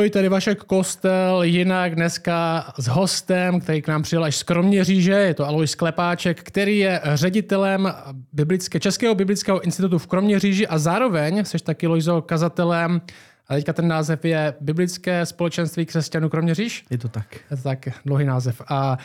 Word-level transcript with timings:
Ahoj, 0.00 0.10
tady 0.10 0.28
Vašek 0.28 0.64
Kostel, 0.64 1.42
jinak 1.42 1.94
dneska 1.94 2.64
s 2.78 2.86
hostem, 2.86 3.60
který 3.60 3.82
k 3.82 3.88
nám 3.88 4.02
přijel 4.02 4.24
až 4.24 4.36
z 4.36 4.42
Kroměříže, 4.42 5.12
je 5.12 5.34
to 5.34 5.46
Alois 5.46 5.70
Sklepáček, 5.70 6.42
který 6.42 6.78
je 6.78 7.00
ředitelem 7.14 7.92
biblické, 8.32 8.80
Českého 8.80 9.14
biblického 9.14 9.60
institutu 9.60 9.98
v 9.98 10.06
Kroměříži 10.06 10.66
a 10.66 10.78
zároveň 10.78 11.44
jsi 11.44 11.58
taky 11.58 11.86
Lojzo 11.86 12.22
kazatelem 12.22 13.00
a 13.48 13.54
teďka 13.54 13.72
ten 13.72 13.88
název 13.88 14.24
je 14.24 14.54
Biblické 14.60 15.26
společenství 15.26 15.86
křesťanů 15.86 16.28
Kroměříž? 16.28 16.84
Je 16.90 16.98
to 16.98 17.08
tak. 17.08 17.36
Je 17.50 17.56
to 17.56 17.62
tak, 17.62 17.88
dlouhý 18.04 18.24
název. 18.24 18.62
A 18.68 18.98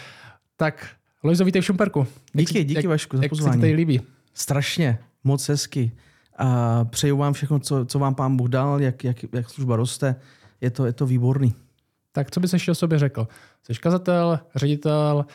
tak, 0.58 0.88
Lojzo, 1.24 1.46
vítej 1.46 1.62
v 1.62 1.66
Šumperku. 1.66 2.08
Díky, 2.34 2.64
díky 2.64 2.80
jak, 2.80 2.86
Vašku 2.86 3.18
za 3.18 3.24
jak 3.24 3.30
pozvání. 3.30 3.50
Jak 3.50 3.56
se 3.56 3.62
tady 3.62 3.74
líbí? 3.74 4.02
Strašně, 4.34 5.00
moc 5.24 5.50
hezky. 5.50 5.92
A 6.38 6.86
přeju 6.86 7.18
vám 7.18 7.34
všechno, 7.34 7.60
co, 7.60 7.86
co 7.86 8.00
vám 8.00 8.16
pán 8.16 8.38
Bůh 8.38 8.50
dal, 8.50 8.82
jak, 8.82 9.04
jak, 9.04 9.18
jak 9.34 9.50
služba 9.50 9.76
roste. 9.76 10.16
Je 10.62 10.72
to, 10.72 10.86
je 10.86 10.94
to 10.94 11.06
výborný. 11.06 11.54
Tak 12.12 12.32
co 12.32 12.40
bys 12.40 12.54
ještě 12.54 12.72
o 12.72 12.76
sobě 12.76 13.00
řekl? 13.00 13.28
Jsi 13.64 13.74
kazatel, 13.74 14.40
ředitel 14.56 15.26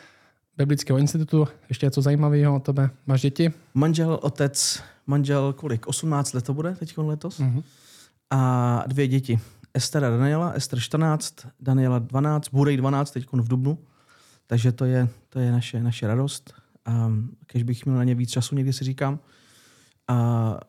Biblického 0.56 0.98
institutu, 0.98 1.48
ještě 1.69 1.87
něco 1.87 2.02
zajímavého 2.02 2.56
o 2.56 2.61
tebe? 2.61 2.91
Máš 3.06 3.23
děti? 3.23 3.52
Manžel, 3.75 4.19
otec, 4.23 4.83
manžel 5.06 5.52
kolik? 5.52 5.87
18 5.87 6.33
let 6.33 6.45
to 6.45 6.55
bude 6.55 6.75
teď 6.75 6.98
letos? 6.98 7.41
Mm-hmm. 7.41 7.62
A 8.30 8.84
dvě 8.87 9.09
děti. 9.09 9.41
Ester 9.75 10.05
a 10.05 10.11
Daniela, 10.11 10.51
Ester 10.51 10.80
14, 10.80 11.34
Daniela 11.61 11.98
12, 11.98 12.48
bude 12.48 12.70
jí 12.70 12.77
12 12.77 13.11
teď 13.11 13.27
v 13.33 13.48
Dubnu. 13.48 13.78
Takže 14.47 14.73
to 14.73 14.84
je, 14.84 15.09
to 15.28 15.39
je 15.39 15.52
naše, 15.52 15.83
naše 15.83 16.06
radost. 16.06 16.55
A 16.87 17.12
když 17.52 17.62
bych 17.62 17.87
měl 17.87 17.97
na 17.97 18.05
ně 18.05 18.14
víc 18.14 18.30
času, 18.30 18.55
někdy 18.55 18.73
si 18.73 18.84
říkám, 18.84 19.19
a, 20.09 20.14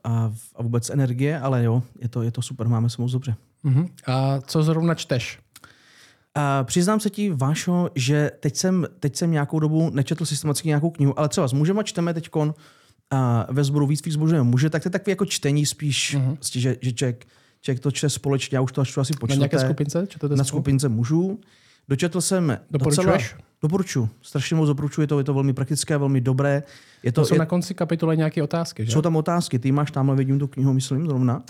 a, 0.04 0.34
a 0.56 0.64
vůbec 0.64 0.90
energie, 0.90 1.40
ale 1.40 1.64
jo, 1.64 1.84
je 2.00 2.10
to, 2.10 2.22
je 2.22 2.32
to 2.32 2.42
super, 2.42 2.68
máme 2.68 2.90
se 2.90 3.02
moc 3.02 3.12
dobře. 3.12 3.36
Uh-huh. 3.66 3.90
A 4.08 4.42
co 4.42 4.64
zrovna 4.64 4.96
čteš? 4.96 5.40
A 6.36 6.64
přiznám 6.64 7.00
se 7.00 7.10
ti, 7.10 7.30
Vášo, 7.30 7.90
že 7.96 8.32
teď 8.40 8.56
jsem, 8.56 8.88
teď 9.00 9.16
jsem 9.16 9.32
nějakou 9.32 9.60
dobu 9.60 9.90
nečetl 9.90 10.26
systematicky 10.26 10.68
nějakou 10.68 10.90
knihu, 10.90 11.20
ale 11.20 11.30
třeba 11.30 11.48
s 11.48 11.54
a 11.80 11.84
čteme 11.84 12.14
teď 12.14 12.30
ve 13.50 13.64
sboru 13.64 13.88
víc 13.88 14.06
víc 14.06 14.16
muže, 14.16 14.42
muže, 14.42 14.70
tak 14.70 14.84
to 14.84 14.88
je 14.88 14.92
takový 14.92 15.12
jako 15.12 15.26
čtení 15.26 15.66
spíš, 15.66 16.16
uh-huh. 16.18 16.36
vlastně, 16.36 16.62
že, 16.62 16.76
že 16.82 16.94
člověk, 16.94 17.28
člověk 17.62 17.80
to 17.80 17.92
čte 17.92 18.10
společně, 18.10 18.58
já 18.58 18.62
už 18.62 18.72
to 18.72 18.86
čtu 18.86 19.02
asi 19.02 19.14
po 19.14 19.28
Na 19.28 19.36
nějaké 19.36 19.60
skupince? 19.60 20.08
Čtete 20.08 20.36
na 20.36 20.44
skupince 20.44 20.90
mužů. 20.90 21.40
Dočetl 21.90 22.22
jsem? 22.22 22.58
Docela, 22.72 23.18
doporučuji. 23.62 24.10
Strašně 24.22 24.56
moc 24.56 24.68
doporučuji, 24.68 25.02
je 25.02 25.08
to, 25.08 25.18
je 25.18 25.24
to 25.24 25.34
velmi 25.34 25.54
praktické, 25.54 25.98
velmi 25.98 26.22
dobré. 26.22 26.64
Je 27.04 27.12
to, 27.12 27.22
to 27.22 27.28
jsou 27.28 27.36
je, 27.36 27.40
na 27.40 27.46
konci 27.46 27.74
kapitole 27.74 28.16
nějaké 28.16 28.44
otázky, 28.44 28.86
že? 28.86 28.92
Jsou 28.92 29.02
tam 29.02 29.16
otázky, 29.16 29.60
ty 29.60 29.72
máš 29.72 29.92
tamhle, 29.92 30.16
vidím 30.16 30.40
tu 30.40 30.48
knihu, 30.48 30.74
myslím, 30.74 31.08
zrovna. 31.08 31.44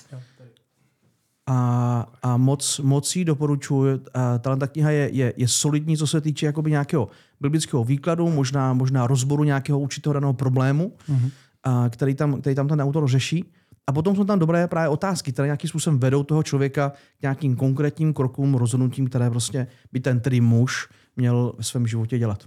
A, 1.48 2.08
a 2.24 2.38
moc, 2.38 2.80
moc 2.80 3.16
ji 3.16 3.26
doporučuji. 3.26 4.00
Tahle 4.40 4.58
ta 4.58 4.68
kniha 4.68 4.92
je, 4.92 5.10
je, 5.14 5.34
je 5.38 5.48
solidní, 5.48 5.98
co 5.98 6.08
se 6.08 6.22
týče 6.22 6.46
jakoby 6.46 6.72
nějakého 6.72 7.10
biblického 7.40 7.84
výkladu, 7.84 8.30
možná, 8.30 8.74
možná 8.74 9.08
rozboru 9.08 9.44
nějakého 9.44 9.80
určitého 9.80 10.14
daného 10.14 10.34
problému, 10.34 10.94
mm-hmm. 11.10 11.32
a, 11.64 11.90
který, 11.90 12.16
tam, 12.16 12.42
který 12.42 12.56
tam 12.56 12.68
ten 12.68 12.82
autor 12.82 13.08
řeší. 13.08 13.46
A 13.88 13.92
potom 13.92 14.16
jsou 14.16 14.24
tam 14.24 14.40
dobré 14.40 14.68
právě 14.68 14.90
otázky, 14.90 15.32
které 15.32 15.48
nějakým 15.48 15.70
způsobem 15.70 16.00
vedou 16.00 16.24
toho 16.24 16.44
člověka 16.44 16.90
k 16.90 17.22
nějakým 17.22 17.56
konkrétním 17.56 18.14
krokům, 18.14 18.56
rozhodnutím, 18.56 19.08
které 19.08 19.30
prostě 19.30 19.68
by 19.92 20.00
ten 20.00 20.20
tedy 20.20 20.42
muž 20.42 20.90
měl 21.16 21.54
ve 21.58 21.64
svém 21.64 21.88
životě 21.88 22.18
dělat. 22.18 22.44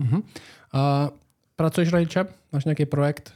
Uh-huh. 0.00 0.22
A 0.72 1.10
pracuješ 1.56 1.92
na 1.92 2.00
něčem? 2.00 2.26
Máš 2.52 2.64
nějaký 2.64 2.86
projekt? 2.86 3.32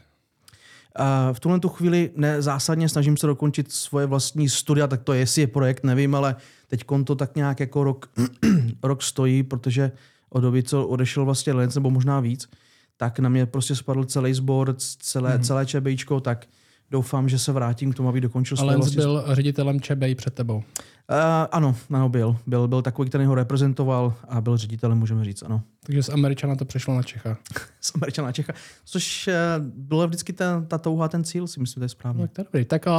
V 1.32 1.40
tuhle 1.40 1.60
tu 1.60 1.68
chvíli 1.68 2.10
ne, 2.16 2.42
zásadně 2.42 2.88
snažím 2.88 3.16
se 3.16 3.26
dokončit 3.26 3.72
svoje 3.72 4.06
vlastní 4.06 4.48
studia, 4.48 4.86
tak 4.86 5.02
to 5.02 5.12
je, 5.12 5.18
jestli 5.18 5.42
je 5.42 5.46
projekt, 5.46 5.84
nevím, 5.84 6.14
ale 6.14 6.36
teď 6.68 6.84
to 7.04 7.14
tak 7.14 7.36
nějak 7.36 7.60
jako 7.60 7.84
rok, 7.84 8.10
rok 8.82 9.02
stojí, 9.02 9.42
protože 9.42 9.92
od 10.30 10.40
doby, 10.40 10.62
co 10.62 10.86
odešel 10.86 11.24
vlastně 11.24 11.52
Lenz, 11.52 11.74
nebo 11.74 11.90
možná 11.90 12.20
víc, 12.20 12.48
tak 12.96 13.18
na 13.18 13.28
mě 13.28 13.46
prostě 13.46 13.74
spadl 13.74 14.04
celý 14.04 14.34
sbor, 14.34 14.74
celé, 14.78 15.38
mm-hmm. 15.38 15.42
celé 15.42 15.66
čebejčko, 15.66 16.20
tak 16.20 16.46
doufám, 16.90 17.28
že 17.28 17.38
se 17.38 17.52
vrátím 17.52 17.92
k 17.92 17.96
tomu, 17.96 18.08
aby 18.08 18.20
dokončil 18.20 18.56
Ale 18.60 18.78
byl 18.94 19.24
ředitelem 19.28 19.80
ČBI 19.80 20.14
před 20.14 20.34
tebou. 20.34 20.62
Uh, 21.10 21.16
ano, 21.52 21.76
ano, 21.90 22.08
byl. 22.08 22.36
byl. 22.46 22.68
Byl 22.68 22.82
takový, 22.82 23.08
který 23.08 23.24
ho 23.24 23.34
reprezentoval 23.34 24.14
a 24.28 24.40
byl 24.40 24.56
ředitelem, 24.56 24.98
můžeme 24.98 25.24
říct, 25.24 25.42
ano. 25.42 25.62
Takže 25.86 26.02
z 26.02 26.08
Američana 26.08 26.56
to 26.56 26.64
přešlo 26.64 26.94
na 26.94 27.02
Čecha. 27.02 27.36
z 27.80 27.94
Američana 27.94 28.28
na 28.28 28.32
Čecha, 28.32 28.52
což 28.84 29.28
uh, 29.28 29.64
byla 29.66 30.06
vždycky 30.06 30.32
ta, 30.32 30.64
ta 30.68 30.78
touha, 30.78 31.08
ten 31.08 31.24
cíl, 31.24 31.46
si 31.46 31.60
myslím, 31.60 31.74
že 31.74 31.80
to 31.80 31.84
je 31.84 31.88
správně. 31.88 32.22
No, 32.22 32.28
tak 32.28 32.46
dobrý. 32.46 32.64
Tak 32.64 32.86
uh, 32.86 32.92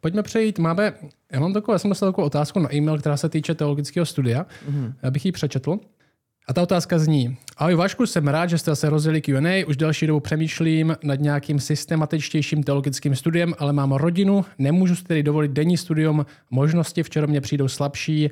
pojďme 0.00 0.22
přejít. 0.22 0.58
Máme, 0.58 0.92
já 1.32 1.40
mám 1.40 1.52
takovou, 1.52 1.74
já 1.74 1.78
jsem 1.78 1.90
dostal 1.90 2.08
takovou 2.08 2.26
otázku 2.26 2.58
na 2.58 2.74
e-mail, 2.74 2.98
která 2.98 3.16
se 3.16 3.28
týče 3.28 3.54
teologického 3.54 4.06
studia. 4.06 4.46
Mm-hmm. 4.70 4.94
Já 5.02 5.10
bych 5.10 5.26
ji 5.26 5.32
přečetl. 5.32 5.78
A 6.48 6.52
ta 6.52 6.62
otázka 6.62 6.98
zní, 6.98 7.36
ahoj 7.56 7.74
Vašku, 7.74 8.06
jsem 8.06 8.28
rád, 8.28 8.46
že 8.46 8.58
jste 8.58 8.76
se 8.76 8.90
rozjeli 8.90 9.20
Q&A, 9.20 9.64
už 9.64 9.76
delší 9.76 10.06
dobu 10.06 10.20
přemýšlím 10.20 10.96
nad 11.02 11.20
nějakým 11.20 11.60
systematičtějším 11.60 12.62
teologickým 12.62 13.16
studiem, 13.16 13.54
ale 13.58 13.72
mám 13.72 13.92
rodinu, 13.92 14.44
nemůžu 14.58 14.96
si 14.96 15.04
tedy 15.04 15.22
dovolit 15.22 15.50
denní 15.50 15.76
studium, 15.76 16.26
možnosti 16.50 17.02
v 17.02 17.26
mě 17.26 17.40
přijdou 17.40 17.68
slabší. 17.68 18.30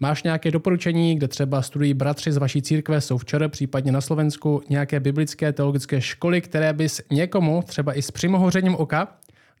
Máš 0.00 0.22
nějaké 0.22 0.50
doporučení, 0.50 1.16
kde 1.16 1.28
třeba 1.28 1.62
studují 1.62 1.94
bratři 1.94 2.32
z 2.32 2.36
vaší 2.36 2.62
církve, 2.62 3.00
jsou 3.00 3.18
včera, 3.18 3.48
případně 3.48 3.92
na 3.92 4.00
Slovensku, 4.00 4.62
nějaké 4.68 5.00
biblické 5.00 5.52
teologické 5.52 6.00
školy, 6.00 6.40
které 6.40 6.72
bys 6.72 7.00
někomu, 7.10 7.62
třeba 7.66 7.98
i 7.98 8.02
s 8.02 8.10
přimohořením 8.10 8.74
oka, 8.74 9.08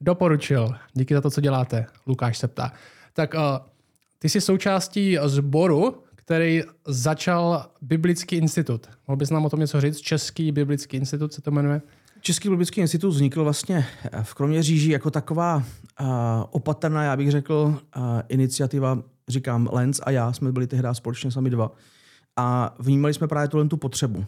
doporučil? 0.00 0.74
Díky 0.94 1.14
za 1.14 1.20
to, 1.20 1.30
co 1.30 1.40
děláte, 1.40 1.86
Lukáš 2.06 2.38
se 2.38 2.48
ptá. 2.48 2.72
Tak 3.12 3.34
uh, 3.34 3.40
ty 4.18 4.28
jsi 4.28 4.40
součástí 4.40 5.18
sboru, 5.24 6.03
který 6.24 6.62
začal 6.86 7.66
Biblický 7.82 8.36
institut. 8.36 8.88
Mohl 9.08 9.16
bys 9.16 9.30
nám 9.30 9.44
o 9.44 9.50
tom 9.50 9.60
něco 9.60 9.80
říct? 9.80 10.00
Český 10.00 10.52
Biblický 10.52 10.96
institut 10.96 11.32
se 11.32 11.42
to 11.42 11.50
jmenuje? 11.50 11.82
Český 12.20 12.48
biblický 12.48 12.80
institut 12.80 13.10
vznikl 13.10 13.44
vlastně 13.44 13.86
v 14.22 14.34
Kroměříži 14.34 14.92
jako 14.92 15.10
taková 15.10 15.56
uh, 15.56 16.06
opatrná, 16.50 17.04
já 17.04 17.16
bych 17.16 17.30
řekl, 17.30 17.54
uh, 17.96 18.02
iniciativa, 18.28 18.98
říkám, 19.28 19.68
Lenz 19.72 20.00
a 20.04 20.10
já 20.10 20.32
jsme 20.32 20.52
byli 20.52 20.66
tehdy 20.66 20.88
společně 20.92 21.30
sami 21.30 21.50
dva. 21.50 21.72
A 22.36 22.74
vnímali 22.78 23.14
jsme 23.14 23.28
právě 23.28 23.48
tuhle 23.48 23.68
tu 23.68 23.76
potřebu. 23.76 24.18
Uh, 24.18 24.24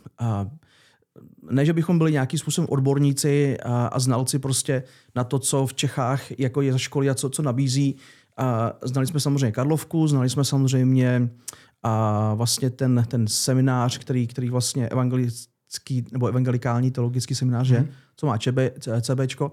ne, 1.51 1.65
že 1.65 1.73
bychom 1.73 1.99
byli 1.99 2.13
nějakým 2.13 2.39
způsobem 2.39 2.69
odborníci 2.71 3.59
a, 3.61 3.87
a 3.87 3.99
znalci 3.99 4.39
prostě 4.39 4.83
na 5.15 5.25
to, 5.25 5.39
co 5.39 5.67
v 5.67 5.75
Čechách 5.75 6.39
jako 6.39 6.63
je 6.63 6.73
za 6.73 6.79
školy 6.79 7.11
a 7.11 7.15
co, 7.15 7.31
co 7.31 7.43
nabízí. 7.43 7.97
A 8.37 8.73
znali 8.83 9.07
jsme 9.07 9.21
samozřejmě 9.21 9.53
Karlovku, 9.53 10.09
znali 10.09 10.31
jsme 10.31 10.45
samozřejmě 10.45 11.29
a 11.87 12.35
vlastně 12.35 12.71
ten, 12.71 13.05
ten 13.09 13.29
seminář, 13.29 13.99
který, 13.99 14.27
který 14.27 14.51
vlastně 14.51 14.89
evangelický 14.89 16.05
nebo 16.13 16.27
evangelikální 16.27 16.91
teologický 16.91 17.35
seminář 17.35 17.69
je, 17.69 17.81
mm. 17.81 17.89
co 18.17 18.27
má 18.27 18.39
ČB, 18.39 18.59
CBčko. 19.01 19.53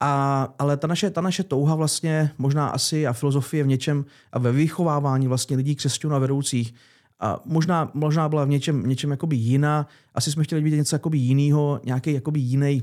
A, 0.00 0.42
ale 0.58 0.76
ta 0.76 0.86
naše, 0.86 1.10
ta 1.10 1.20
naše 1.20 1.42
touha 1.42 1.74
vlastně 1.74 2.30
možná 2.38 2.68
asi 2.68 3.06
a 3.06 3.12
filozofie 3.12 3.64
v 3.64 3.66
něčem 3.66 4.04
a 4.32 4.38
ve 4.38 4.52
vychovávání 4.52 5.28
vlastně 5.28 5.56
lidí 5.56 5.74
křesťanů 5.74 6.14
a 6.14 6.18
vedoucích 6.18 6.74
a 7.20 7.40
možná, 7.44 7.90
možná 7.94 8.28
byla 8.28 8.44
v 8.44 8.48
něčem, 8.48 8.86
něčem 8.86 9.10
jakoby 9.10 9.36
jiná. 9.36 9.86
Asi 10.14 10.32
jsme 10.32 10.44
chtěli 10.44 10.62
vidět 10.62 10.76
něco 10.76 10.94
jakoby 10.94 11.18
jiného, 11.18 11.80
nějaký 11.84 12.12
jakoby 12.12 12.40
jiný 12.40 12.82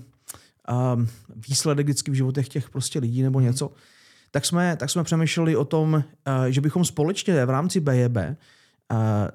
um, 0.96 1.08
výsledek 1.48 1.86
vždycky 1.86 2.12
v 2.12 2.14
životech 2.14 2.50
těch 2.50 2.70
prostě 2.70 3.00
lidí 3.00 3.22
nebo 3.22 3.40
mhm. 3.40 3.48
něco. 3.48 3.72
Tak 4.32 4.46
jsme, 4.46 4.76
tak 4.76 4.90
jsme 4.90 5.04
přemýšleli 5.04 5.56
o 5.56 5.66
tom, 5.66 5.94
uh, 5.94 6.46
že 6.50 6.62
bychom 6.62 6.86
společně 6.86 7.46
v 7.46 7.50
rámci 7.50 7.80
BJB 7.80 8.18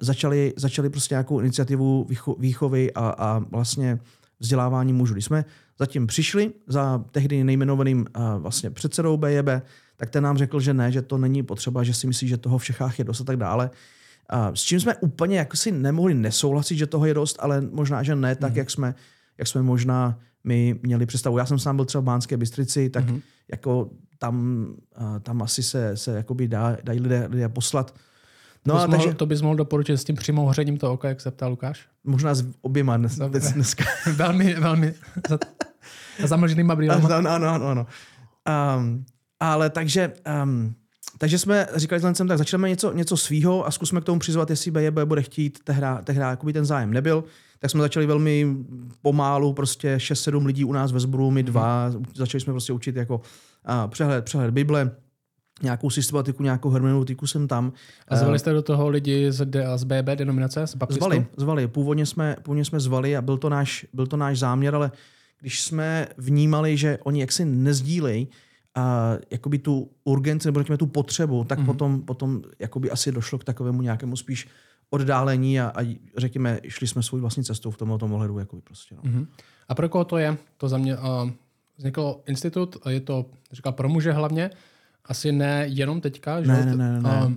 začali, 0.01 0.55
začali 0.57 0.91
prostě 0.91 1.15
nějakou 1.15 1.41
iniciativu 1.41 2.07
výchovy 2.39 2.93
a, 2.93 3.09
a 3.19 3.39
vlastně 3.39 3.99
vzdělávání 4.41 4.93
mužů. 4.93 5.15
Když 5.15 5.25
jsme 5.25 5.45
zatím 5.79 6.07
přišli 6.07 6.53
za 6.67 7.05
tehdy 7.11 7.45
nejmenovaným 7.45 8.07
vlastně 8.39 8.71
předsedou 8.71 9.17
BJB, 9.17 9.49
tak 9.97 10.11
ten 10.11 10.25
nám 10.25 10.39
řekl, 10.39 10.61
že 10.61 10.75
ne, 10.75 10.93
že 10.93 11.03
to 11.03 11.19
není 11.19 11.43
potřeba, 11.43 11.83
že 11.83 11.95
si 11.95 12.07
myslí, 12.07 12.29
že 12.29 12.37
toho 12.37 12.59
v 12.59 12.65
Čechách 12.65 12.99
je 12.99 13.05
dost 13.05 13.21
a 13.21 13.25
tak 13.25 13.37
dále. 13.37 13.71
A 14.29 14.55
s 14.55 14.61
čím 14.61 14.81
jsme 14.81 14.97
úplně 14.97 15.39
jako 15.39 15.57
si 15.57 15.73
nemohli 15.73 16.15
nesouhlasit, 16.15 16.77
že 16.77 16.87
toho 16.87 17.07
je 17.07 17.15
dost, 17.15 17.37
ale 17.41 17.61
možná, 17.61 18.03
že 18.03 18.17
ne 18.17 18.37
tak, 18.37 18.53
mm. 18.53 18.59
jak, 18.59 18.71
jsme, 18.71 18.95
jak 19.39 19.49
jsme 19.49 19.63
možná 19.63 20.19
my 20.45 20.81
měli 20.83 21.07
představu. 21.07 21.39
Já 21.39 21.47
jsem 21.47 21.59
sám 21.59 21.77
byl 21.77 21.85
třeba 21.85 22.03
v 22.03 22.05
Bánské 22.05 22.37
Bystrici, 22.37 22.91
tak 22.91 23.11
mm. 23.11 23.21
jako 23.53 23.91
tam, 24.19 24.67
tam 25.23 25.43
asi 25.43 25.63
se, 25.63 25.97
se 25.97 26.17
jakoby 26.17 26.49
dá, 26.49 26.77
dají 26.85 27.01
lidé, 27.01 27.27
lidé 27.31 27.49
poslat 27.49 27.95
No, 28.69 28.75
to, 28.75 28.81
bys 28.81 28.91
takže... 28.91 29.07
mohl, 29.07 29.17
to 29.17 29.27
bys 29.27 29.43
mohl 29.43 29.57
doporučit 29.57 29.97
s 29.97 30.05
tím 30.05 30.17
přimohořením 30.17 30.77
toho 30.77 30.93
oka, 30.93 31.09
jak 31.09 31.21
se 31.21 31.31
ptá 31.31 31.47
Lukáš? 31.47 31.89
Možná 32.05 32.35
s 32.35 32.45
oběma 32.61 32.97
dnes, 32.97 33.17
dnes, 33.17 33.53
dneska. 33.53 33.85
velmi, 34.13 34.55
velmi. 34.55 34.95
Za, 35.29 35.39
zamlženýma 36.25 36.77
brýlema. 36.77 37.17
Ano, 37.17 37.31
ano, 37.31 37.49
ano. 37.49 37.67
ano. 37.67 37.87
Um, 38.79 39.05
ale 39.41 39.71
takže, 39.71 40.13
um, 40.43 40.75
takže 41.19 41.39
jsme 41.39 41.67
říkali 41.75 42.01
s 42.01 42.27
tak 42.29 42.39
začneme 42.39 42.69
něco, 42.69 42.93
něco 42.93 43.17
svýho 43.17 43.67
a 43.67 43.71
zkusme 43.71 44.01
k 44.01 44.05
tomu 44.05 44.19
přizvat, 44.19 44.51
jestli 44.51 44.71
BJB 44.71 44.99
bude 45.05 45.23
chtít. 45.23 45.59
Tehda, 45.65 46.03
tehda 46.03 46.31
jakoby 46.31 46.53
ten 46.53 46.65
zájem 46.65 46.93
nebyl. 46.93 47.25
Tak 47.59 47.71
jsme 47.71 47.81
začali 47.81 48.07
velmi 48.07 48.57
pomálu, 49.03 49.53
prostě 49.53 49.97
6-7 49.97 50.47
lidí 50.47 50.65
u 50.65 50.73
nás 50.73 50.93
ve 50.93 51.01
sboru, 51.01 51.31
my 51.31 51.43
dva. 51.43 51.89
Mm. 51.89 52.05
Začali 52.15 52.41
jsme 52.41 52.53
prostě 52.53 52.73
učit 52.73 52.97
jako 52.97 53.17
uh, 53.17 53.91
přehled, 53.91 54.25
přehled 54.25 54.51
Bible, 54.51 54.91
nějakou 55.63 55.91
systematiku, 55.91 56.43
nějakou 56.43 56.71
hermeneutiku 56.71 57.27
jsem 57.27 57.49
tam. 57.49 57.73
A 58.09 58.17
zvali 58.17 58.39
jste 58.39 58.53
do 58.53 58.63
toho 58.63 58.89
lidi 58.89 59.33
z, 59.33 59.47
z 59.77 59.85
BB 59.85 60.07
denominace, 60.15 60.67
z 60.67 60.75
baptistů? 60.75 61.05
Zvali, 61.05 61.27
zvali. 61.37 61.69
Původně 61.69 62.07
jsme, 62.07 62.37
původně 62.43 62.65
jsme 62.65 62.81
zvali 62.81 63.17
a 63.17 63.23
byl 63.23 63.37
to, 63.37 63.49
náš, 63.49 63.87
byl 63.93 64.07
to 64.07 64.17
náš 64.17 64.39
záměr, 64.39 64.75
ale 64.75 64.91
když 65.41 65.63
jsme 65.63 66.09
vnímali, 66.17 66.77
že 66.77 66.99
oni 67.05 67.21
jaksi 67.21 67.45
nezdílejí 67.45 68.29
a 68.75 69.17
jakoby 69.31 69.59
tu 69.59 69.91
urgenci 70.05 70.49
nebo 70.49 70.77
tu 70.77 70.87
potřebu, 70.87 71.45
tak 71.45 71.59
mm-hmm. 71.59 71.67
potom, 71.67 72.03
potom 72.03 72.43
jakoby 72.59 72.91
asi 72.91 73.13
došlo 73.13 73.39
k 73.39 73.45
takovému 73.45 73.83
nějakému 73.83 74.17
spíš 74.17 74.49
oddálení 74.91 75.61
a, 75.61 75.73
a 75.75 75.97
řekněme, 76.17 76.61
šli 76.69 76.87
jsme 76.87 77.03
svou 77.03 77.19
vlastní 77.19 77.45
cestou 77.45 77.71
v 77.71 77.77
tomto 77.77 78.07
ohledu. 78.07 78.39
Jakoby 78.39 78.63
prostě, 78.63 78.95
no. 78.95 79.03
mm-hmm. 79.03 79.27
A 79.69 79.75
pro 79.75 79.89
koho 79.89 80.05
to 80.05 80.19
je? 80.19 80.37
To 80.57 80.69
za 80.69 80.79
mě 80.79 80.97
uh, 80.97 81.31
vznikl 81.77 82.21
institut, 82.27 82.77
je 82.89 83.01
to 83.01 83.27
říkal 83.53 83.73
pro 83.73 83.89
muže 83.89 84.13
hlavně, 84.13 84.51
asi 85.09 85.33
ne 85.33 85.65
jenom 85.69 86.01
teďka. 86.01 86.43
Že? 86.43 86.49
Ne, 86.49 86.67
ne, 86.67 86.77
ne, 86.77 87.01
ne. 87.01 87.27
Uh, 87.27 87.33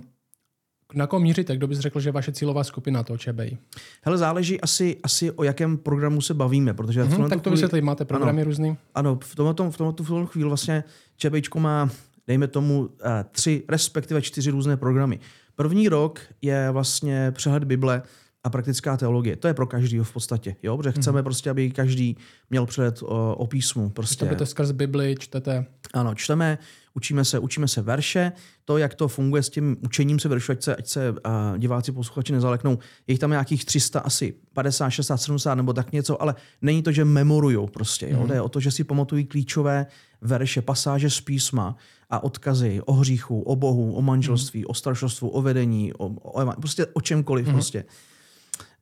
na 0.94 1.06
kom 1.06 1.22
míříte? 1.22 1.56
Kdo 1.56 1.66
bys 1.66 1.78
řekl, 1.78 2.00
že 2.00 2.12
vaše 2.12 2.32
cílová 2.32 2.64
skupina 2.64 3.02
to 3.02 3.18
ČBI? 3.18 3.58
Hele, 4.02 4.18
záleží 4.18 4.60
asi, 4.60 4.96
asi 5.02 5.30
o 5.30 5.44
jakém 5.44 5.78
programu 5.78 6.20
se 6.20 6.34
bavíme, 6.34 6.74
protože... 6.74 7.04
Mm-hmm, 7.04 7.28
tak 7.28 7.40
to 7.40 7.50
chvíli... 7.50 7.54
vysvětlí, 7.54 7.80
máte 7.80 8.04
programy 8.04 8.42
ano, 8.42 8.48
různý? 8.48 8.76
Ano, 8.94 9.18
v 9.24 9.34
tomto, 9.34 9.70
v 9.70 9.76
tomto, 9.76 10.04
v 10.04 10.08
tomto 10.08 10.26
chvíli 10.26 10.48
vlastně 10.48 10.84
ČBIčko 11.16 11.60
má, 11.60 11.90
dejme 12.26 12.48
tomu, 12.48 12.80
uh, 12.80 12.88
tři, 13.30 13.62
respektive 13.68 14.22
čtyři 14.22 14.50
různé 14.50 14.76
programy. 14.76 15.20
První 15.54 15.88
rok 15.88 16.20
je 16.42 16.70
vlastně 16.70 17.30
přehled 17.30 17.64
Bible 17.64 18.02
a 18.44 18.50
praktická 18.50 18.96
teologie. 18.96 19.36
To 19.36 19.48
je 19.48 19.54
pro 19.54 19.66
každého 19.66 20.04
v 20.04 20.12
podstatě, 20.12 20.56
jo? 20.62 20.76
protože 20.76 20.92
chceme 20.92 21.18
hmm. 21.18 21.24
prostě, 21.24 21.50
aby 21.50 21.70
každý 21.70 22.16
měl 22.50 22.66
přehled 22.66 23.02
o, 23.02 23.34
o 23.36 23.46
písmu. 23.46 23.90
Prostě. 23.90 24.26
To 24.26 24.46
skrz 24.46 24.70
Bibli 24.70 25.16
čtete. 25.18 25.66
Ano, 25.94 26.14
čteme, 26.14 26.58
učíme 26.94 27.24
se, 27.24 27.38
učíme 27.38 27.68
se 27.68 27.82
verše, 27.82 28.32
to, 28.64 28.78
jak 28.78 28.94
to 28.94 29.08
funguje 29.08 29.42
s 29.42 29.50
tím 29.50 29.76
učením 29.80 30.18
se 30.18 30.28
veršu, 30.28 30.52
ať 30.52 30.62
se, 30.62 30.76
ať 30.76 30.86
se 30.86 31.10
uh, 31.10 31.18
diváci, 31.58 31.92
posluchači 31.92 32.32
nezaleknou, 32.32 32.78
je 33.06 33.12
jich 33.12 33.18
tam 33.18 33.30
nějakých 33.30 33.64
300, 33.64 34.00
asi 34.00 34.34
50, 34.52 34.90
60, 34.90 35.16
70 35.16 35.54
nebo 35.54 35.72
tak 35.72 35.92
něco, 35.92 36.22
ale 36.22 36.34
není 36.62 36.82
to, 36.82 36.92
že 36.92 37.04
memorujou 37.04 37.66
prostě. 37.66 38.08
Jo? 38.10 38.20
Mm. 38.20 38.28
Jde 38.28 38.40
o 38.40 38.48
to, 38.48 38.60
že 38.60 38.70
si 38.70 38.84
pamatují 38.84 39.24
klíčové 39.24 39.86
verše, 40.20 40.62
pasáže 40.62 41.10
z 41.10 41.20
písma 41.20 41.76
a 42.10 42.24
odkazy 42.24 42.80
o 42.84 42.92
hříchu, 42.92 43.42
o 43.42 43.56
Bohu, 43.56 43.94
o 43.94 44.02
manželství, 44.02 44.60
mm. 44.60 44.66
o 44.68 44.74
staršostvu, 44.74 45.28
o 45.28 45.42
vedení, 45.42 45.92
o, 45.92 46.06
o, 46.06 46.52
prostě 46.52 46.86
o 46.86 47.00
čemkoliv 47.00 47.46
mm. 47.46 47.52
prostě. 47.52 47.84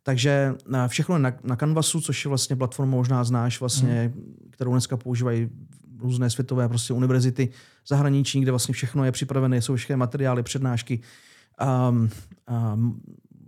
Takže 0.02 0.54
všechno 0.86 1.18
na, 1.18 1.32
na 1.44 1.56
Canvasu, 1.56 2.00
což 2.00 2.24
je 2.24 2.28
vlastně 2.28 2.56
platforma, 2.56 2.96
možná 2.96 3.24
znáš, 3.24 3.60
vlastně, 3.60 4.12
mm. 4.14 4.48
kterou 4.50 4.70
dneska 4.70 4.96
používají 4.96 5.48
různé 6.02 6.30
světové 6.30 6.68
prostě 6.68 6.92
univerzity 6.92 7.48
zahraniční, 7.88 8.40
kde 8.40 8.52
vlastně 8.52 8.72
všechno 8.72 9.04
je 9.04 9.12
připravené, 9.12 9.62
jsou 9.62 9.76
všechny 9.76 9.96
materiály, 9.96 10.42
přednášky, 10.42 11.00
um, 11.88 12.10
um, 12.72 13.00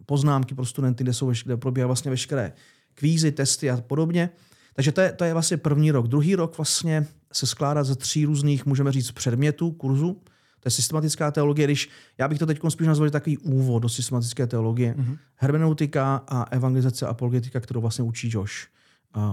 poznámky 0.07 0.55
pro 0.55 0.65
studenty, 0.65 1.05
kde, 1.05 1.13
jsou, 1.13 1.33
kde 1.45 1.57
probíhají 1.57 1.87
vlastně 1.87 2.11
veškeré 2.11 2.53
kvízy, 2.95 3.33
testy 3.33 3.71
a 3.71 3.77
podobně. 3.81 4.31
Takže 4.75 4.93
to 4.93 5.01
je, 5.01 5.13
to 5.13 5.25
je 5.25 5.33
vlastně 5.33 5.57
první 5.57 5.91
rok. 5.91 6.09
Druhý 6.09 6.35
rok 6.35 6.57
vlastně 6.57 7.07
se 7.33 7.47
skládá 7.47 7.85
ze 7.85 7.97
tří 7.97 8.25
různých, 8.25 8.67
můžeme 8.67 8.93
říct, 8.93 9.11
předmětů, 9.11 9.71
kurzu. 9.71 10.23
To 10.61 10.67
je 10.67 10.71
systematická 10.71 11.31
teologie, 11.31 11.67
když 11.67 11.89
já 12.19 12.29
bych 12.29 12.39
to 12.39 12.47
teď 12.47 12.61
spíš 12.69 12.87
nazval 12.87 13.11
takový 13.11 13.39
úvod 13.39 13.83
do 13.83 13.89
systematické 13.89 14.47
teologie. 14.47 14.95
Mm-hmm. 14.99 15.19
Hermeneutika 15.37 16.25
a 16.29 16.43
evangelizace 16.43 17.07
a 17.07 17.11
apologetika, 17.11 17.61
kterou 17.61 17.81
vlastně 17.81 18.05
učí 18.05 18.31
Josh 18.33 18.73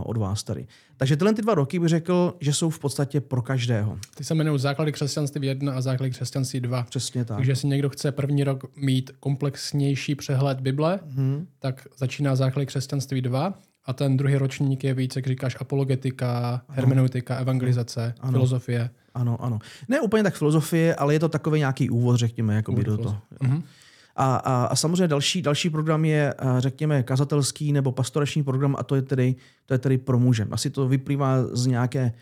od 0.03 0.17
vás 0.17 0.43
tady. 0.43 0.67
Takže 0.97 1.17
tyhle 1.17 1.33
ty 1.33 1.41
dva 1.41 1.55
roky 1.55 1.79
bych 1.79 1.89
řekl, 1.89 2.37
že 2.39 2.53
jsou 2.53 2.69
v 2.69 2.79
podstatě 2.79 3.21
pro 3.21 3.41
každého. 3.41 3.97
Ty 4.15 4.23
se 4.23 4.33
jmenují 4.33 4.59
základy 4.59 4.91
křesťanství 4.91 5.47
1 5.47 5.73
a 5.73 5.81
základy 5.81 6.11
křesťanství 6.11 6.59
2. 6.59 6.83
Přesně 6.83 7.25
tak. 7.25 7.37
Takže 7.37 7.51
jestli 7.51 7.67
někdo 7.67 7.89
chce 7.89 8.11
první 8.11 8.43
rok 8.43 8.63
mít 8.75 9.11
komplexnější 9.19 10.15
přehled 10.15 10.59
Bible, 10.59 10.99
hmm. 11.15 11.47
tak 11.59 11.87
začíná 11.97 12.35
základy 12.35 12.65
křesťanství 12.65 13.21
2 13.21 13.53
a 13.85 13.93
ten 13.93 14.17
druhý 14.17 14.35
ročník 14.35 14.83
je 14.83 14.93
víc, 14.93 15.15
jak 15.15 15.27
říkáš, 15.27 15.57
apologetika, 15.59 16.61
hermeneutika, 16.69 17.35
evangelizace, 17.35 18.13
ano. 18.19 18.31
filozofie. 18.31 18.89
Ano, 19.13 19.43
ano. 19.43 19.59
Ne 19.87 20.01
úplně 20.01 20.23
tak 20.23 20.35
filozofie, 20.35 20.95
ale 20.95 21.13
je 21.13 21.19
to 21.19 21.29
takový 21.29 21.59
nějaký 21.59 21.89
úvod, 21.89 22.15
řekněme, 22.15 22.55
jako 22.55 22.71
by 22.71 22.83
do 22.83 22.97
toho. 22.97 23.17
Mm-hmm. 23.41 23.63
A, 24.21 24.36
a, 24.36 24.66
a 24.66 24.75
samozřejmě 24.75 25.07
další, 25.07 25.42
další 25.42 25.69
program 25.69 26.06
je, 26.06 26.33
řekněme, 26.57 27.04
kazatelský 27.04 27.71
nebo 27.71 27.92
pastorační 27.92 28.44
program 28.44 28.75
a 28.80 28.83
to 28.83 28.95
je 28.95 29.01
tedy, 29.01 29.36
to 29.66 29.74
je 29.74 29.77
tedy 29.77 29.98
pro 29.98 30.19
muže. 30.19 30.48
Asi 30.51 30.69
to 30.69 30.88
vyplývá 30.88 31.36
z 31.51 31.66
nějaké 31.66 32.13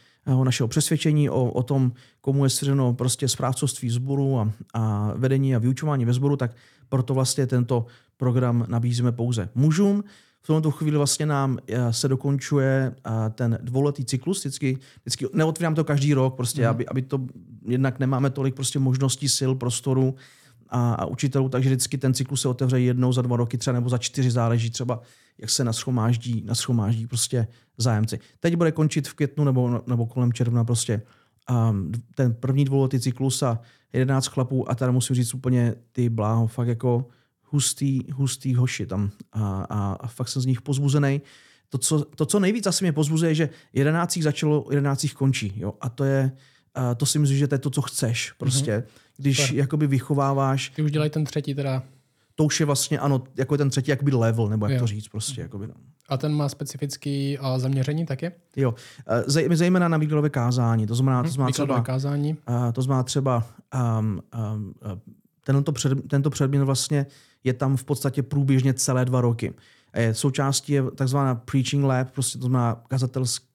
našeho 0.43 0.67
přesvědčení 0.67 1.29
o, 1.29 1.51
o 1.51 1.63
tom, 1.63 1.91
komu 2.21 2.43
je 2.43 2.49
svěřeno 2.49 2.93
prostě 2.93 3.27
správcovství 3.27 3.89
sboru 3.89 4.39
a, 4.39 4.51
a 4.73 5.13
vedení 5.15 5.55
a 5.55 5.59
vyučování 5.59 6.05
ve 6.05 6.13
sboru, 6.13 6.37
tak 6.37 6.51
proto 6.89 7.13
vlastně 7.13 7.47
tento 7.47 7.85
program 8.17 8.65
nabízíme 8.67 9.11
pouze 9.11 9.49
mužům. 9.55 10.03
V 10.41 10.47
tomto 10.47 10.71
chvíli 10.71 10.97
vlastně 10.97 11.25
nám 11.25 11.57
se 11.91 12.07
dokončuje 12.07 12.95
ten 13.35 13.59
dvouletý 13.61 14.05
cyklus, 14.05 14.39
vždycky, 14.39 14.77
vždycky 15.01 15.25
neotvírám 15.33 15.75
to 15.75 15.83
každý 15.83 16.13
rok, 16.13 16.35
prostě, 16.35 16.61
mm. 16.61 16.67
aby, 16.67 16.87
aby 16.87 17.01
to 17.01 17.19
jednak 17.65 17.99
nemáme 17.99 18.29
tolik 18.29 18.55
prostě 18.55 18.79
možností, 18.79 19.29
sil, 19.37 19.51
prostoru, 19.55 20.15
a, 20.69 20.93
a 20.93 21.05
učitelů, 21.05 21.49
takže 21.49 21.69
vždycky 21.69 21.97
ten 21.97 22.13
cyklus 22.13 22.41
se 22.41 22.47
otevře 22.47 22.79
jednou 22.79 23.13
za 23.13 23.21
dva 23.21 23.37
roky 23.37 23.57
třeba 23.57 23.73
nebo 23.73 23.89
za 23.89 23.97
čtyři, 23.97 24.31
záleží 24.31 24.69
třeba, 24.69 25.01
jak 25.37 25.49
se 25.49 25.63
naschomáždí, 25.63 26.43
naschomáždí 26.45 27.07
prostě 27.07 27.47
zájemci. 27.77 28.19
Teď 28.39 28.55
bude 28.55 28.71
končit 28.71 29.07
v 29.07 29.13
květnu 29.13 29.43
nebo, 29.43 29.81
nebo 29.87 30.05
kolem 30.05 30.33
června 30.33 30.63
prostě 30.63 31.01
um, 31.69 31.91
ten 32.15 32.33
první 32.33 32.65
dvouletý 32.65 32.99
cyklus 32.99 33.43
a 33.43 33.59
11 33.93 34.27
chlapů 34.27 34.71
a 34.71 34.75
teda 34.75 34.91
musím 34.91 35.15
říct 35.15 35.33
úplně 35.33 35.75
ty 35.91 36.09
bláho, 36.09 36.47
fakt 36.47 36.67
jako 36.67 37.05
hustý, 37.43 37.99
hustý 38.13 38.55
hoši 38.55 38.85
tam 38.85 39.11
a, 39.31 39.61
a, 39.69 39.93
a 39.93 40.07
fakt 40.07 40.27
jsem 40.27 40.41
z 40.41 40.45
nich 40.45 40.61
pozbuzený. 40.61 41.21
To 41.69 41.77
co, 41.77 42.05
to, 42.05 42.25
co 42.25 42.39
nejvíc 42.39 42.67
asi 42.67 42.83
mě 42.83 42.93
pozbuzuje, 42.93 43.35
že 43.35 43.49
11 43.73 44.17
začalo, 44.17 44.65
11 44.71 45.07
končí. 45.13 45.53
Jo? 45.55 45.73
A 45.81 45.89
to 45.89 46.03
je, 46.03 46.31
a 46.77 46.95
to 46.95 47.05
si 47.05 47.19
myslím, 47.19 47.37
že 47.37 47.47
to 47.47 47.55
je 47.55 47.59
to, 47.59 47.69
co 47.69 47.81
chceš. 47.81 48.31
Prostě. 48.31 48.77
Mm-hmm 48.77 49.07
když 49.17 49.41
Super. 49.41 49.55
jakoby 49.55 49.87
vychováváš... 49.87 50.69
Ty 50.69 50.81
už 50.81 50.91
dělají 50.91 51.11
ten 51.11 51.25
třetí 51.25 51.55
teda. 51.55 51.83
To 52.35 52.43
už 52.43 52.59
je 52.59 52.65
vlastně, 52.65 52.99
ano, 52.99 53.23
jako 53.37 53.57
ten 53.57 53.69
třetí 53.69 53.91
jakoby 53.91 54.11
level, 54.11 54.49
nebo 54.49 54.65
jak 54.65 54.73
jo. 54.73 54.79
to 54.79 54.87
říct 54.87 55.07
prostě. 55.07 55.41
Jakoby, 55.41 55.67
no. 55.67 55.73
A 56.09 56.17
ten 56.17 56.33
má 56.33 56.49
specifický 56.49 57.37
uh, 57.39 57.59
zaměření 57.59 58.05
taky? 58.05 58.31
Jo, 58.55 58.75
uh, 59.27 59.55
zejména 59.55 59.87
na 59.87 59.97
výkladové 59.97 60.29
kázání. 60.29 60.87
To 60.87 60.95
znamená, 60.95 61.23
to 61.23 61.29
hm, 61.29 61.31
znamená 61.31 61.51
třeba... 61.51 61.81
kázání. 61.81 62.37
Uh, 62.49 62.71
to 62.71 62.81
znamená 62.81 63.03
třeba 63.03 63.47
um, 63.99 64.21
um, 64.53 64.73
tento, 65.45 65.71
před, 65.71 65.93
tento 66.07 66.29
předmět 66.29 66.63
vlastně 66.63 67.05
je 67.43 67.53
tam 67.53 67.77
v 67.77 67.83
podstatě 67.83 68.23
průběžně 68.23 68.73
celé 68.73 69.05
dva 69.05 69.21
roky. 69.21 69.53
Je, 69.95 70.13
součástí 70.13 70.73
je 70.73 70.83
takzvaná 70.91 71.35
preaching 71.35 71.83
lab, 71.83 72.11
prostě 72.11 72.37
to 72.37 72.47
znamená 72.47 72.81
kazatelský, 72.87 73.45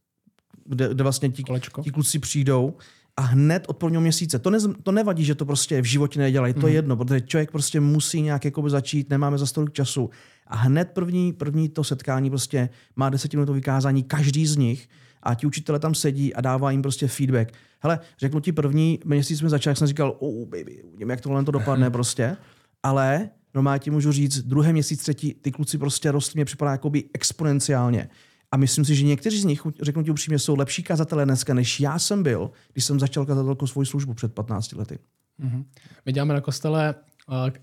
kde, 0.65 0.89
kde 0.89 1.03
vlastně 1.03 1.29
ti, 1.29 1.43
ti 1.83 1.91
kluci 1.91 2.19
přijdou 2.19 2.75
a 3.17 3.23
hned 3.23 3.65
od 3.69 3.77
prvního 3.77 4.01
měsíce. 4.01 4.39
To, 4.39 4.51
ne, 4.51 4.59
to 4.83 4.93
nevadí, 4.93 5.25
že 5.25 5.35
to 5.35 5.47
prostě 5.47 5.83
v 5.83 5.85
životě 5.85 6.21
nedělají, 6.21 6.55
to 6.55 6.61
mm. 6.61 6.67
je 6.67 6.71
mhm. 6.71 6.77
jedno, 6.77 6.97
protože 6.97 7.21
člověk 7.21 7.51
prostě 7.51 7.81
musí 7.81 8.23
nějak 8.23 8.45
jakoby 8.45 8.71
začít, 8.71 9.11
nemáme 9.11 9.39
za 9.39 9.47
tolik 9.47 9.73
času. 9.73 10.11
A 10.47 10.57
hned 10.57 10.91
první, 10.95 11.33
první 11.33 11.69
to 11.69 11.85
setkání 11.85 12.31
prostě 12.31 12.69
má 12.97 13.11
desetiminutový 13.11 13.57
vykázání 13.57 14.03
každý 14.03 14.47
z 14.47 14.57
nich 14.57 14.89
a 15.23 15.35
ti 15.35 15.47
učitele 15.47 15.79
tam 15.79 15.95
sedí 15.95 16.35
a 16.35 16.41
dává 16.41 16.71
jim 16.71 16.83
prostě 16.83 17.09
feedback. 17.09 17.53
Hele, 17.81 18.01
řeknu 18.19 18.41
ti 18.41 18.53
první 18.53 18.99
měsíc 19.05 19.39
jsme 19.39 19.49
začali, 19.49 19.71
jak 19.71 19.79
jsem 19.79 19.87
říkal, 19.87 20.17
oh 20.19 20.49
baby, 20.49 20.83
uvidím, 20.83 21.11
jak 21.11 21.21
tohle 21.21 21.45
to 21.45 21.51
dopadne 21.51 21.91
prostě. 21.99 22.37
Ale 22.83 23.31
normálně 23.55 23.79
ti 23.79 23.91
můžu 23.91 24.13
říct, 24.13 24.43
druhý 24.43 24.73
měsíc, 24.73 25.01
třetí, 25.01 25.35
ty 25.35 25.51
kluci 25.51 25.79
prostě 25.79 26.11
rostly, 26.11 26.39
mě 26.39 26.45
připadá 26.45 26.71
jakoby 26.71 27.05
exponenciálně. 27.15 28.09
A 28.53 28.57
myslím 28.57 28.85
si, 28.85 28.95
že 28.95 29.05
někteří 29.05 29.41
z 29.41 29.45
nich, 29.45 29.63
řeknu 29.83 30.03
ti 30.03 30.11
upřímně, 30.11 30.39
jsou 30.39 30.57
lepší 30.57 30.83
kazatelé 30.83 31.25
dneska, 31.25 31.55
než 31.55 31.81
já 31.81 31.99
jsem 31.99 32.23
byl, 32.23 32.51
když 32.73 32.85
jsem 32.85 33.01
začal 33.01 33.27
kazatelkou 33.27 33.67
svou 33.67 33.85
službu 33.85 34.15
před 34.15 34.35
15 34.35 34.73
lety. 34.73 34.99
Mm-hmm. 35.41 35.65
My 36.07 36.13
děláme 36.13 36.35
na 36.35 36.41
kostele, 36.41 36.95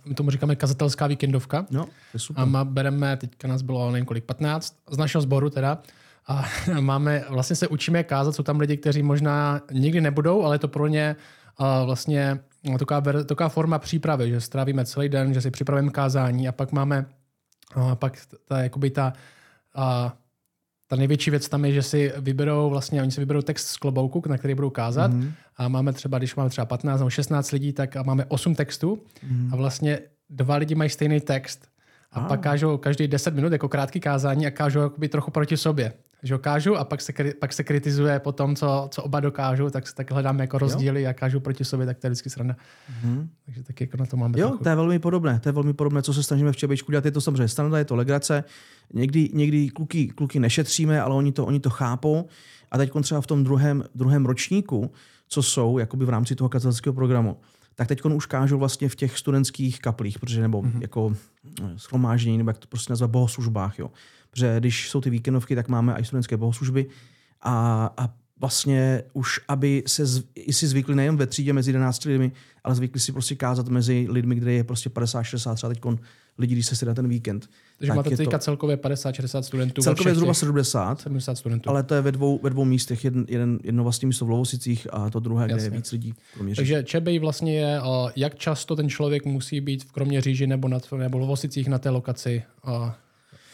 my 0.05 0.15
tomu 0.15 0.31
říkáme 0.31 0.55
kazatelská 0.55 1.07
víkendovka. 1.07 1.65
No, 1.71 1.85
to 1.85 1.91
je 2.13 2.19
super. 2.19 2.41
A 2.41 2.45
má, 2.45 2.65
bereme, 2.65 3.17
teďka 3.17 3.47
nás 3.47 3.61
bylo 3.61 3.91
nevím 3.91 4.05
kolik, 4.05 4.23
15, 4.23 4.75
z 4.91 4.97
našeho 4.97 5.21
sboru 5.21 5.49
teda. 5.49 5.81
A 6.27 6.45
máme, 6.79 7.23
vlastně 7.29 7.55
se 7.55 7.67
učíme 7.67 8.03
kázat, 8.03 8.35
jsou 8.35 8.43
tam 8.43 8.59
lidi, 8.59 8.77
kteří 8.77 9.03
možná 9.03 9.61
nikdy 9.71 10.01
nebudou, 10.01 10.43
ale 10.43 10.55
je 10.55 10.59
to 10.59 10.67
pro 10.67 10.87
ně 10.87 11.15
vlastně 11.85 12.39
taková, 12.79 13.01
taková 13.23 13.49
forma 13.49 13.79
přípravy, 13.79 14.29
že 14.29 14.41
strávíme 14.41 14.85
celý 14.85 15.09
den, 15.09 15.33
že 15.33 15.41
si 15.41 15.51
připravíme 15.51 15.91
kázání 15.91 16.47
a 16.47 16.51
pak 16.51 16.71
máme 16.71 17.05
a 17.75 17.95
pak 17.95 18.17
ta, 18.47 18.59
jakoby 18.59 18.89
ta 18.89 19.13
a 19.75 20.13
ta 20.89 20.95
největší 20.95 21.31
věc 21.31 21.49
tam 21.49 21.65
je, 21.65 21.71
že 21.71 21.83
si 21.83 22.13
vyberou, 22.17 22.69
vlastně 22.69 23.01
oni 23.01 23.11
si 23.11 23.21
vyberou 23.21 23.41
text 23.41 23.67
z 23.67 23.77
klobouku, 23.77 24.23
na 24.27 24.37
který 24.37 24.55
budou 24.55 24.69
kázat 24.69 25.11
mm-hmm. 25.11 25.31
a 25.57 25.67
máme 25.67 25.93
třeba, 25.93 26.17
když 26.17 26.35
máme 26.35 26.49
třeba 26.49 26.65
15 26.65 26.99
nebo 26.99 27.09
16 27.09 27.51
lidí, 27.51 27.73
tak 27.73 28.05
máme 28.05 28.25
8 28.25 28.55
textů 28.55 28.95
mm-hmm. 28.95 29.53
a 29.53 29.55
vlastně 29.55 29.99
dva 30.29 30.55
lidi 30.55 30.75
mají 30.75 30.89
stejný 30.89 31.19
text 31.19 31.67
a 32.11 32.19
ah. 32.19 32.27
pak 32.27 32.39
kážou 32.39 32.77
každý 32.77 33.07
10 33.07 33.33
minut 33.33 33.51
jako 33.51 33.69
krátký 33.69 33.99
kázání 33.99 34.47
a 34.47 34.51
kážou 34.51 34.79
jakoby 34.79 35.09
trochu 35.09 35.31
proti 35.31 35.57
sobě. 35.57 35.93
že 36.23 36.33
jo, 36.33 36.39
kážu 36.39 36.77
a 36.77 36.83
pak 36.83 37.01
se, 37.01 37.13
pak 37.39 37.53
se 37.53 37.63
kritizuje 37.63 38.19
po 38.19 38.31
tom, 38.31 38.55
co, 38.55 38.87
co 38.91 39.03
oba 39.03 39.19
dokážou, 39.19 39.69
tak, 39.69 39.87
se 39.87 39.95
tak 39.95 40.11
hledáme 40.11 40.43
jako 40.43 40.57
rozdíly 40.57 41.07
a 41.07 41.13
kážu 41.13 41.39
proti 41.39 41.65
sobě, 41.65 41.85
tak 41.85 41.97
to 41.97 42.07
je 42.07 42.09
vždycky 42.09 42.29
sranda. 42.29 42.55
Mm-hmm. 42.55 43.27
Takže 43.45 43.63
taky 43.63 43.83
jako 43.83 43.97
na 43.97 44.05
to 44.05 44.17
máme 44.17 44.39
Jo, 44.39 44.47
trochu. 44.47 44.63
to 44.63 44.69
je 44.69 44.75
velmi 44.75 44.99
podobné. 44.99 45.39
To 45.39 45.49
je 45.49 45.53
velmi 45.53 45.73
podobné, 45.73 46.01
co 46.01 46.13
se 46.13 46.23
snažíme 46.23 46.51
v 46.51 46.57
Čebečku 46.57 46.91
dělat. 46.91 47.05
Je 47.05 47.11
to 47.11 47.21
samozřejmě 47.21 47.47
standard, 47.47 47.79
je 47.79 47.85
to 47.85 47.95
legrace. 47.95 48.43
Někdy, 48.93 49.29
někdy 49.33 49.69
kluky, 49.69 50.07
kluky 50.07 50.39
nešetříme, 50.39 51.01
ale 51.01 51.15
oni 51.15 51.31
to, 51.31 51.45
oni 51.45 51.59
to 51.59 51.69
chápou. 51.69 52.27
A 52.71 52.77
teď 52.77 52.91
třeba 53.01 53.21
v 53.21 53.27
tom 53.27 53.43
druhém, 53.43 53.83
druhém 53.95 54.25
ročníku, 54.25 54.91
co 55.27 55.43
jsou 55.43 55.77
jakoby 55.77 56.05
v 56.05 56.09
rámci 56.09 56.35
toho 56.35 56.49
kazatelského 56.49 56.93
programu, 56.93 57.37
tak 57.79 57.87
teď 57.87 58.05
už 58.05 58.25
kážou 58.25 58.57
vlastně 58.57 58.89
v 58.89 58.95
těch 58.95 59.17
studentských 59.17 59.79
kaplích, 59.79 60.19
protože 60.19 60.41
nebo 60.41 60.61
mm-hmm. 60.61 60.81
jako 60.81 61.15
eh, 61.63 61.73
schromáždění, 61.77 62.37
nebo 62.37 62.49
jak 62.49 62.57
to 62.57 62.67
prostě 62.67 62.93
nazvat, 62.93 63.09
bohoslužbách. 63.09 63.79
Jo. 63.79 63.91
Protože 64.31 64.55
když 64.59 64.89
jsou 64.89 65.01
ty 65.01 65.09
víkendovky, 65.09 65.55
tak 65.55 65.67
máme 65.67 65.95
i 65.99 66.05
studentské 66.05 66.37
bohoslužby 66.37 66.85
a, 67.41 67.89
a 67.97 68.09
vlastně 68.39 69.03
už, 69.13 69.39
aby 69.47 69.83
se 69.87 70.05
z, 70.05 70.23
i 70.35 70.53
si 70.53 70.67
zvykli 70.67 70.95
nejen 70.95 71.17
ve 71.17 71.27
třídě 71.27 71.53
mezi 71.53 71.69
11 71.69 72.05
lidmi, 72.05 72.31
ale 72.63 72.75
zvykli 72.75 72.99
si 72.99 73.11
prostě 73.11 73.35
kázat 73.35 73.67
mezi 73.67 74.07
lidmi, 74.09 74.35
kde 74.35 74.53
je 74.53 74.63
prostě 74.63 74.89
50, 74.89 75.23
60 75.23 75.55
třeba 75.55 75.73
teď 75.73 75.81
lidí, 76.37 76.53
když 76.53 76.65
se 76.65 76.75
sedá 76.75 76.93
ten 76.93 77.07
víkend. 77.07 77.49
Takže 77.77 77.93
máte 77.93 78.09
teďka 78.09 78.37
to... 78.37 78.43
celkově 78.43 78.75
50-60 78.75 79.41
studentů. 79.41 79.81
Celkově 79.81 80.15
zhruba 80.15 80.33
70, 80.33 81.01
70 81.01 81.35
studentů. 81.35 81.69
ale 81.69 81.83
to 81.83 81.95
je 81.95 82.01
ve 82.01 82.11
dvou, 82.11 82.39
ve 82.43 82.49
dvou 82.49 82.65
místech. 82.65 83.03
Jeden, 83.03 83.25
jeden, 83.29 83.59
jedno 83.63 83.83
vlastní 83.83 84.05
místo 84.05 84.25
v 84.25 84.29
Lovosicích 84.29 84.87
a 84.91 85.09
to 85.09 85.19
druhé, 85.19 85.43
Jasně. 85.43 85.55
kde 85.55 85.65
je 85.65 85.69
víc 85.69 85.91
lidí. 85.91 86.13
Takže 86.55 86.83
Čebej 86.83 87.19
vlastně 87.19 87.59
je, 87.59 87.81
jak 88.15 88.35
často 88.35 88.75
ten 88.75 88.89
člověk 88.89 89.25
musí 89.25 89.61
být 89.61 89.83
v 89.83 89.91
Kroměříži 89.91 90.47
nebo, 90.47 90.67
na, 90.67 90.79
nebo 90.97 91.17
v 91.17 91.21
Lovosicích 91.21 91.67
na 91.67 91.79
té 91.79 91.89
lokaci 91.89 92.43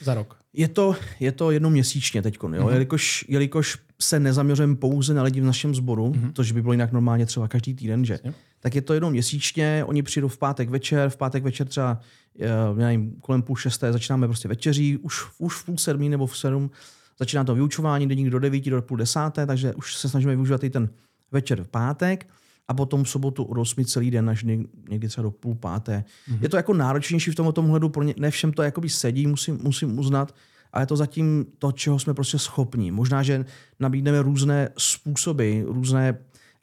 za 0.02 0.14
rok? 0.14 0.38
Je 0.58 0.68
to, 0.68 0.96
je 1.20 1.32
to 1.32 1.52
jednou 1.52 1.70
měsíčně 1.70 2.22
teď, 2.22 2.38
mm-hmm. 2.40 2.72
jelikož, 2.72 3.26
jelikož 3.28 3.78
se 4.02 4.20
nezaměřujeme 4.20 4.76
pouze 4.76 5.14
na 5.14 5.24
lidi 5.24 5.42
v 5.42 5.46
našem 5.46 5.76
sboru, 5.76 6.12
mm-hmm. 6.12 6.32
což 6.34 6.52
by 6.52 6.62
bylo 6.62 6.74
jinak 6.74 6.92
normálně 6.92 7.26
třeba 7.26 7.48
každý 7.48 7.74
týden, 7.74 8.06
že? 8.06 8.14
Jasně. 8.14 8.34
Tak 8.60 8.76
je 8.76 8.82
to 8.82 8.94
jednou 8.94 9.10
měsíčně, 9.10 9.84
oni 9.86 10.04
přijdou 10.04 10.28
v 10.28 10.38
pátek 10.38 10.70
večer, 10.70 11.10
v 11.10 11.18
pátek 11.18 11.44
večer 11.44 11.68
třeba 11.68 12.00
já 12.38 12.74
nevím, 12.74 13.16
kolem 13.22 13.42
půl 13.42 13.56
šesté 13.56 13.92
začínáme 13.92 14.28
prostě 14.28 14.48
večeří, 14.48 14.98
už, 14.98 15.26
už 15.38 15.56
v 15.56 15.66
půl 15.66 15.78
sedmí 15.78 16.10
nebo 16.10 16.28
v 16.28 16.38
sedm 16.38 16.72
začíná 17.20 17.44
to 17.44 17.56
vyučování, 17.56 18.08
denník 18.08 18.30
do 18.30 18.40
devíti, 18.40 18.70
do 18.70 18.82
půl 18.82 18.98
desáté, 18.98 19.46
takže 19.46 19.74
už 19.74 19.96
se 19.96 20.10
snažíme 20.10 20.36
využívat 20.36 20.64
i 20.64 20.70
ten 20.70 20.90
večer 21.32 21.64
v 21.64 21.68
pátek 21.68 22.28
a 22.68 22.74
potom 22.74 23.04
v 23.04 23.10
sobotu 23.10 23.44
od 23.44 23.58
8 23.58 23.86
celý 23.86 24.12
den 24.12 24.30
až 24.30 24.44
někdy 24.90 25.08
třeba 25.08 25.24
do 25.24 25.32
půl 25.32 25.56
páté. 25.56 26.04
Mm-hmm. 26.30 26.38
Je 26.42 26.50
to 26.50 26.58
jako 26.58 26.74
náročnější 26.74 27.32
v 27.32 27.36
tomto 27.36 27.62
hledu, 27.62 27.90
pro 27.90 28.04
ně, 28.04 28.14
ne 28.18 28.32
všem 28.32 28.54
to 28.54 28.64
jakoby 28.64 28.90
sedí, 28.90 29.28
musím, 29.28 29.60
musím 29.64 30.00
uznat, 30.00 30.36
ale 30.74 30.84
je 30.84 30.88
to 30.88 30.96
zatím 30.96 31.46
to, 31.58 31.72
čeho 31.72 32.00
jsme 32.00 32.14
prostě 32.14 32.40
schopní. 32.40 32.92
Možná, 32.92 33.24
že 33.24 33.46
nabídneme 33.80 34.22
různé 34.22 34.70
způsoby, 34.78 35.62
různé 35.66 36.18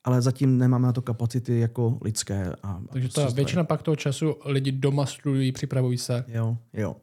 ale 0.05 0.23
zatím 0.23 0.59
nemáme 0.59 0.87
na 0.87 0.93
to 0.93 1.03
kapacity 1.03 1.59
jako 1.59 1.99
lidské. 2.03 2.53
A, 2.63 2.81
Takže 2.93 3.09
ta 3.09 3.31
většina 3.31 3.65
pak 3.65 3.83
toho 3.83 3.97
času 3.97 4.37
lidi 4.45 4.73
doma 4.73 5.07
studují, 5.07 5.53
připravují 5.53 5.99
se. 5.99 6.25
Jo, 6.29 6.57
jo. 6.73 6.97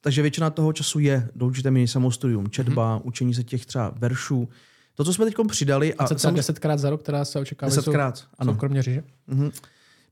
Takže 0.00 0.22
většina 0.22 0.50
toho 0.50 0.72
času 0.72 0.98
je 0.98 1.28
do 1.34 1.46
určité 1.46 1.70
míry 1.70 1.88
samostudium, 1.88 2.50
četba, 2.50 2.98
mm-hmm. 2.98 3.02
učení 3.04 3.34
se 3.34 3.44
těch 3.44 3.66
třeba 3.66 3.94
veršů. 3.96 4.48
To, 4.94 5.04
co 5.04 5.14
jsme 5.14 5.24
teď 5.24 5.34
přidali... 5.48 5.94
A, 5.94 6.04
a 6.04 6.18
sam... 6.18 6.34
desetkrát 6.34 6.78
za 6.78 6.90
rok, 6.90 7.02
která 7.02 7.24
se 7.24 7.38
očekává, 7.38 7.70
desetkrát, 7.70 8.18
jsou, 8.18 8.26
ano. 8.38 8.52
jsou 8.52 8.58
kromě 8.58 8.82
říže? 8.82 9.04
Mm-hmm. 9.28 9.52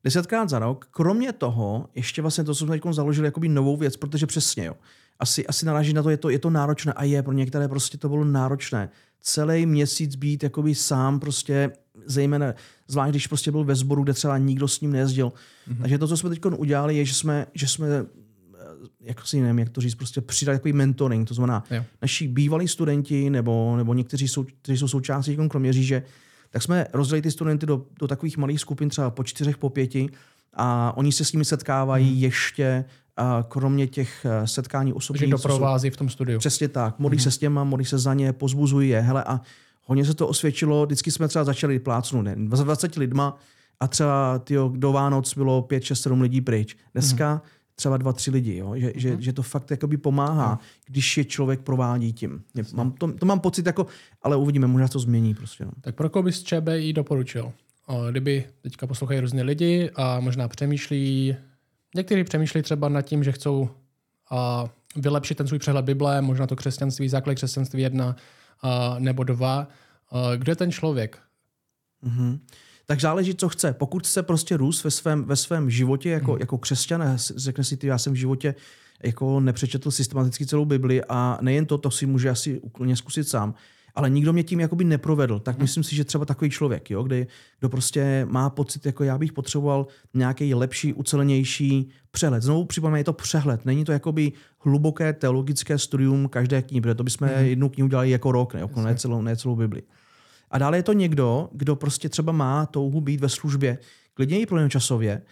Desetkrát 0.04 0.48
za 0.48 0.58
rok. 0.58 0.88
Kromě 0.90 1.32
toho, 1.32 1.88
ještě 1.94 2.22
vlastně 2.22 2.44
to, 2.44 2.54
co 2.54 2.66
jsme 2.66 2.80
teď 2.80 2.94
založili, 2.94 3.26
jakoby 3.26 3.48
novou 3.48 3.76
věc, 3.76 3.96
protože 3.96 4.26
přesně, 4.26 4.64
jo. 4.64 4.74
Asi, 5.18 5.46
asi 5.46 5.66
naráží 5.66 5.92
na 5.92 6.02
to, 6.02 6.10
je 6.10 6.16
to, 6.16 6.30
je 6.30 6.38
to 6.38 6.50
náročné 6.50 6.92
a 6.92 7.04
je, 7.04 7.22
pro 7.22 7.32
některé 7.32 7.68
prostě 7.68 7.98
to 7.98 8.08
bylo 8.08 8.24
náročné. 8.24 8.90
Celý 9.20 9.66
měsíc 9.66 10.16
být 10.16 10.42
jakoby 10.42 10.74
sám 10.74 11.20
prostě 11.20 11.72
zejména, 12.06 12.54
zvlášť 12.88 13.10
když 13.10 13.26
prostě 13.26 13.50
byl 13.50 13.64
ve 13.64 13.74
sboru, 13.74 14.02
kde 14.02 14.12
třeba 14.12 14.38
nikdo 14.38 14.68
s 14.68 14.80
ním 14.80 14.92
nejezdil. 14.92 15.28
Mm-hmm. 15.68 15.80
Takže 15.80 15.98
to, 15.98 16.08
co 16.08 16.16
jsme 16.16 16.30
teď 16.30 16.46
udělali, 16.46 16.96
je, 16.96 17.04
že 17.04 17.14
jsme, 17.14 17.46
že 17.54 17.68
jsme 17.68 17.86
jak 19.00 19.26
si 19.26 19.40
nevím, 19.40 19.58
jak 19.58 19.68
to 19.68 19.80
říct, 19.80 19.94
prostě 19.94 20.20
přidali 20.20 20.58
takový 20.58 20.72
mentoring, 20.72 21.28
to 21.28 21.34
znamená 21.34 21.64
jo. 21.70 21.84
naši 22.02 22.28
bývalí 22.28 22.68
studenti 22.68 23.30
nebo, 23.30 23.76
nebo 23.76 23.94
někteří, 23.94 24.28
jsou, 24.28 24.46
kteří 24.62 24.78
jsou 24.78 24.88
součástí 24.88 25.36
Kroměříže, 25.48 26.02
tak 26.50 26.62
jsme 26.62 26.86
rozdělili 26.92 27.22
ty 27.22 27.30
studenty 27.30 27.66
do, 27.66 27.86
do 28.00 28.08
takových 28.08 28.36
malých 28.36 28.60
skupin, 28.60 28.88
třeba 28.88 29.10
po 29.10 29.24
čtyřech, 29.24 29.58
po 29.58 29.70
pěti 29.70 30.08
a 30.54 30.96
oni 30.96 31.12
se 31.12 31.24
s 31.24 31.32
nimi 31.32 31.44
setkávají 31.44 32.10
hmm. 32.10 32.18
ještě 32.18 32.84
a 33.16 33.44
kromě 33.48 33.86
těch 33.86 34.26
eh, 34.26 34.46
setkání 34.46 34.92
osobních. 34.92 35.20
Takže 35.20 35.48
doprovází 35.48 35.90
v 35.90 35.96
tom 35.96 36.08
studiu. 36.08 36.38
Přesně 36.38 36.68
tak. 36.68 36.98
Modlí 36.98 37.18
hmm. 37.18 37.22
se 37.22 37.30
s 37.30 37.38
těma, 37.38 37.64
modlí 37.64 37.84
se 37.84 37.98
za 37.98 38.14
ně, 38.14 38.32
pozbuzují 38.32 38.88
je. 38.88 39.00
Hele, 39.00 39.24
a 39.24 39.40
Hodně 39.90 40.04
se 40.04 40.14
to 40.14 40.28
osvědčilo, 40.28 40.86
vždycky 40.86 41.10
jsme 41.10 41.28
třeba 41.28 41.44
začali 41.44 41.78
plácnout 41.78 42.24
ne, 42.24 42.36
20 42.36 42.94
lidma 42.94 43.38
a 43.80 43.88
třeba 43.88 44.38
tyjo, 44.38 44.72
do 44.76 44.92
Vánoc 44.92 45.34
bylo 45.34 45.62
5, 45.62 45.84
6, 45.84 46.02
7 46.02 46.20
lidí 46.20 46.40
pryč. 46.40 46.76
Dneska 46.92 47.34
mm. 47.34 47.40
Třeba 47.80 47.96
2, 47.96 48.12
3 48.12 48.30
lidi, 48.30 48.56
jo? 48.56 48.74
Že, 48.76 48.86
mm. 48.86 48.92
že, 49.00 49.16
že, 49.18 49.32
to 49.32 49.42
fakt 49.42 49.70
jakoby 49.70 49.96
pomáhá, 49.96 50.58
když 50.86 51.16
je 51.18 51.24
člověk 51.24 51.60
provádí 51.60 52.12
tím. 52.12 52.42
Mám, 52.72 52.92
to, 52.92 53.12
to, 53.12 53.26
mám 53.26 53.40
pocit, 53.40 53.66
jako, 53.66 53.86
ale 54.22 54.36
uvidíme, 54.36 54.66
možná 54.66 54.88
to 54.88 54.98
změní. 54.98 55.34
Prostě, 55.34 55.64
no. 55.64 55.70
Tak 55.80 55.94
pro 55.94 56.10
koho 56.10 56.22
bys 56.22 56.42
ČBI 56.42 56.92
doporučil? 56.92 57.52
O, 57.86 58.10
kdyby 58.10 58.44
teďka 58.62 58.86
poslouchají 58.86 59.20
různé 59.20 59.42
lidi 59.42 59.90
a 59.94 60.20
možná 60.20 60.48
přemýšlí, 60.48 61.36
někteří 61.94 62.24
přemýšlí 62.24 62.62
třeba 62.62 62.88
nad 62.88 63.02
tím, 63.02 63.24
že 63.24 63.32
chcou 63.32 63.68
a, 64.30 64.68
vylepšit 64.96 65.34
ten 65.34 65.46
svůj 65.46 65.58
přehled 65.58 65.84
Bible, 65.84 66.22
možná 66.22 66.46
to 66.46 66.56
křesťanství, 66.56 67.08
základ 67.08 67.34
křesťanství 67.34 67.82
jedna, 67.82 68.16
uh, 68.64 68.98
nebo 68.98 69.24
dva. 69.24 69.68
Uh, 70.12 70.36
kdo 70.36 70.52
je 70.52 70.56
ten 70.56 70.72
člověk? 70.72 71.18
Mm-hmm. 72.04 72.38
Tak 72.90 73.00
záleží, 73.00 73.34
co 73.34 73.48
chce. 73.48 73.72
Pokud 73.72 74.06
chce 74.06 74.22
prostě 74.22 74.56
růst 74.56 74.84
ve 74.84 74.90
svém, 74.90 75.24
ve 75.24 75.36
svém 75.36 75.70
životě 75.70 76.10
jako, 76.10 76.32
mm. 76.32 76.38
jako 76.40 76.58
křesťan, 76.58 77.16
řekne 77.36 77.64
si 77.64 77.76
ty, 77.76 77.86
já 77.86 77.98
jsem 77.98 78.12
v 78.12 78.16
životě 78.16 78.54
jako 79.02 79.40
nepřečetl 79.40 79.90
systematicky 79.90 80.46
celou 80.46 80.64
Bibli 80.64 81.02
a 81.08 81.38
nejen 81.40 81.66
to, 81.66 81.78
to 81.78 81.90
si 81.90 82.06
může 82.06 82.30
asi 82.30 82.60
úplně 82.60 82.96
zkusit 82.96 83.28
sám, 83.28 83.54
ale 83.94 84.10
nikdo 84.10 84.32
mě 84.32 84.42
tím 84.42 84.60
jakoby 84.60 84.84
neprovedl, 84.84 85.38
tak 85.38 85.56
hmm. 85.56 85.62
myslím 85.62 85.84
si, 85.84 85.96
že 85.96 86.04
třeba 86.04 86.24
takový 86.24 86.50
člověk, 86.50 86.90
jo, 86.90 87.02
kde, 87.02 87.26
kdo 87.60 87.68
prostě 87.68 88.26
má 88.30 88.50
pocit, 88.50 88.86
jako 88.86 89.04
já 89.04 89.18
bych 89.18 89.32
potřeboval 89.32 89.86
nějaký 90.14 90.54
lepší, 90.54 90.92
ucelenější 90.92 91.88
přehled. 92.10 92.42
Znovu 92.42 92.64
připomínám, 92.64 92.96
je 92.96 93.04
to 93.04 93.12
přehled, 93.12 93.64
není 93.64 93.84
to 93.84 93.92
jakoby 93.92 94.32
hluboké 94.58 95.12
teologické 95.12 95.78
studium 95.78 96.28
každé 96.28 96.62
knihy, 96.62 96.80
protože 96.80 96.94
to 96.94 97.04
bychom 97.04 97.28
hmm. 97.28 97.46
jednu 97.46 97.68
knihu 97.68 97.88
dělali 97.88 98.10
jako 98.10 98.32
rok, 98.32 98.54
ne, 98.54 98.60
jako 98.60 98.82
ne, 98.82 98.94
celou, 98.94 99.22
ne 99.22 99.36
celou 99.36 99.56
Bibli. 99.56 99.82
A 100.50 100.58
dále 100.58 100.78
je 100.78 100.82
to 100.82 100.92
někdo, 100.92 101.48
kdo 101.52 101.76
prostě 101.76 102.08
třeba 102.08 102.32
má 102.32 102.66
touhu 102.66 103.00
být 103.00 103.20
ve 103.20 103.28
službě, 103.28 103.78
klidně 104.14 104.40
i 104.40 104.46
časově, 104.68 105.22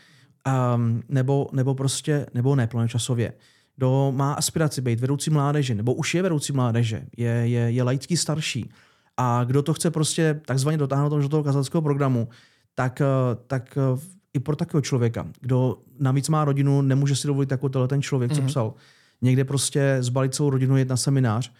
um, 0.75 1.03
nebo, 1.09 1.49
nebo 1.53 1.75
prostě, 1.75 2.27
nebo 2.35 2.57
ne 2.57 2.69
časově 2.87 3.33
kdo 3.79 4.13
má 4.17 4.33
aspiraci 4.33 4.81
být 4.81 5.01
vedoucí 5.01 5.31
mládeže, 5.31 5.75
nebo 5.75 5.95
už 5.95 6.15
je 6.15 6.23
vedoucí 6.23 6.53
mládeže, 6.53 7.03
je, 7.17 7.31
je, 7.31 7.61
je 7.71 7.83
laický 7.83 8.17
starší, 8.17 8.71
a 9.17 9.45
kdo 9.45 9.63
to 9.63 9.75
chce 9.75 9.91
prostě 9.91 10.41
takzvaně 10.47 10.79
dotáhnout 10.79 11.23
do 11.23 11.29
toho 11.29 11.43
kazatelského 11.43 11.83
programu, 11.83 12.29
tak, 12.75 13.01
eh, 13.01 13.05
tak 13.47 13.79
eh, 13.79 14.01
i 14.35 14.41
pro 14.41 14.57
takového 14.57 14.83
člověka, 14.83 15.27
kdo 15.41 15.79
navíc 16.01 16.29
má 16.29 16.45
rodinu, 16.45 16.83
nemůže 16.83 17.17
si 17.17 17.27
dovolit 17.27 17.51
jako 17.51 17.69
tenhle 17.69 17.89
ten 17.89 18.03
člověk, 18.03 18.31
mm-hmm. 18.31 18.35
co 18.35 18.41
mhm. 18.41 18.49
psal, 18.49 18.75
někde 19.23 19.45
prostě 19.45 19.97
zbalit 20.01 20.35
celou 20.35 20.51
rodinu, 20.51 20.77
jet 20.77 20.89
na 20.89 20.97
seminář 20.97 21.53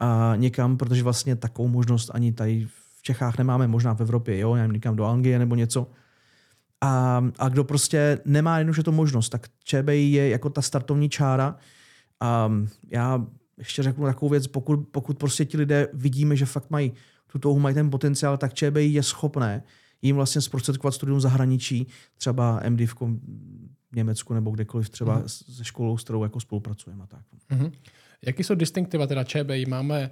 a 0.00 0.32
někam, 0.36 0.76
protože 0.76 1.02
vlastně 1.02 1.36
takovou 1.36 1.68
možnost 1.68 2.10
ani 2.14 2.32
tady 2.32 2.66
v 2.66 2.81
Čechách 3.02 3.38
nemáme, 3.38 3.68
možná 3.68 3.94
v 3.94 4.00
Evropě, 4.00 4.38
jo, 4.38 4.54
já 4.54 4.66
někam 4.66 4.96
do 4.96 5.04
Anglie 5.04 5.38
nebo 5.38 5.54
něco, 5.54 5.86
a, 6.80 7.24
a 7.38 7.48
kdo 7.48 7.64
prostě 7.64 8.18
nemá 8.24 8.58
jednoduše 8.58 8.82
to 8.82 8.92
možnost, 8.92 9.28
tak 9.28 9.46
ČBI 9.64 10.12
je 10.12 10.28
jako 10.28 10.50
ta 10.50 10.62
startovní 10.62 11.08
čára. 11.08 11.56
A 12.20 12.52
já 12.90 13.26
ještě 13.58 13.82
řeknu 13.82 14.04
takovou 14.04 14.28
věc, 14.28 14.46
pokud, 14.46 14.88
pokud 14.90 15.18
prostě 15.18 15.44
ti 15.44 15.56
lidé 15.56 15.88
vidíme, 15.92 16.36
že 16.36 16.46
fakt 16.46 16.70
mají 16.70 16.92
tu 17.32 17.38
touhu, 17.38 17.58
mají 17.58 17.74
ten 17.74 17.90
potenciál, 17.90 18.36
tak 18.36 18.54
ČBI 18.54 18.86
je 18.86 19.02
schopné 19.02 19.62
jim 20.02 20.16
vlastně 20.16 20.40
zprostředkovat 20.40 20.94
studium 20.94 21.20
zahraničí, 21.20 21.86
třeba 22.16 22.62
MD 22.68 22.80
v 22.80 22.96
Německu 23.96 24.34
nebo 24.34 24.50
kdekoliv, 24.50 24.90
třeba 24.90 25.18
mm. 25.18 25.28
se 25.28 25.64
školou, 25.64 25.98
s 25.98 26.04
kterou 26.04 26.22
jako 26.22 26.40
spolupracujeme. 26.40 27.06
Tak. 27.08 27.20
Mm-hmm. 27.50 27.72
Jaký 28.26 28.44
jsou 28.44 28.54
distinktiva 28.54 29.06
teda 29.06 29.24
ČBI? 29.24 29.66
Máme 29.66 30.10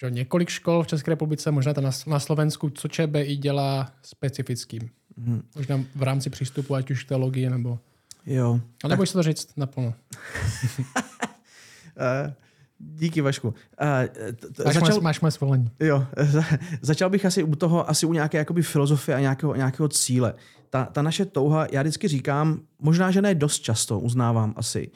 že 0.00 0.10
několik 0.10 0.48
škol 0.48 0.82
v 0.82 0.86
České 0.86 1.10
republice, 1.10 1.50
možná 1.50 1.72
na, 1.80 1.90
na 2.06 2.20
Slovensku, 2.20 2.70
co 2.70 2.88
ČBI 2.88 3.36
dělá 3.36 3.92
specifickým? 4.02 4.90
Hmm. 5.18 5.42
Možná 5.56 5.80
v 5.94 6.02
rámci 6.02 6.30
přístupu, 6.30 6.74
ať 6.74 6.90
už 6.90 7.04
teologie 7.04 7.50
nebo... 7.50 7.78
Jo. 8.26 8.60
A 8.84 8.88
nebo 8.88 9.02
tak... 9.04 9.12
to 9.12 9.22
říct 9.22 9.56
naplno. 9.56 9.94
Eh, 12.02 12.34
díky, 12.78 13.20
Vašku. 13.20 13.48
Uh, 13.48 13.54
máš, 14.64 14.74
začal... 14.74 15.00
máš 15.00 15.20
moje 15.20 15.30
svolení. 15.30 15.70
Jo, 15.80 16.06
začal 16.82 17.10
bych 17.10 17.24
asi 17.24 17.42
u 17.42 17.54
toho, 17.54 17.90
asi 17.90 18.06
u 18.06 18.12
nějaké 18.12 18.38
jakoby 18.38 18.62
filozofie 18.62 19.16
a 19.16 19.20
nějakého, 19.20 19.54
nějakého 19.54 19.88
cíle. 19.88 20.34
Ta, 20.70 20.84
ta 20.84 21.02
naše 21.02 21.24
touha, 21.24 21.66
já 21.72 21.82
vždycky 21.82 22.08
říkám, 22.08 22.60
možná, 22.78 23.10
že 23.10 23.22
ne 23.22 23.34
dost 23.34 23.58
často, 23.58 24.00
uznávám 24.00 24.54
asi, 24.56 24.90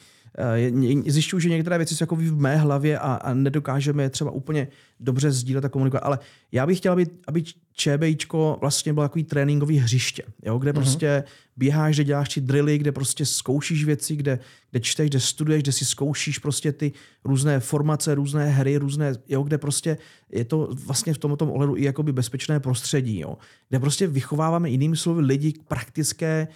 zjišťuju, 1.07 1.41
že 1.41 1.49
některé 1.49 1.79
věci 1.79 1.97
jsou 1.97 2.03
jako 2.03 2.17
v 2.17 2.41
mé 2.41 2.57
hlavě 2.57 2.99
a, 2.99 3.15
a 3.15 3.35
nedokážeme 3.35 4.03
je 4.03 4.11
třeba 4.11 4.31
úplně 4.31 4.69
dobře 5.01 5.33
sdílet 5.33 5.65
a 5.65 5.69
komunikovat, 5.69 6.01
ale 6.01 6.19
já 6.53 6.67
bych 6.67 6.79
chtěl, 6.79 6.93
aby, 6.93 7.07
aby 7.27 7.45
ČBIčko 7.73 8.59
vlastně 8.61 8.93
bylo 8.93 9.05
takový 9.05 9.25
tréninkový 9.25 9.77
hřiště, 9.77 10.23
jo, 10.43 10.59
kde 10.59 10.71
uh-huh. 10.71 10.75
prostě 10.75 11.25
běháš, 11.57 11.95
kde 11.95 12.05
děláš 12.05 12.29
ti 12.29 12.41
drily, 12.41 12.79
kde 12.79 12.93
prostě 12.93 13.27
zkoušíš 13.27 13.85
věci, 13.85 14.17
kde, 14.17 14.39
kde 14.71 14.81
čteš, 14.81 15.11
kde 15.11 15.21
studuješ, 15.21 15.63
kde 15.63 15.73
si 15.73 15.85
zkoušíš 15.85 16.39
prostě 16.39 16.73
ty 16.73 16.93
různé 17.25 17.61
formace, 17.61 18.15
různé 18.15 18.51
hry, 18.51 18.77
různé, 18.77 19.13
jo, 19.29 19.43
kde 19.43 19.59
prostě 19.59 19.99
je 20.33 20.45
to 20.45 20.69
vlastně 20.87 21.15
v 21.15 21.19
tomto 21.19 21.53
ohledu 21.53 21.77
i 21.77 21.85
jakoby 21.85 22.13
bezpečné 22.13 22.61
prostředí, 22.61 23.21
jo, 23.21 23.39
kde 23.69 23.79
prostě 23.79 24.07
vychováváme 24.07 24.71
jinými 24.71 24.97
slovy 24.97 25.23
lidi 25.23 25.53
k 25.53 25.63
praktické 25.63 26.49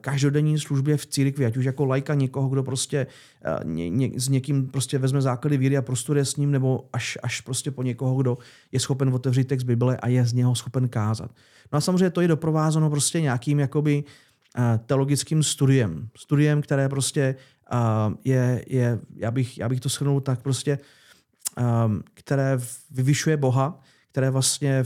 každodenní 0.00 0.58
službě 0.58 0.96
v 0.96 1.06
církvi, 1.06 1.46
ať 1.46 1.56
už 1.56 1.64
jako 1.64 1.84
lajka 1.84 2.14
někoho, 2.14 2.48
kdo 2.48 2.62
prostě 2.62 3.06
uh, 3.46 3.72
ně, 3.72 3.90
ně, 3.90 4.10
s 4.20 4.28
někým 4.28 4.66
prostě 4.66 4.98
vezme 4.98 5.22
základy 5.22 5.56
víry 5.56 5.76
a 5.76 5.82
prostuduje 5.82 6.24
s 6.24 6.36
ním, 6.36 6.50
nebo 6.50 6.88
až, 6.92 7.18
až 7.22 7.40
prostě 7.40 7.70
po 7.70 7.82
někoho, 7.82 8.16
kdo 8.16 8.38
je 8.72 8.80
schopen 8.80 9.14
otevřít 9.14 9.48
text 9.48 9.64
Bible 9.64 9.96
a 9.96 10.08
je 10.08 10.26
z 10.26 10.32
něho 10.32 10.54
schopen 10.54 10.88
kázat. 10.88 11.30
No 11.72 11.76
a 11.76 11.80
samozřejmě 11.80 12.10
to 12.10 12.20
je 12.20 12.28
doprovázeno 12.28 12.90
prostě 12.90 13.20
nějakým 13.20 13.60
jakoby 13.60 14.04
uh, 14.58 14.64
teologickým 14.86 15.42
studiem. 15.42 16.08
Studiem, 16.16 16.62
které 16.62 16.88
prostě 16.88 17.34
je, 18.24 18.64
je 18.66 19.00
já, 19.16 19.30
bych, 19.30 19.58
já 19.58 19.68
bych 19.68 19.80
to 19.80 19.88
shrnul 19.88 20.20
tak 20.20 20.42
prostě, 20.42 20.78
které 22.14 22.58
vyvyšuje 22.90 23.36
Boha, 23.36 23.80
které 24.10 24.30
vlastně 24.30 24.84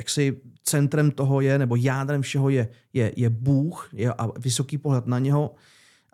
jaksi 0.00 0.40
centrem 0.64 1.10
toho 1.10 1.40
je, 1.40 1.58
nebo 1.58 1.76
jádrem 1.76 2.22
všeho 2.22 2.48
je, 2.48 2.68
je, 2.92 3.12
je 3.16 3.30
Bůh 3.30 3.88
je, 3.92 4.12
a 4.12 4.28
vysoký 4.38 4.78
pohled 4.78 5.06
na 5.06 5.18
něho, 5.18 5.54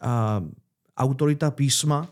a, 0.03 0.43
autorita 0.97 1.51
písma 1.51 2.09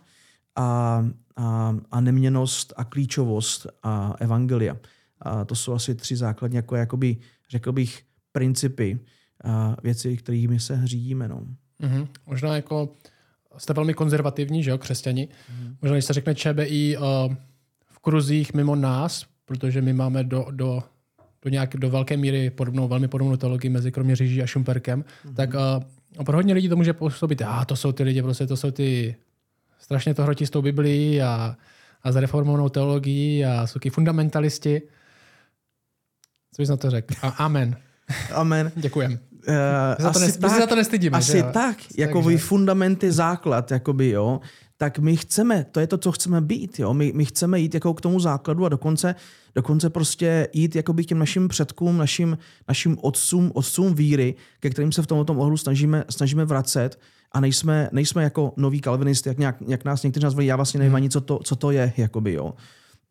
a, 0.57 1.07
a, 1.37 1.77
a 1.91 2.01
neměnost 2.01 2.73
a 2.77 2.85
klíčovost 2.85 3.67
a 3.83 4.15
evangelia. 4.21 4.77
A 5.21 5.45
to 5.45 5.55
jsou 5.55 5.73
asi 5.73 5.95
tři 5.95 6.17
základní, 6.17 6.57
jako 6.57 6.77
jakoby, 6.77 7.17
řekl 7.51 7.73
bych, 7.73 8.03
principy 8.33 8.99
a 9.45 9.77
věci, 9.83 10.17
kterými 10.17 10.61
se 10.61 10.81
řídíme. 10.85 11.29
No. 11.29 11.47
Mm-hmm. 11.81 12.09
Možná 12.27 12.57
jako 12.57 12.93
jste 13.59 13.73
velmi 13.73 13.95
konzervativní, 13.95 14.63
že 14.63 14.71
jo, 14.71 14.79
křesťani. 14.79 15.29
Mm-hmm. 15.29 15.77
Možná, 15.83 15.95
když 15.95 16.05
se 16.05 16.13
řekne 16.13 16.35
ČBI 16.35 16.97
uh, 16.97 17.05
v 17.87 17.99
kruzích 17.99 18.55
mimo 18.55 18.77
nás, 18.77 19.27
protože 19.45 19.83
my 19.83 19.93
máme 19.93 20.25
do, 20.25 20.47
do 20.51 20.83
do, 21.45 21.51
nějaké, 21.51 21.79
do 21.79 21.91
velké 21.91 22.17
míry 22.17 22.51
podobnou, 22.51 22.89
velmi 22.89 23.09
podobnou 23.09 23.37
teologii 23.37 23.71
mezi 23.71 23.93
kromě 23.93 24.17
Říží 24.17 24.43
a 24.43 24.47
Šumperkem, 24.47 25.03
mm-hmm. 25.03 25.35
tak 25.35 25.51
uh, 26.19 26.25
pro 26.25 26.37
hodně 26.37 26.55
lidí 26.55 26.69
to 26.69 26.77
může 26.77 26.93
působit, 26.93 27.43
a 27.43 27.49
ah, 27.49 27.65
to 27.65 27.77
jsou 27.77 27.93
ty 27.93 28.03
lidi, 28.03 28.23
prostě 28.23 28.47
to 28.47 28.57
jsou 28.57 28.71
ty 28.71 29.17
strašně 29.79 30.15
to 30.15 30.23
hrotí 30.23 30.47
s 30.47 30.51
tou 30.51 30.63
Biblií 30.63 31.23
a, 31.23 31.57
a 32.03 32.13
s 32.13 32.17
reformovanou 32.17 32.69
teologií 32.69 33.45
a 33.45 33.67
jsou 33.67 33.81
fundamentalisti. 33.91 34.83
Co 36.55 36.63
bys 36.63 36.69
na 36.69 36.77
to 36.77 36.91
řekl? 36.91 37.15
A, 37.23 37.29
amen. 37.29 37.77
Amen. 38.35 38.73
Děkujem. 38.77 39.19
Uh, 39.49 39.55
za 39.99 40.11
to, 40.13 40.19
asi 40.19 40.27
ne, 40.27 40.33
tak, 40.33 40.61
za 40.61 40.67
to 40.67 40.77
nestydíme. 40.77 41.19
Asi 41.19 41.33
že? 41.33 41.43
tak, 41.43 41.77
jako 41.99 42.23
by 42.23 42.39
fundamenty 42.39 43.13
základ, 43.13 43.71
jakoby, 43.71 44.09
jo 44.09 44.41
tak 44.77 44.99
my 44.99 45.17
chceme, 45.17 45.67
to 45.71 45.81
je 45.81 45.87
to, 45.87 45.99
co 45.99 46.13
chceme 46.13 46.41
být. 46.41 46.79
Jo? 46.79 46.95
My, 46.95 47.13
my 47.15 47.25
chceme 47.25 47.61
jít 47.61 47.75
jako 47.75 47.95
k 47.95 48.01
tomu 48.01 48.21
základu 48.21 48.65
a 48.65 48.69
dokonce, 48.69 49.15
dokonce 49.55 49.91
prostě 49.91 50.49
jít 50.53 50.77
jako 50.77 50.95
k 50.95 51.05
těm 51.05 51.19
našim 51.19 51.49
předkům, 51.49 51.99
našim, 51.99 52.39
našim 52.69 52.99
otcům, 53.03 53.51
otcům 53.55 53.95
víry, 53.95 54.35
ke 54.61 54.71
kterým 54.71 54.93
se 54.93 55.03
v 55.03 55.07
tomto 55.07 55.35
ohledu 55.35 55.57
snažíme, 55.57 56.05
snažíme 56.11 56.45
vracet 56.45 56.99
a 57.33 57.41
nejsme, 57.41 57.89
nejsme 57.93 58.23
jako 58.23 58.53
noví 58.57 58.81
kalvinisty, 58.81 59.29
jak, 59.29 59.39
nějak, 59.39 59.57
jak 59.67 59.85
nás 59.85 60.03
někteří 60.03 60.25
nazvali, 60.25 60.47
já 60.47 60.57
vlastně 60.57 60.79
nevím 60.79 60.91
hmm. 60.91 60.97
ani, 60.97 61.11
co 61.11 61.21
to, 61.21 61.39
co 61.45 61.57
to 61.57 61.71
je. 61.71 61.93
Jakoby, 61.97 62.33
jo. 62.33 62.55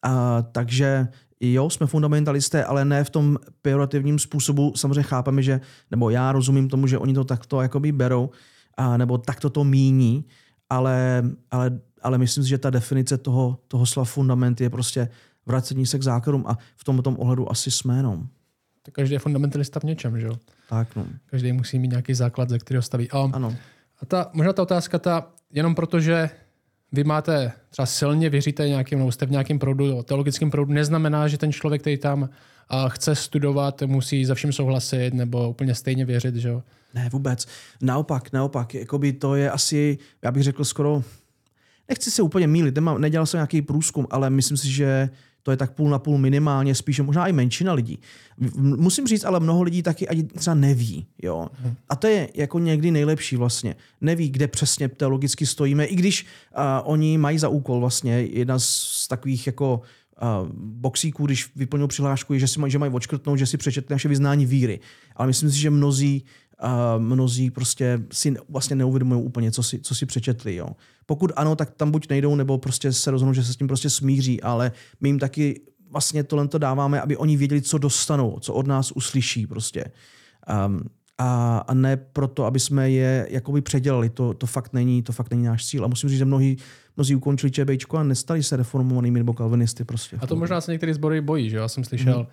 A, 0.01 0.41
takže 0.41 1.07
jo, 1.39 1.69
jsme 1.69 1.87
fundamentalisté, 1.87 2.63
ale 2.63 2.85
ne 2.85 3.03
v 3.03 3.09
tom 3.09 3.37
pejorativním 3.61 4.19
způsobu. 4.19 4.73
Samozřejmě 4.75 5.03
chápeme, 5.03 5.43
že, 5.43 5.61
nebo 5.91 6.09
já 6.09 6.31
rozumím 6.31 6.69
tomu, 6.69 6.87
že 6.87 6.97
oni 6.97 7.13
to 7.13 7.23
takto 7.23 7.61
jakoby 7.61 7.91
berou, 7.91 8.29
a, 8.77 8.97
nebo 8.97 9.17
takto 9.17 9.49
to 9.49 9.63
míní, 9.63 10.25
ale, 10.75 11.23
ale, 11.51 11.79
ale 12.01 12.17
myslím 12.17 12.43
si, 12.43 12.49
že 12.49 12.57
ta 12.57 12.69
definice 12.69 13.17
toho, 13.17 13.59
toho 13.67 13.85
slova 13.85 14.05
fundament 14.05 14.61
je 14.61 14.69
prostě 14.69 15.09
vracení 15.45 15.85
se 15.85 15.99
k 15.99 16.03
základům 16.03 16.43
a 16.47 16.57
v 16.75 16.83
tomto 16.83 17.11
ohledu 17.11 17.51
asi 17.51 17.71
jsme. 17.71 18.03
No. 18.03 18.27
To 18.81 18.91
každý 18.91 19.13
je 19.13 19.19
fundamentalista 19.19 19.79
v 19.79 19.83
něčem, 19.83 20.19
že 20.19 20.27
jo? 20.27 20.35
Tak, 20.69 20.95
no. 20.95 21.05
Každý 21.25 21.51
musí 21.51 21.79
mít 21.79 21.87
nějaký 21.87 22.13
základ, 22.13 22.49
ze 22.49 22.59
kterého 22.59 22.81
staví. 22.81 23.11
A, 23.11 23.29
ano. 23.33 23.55
A 24.01 24.05
ta, 24.05 24.29
možná 24.33 24.53
ta 24.53 24.61
otázka, 24.61 24.99
ta, 24.99 25.27
jenom 25.51 25.75
protože 25.75 26.29
vy 26.93 27.03
máte 27.03 27.51
třeba 27.69 27.85
silně 27.85 28.29
věříte 28.29 28.67
nějakým, 28.67 28.99
nebo 28.99 29.11
jste 29.11 29.25
v 29.25 29.31
nějakém 29.31 29.59
proudu, 29.59 30.03
teologickém 30.03 30.51
proudu, 30.51 30.73
neznamená, 30.73 31.27
že 31.27 31.37
ten 31.37 31.51
člověk, 31.51 31.81
který 31.81 31.97
tam 31.97 32.29
chce 32.87 33.15
studovat, 33.15 33.81
musí 33.81 34.25
za 34.25 34.35
vším 34.35 34.53
souhlasit 34.53 35.13
nebo 35.13 35.49
úplně 35.49 35.75
stejně 35.75 36.05
věřit, 36.05 36.35
že 36.35 36.49
jo? 36.49 36.63
Ne, 36.93 37.09
vůbec. 37.11 37.47
Naopak, 37.81 38.33
naopak. 38.33 38.73
Jakoby 38.73 39.13
to 39.13 39.35
je 39.35 39.51
asi, 39.51 39.97
já 40.21 40.31
bych 40.31 40.43
řekl 40.43 40.63
skoro, 40.65 41.03
nechci 41.89 42.11
se 42.11 42.21
úplně 42.21 42.47
mílit, 42.47 42.79
nedělal 42.97 43.25
jsem 43.25 43.37
nějaký 43.37 43.61
průzkum, 43.61 44.07
ale 44.11 44.29
myslím 44.29 44.57
si, 44.57 44.71
že 44.71 45.09
to 45.43 45.51
je 45.51 45.57
tak 45.57 45.71
půl 45.71 45.89
na 45.89 45.99
půl 45.99 46.17
minimálně, 46.17 46.75
spíše 46.75 47.03
možná 47.03 47.27
i 47.27 47.33
menšina 47.33 47.73
lidí. 47.73 47.99
Musím 48.57 49.07
říct, 49.07 49.23
ale 49.23 49.39
mnoho 49.39 49.63
lidí 49.63 49.83
taky 49.83 50.07
ani 50.07 50.23
třeba 50.23 50.53
neví. 50.53 51.05
Jo? 51.23 51.47
Hmm. 51.53 51.75
A 51.89 51.95
to 51.95 52.07
je 52.07 52.29
jako 52.33 52.59
někdy 52.59 52.91
nejlepší 52.91 53.35
vlastně. 53.35 53.75
Neví, 54.01 54.29
kde 54.29 54.47
přesně 54.47 54.89
teologicky 54.89 55.45
stojíme, 55.45 55.85
i 55.85 55.95
když 55.95 56.25
uh, 56.25 56.61
oni 56.83 57.17
mají 57.17 57.39
za 57.39 57.49
úkol 57.49 57.79
vlastně 57.79 58.21
jedna 58.21 58.59
z 58.59 59.07
takových 59.07 59.47
jako 59.47 59.81
uh, 60.21 60.49
boxíků, 60.57 61.25
když 61.25 61.51
vyplňují 61.55 61.87
přihlášku, 61.87 62.37
že 62.37 62.47
si 62.47 62.59
mají, 62.59 62.71
že 62.71 62.79
mají 62.79 62.91
odškrtnout, 62.93 63.39
že 63.39 63.45
si 63.45 63.57
přečetli 63.57 63.93
naše 63.93 64.09
vyznání 64.09 64.45
víry. 64.45 64.79
Ale 65.15 65.27
myslím 65.27 65.51
si, 65.51 65.59
že 65.59 65.69
mnozí 65.69 66.23
a 66.59 66.97
mnozí 66.97 67.51
prostě 67.51 68.01
si 68.11 68.33
vlastně 68.49 68.75
neuvědomují 68.75 69.23
úplně, 69.23 69.51
co 69.51 69.63
si, 69.63 69.79
co 69.79 69.95
si 69.95 70.05
přečetli. 70.05 70.55
Jo. 70.55 70.67
Pokud 71.05 71.31
ano, 71.35 71.55
tak 71.55 71.71
tam 71.71 71.91
buď 71.91 72.09
nejdou, 72.09 72.35
nebo 72.35 72.57
prostě 72.57 72.93
se 72.93 73.11
rozhodnou, 73.11 73.33
že 73.33 73.43
se 73.43 73.53
s 73.53 73.57
tím 73.57 73.67
prostě 73.67 73.89
smíří, 73.89 74.41
ale 74.41 74.71
my 75.01 75.09
jim 75.09 75.19
taky 75.19 75.61
vlastně 75.89 76.23
tohle 76.23 76.47
to 76.47 76.57
dáváme, 76.57 77.01
aby 77.01 77.17
oni 77.17 77.37
věděli, 77.37 77.61
co 77.61 77.77
dostanou, 77.77 78.39
co 78.39 78.53
od 78.53 78.67
nás 78.67 78.91
uslyší 78.91 79.47
prostě. 79.47 79.85
Um, 80.67 80.83
a, 81.17 81.57
a 81.57 81.73
ne 81.73 81.97
proto, 81.97 82.45
aby 82.45 82.59
jsme 82.59 82.91
je 82.91 83.27
jakoby 83.29 83.61
předělali. 83.61 84.09
To, 84.09 84.33
to, 84.33 84.45
fakt 84.45 84.73
není, 84.73 85.03
to 85.03 85.11
fakt 85.11 85.31
není 85.31 85.43
náš 85.43 85.65
cíl. 85.65 85.85
A 85.85 85.87
musím 85.87 86.09
říct, 86.09 86.17
že 86.17 86.25
mnohí, 86.25 86.57
mnozí 86.97 87.15
ukončili 87.15 87.51
ČBčko 87.51 87.97
a 87.97 88.03
nestali 88.03 88.43
se 88.43 88.57
reformovanými 88.57 89.19
nebo 89.19 89.33
kalvinisty. 89.33 89.83
Prostě. 89.83 90.17
A 90.21 90.27
to 90.27 90.35
možná 90.35 90.61
se 90.61 90.71
některý 90.71 90.93
sbory 90.93 91.21
bojí, 91.21 91.49
že 91.49 91.57
Já 91.57 91.67
jsem 91.67 91.83
slyšel, 91.83 92.19
mm. 92.19 92.25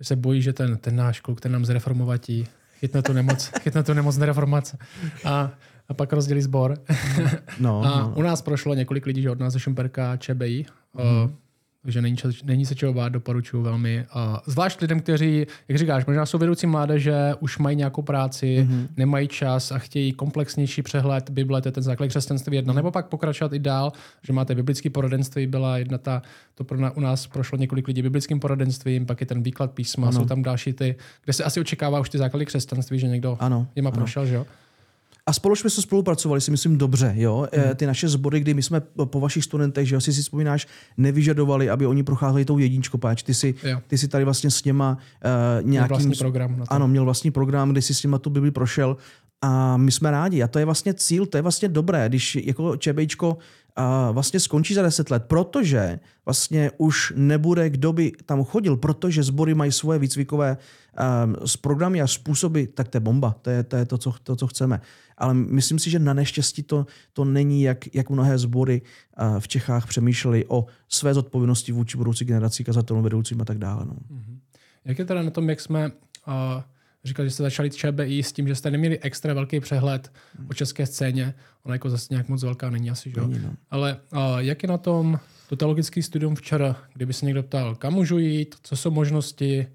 že 0.00 0.04
se 0.04 0.16
bojí, 0.16 0.42
že 0.42 0.52
ten, 0.52 0.76
ten 0.76 0.96
náš 0.96 1.20
kluk, 1.20 1.40
ten 1.40 1.52
nám 1.52 1.64
zreformovatí, 1.64 2.46
chytne 2.80 3.02
tu 3.02 3.12
nemoc, 3.12 3.50
chytne 3.62 3.82
tu 3.82 3.94
nemoc 3.94 4.16
nereformace. 4.16 4.78
A, 5.24 5.50
a 5.88 5.94
pak 5.94 6.12
rozdělí 6.12 6.42
sbor. 6.42 6.74
No, 7.60 7.82
a 7.84 8.00
no. 8.00 8.12
u 8.16 8.22
nás 8.22 8.42
prošlo 8.42 8.74
několik 8.74 9.06
lidí, 9.06 9.22
že 9.22 9.30
od 9.30 9.40
nás 9.40 9.52
ze 9.52 9.60
Šumperka 9.60 10.16
ČBI. 10.16 10.66
Mm. 10.94 11.36
Takže 11.88 12.02
není, 12.02 12.16
není 12.44 12.66
se 12.66 12.74
čeho 12.74 12.92
bát, 12.92 13.08
doporučuju 13.08 13.62
velmi. 13.62 14.06
A 14.12 14.42
zvlášť 14.46 14.80
lidem, 14.80 15.00
kteří, 15.00 15.46
jak 15.68 15.78
říkáš, 15.78 16.06
možná 16.06 16.26
jsou 16.26 16.38
vedoucí 16.38 16.66
mládeže, 16.66 17.34
už 17.40 17.58
mají 17.58 17.76
nějakou 17.76 18.02
práci, 18.02 18.66
mm-hmm. 18.68 18.88
nemají 18.96 19.28
čas 19.28 19.72
a 19.72 19.78
chtějí 19.78 20.12
komplexnější 20.12 20.82
přehled 20.82 21.30
Bible, 21.30 21.62
to 21.62 21.68
je 21.68 21.72
ten 21.72 21.82
základ 21.82 22.06
křesťanství 22.06 22.56
jedna, 22.56 22.74
nebo 22.74 22.90
pak 22.90 23.06
pokračovat 23.06 23.52
i 23.52 23.58
dál, 23.58 23.92
že 24.22 24.32
máte 24.32 24.54
biblické 24.54 24.90
poradenství, 24.90 25.46
byla 25.46 25.78
jedna 25.78 25.98
ta, 25.98 26.22
to 26.54 26.64
pro 26.64 26.78
na, 26.78 26.90
u 26.90 27.00
nás 27.00 27.26
prošlo 27.26 27.58
několik 27.58 27.86
lidí 27.86 28.02
biblickým 28.02 28.40
poradenstvím, 28.40 29.06
pak 29.06 29.20
je 29.20 29.26
ten 29.26 29.42
výklad 29.42 29.72
písma, 29.72 30.08
ano. 30.08 30.20
jsou 30.20 30.24
tam 30.24 30.42
další 30.42 30.72
ty, 30.72 30.96
kde 31.24 31.32
se 31.32 31.44
asi 31.44 31.60
očekává 31.60 32.00
už 32.00 32.08
ty 32.08 32.18
základy 32.18 32.46
křesťanství, 32.46 32.98
že 32.98 33.08
někdo 33.08 33.36
ano, 33.40 33.66
jima 33.76 33.90
ano. 33.90 33.96
prošel, 33.96 34.26
že 34.26 34.34
jo? 34.34 34.46
A 35.28 35.32
spolu 35.32 35.56
jsme 35.56 35.70
se 35.70 35.82
spolupracovali, 35.82 36.40
si 36.40 36.50
myslím, 36.50 36.78
dobře. 36.78 37.12
Jo? 37.16 37.48
Hmm. 37.52 37.74
Ty 37.76 37.86
naše 37.86 38.08
sbory, 38.08 38.40
kdy 38.40 38.54
my 38.54 38.62
jsme 38.62 38.80
po 39.04 39.20
vašich 39.20 39.44
studentech, 39.44 39.88
že 39.88 39.96
asi 39.96 40.12
si 40.12 40.22
vzpomínáš, 40.22 40.66
nevyžadovali, 40.96 41.70
aby 41.70 41.86
oni 41.86 42.02
procházeli 42.02 42.44
tou 42.44 42.58
jedničkou, 42.58 42.98
páč. 42.98 43.22
Ty 43.22 43.34
si, 43.34 43.54
ty 43.86 43.98
si 43.98 44.08
tady 44.08 44.24
vlastně 44.24 44.50
s 44.50 44.64
něma 44.64 44.90
uh, 44.90 45.68
nějakým... 45.68 45.68
Měl 45.70 45.88
vlastní 45.88 46.14
program. 46.14 46.58
Na 46.58 46.66
to. 46.66 46.72
Ano, 46.72 46.88
měl 46.88 47.04
vlastní 47.04 47.30
program, 47.30 47.70
kdy 47.70 47.82
si 47.82 47.94
s 47.94 48.02
nima 48.02 48.18
tu 48.18 48.30
Bibli 48.30 48.50
prošel. 48.50 48.96
A 49.42 49.76
my 49.76 49.92
jsme 49.92 50.10
rádi. 50.10 50.42
A 50.42 50.48
to 50.48 50.58
je 50.58 50.64
vlastně 50.64 50.94
cíl, 50.94 51.26
to 51.26 51.38
je 51.38 51.42
vlastně 51.42 51.68
dobré, 51.68 52.08
když 52.08 52.34
jako 52.34 52.76
ČBčko 52.76 53.36
a 53.76 54.10
vlastně 54.10 54.40
skončí 54.40 54.74
za 54.74 54.82
deset 54.82 55.10
let, 55.10 55.24
protože 55.26 56.00
vlastně 56.26 56.70
už 56.78 57.12
nebude, 57.16 57.70
kdo 57.70 57.92
by 57.92 58.12
tam 58.26 58.44
chodil, 58.44 58.76
protože 58.76 59.22
sbory 59.22 59.54
mají 59.54 59.72
svoje 59.72 59.98
výcvikové 59.98 60.56
um, 60.56 61.36
z 61.44 61.56
programy 61.56 62.02
a 62.02 62.06
způsoby, 62.06 62.62
tak 62.74 62.88
to 62.88 62.96
je 62.96 63.00
bomba, 63.00 63.34
to 63.42 63.50
je 63.50 63.62
to, 63.62 63.76
je 63.76 63.84
to, 63.84 63.98
co, 63.98 64.14
to 64.22 64.36
co 64.36 64.46
chceme. 64.46 64.80
Ale 65.18 65.34
myslím 65.34 65.78
si, 65.78 65.90
že 65.90 65.98
na 65.98 66.14
neštěstí 66.14 66.62
to, 66.62 66.86
to 67.12 67.24
není, 67.24 67.62
jak, 67.62 67.94
jak 67.94 68.10
mnohé 68.10 68.38
sbory 68.38 68.82
uh, 68.82 69.38
v 69.38 69.48
Čechách 69.48 69.86
přemýšleli 69.86 70.44
o 70.48 70.66
své 70.88 71.14
zodpovědnosti 71.14 71.72
vůči 71.72 71.96
budoucí 71.96 72.24
generaci 72.24 72.64
kazatelům, 72.64 73.02
vedoucím 73.02 73.40
a 73.40 73.44
tak 73.44 73.58
dále. 73.58 73.84
No. 73.86 73.92
Mm-hmm. 73.92 74.38
Jak 74.84 74.98
je 74.98 75.04
teda 75.04 75.22
na 75.22 75.30
tom, 75.30 75.48
jak 75.48 75.60
jsme 75.60 75.86
uh, 75.88 76.32
říkal, 77.04 77.24
že 77.24 77.30
jste 77.30 77.42
začali 77.42 77.70
ČBI 77.70 78.22
s 78.22 78.32
tím, 78.32 78.48
že 78.48 78.54
jste 78.54 78.70
neměli 78.70 78.98
extra 78.98 79.34
velký 79.34 79.60
přehled 79.60 80.12
o 80.50 80.54
české 80.54 80.86
scéně. 80.86 81.34
Ona 81.62 81.74
jako 81.74 81.90
zase 81.90 82.06
nějak 82.10 82.28
moc 82.28 82.42
velká 82.42 82.70
není 82.70 82.90
asi, 82.90 83.10
že 83.10 83.20
jo? 83.20 83.28
No. 83.42 83.54
Ale 83.70 83.96
a, 84.12 84.40
jak 84.40 84.62
je 84.62 84.68
na 84.68 84.78
tom 84.78 85.18
to 85.48 85.56
teologický 85.56 86.02
studium 86.02 86.34
včera, 86.34 86.76
kdyby 86.94 87.12
se 87.12 87.26
někdo 87.26 87.42
ptal, 87.42 87.74
kam 87.74 87.92
můžu 87.92 88.18
jít, 88.18 88.54
co 88.62 88.76
jsou 88.76 88.90
možnosti, 88.90 89.66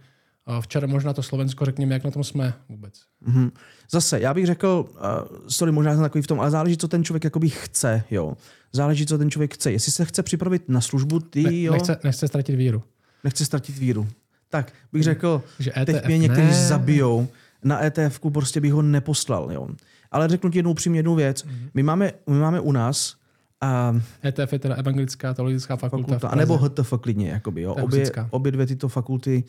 včera 0.62 0.88
možná 0.88 1.14
to 1.14 1.24
Slovensko, 1.24 1.66
řekněme, 1.66 1.94
jak 1.94 2.04
na 2.04 2.12
tom 2.12 2.24
jsme 2.24 2.54
vůbec. 2.70 2.94
Mhm. 3.22 3.52
Zase, 3.92 4.20
já 4.20 4.34
bych 4.34 4.46
řekl, 4.46 4.86
uh, 4.90 5.38
sorry, 5.48 5.72
možná 5.72 5.94
jsem 5.94 6.02
takový 6.04 6.22
v 6.22 6.28
tom, 6.28 6.40
ale 6.40 6.52
záleží, 6.52 6.78
co 6.78 6.88
ten 6.88 7.04
člověk 7.04 7.24
jakoby 7.24 7.50
chce, 7.50 8.04
jo. 8.12 8.34
Záleží, 8.74 9.06
co 9.06 9.18
ten 9.18 9.32
člověk 9.32 9.54
chce. 9.54 9.72
Jestli 9.72 9.92
se 9.92 10.06
chce 10.06 10.24
připravit 10.24 10.70
na 10.70 10.82
službu, 10.82 11.20
ty, 11.20 11.44
Ne, 11.44 11.62
jo, 11.62 11.74
nechce, 11.74 12.00
nechce 12.04 12.28
ztratit 12.28 12.56
víru. 12.56 12.84
nechce 13.24 13.46
ztratit 13.46 13.78
víru. 13.78 14.08
Tak 14.50 14.74
bych 14.94 15.04
řekl, 15.04 15.44
Že 15.60 15.72
teď 15.86 15.96
ETF 15.96 16.06
mě 16.08 16.18
někteří 16.18 16.48
ne. 16.48 16.68
zabijou, 16.68 17.28
na 17.64 17.84
etf 17.86 18.20
prostě 18.34 18.62
bych 18.62 18.74
ho 18.74 18.82
neposlal, 18.82 19.52
jo. 19.52 19.68
Ale 20.12 20.28
řeknu 20.28 20.50
ti 20.50 20.58
jednu 20.58 20.72
upřímně 20.72 21.00
jednu 21.00 21.16
věc. 21.16 21.44
Mhm. 21.44 21.70
My 21.74 21.84
máme, 21.84 22.12
my 22.28 22.40
máme 22.40 22.60
u 22.60 22.72
nás 22.72 23.16
uh, 23.94 24.02
ETF 24.26 24.54
je 24.54 24.60
teda 24.60 24.76
Evangelická 24.76 25.34
teologická 25.34 25.76
fakulta. 25.76 25.98
fakulta, 26.04 26.20
Praze. 26.20 26.34
anebo 26.34 26.58
HTF 26.58 26.94
klidně, 27.02 27.30
jakoby, 27.30 27.62
jo. 27.62 27.74
Obě, 27.74 28.12
obě 28.30 28.52
dvě 28.52 28.66
tyto 28.66 28.88
fakulty 28.90 29.44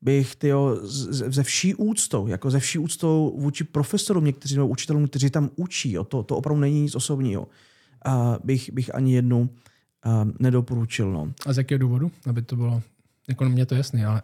bych 0.00 0.36
tyjo, 0.36 0.78
ze 0.82 1.42
vší 1.42 1.74
úctou, 1.74 2.26
jako 2.26 2.50
ze 2.50 2.60
vší 2.60 2.78
úctou 2.78 3.36
vůči 3.38 3.64
profesorům 3.64 4.24
někteří 4.24 4.54
nebo 4.54 4.68
učitelům, 4.68 5.08
kteří 5.08 5.30
tam 5.30 5.50
učí, 5.56 5.92
jo, 5.92 6.04
to, 6.04 6.22
to 6.22 6.36
opravdu 6.36 6.60
není 6.60 6.82
nic 6.82 6.94
osobního, 6.94 7.48
a 8.04 8.38
bych, 8.44 8.72
bych 8.72 8.94
ani 8.94 9.14
jednu 9.14 9.50
a, 10.02 10.26
nedoporučil. 10.38 11.12
No. 11.12 11.32
A 11.46 11.52
z 11.52 11.58
jakého 11.58 11.78
důvodu? 11.78 12.10
Aby 12.26 12.42
to 12.42 12.56
bylo, 12.56 12.82
jako 13.28 13.44
mě 13.44 13.66
to 13.66 13.74
jasný, 13.74 14.04
ale 14.04 14.22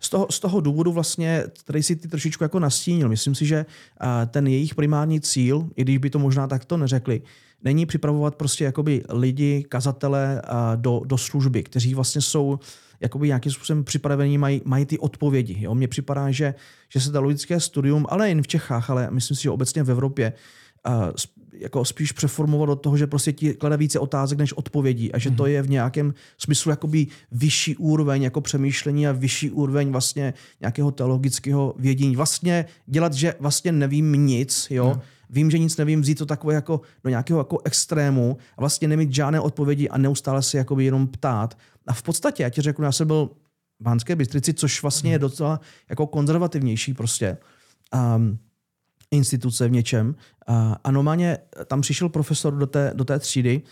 Z 0.00 0.08
toho, 0.08 0.26
z 0.30 0.40
toho 0.40 0.60
důvodu 0.60 0.92
vlastně, 0.92 1.44
který 1.60 1.82
si 1.82 1.96
ty 1.96 2.08
trošičku 2.08 2.44
jako 2.44 2.58
nastínil, 2.58 3.08
myslím 3.08 3.34
si, 3.34 3.46
že 3.46 3.66
a, 3.98 4.26
ten 4.26 4.46
jejich 4.46 4.74
primární 4.74 5.20
cíl, 5.20 5.68
i 5.76 5.82
když 5.82 5.98
by 5.98 6.10
to 6.10 6.18
možná 6.18 6.46
takto 6.46 6.76
neřekli, 6.76 7.22
není 7.64 7.86
připravovat 7.86 8.34
prostě 8.34 8.64
jakoby 8.64 9.04
lidi, 9.08 9.64
kazatele 9.68 10.40
a, 10.40 10.76
do, 10.76 11.00
do 11.04 11.18
služby, 11.18 11.62
kteří 11.62 11.94
vlastně 11.94 12.20
jsou 12.20 12.58
jakoby 13.00 13.26
nějakým 13.26 13.52
způsobem 13.52 13.84
připravení, 13.84 14.38
mají, 14.38 14.62
mají 14.64 14.86
ty 14.86 14.98
odpovědi. 14.98 15.56
Jo? 15.60 15.74
Mně 15.74 15.88
připadá, 15.88 16.30
že, 16.30 16.54
že 16.88 17.00
se 17.00 17.12
teologické 17.12 17.60
studium, 17.60 18.06
ale 18.08 18.24
nejen 18.24 18.42
v 18.42 18.46
Čechách, 18.48 18.90
ale 18.90 19.08
myslím 19.10 19.36
si, 19.36 19.42
že 19.42 19.50
obecně 19.50 19.82
v 19.82 19.90
Evropě, 19.90 20.32
sp- 21.14 21.40
jako 21.52 21.84
spíš 21.84 22.12
přeformovat 22.12 22.68
do 22.68 22.76
toho, 22.76 22.96
že 22.96 23.06
prostě 23.06 23.32
ti 23.32 23.54
klade 23.54 23.76
více 23.76 23.98
otázek 23.98 24.38
než 24.38 24.52
odpovědí 24.52 25.12
a 25.12 25.18
že 25.18 25.30
to 25.30 25.46
je 25.46 25.62
v 25.62 25.70
nějakém 25.70 26.14
smyslu 26.38 26.70
jakoby 26.70 27.06
vyšší 27.32 27.76
úroveň 27.76 28.22
jako 28.22 28.40
přemýšlení 28.40 29.08
a 29.08 29.12
vyšší 29.12 29.50
úroveň 29.50 29.90
vlastně 29.92 30.34
nějakého 30.60 30.90
teologického 30.90 31.74
vědění. 31.78 32.16
Vlastně 32.16 32.64
dělat, 32.86 33.12
že 33.12 33.34
vlastně 33.40 33.72
nevím 33.72 34.12
nic, 34.26 34.66
jo, 34.70 34.84
No. 34.96 35.02
vím, 35.30 35.50
že 35.50 35.58
nic 35.58 35.76
nevím, 35.76 36.00
vzít 36.00 36.18
to 36.18 36.26
takové 36.26 36.54
jako 36.54 36.80
do 37.04 37.10
nějakého 37.10 37.40
jako 37.40 37.58
extrému 37.64 38.36
a 38.56 38.60
vlastně 38.60 38.88
nemít 38.88 39.14
žádné 39.14 39.40
odpovědi 39.40 39.88
a 39.88 39.98
neustále 39.98 40.42
se 40.42 40.58
jakoby 40.58 40.84
jenom 40.84 41.06
ptát. 41.08 41.58
A 41.90 41.92
v 41.92 42.02
podstatě, 42.02 42.42
já 42.42 42.50
ti 42.50 42.60
řeknu, 42.60 42.84
já 42.84 42.92
jsem 42.92 43.06
byl 43.06 43.30
v 43.80 43.86
Hánské 43.86 44.16
Bystrici, 44.16 44.54
což 44.54 44.82
vlastně 44.82 45.12
je 45.12 45.18
docela 45.18 45.60
jako 45.88 46.06
konzervativnější 46.06 46.94
prostě. 46.94 47.36
Um, 48.16 48.38
instituce 49.10 49.68
v 49.68 49.72
něčem. 49.72 50.14
A, 50.46 50.76
a 50.84 50.90
normálně 50.90 51.38
tam 51.66 51.80
přišel 51.80 52.08
profesor 52.08 52.54
do 52.54 52.66
té, 52.66 52.92
do 52.94 53.04
té 53.04 53.18
třídy 53.18 53.62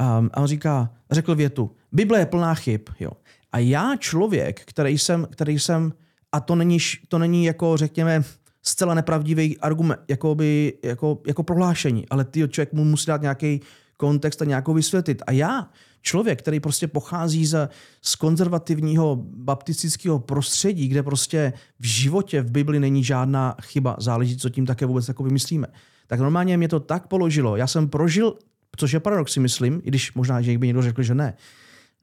um, 0.00 0.30
a 0.32 0.40
on 0.40 0.46
říká, 0.46 0.90
řekl 1.10 1.34
větu, 1.34 1.70
Bible 1.92 2.18
je 2.18 2.26
plná 2.26 2.54
chyb. 2.54 2.80
Jo. 3.00 3.10
A 3.52 3.58
já 3.58 3.96
člověk, 3.96 4.60
který 4.64 4.98
jsem, 4.98 5.26
který 5.30 5.58
jsem 5.58 5.92
a 6.32 6.40
to 6.40 6.54
není, 6.54 6.78
to 7.08 7.18
není 7.18 7.44
jako, 7.44 7.76
řekněme, 7.76 8.24
zcela 8.62 8.94
nepravdivý 8.94 9.58
argument, 9.58 10.00
jako, 10.08 10.34
by, 10.34 10.78
jako, 10.82 11.18
jako 11.26 11.42
prohlášení, 11.42 12.08
ale 12.10 12.24
ty 12.24 12.48
člověk 12.48 12.72
mu 12.72 12.84
musí 12.84 13.06
dát 13.06 13.22
nějaký 13.22 13.60
kontext 13.98 14.42
a 14.42 14.44
nějakou 14.44 14.74
vysvětlit. 14.74 15.22
A 15.26 15.32
já, 15.32 15.68
člověk, 16.02 16.38
který 16.38 16.60
prostě 16.60 16.88
pochází 16.88 17.46
z, 17.46 17.68
z 18.02 18.14
konzervativního 18.16 19.16
baptistického 19.22 20.18
prostředí, 20.18 20.88
kde 20.88 21.02
prostě 21.02 21.52
v 21.80 21.86
životě 21.86 22.42
v 22.42 22.50
Bibli 22.50 22.80
není 22.80 23.04
žádná 23.04 23.56
chyba, 23.62 23.96
záleží, 23.98 24.36
co 24.36 24.48
tím 24.48 24.66
také 24.66 24.86
vůbec 24.86 25.08
jako 25.08 25.22
vymyslíme. 25.22 25.66
Tak 26.06 26.20
normálně 26.20 26.56
mě 26.56 26.68
to 26.68 26.80
tak 26.80 27.06
položilo. 27.06 27.56
Já 27.56 27.66
jsem 27.66 27.88
prožil, 27.88 28.34
což 28.76 28.92
je 28.92 29.00
paradox 29.00 29.32
si 29.32 29.40
myslím, 29.40 29.80
i 29.84 29.88
když 29.88 30.14
možná, 30.14 30.42
že 30.42 30.58
by 30.58 30.66
někdo 30.66 30.82
řekl, 30.82 31.02
že 31.02 31.14
ne, 31.14 31.34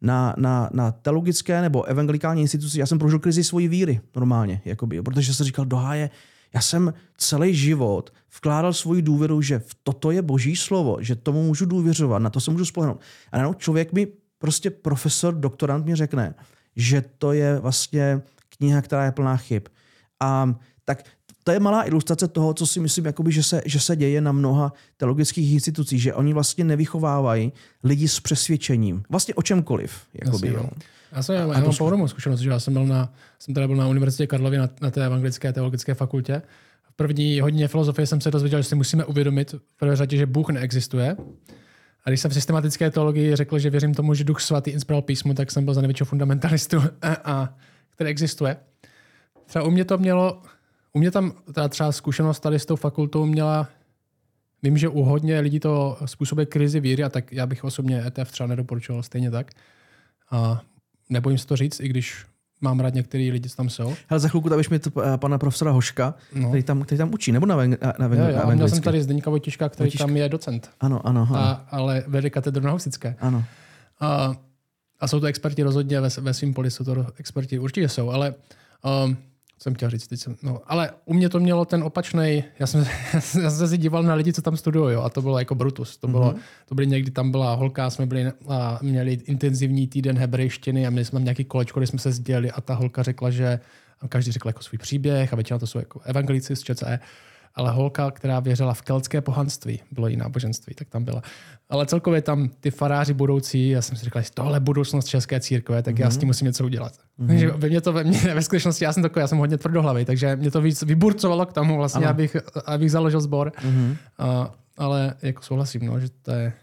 na, 0.01 0.35
na, 0.37 0.69
na 0.73 0.91
teologické 0.91 1.61
nebo 1.61 1.83
evangelikální 1.83 2.41
instituci, 2.41 2.79
já 2.79 2.85
jsem 2.85 2.99
prožil 2.99 3.19
krizi 3.19 3.43
svojí 3.43 3.67
víry 3.67 4.01
normálně, 4.15 4.61
jakoby, 4.65 5.01
protože 5.01 5.33
jsem 5.33 5.45
říkal, 5.45 5.65
do 5.65 5.77
háje, 5.77 6.09
já 6.55 6.61
jsem 6.61 6.93
celý 7.17 7.55
život 7.55 8.13
vkládal 8.37 8.73
svoji 8.73 9.01
důvěru, 9.01 9.41
že 9.41 9.59
v 9.59 9.75
toto 9.83 10.11
je 10.11 10.21
boží 10.21 10.55
slovo, 10.55 10.97
že 10.99 11.15
tomu 11.15 11.43
můžu 11.43 11.65
důvěřovat, 11.65 12.21
na 12.21 12.29
to 12.29 12.39
se 12.39 12.51
můžu 12.51 12.65
spolehnout. 12.65 13.01
A 13.31 13.37
najednou 13.37 13.53
člověk 13.53 13.93
mi, 13.93 14.07
prostě 14.37 14.69
profesor, 14.69 15.33
doktorant 15.33 15.85
mi 15.85 15.95
řekne, 15.95 16.35
že 16.75 17.03
to 17.17 17.31
je 17.31 17.59
vlastně 17.59 18.21
kniha, 18.57 18.81
která 18.81 19.05
je 19.05 19.11
plná 19.11 19.37
chyb. 19.37 19.63
A 20.19 20.55
tak 20.85 21.03
to 21.47 21.51
je 21.51 21.59
malá 21.59 21.87
ilustrace 21.87 22.27
toho, 22.27 22.53
co 22.53 22.67
si 22.67 22.79
myslím, 22.79 23.05
jakoby, 23.05 23.31
že, 23.31 23.43
se, 23.43 23.61
že 23.65 23.79
se 23.79 23.95
děje 23.95 24.21
na 24.21 24.31
mnoha 24.31 24.73
teologických 24.97 25.53
institucích, 25.53 26.01
že 26.01 26.13
oni 26.13 26.33
vlastně 26.33 26.63
nevychovávají 26.63 27.53
lidi 27.83 28.07
s 28.07 28.19
přesvědčením. 28.19 29.03
Vlastně 29.09 29.33
o 29.33 29.41
čemkoliv. 29.41 30.01
Jakoby, 30.25 30.47
Jasně, 30.47 30.59
jo. 30.59 30.63
no. 30.63 30.69
Já 31.11 31.23
jsem, 31.23 31.35
já 31.35 31.47
mám 31.47 31.75
podobnou 31.77 32.07
zkušenost, 32.07 32.39
že 32.39 32.49
já 32.49 32.59
jsem 32.59 32.73
byl 32.73 32.85
na, 32.85 33.13
jsem 33.39 33.53
teda 33.53 33.67
byl 33.67 33.75
na 33.75 33.87
Univerzitě 33.87 34.27
Karlovy 34.27 34.57
na, 34.57 34.69
na 34.81 34.91
té 34.91 35.05
evangelické 35.05 35.53
teologické 35.53 35.93
fakultě. 35.93 36.41
V 36.83 36.95
první 36.95 37.39
hodině 37.39 37.67
filozofie 37.67 38.07
jsem 38.07 38.21
se 38.21 38.31
dozvěděl, 38.31 38.61
že 38.61 38.67
si 38.67 38.75
musíme 38.75 39.05
uvědomit 39.05 39.51
v 39.51 39.77
prvé 39.79 39.95
řadě, 39.95 40.17
že 40.17 40.25
Bůh 40.25 40.49
neexistuje. 40.49 41.17
A 42.05 42.09
když 42.09 42.21
jsem 42.21 42.31
v 42.31 42.33
systematické 42.33 42.91
teologii 42.91 43.35
řekl, 43.35 43.59
že 43.59 43.69
věřím 43.69 43.93
tomu, 43.93 44.13
že 44.13 44.23
Duch 44.23 44.41
Svatý 44.41 44.71
inspiroval 44.71 45.01
písmu, 45.01 45.33
tak 45.33 45.51
jsem 45.51 45.65
byl 45.65 45.73
za 45.73 45.81
největšího 45.81 46.05
fundamentalistu, 46.05 46.77
a, 47.01 47.13
a, 47.23 47.49
který 47.89 48.09
existuje. 48.09 48.57
Třeba 49.45 49.65
u 49.65 49.71
mě 49.71 49.85
to 49.85 49.97
mělo, 49.97 50.41
u 50.95 50.99
mě 50.99 51.11
tam 51.11 51.31
ta 51.53 51.67
třeba 51.67 51.91
zkušenost 51.91 52.39
tady 52.39 52.59
s 52.59 52.65
tou 52.65 52.75
fakultou 52.75 53.25
měla, 53.25 53.67
vím, 54.63 54.77
že 54.77 54.89
u 54.89 55.03
hodně 55.03 55.39
lidí 55.39 55.59
to 55.59 55.97
způsobuje 56.05 56.45
krizi 56.45 56.79
víry, 56.79 57.03
a 57.03 57.09
tak 57.09 57.31
já 57.31 57.45
bych 57.45 57.63
osobně 57.63 58.03
ETF 58.07 58.31
třeba 58.31 58.47
nedoporučoval 58.47 59.03
stejně 59.03 59.31
tak. 59.31 59.51
A 60.31 60.61
nebojím 61.09 61.37
se 61.37 61.47
to 61.47 61.55
říct, 61.55 61.79
i 61.79 61.87
když 61.87 62.25
mám 62.61 62.79
rád 62.79 62.93
některý 62.93 63.31
lidi, 63.31 63.49
co 63.49 63.55
tam 63.55 63.69
jsou. 63.69 63.93
Hele, 64.07 64.19
za 64.19 64.27
chvilku 64.29 64.49
tam 64.49 64.59
mi 64.71 64.79
to, 64.79 65.01
eh, 65.03 65.17
pana 65.17 65.37
profesora 65.37 65.71
Hoška, 65.71 66.13
No. 66.35 66.47
který, 66.49 66.63
tam, 66.63 66.81
který 66.81 66.97
tam 66.97 67.13
učí, 67.13 67.31
nebo 67.31 67.45
na, 67.45 67.55
ven- 67.57 67.77
na, 67.81 67.93
na, 68.07 68.15
Jo, 68.15 68.25
jo, 68.31 68.37
na 68.47 68.55
měl 68.55 68.69
jsem 68.69 68.81
tady 68.81 69.03
Zdeňka 69.03 69.29
Vojtiška, 69.29 69.69
který 69.69 69.85
Vojtiška. 69.87 70.05
tam 70.05 70.17
je 70.17 70.29
docent, 70.29 70.69
Ano, 70.79 71.07
ano, 71.07 71.27
ano. 71.29 71.39
a, 71.39 71.51
ale 71.71 72.03
vede 72.07 72.29
katedru 72.29 72.63
na 72.65 72.71
Husické. 72.71 73.15
ano. 73.19 73.43
A, 73.99 74.33
a 74.99 75.07
jsou 75.07 75.19
to 75.19 75.25
experti 75.25 75.63
rozhodně 75.63 76.01
ve, 76.01 76.09
ve 76.21 76.33
svém 76.33 76.53
poli, 76.53 76.71
jsou 76.71 76.83
to 76.83 77.05
experti, 77.17 77.59
určitě 77.59 77.89
jsou, 77.89 78.09
ale 78.09 78.33
um, 79.05 79.17
jsem 79.59 79.73
chtěl 79.73 79.89
říct, 79.89 80.07
teď 80.07 80.19
jsem, 80.19 80.35
no, 80.43 80.61
ale 80.65 80.89
u 81.05 81.13
mě 81.13 81.29
to 81.29 81.39
mělo 81.39 81.65
ten 81.65 81.83
opačný, 81.83 82.43
já 82.59 82.67
jsem, 82.67 82.85
já 83.13 83.49
jsem 83.51 83.67
se 83.67 83.77
díval 83.77 84.03
na 84.03 84.13
lidi, 84.13 84.33
co 84.33 84.41
tam 84.41 84.57
studují, 84.57 84.93
jo, 84.93 85.01
a 85.01 85.09
to 85.09 85.21
bylo 85.21 85.39
jako 85.39 85.55
Brutus, 85.55 85.97
to 85.97 86.07
bylo, 86.07 86.35
to 86.65 86.75
byly 86.75 86.87
někdy, 86.87 87.11
tam 87.11 87.31
byla 87.31 87.53
holka, 87.53 87.89
jsme 87.89 88.05
byli 88.05 88.31
a 88.47 88.79
měli 88.81 89.13
intenzivní 89.13 89.87
týden 89.87 90.17
hebrejštiny 90.17 90.87
a 90.87 90.89
měli 90.89 91.05
jsme 91.05 91.19
tam 91.19 91.23
nějaký 91.23 91.45
kolečko, 91.45 91.79
kde 91.79 91.87
jsme 91.87 91.99
se 91.99 92.11
sdělili 92.11 92.51
a 92.51 92.61
ta 92.61 92.73
holka 92.73 93.03
řekla, 93.03 93.29
že 93.29 93.59
a 94.01 94.07
každý 94.07 94.31
řekl 94.31 94.47
jako 94.47 94.63
svůj 94.63 94.77
příběh 94.77 95.33
a 95.33 95.35
většina 95.35 95.59
to 95.59 95.67
jsou 95.67 95.79
jako 95.79 95.99
evangelici 95.99 96.55
z 96.55 96.63
ČCE, 96.63 96.99
ale 97.55 97.71
holka, 97.71 98.11
která 98.11 98.39
věřila 98.39 98.73
v 98.73 98.81
keltské 98.81 99.21
pohanství, 99.21 99.79
bylo 99.91 100.09
i 100.09 100.15
náboženství, 100.15 100.75
tak 100.75 100.89
tam 100.89 101.03
byla. 101.03 101.21
Ale 101.69 101.85
celkově 101.85 102.21
tam 102.21 102.49
ty 102.59 102.71
faráři 102.71 103.13
budoucí, 103.13 103.69
já 103.69 103.81
jsem 103.81 103.97
si 103.97 104.05
říkal, 104.05 104.19
jestli 104.19 104.33
tohle 104.33 104.55
je 104.55 104.59
budoucnost 104.59 105.07
české 105.07 105.39
církve, 105.39 105.83
tak 105.83 105.95
mm-hmm. 105.95 106.01
já 106.01 106.09
s 106.09 106.17
tím 106.17 106.27
musím 106.27 106.45
něco 106.45 106.65
udělat. 106.65 106.93
Mm-hmm. 106.93 107.27
Takže 107.27 107.51
ve 107.51 107.69
mně 107.69 107.81
to 107.81 107.93
ve, 107.93 108.03
mně, 108.03 108.19
ve 108.19 108.41
skutečnosti, 108.41 108.83
já 108.83 108.93
jsem 108.93 109.03
takový, 109.03 109.21
já 109.21 109.27
jsem 109.27 109.37
hodně 109.37 109.57
tvrdohlavý, 109.57 110.05
takže 110.05 110.35
mě 110.35 110.51
to 110.51 110.61
víc 110.61 110.83
vyburcovalo 110.83 111.45
k 111.45 111.53
tomu 111.53 111.77
vlastně, 111.77 112.07
abych, 112.07 112.37
abych 112.65 112.91
založil 112.91 113.21
sbor. 113.21 113.51
Mm-hmm. 113.61 113.97
A, 114.17 114.51
ale 114.77 115.13
jako 115.21 115.43
souhlasím, 115.43 115.85
no, 115.85 115.99
že 115.99 116.07
to 116.21 116.31
je, 116.31 116.53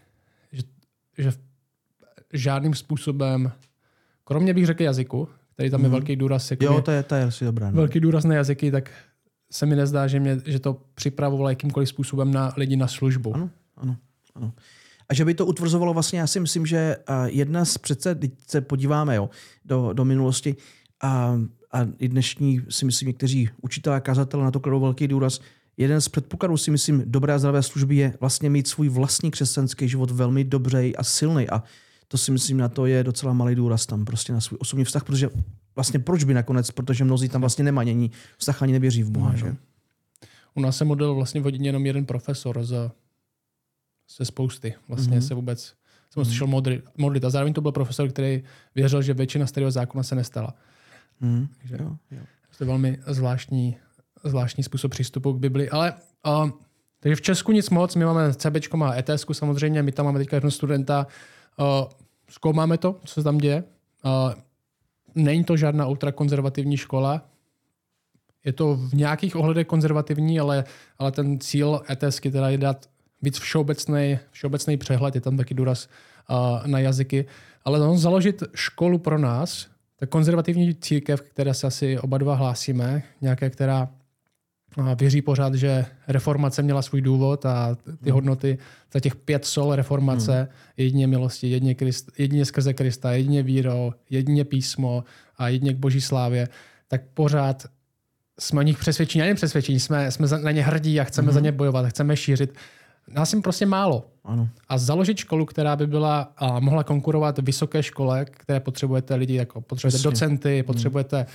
že, 0.51 0.63
že 1.17 1.31
žádným 2.33 2.73
způsobem, 2.73 3.51
kromě 4.23 4.53
bych 4.53 4.65
řekl 4.65 4.83
jazyku, 4.83 5.29
který 5.53 5.69
tam 5.69 5.81
mm-hmm. 5.81 5.83
je 5.83 5.89
velký 5.89 6.15
důraz, 6.15 6.51
jako 6.51 6.63
Jo, 6.63 6.81
to 6.81 6.91
je, 6.91 7.03
to 7.03 7.15
je 7.15 7.23
asi 7.23 7.45
dobrá. 7.45 7.69
No. 7.69 7.75
velký 7.75 7.99
důraz 7.99 8.23
na 8.23 8.35
jazyky, 8.35 8.71
tak 8.71 8.91
se 9.53 9.65
mi 9.65 9.75
nezdá, 9.75 10.07
že, 10.07 10.19
mě, 10.19 10.41
že 10.45 10.59
to 10.59 10.81
připravovalo 10.95 11.49
jakýmkoliv 11.49 11.89
způsobem 11.89 12.33
na 12.33 12.53
lidi 12.57 12.75
na 12.75 12.87
službu. 12.87 13.35
Ano, 13.35 13.49
ano, 13.77 13.97
ano. 14.35 14.53
A 15.09 15.13
že 15.13 15.25
by 15.25 15.33
to 15.33 15.45
utvrzovalo 15.45 15.93
vlastně, 15.93 16.19
já 16.19 16.27
si 16.27 16.39
myslím, 16.39 16.65
že 16.65 16.97
jedna 17.25 17.65
z 17.65 17.77
přece, 17.77 18.15
když 18.15 18.31
se 18.47 18.61
podíváme 18.61 19.15
jo, 19.15 19.29
do, 19.65 19.93
do 19.93 20.05
minulosti 20.05 20.55
a, 21.01 21.39
a 21.71 21.87
i 21.99 22.07
dnešní 22.07 22.61
si 22.69 22.85
myslím 22.85 23.07
někteří 23.07 23.49
učitelé 23.61 23.95
a 23.95 23.99
kazatelé 23.99 24.43
na 24.43 24.51
to 24.51 24.59
kladou 24.59 24.79
velký 24.79 25.07
důraz, 25.07 25.39
jeden 25.77 26.01
z 26.01 26.09
předpokladů 26.09 26.57
si 26.57 26.71
myslím 26.71 27.03
dobré 27.05 27.33
a 27.33 27.39
zdravé 27.39 27.63
služby 27.63 27.95
je 27.95 28.13
vlastně 28.19 28.49
mít 28.49 28.67
svůj 28.67 28.89
vlastní 28.89 29.31
křesťanský 29.31 29.89
život 29.89 30.11
velmi 30.11 30.43
dobře 30.43 30.91
a 30.97 31.03
silný. 31.03 31.49
A 31.49 31.63
to 32.13 32.17
si 32.17 32.31
myslím, 32.31 32.57
na 32.57 32.69
to 32.69 32.85
je 32.85 33.03
docela 33.03 33.33
malý 33.33 33.55
důraz 33.55 33.85
tam, 33.85 34.05
prostě 34.05 34.33
na 34.33 34.41
svůj 34.41 34.57
osobní 34.61 34.85
vztah, 34.85 35.03
protože 35.03 35.29
vlastně 35.75 35.99
proč 35.99 36.23
by 36.23 36.33
nakonec, 36.33 36.71
protože 36.71 37.03
mnozí 37.03 37.29
tam 37.29 37.41
vlastně 37.41 37.63
nemají 37.63 37.89
ani 37.89 38.11
vztah, 38.37 38.63
ani 38.63 38.73
nevěří 38.73 39.03
v 39.03 39.09
Boha, 39.09 39.31
no, 39.31 39.37
že? 39.37 39.45
No. 39.45 39.55
U 40.53 40.61
nás 40.61 40.77
se 40.77 40.85
modlil 40.85 41.15
vlastně 41.15 41.41
v 41.41 41.43
hodině 41.43 41.69
jenom 41.69 41.85
jeden 41.85 42.05
profesor 42.05 42.63
za, 42.63 42.91
ze 44.17 44.25
spousty. 44.25 44.73
Vlastně 44.87 45.17
mm-hmm. 45.17 45.27
se 45.27 45.33
vůbec 45.33 45.59
jsem 46.09 46.23
mm-hmm. 46.23 46.25
slyšel 46.25 46.47
modlit, 46.47 46.85
modlit. 46.97 47.25
A 47.25 47.29
zároveň 47.29 47.53
to 47.53 47.61
byl 47.61 47.71
profesor, 47.71 48.09
který 48.09 48.43
věřil, 48.75 49.01
že 49.01 49.13
většina 49.13 49.47
starého 49.47 49.71
zákona 49.71 50.03
se 50.03 50.15
nestala. 50.15 50.53
Mm-hmm. 51.21 51.47
Takže 51.57 51.77
jo, 51.79 51.97
jo. 52.11 52.21
to 52.57 52.63
je 52.63 52.67
velmi 52.67 52.97
zvláštní, 53.07 53.77
zvláštní 54.23 54.63
způsob 54.63 54.91
přístupu 54.91 55.33
k 55.33 55.39
Bibli. 55.39 55.69
Ale 55.69 55.93
uh, 56.27 56.49
takže 56.99 57.15
v 57.15 57.21
Česku 57.21 57.51
nic 57.51 57.69
moc, 57.69 57.95
my 57.95 58.05
máme 58.05 58.33
CB, 58.33 58.73
má 58.73 58.95
ETS, 58.95 59.25
samozřejmě, 59.31 59.83
my 59.83 59.91
tam 59.91 60.05
máme 60.05 60.19
teďka 60.19 60.35
jednoho 60.35 60.51
studenta, 60.51 61.07
uh, 61.57 61.65
zkoumáme 62.33 62.77
to, 62.77 62.99
co 63.05 63.13
se 63.13 63.23
tam 63.23 63.37
děje. 63.37 63.63
Není 65.15 65.43
to 65.43 65.57
žádná 65.57 65.87
ultrakonzervativní 65.87 66.77
škola, 66.77 67.21
je 68.45 68.53
to 68.53 68.75
v 68.75 68.93
nějakých 68.93 69.35
ohledech 69.35 69.67
konzervativní, 69.67 70.39
ale, 70.39 70.63
ale 70.99 71.11
ten 71.11 71.39
cíl 71.39 71.81
ETSky 71.89 72.31
teda 72.31 72.49
je 72.49 72.57
dát 72.57 72.89
víc 73.21 73.39
všeobecný, 73.39 74.19
všeobecný 74.31 74.77
přehled, 74.77 75.15
je 75.15 75.21
tam 75.21 75.37
taky 75.37 75.53
důraz 75.53 75.87
na 76.65 76.79
jazyky. 76.79 77.25
Ale 77.65 77.79
no, 77.79 77.97
založit 77.97 78.43
školu 78.55 78.97
pro 78.97 79.17
nás, 79.19 79.67
tak 79.99 80.09
konzervativní 80.09 80.75
církev, 80.75 81.21
které 81.21 81.53
se 81.53 81.67
asi 81.67 81.99
oba 81.99 82.17
dva 82.17 82.35
hlásíme, 82.35 83.03
nějaké, 83.21 83.49
která 83.49 83.89
věří 84.95 85.21
pořád, 85.21 85.53
že 85.53 85.85
reformace 86.07 86.61
měla 86.61 86.81
svůj 86.81 87.01
důvod 87.01 87.45
a 87.45 87.75
ty 87.75 88.09
hmm. 88.09 88.13
hodnoty 88.13 88.57
za 88.93 88.99
těch 88.99 89.15
pět 89.15 89.45
sol 89.45 89.75
reformace, 89.75 90.37
hmm. 90.37 90.47
jedině 90.77 91.07
milosti, 91.07 91.49
jedině, 91.49 91.75
Krist, 91.75 92.11
jedině 92.17 92.45
skrze 92.45 92.73
Krista, 92.73 93.11
jedině 93.11 93.43
víro, 93.43 93.93
jedině 94.09 94.45
písmo 94.45 95.03
a 95.37 95.47
jedině 95.47 95.73
k 95.73 95.77
boží 95.77 96.01
slávě, 96.01 96.47
tak 96.87 97.01
pořád 97.13 97.65
jsme 98.39 98.59
o 98.59 98.63
nich 98.63 98.77
přesvědčení, 98.77 99.21
a 99.21 99.25
jen 99.25 99.35
přesvědčení, 99.35 99.79
jsme, 99.79 100.11
jsme 100.11 100.27
na 100.27 100.51
ně 100.51 100.63
hrdí 100.63 100.99
a 100.99 101.03
chceme 101.03 101.25
hmm. 101.25 101.33
za 101.33 101.39
ně 101.39 101.51
bojovat, 101.51 101.85
chceme 101.85 102.17
šířit. 102.17 102.53
Nás 103.07 103.33
jim 103.33 103.41
prostě 103.41 103.65
málo. 103.65 104.05
Ano. 104.23 104.49
A 104.69 104.77
založit 104.77 105.17
školu, 105.17 105.45
která 105.45 105.75
by 105.75 105.87
byla 105.87 106.33
a 106.37 106.59
mohla 106.59 106.83
konkurovat 106.83 107.39
vysoké 107.39 107.83
škole, 107.83 108.25
které 108.25 108.59
potřebujete 108.59 109.15
lidi, 109.15 109.35
jako 109.35 109.61
potřebujete 109.61 109.97
Přesně. 109.97 110.11
docenty, 110.11 110.55
hmm. 110.55 110.63
potřebujete... 110.63 111.25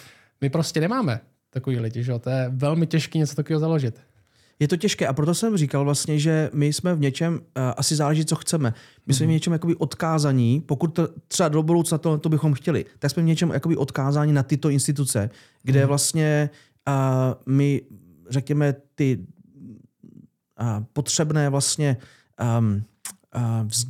My 0.41 0.51
prostě 0.51 0.81
nemáme 0.81 1.21
takový 1.51 1.79
lidi, 1.79 2.05
že? 2.05 2.19
to 2.19 2.31
je 2.31 2.51
velmi 2.55 2.87
těžké 2.87 3.19
něco 3.19 3.35
takového 3.35 3.61
založit. 3.61 4.01
Je 4.61 4.69
to 4.69 4.77
těžké 4.77 5.07
a 5.07 5.13
proto 5.13 5.35
jsem 5.35 5.57
říkal 5.57 5.85
vlastně, 5.85 6.19
že 6.19 6.51
my 6.53 6.73
jsme 6.73 6.95
v 6.95 7.01
něčem, 7.01 7.35
uh, 7.35 7.41
asi 7.77 7.97
záleží, 7.97 8.25
co 8.25 8.37
chceme. 8.37 8.75
My 9.07 9.15
jsme 9.15 9.27
mm-hmm. 9.27 9.29
v 9.29 9.33
něčem 9.33 9.53
jakoby 9.53 9.77
odkázaní, 9.77 10.61
pokud 10.61 10.89
to, 10.89 11.09
třeba 11.29 11.49
do 11.49 11.63
budoucna 11.63 11.99
to, 11.99 12.19
to 12.19 12.29
bychom 12.29 12.55
chtěli, 12.55 12.85
tak 12.99 13.11
jsme 13.11 13.23
v 13.23 13.27
něčem 13.27 13.51
jakoby 13.51 13.77
odkázáni 13.77 14.33
na 14.33 14.43
tyto 14.43 14.71
instituce, 14.71 15.31
kde 15.63 15.83
mm-hmm. 15.83 15.89
vlastně 15.89 16.51
uh, 16.89 16.95
my, 17.55 17.83
řekněme, 18.31 18.75
ty 18.95 19.19
uh, 20.61 20.85
potřebné 20.93 21.49
vlastně 21.49 21.97
um, 22.59 22.85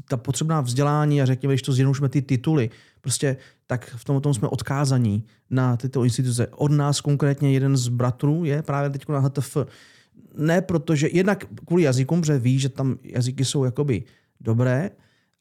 ta 0.09 0.16
potřebná 0.16 0.61
vzdělání 0.61 1.23
a 1.23 1.27
řekněme, 1.27 1.55
když 1.55 1.62
to 1.62 1.73
zjednodušíme 1.73 2.09
ty 2.09 2.23
tituly, 2.23 2.71
prostě 3.01 3.37
tak 3.68 3.94
v 3.96 4.04
tom, 4.04 4.20
tom 4.20 4.35
jsme 4.35 4.48
odkázaní 4.48 5.24
na 5.50 5.76
tyto 5.76 6.04
instituce. 6.04 6.46
Od 6.46 6.72
nás 6.72 7.00
konkrétně 7.00 7.52
jeden 7.52 7.76
z 7.76 7.88
bratrů 7.88 8.44
je 8.44 8.62
právě 8.62 8.90
teď 8.90 9.09
na 9.09 9.18
HTF. 9.18 9.57
Ne 10.37 10.61
protože, 10.62 11.09
jednak 11.12 11.44
kvůli 11.66 11.83
jazykům, 11.83 12.20
protože 12.20 12.38
ví, 12.38 12.59
že 12.59 12.68
tam 12.68 12.96
jazyky 13.02 13.44
jsou 13.44 13.64
jakoby 13.64 14.04
dobré 14.40 14.90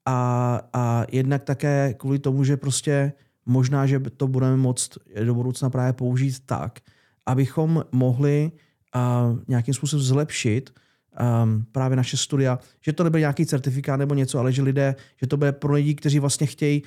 a, 0.06 0.62
a 0.74 1.06
jednak 1.12 1.44
také 1.44 1.94
kvůli 1.98 2.20
tomu, 2.20 2.44
že 2.44 2.58
prostě 2.58 3.14
možná, 3.46 3.86
že 3.86 4.00
to 4.00 4.28
budeme 4.28 4.58
moct 4.58 4.98
do 5.24 5.34
budoucna 5.34 5.70
právě 5.70 5.94
použít 5.94 6.40
tak, 6.46 6.80
abychom 7.26 7.84
mohli 7.92 8.52
uh, 8.96 9.40
nějakým 9.48 9.74
způsobem 9.74 10.04
zlepšit 10.04 10.70
um, 11.44 11.66
právě 11.72 11.98
naše 11.98 12.18
studia, 12.18 12.60
že 12.82 12.94
to 12.94 13.04
nebude 13.04 13.20
nějaký 13.20 13.46
certifikát 13.46 14.00
nebo 14.00 14.14
něco, 14.14 14.40
ale 14.40 14.52
že 14.52 14.62
lidé, 14.62 14.96
že 15.22 15.28
to 15.28 15.38
bude 15.38 15.52
pro 15.52 15.74
lidi, 15.74 15.96
kteří 15.96 16.20
vlastně 16.20 16.48
chtějí 16.48 16.84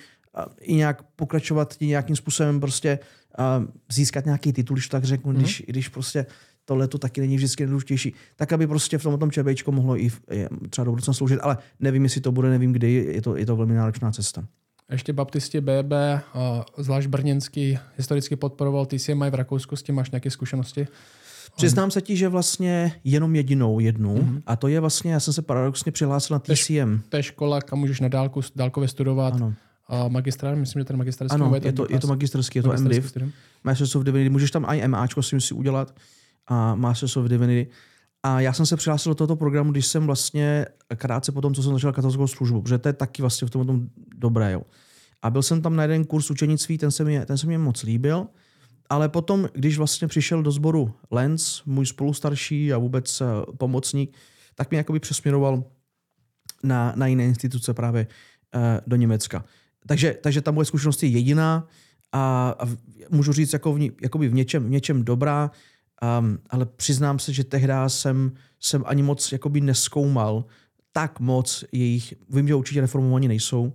i 0.60 0.74
nějak 0.74 1.02
pokračovat 1.02 1.76
nějakým 1.80 2.16
způsobem 2.16 2.60
prostě 2.60 2.98
uh, 3.38 3.64
získat 3.90 4.24
nějaký 4.24 4.52
titul, 4.52 4.74
když 4.74 4.88
to 4.88 4.96
tak 4.96 5.04
řeknu, 5.04 5.32
mm. 5.32 5.38
když, 5.38 5.62
když 5.66 5.88
prostě 5.88 6.26
tohle 6.64 6.88
to 6.88 6.98
taky 6.98 7.20
není 7.20 7.36
vždycky 7.36 7.62
nejdůležitější, 7.62 8.14
tak 8.36 8.52
aby 8.52 8.66
prostě 8.66 8.98
v 8.98 9.02
tom, 9.02 9.18
tom 9.18 9.30
ČBčko 9.30 9.72
mohlo 9.72 9.96
i 9.96 10.08
v, 10.08 10.20
třeba 10.70 10.84
do 10.84 10.90
budoucna 10.90 11.14
sloužit, 11.14 11.38
ale 11.42 11.58
nevím, 11.80 12.04
jestli 12.04 12.20
to 12.20 12.32
bude, 12.32 12.50
nevím 12.50 12.72
kdy, 12.72 12.92
je 12.92 13.22
to, 13.22 13.36
je 13.36 13.46
to 13.46 13.56
velmi 13.56 13.74
náročná 13.74 14.12
cesta. 14.12 14.44
Ještě 14.90 15.12
baptisti 15.12 15.60
BB, 15.60 15.92
zvlášť 16.78 17.08
brněnský, 17.08 17.78
historicky 17.96 18.36
podporoval 18.36 18.86
TCMI 18.86 19.30
v 19.30 19.34
Rakousku, 19.34 19.76
s 19.76 19.82
tím 19.82 19.94
máš 19.94 20.10
nějaké 20.10 20.30
zkušenosti? 20.30 20.88
Přiznám 21.56 21.90
se 21.90 22.00
ti, 22.00 22.16
že 22.16 22.28
vlastně 22.28 22.92
jenom 23.04 23.36
jedinou 23.36 23.80
jednu, 23.80 24.16
mm-hmm. 24.16 24.42
a 24.46 24.56
to 24.56 24.68
je 24.68 24.80
vlastně, 24.80 25.12
já 25.12 25.20
jsem 25.20 25.34
se 25.34 25.42
paradoxně 25.42 25.92
přihlásil 25.92 26.34
na 26.34 26.38
TCM. 26.38 27.00
To 27.08 27.16
je 27.16 27.22
škola, 27.22 27.60
kam 27.60 27.78
můžeš 27.78 28.00
na 28.00 28.08
dálku, 28.08 28.40
dálkově 28.56 28.88
studovat. 28.88 29.34
Ano 29.34 29.54
a 29.90 30.08
magistrát, 30.08 30.58
myslím, 30.58 30.80
že 30.80 30.84
ten 30.84 30.96
magistrát 30.96 31.32
Ano, 31.32 31.54
je 31.62 31.72
to, 31.72 31.86
je 31.90 32.00
to 32.00 32.06
magisterský, 32.06 32.58
je 32.58 32.62
to 32.62 32.72
MDiv. 32.72 33.16
Masters 33.64 33.96
of 33.96 34.04
Divinity, 34.04 34.30
můžeš 34.30 34.50
tam 34.50 34.64
i 34.68 34.88
MAčko 34.88 35.22
si 35.22 35.36
musí 35.36 35.54
udělat 35.54 35.94
a 36.46 36.74
Masters 36.74 37.16
of 37.16 37.26
Divinity. 37.26 37.70
A 38.22 38.40
já 38.40 38.52
jsem 38.52 38.66
se 38.66 38.76
přihlásil 38.76 39.10
do 39.10 39.14
tohoto 39.14 39.36
programu, 39.36 39.72
když 39.72 39.86
jsem 39.86 40.06
vlastně 40.06 40.66
krátce 40.96 41.32
po 41.32 41.40
tom, 41.40 41.54
co 41.54 41.62
jsem 41.62 41.72
začal 41.72 41.92
katolickou 41.92 42.26
službu, 42.26 42.62
protože 42.62 42.78
to 42.78 42.88
je 42.88 42.92
taky 42.92 43.22
vlastně 43.22 43.48
v 43.48 43.50
tom, 43.50 43.66
tom 43.66 43.88
dobré. 44.16 44.52
Jo. 44.52 44.62
A 45.22 45.30
byl 45.30 45.42
jsem 45.42 45.62
tam 45.62 45.76
na 45.76 45.82
jeden 45.82 46.04
kurz 46.04 46.30
učenictví, 46.30 46.78
ten 46.78 46.90
se 46.90 47.04
mi, 47.04 47.26
ten 47.26 47.38
se 47.38 47.46
mi 47.46 47.58
moc 47.58 47.82
líbil, 47.82 48.26
ale 48.88 49.08
potom, 49.08 49.48
když 49.52 49.78
vlastně 49.78 50.08
přišel 50.08 50.42
do 50.42 50.50
sboru 50.50 50.94
Lenz, 51.10 51.62
můj 51.66 51.86
spolustarší 51.86 52.72
a 52.72 52.78
vůbec 52.78 53.20
eh, 53.20 53.24
pomocník, 53.58 54.16
tak 54.54 54.70
mě 54.70 54.78
jakoby 54.78 55.00
přesměroval 55.00 55.64
na, 56.62 56.92
na 56.96 57.06
jiné 57.06 57.24
instituce 57.24 57.74
právě 57.74 58.06
uh, 58.54 58.60
do 58.86 58.96
Německa. 58.96 59.44
Takže, 59.86 60.16
takže 60.22 60.40
ta 60.40 60.50
moje 60.50 60.64
zkušenost 60.64 61.02
je 61.02 61.08
jediná 61.08 61.68
a, 62.12 62.54
a 62.58 62.68
můžu 63.10 63.32
říct 63.32 63.52
jako 63.52 63.72
v, 63.72 63.90
jakoby 64.02 64.28
v, 64.28 64.34
něčem, 64.34 64.64
v 64.64 64.70
něčem 64.70 65.04
dobrá, 65.04 65.50
um, 66.20 66.38
ale 66.50 66.66
přiznám 66.66 67.18
se, 67.18 67.32
že 67.32 67.44
tehdy 67.44 67.72
jsem, 67.86 68.32
jsem 68.60 68.84
ani 68.86 69.02
moc 69.02 69.32
jakoby 69.32 69.60
neskoumal 69.60 70.44
tak 70.92 71.20
moc 71.20 71.64
jejich, 71.72 72.14
vím, 72.30 72.48
že 72.48 72.54
určitě 72.54 72.80
reformovaní 72.80 73.28
nejsou, 73.28 73.72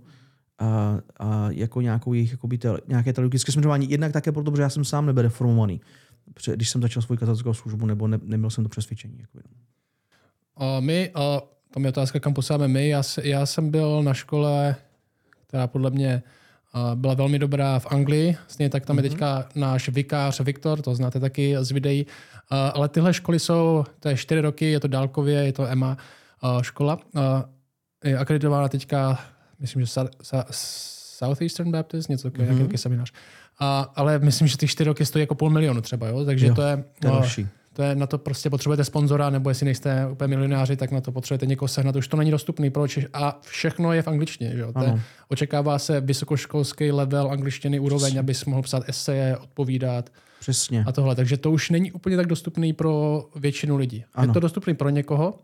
a, 0.58 1.00
a 1.18 1.50
jako 1.50 1.80
nějakou 1.80 2.12
jejich 2.12 2.30
jakoby 2.30 2.58
te, 2.58 2.68
nějaké 2.88 3.12
teologické 3.12 3.52
směřování. 3.52 3.90
Jednak 3.90 4.12
také 4.12 4.32
proto, 4.32 4.50
protože 4.50 4.62
já 4.62 4.68
jsem 4.68 4.84
sám 4.84 5.06
nebyl 5.06 5.22
reformovaný, 5.22 5.80
když 6.54 6.68
jsem 6.68 6.82
začal 6.82 7.02
svou 7.02 7.16
katolickou 7.16 7.54
službu, 7.54 7.86
nebo 7.86 8.08
ne, 8.08 8.18
neměl 8.22 8.50
jsem 8.50 8.64
to 8.64 8.70
přesvědčení. 8.70 9.18
Jakoby. 9.20 9.44
A 10.56 10.80
my, 10.80 11.10
a 11.14 11.42
tam 11.70 11.84
je 11.84 11.88
otázka, 11.88 12.20
kam 12.20 12.34
posíláme 12.34 12.68
my. 12.68 12.88
Já, 12.88 13.02
já 13.22 13.46
jsem 13.46 13.70
byl 13.70 14.02
na 14.02 14.14
škole 14.14 14.76
která 15.56 15.66
podle 15.66 15.90
mě 15.90 16.22
byla 16.94 17.14
velmi 17.14 17.38
dobrá 17.38 17.78
v 17.78 17.86
Anglii. 17.86 18.36
Stejně 18.48 18.70
tak 18.70 18.86
tam 18.86 18.96
mm-hmm. 18.96 18.98
je 18.98 19.02
mhm. 19.02 19.10
teďka 19.10 19.48
náš 19.54 19.88
vikář 19.88 20.40
Viktor, 20.40 20.82
to 20.82 20.94
znáte 20.94 21.20
taky 21.20 21.56
z 21.60 21.70
videí. 21.70 22.06
Ale 22.50 22.88
tyhle 22.88 23.14
školy 23.14 23.38
jsou, 23.38 23.84
to 24.00 24.08
je 24.08 24.16
čtyři 24.16 24.40
roky, 24.40 24.70
je 24.70 24.80
to 24.80 24.88
dálkově, 24.88 25.44
je 25.44 25.52
to 25.52 25.66
EMA 25.66 25.96
škola. 26.62 26.98
Je 28.04 28.18
akreditována 28.18 28.68
teďka, 28.68 29.20
myslím, 29.60 29.84
že 29.84 29.92
Southeastern 30.50 31.70
Baptist, 31.70 32.08
něco 32.08 32.30
takového, 32.30 32.52
mm-hmm. 32.52 32.58
nějaký 32.58 32.78
seminář. 32.78 33.12
A, 33.58 33.92
ale 33.96 34.18
myslím, 34.18 34.48
že 34.48 34.56
ty 34.56 34.68
čtyři 34.68 34.88
roky 34.88 35.06
stojí 35.06 35.20
jako 35.20 35.34
půl 35.34 35.50
milionu 35.50 35.80
třeba, 35.80 36.08
jo? 36.08 36.24
takže 36.24 36.46
jo, 36.46 36.54
to 36.54 36.62
je... 36.62 36.84
To 37.00 37.06
je 37.08 37.12
no, 37.12 37.22
to 37.76 37.82
je, 37.82 37.94
na 37.94 38.06
to 38.06 38.18
prostě 38.18 38.50
potřebujete 38.50 38.84
sponzora, 38.84 39.30
nebo 39.30 39.50
jestli 39.50 39.64
nejste 39.64 40.06
úplně 40.12 40.28
milionáři, 40.28 40.76
tak 40.76 40.90
na 40.90 41.00
to 41.00 41.12
potřebujete 41.12 41.46
někoho 41.46 41.68
sehnat. 41.68 41.96
Už 41.96 42.08
to 42.08 42.16
není 42.16 42.30
dostupný 42.30 42.70
proč? 42.70 42.98
A 43.12 43.40
všechno 43.42 43.92
je 43.92 44.02
v 44.02 44.08
angličtině. 44.08 44.50
Že? 44.56 44.64
To 44.72 44.84
je, 44.84 45.00
očekává 45.28 45.78
se 45.78 46.00
vysokoškolský 46.00 46.92
level 46.92 47.30
angličtiny, 47.30 47.80
úroveň, 47.80 48.00
Přesně. 48.00 48.20
abys 48.20 48.44
mohl 48.44 48.62
psát 48.62 48.88
eseje, 48.88 49.36
odpovídat. 49.36 50.10
Přesně. 50.40 50.84
A 50.86 50.92
tohle. 50.92 51.14
Takže 51.14 51.36
to 51.36 51.50
už 51.50 51.70
není 51.70 51.92
úplně 51.92 52.16
tak 52.16 52.26
dostupný 52.26 52.72
pro 52.72 53.24
většinu 53.36 53.76
lidí. 53.76 54.04
Ano. 54.14 54.30
Je 54.30 54.34
to 54.34 54.40
dostupný 54.40 54.74
pro 54.74 54.88
někoho, 54.88 55.34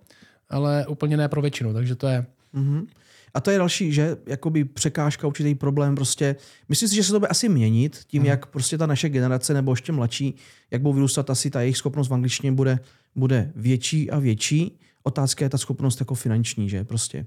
ale 0.50 0.86
úplně 0.86 1.16
ne 1.16 1.28
pro 1.28 1.42
většinu. 1.42 1.72
Takže 1.72 1.94
to 1.94 2.06
je... 2.08 2.26
Mm-hmm. 2.54 2.86
A 3.34 3.40
to 3.40 3.50
je 3.50 3.58
další, 3.58 3.92
že 3.92 4.16
jakoby 4.26 4.64
překážka, 4.64 5.26
určitý 5.26 5.54
problém. 5.54 5.94
Prostě 5.94 6.36
myslím 6.68 6.88
si, 6.88 6.94
že 6.94 7.04
se 7.04 7.12
to 7.12 7.18
bude 7.18 7.28
asi 7.28 7.48
měnit 7.48 8.00
tím, 8.06 8.22
hmm. 8.22 8.28
jak 8.28 8.46
prostě 8.46 8.78
ta 8.78 8.86
naše 8.86 9.08
generace 9.08 9.54
nebo 9.54 9.72
ještě 9.72 9.92
mladší, 9.92 10.34
jak 10.70 10.82
budou 10.82 10.92
vyrůstat, 10.92 11.30
asi 11.30 11.50
ta 11.50 11.60
jejich 11.60 11.76
schopnost 11.76 12.08
v 12.08 12.14
angličtině 12.14 12.52
bude, 12.52 12.78
bude 13.14 13.52
větší 13.56 14.10
a 14.10 14.18
větší. 14.18 14.78
Otázka 15.02 15.44
je 15.44 15.48
ta 15.48 15.58
schopnost 15.58 16.00
jako 16.00 16.14
finanční, 16.14 16.68
že 16.68 16.84
prostě. 16.84 17.26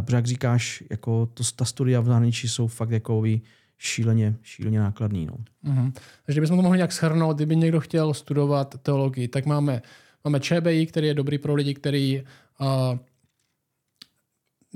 Protože 0.00 0.16
jak 0.16 0.26
říkáš, 0.26 0.82
jako 0.90 1.26
to, 1.34 1.44
ta 1.56 1.64
studia 1.64 2.00
v 2.00 2.06
zahraničí 2.06 2.48
jsou 2.48 2.66
fakt 2.66 2.90
jako 2.90 3.22
šíleně, 3.78 4.36
šíleně 4.42 4.78
nákladný. 4.78 5.26
No. 5.26 5.36
Mm-hmm. 5.64 5.92
Takže 6.26 6.40
bychom 6.40 6.56
to 6.56 6.62
mohli 6.62 6.78
nějak 6.78 6.92
shrnout, 6.92 7.36
kdyby 7.36 7.56
někdo 7.56 7.80
chtěl 7.80 8.14
studovat 8.14 8.74
teologii, 8.82 9.28
tak 9.28 9.46
máme, 9.46 9.82
máme 10.24 10.40
ČBI, 10.40 10.86
který 10.86 11.06
je 11.06 11.14
dobrý 11.14 11.38
pro 11.38 11.54
lidi, 11.54 11.74
kteří 11.74 12.22
uh, 12.60 12.98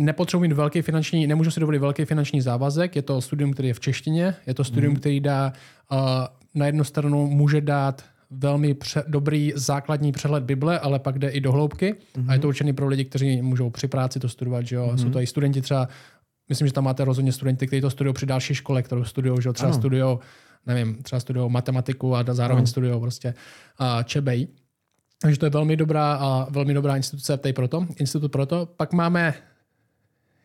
nepotřebuji 0.00 0.40
mít 0.48 0.52
velký 0.52 0.82
finanční, 0.82 1.26
nemůžu 1.26 1.50
si 1.50 1.60
dovolit 1.60 1.78
velký 1.78 2.04
finanční 2.04 2.40
závazek, 2.40 2.96
je 2.96 3.02
to 3.02 3.20
studium, 3.20 3.52
který 3.52 3.68
je 3.68 3.74
v 3.74 3.80
češtině, 3.80 4.34
je 4.46 4.54
to 4.54 4.64
studium, 4.64 4.92
mm. 4.92 5.00
který 5.00 5.20
dá, 5.20 5.52
uh, 5.92 5.98
na 6.54 6.66
jednu 6.66 6.84
stranu 6.84 7.26
může 7.26 7.60
dát 7.60 8.04
velmi 8.30 8.74
pře- 8.74 9.04
dobrý 9.06 9.52
základní 9.56 10.12
přehled 10.12 10.44
Bible, 10.44 10.78
ale 10.78 10.98
pak 10.98 11.18
jde 11.18 11.28
i 11.28 11.40
do 11.40 11.52
hloubky 11.52 11.94
mm-hmm. 11.94 12.24
a 12.28 12.32
je 12.32 12.38
to 12.38 12.48
určený 12.48 12.72
pro 12.72 12.88
lidi, 12.88 13.04
kteří 13.04 13.42
můžou 13.42 13.70
při 13.70 13.88
práci 13.88 14.20
to 14.20 14.28
studovat, 14.28 14.66
že 14.66 14.76
jo? 14.76 14.86
Mm-hmm. 14.86 15.02
Jsou 15.02 15.10
to 15.10 15.20
i 15.20 15.26
studenti 15.26 15.60
třeba, 15.60 15.88
myslím, 16.48 16.66
že 16.66 16.72
tam 16.72 16.84
máte 16.84 17.04
rozhodně 17.04 17.32
studenty, 17.32 17.66
kteří 17.66 17.80
to 17.80 17.90
studují 17.90 18.14
při 18.14 18.26
další 18.26 18.54
škole, 18.54 18.82
kterou 18.82 19.04
studují, 19.04 19.42
že 19.42 19.48
jo? 19.48 19.52
třeba 19.52 19.72
studují, 19.72 20.18
nevím, 20.66 21.02
třeba 21.02 21.20
studují 21.20 21.50
matematiku 21.50 22.16
a 22.16 22.24
zároveň 22.30 22.66
studují 22.66 23.00
prostě 23.00 23.34
uh, 23.80 24.02
čebej. 24.02 24.48
Takže 25.22 25.38
to 25.38 25.46
je 25.46 25.50
velmi 25.50 25.76
dobrá 25.76 26.14
a 26.14 26.46
velmi 26.50 26.74
dobrá 26.74 26.96
instituce 26.96 27.36
tady 27.36 27.52
proto, 27.52 27.86
institut 27.98 28.32
proto. 28.32 28.68
Pak 28.76 28.92
máme 28.92 29.34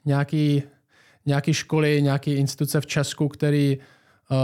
nějaký, 0.05 0.63
nějaký 1.25 1.53
školy, 1.53 2.01
nějaké 2.01 2.33
instituce 2.33 2.81
v 2.81 2.85
Česku, 2.85 3.27
který 3.27 3.77
uh, 4.31 4.37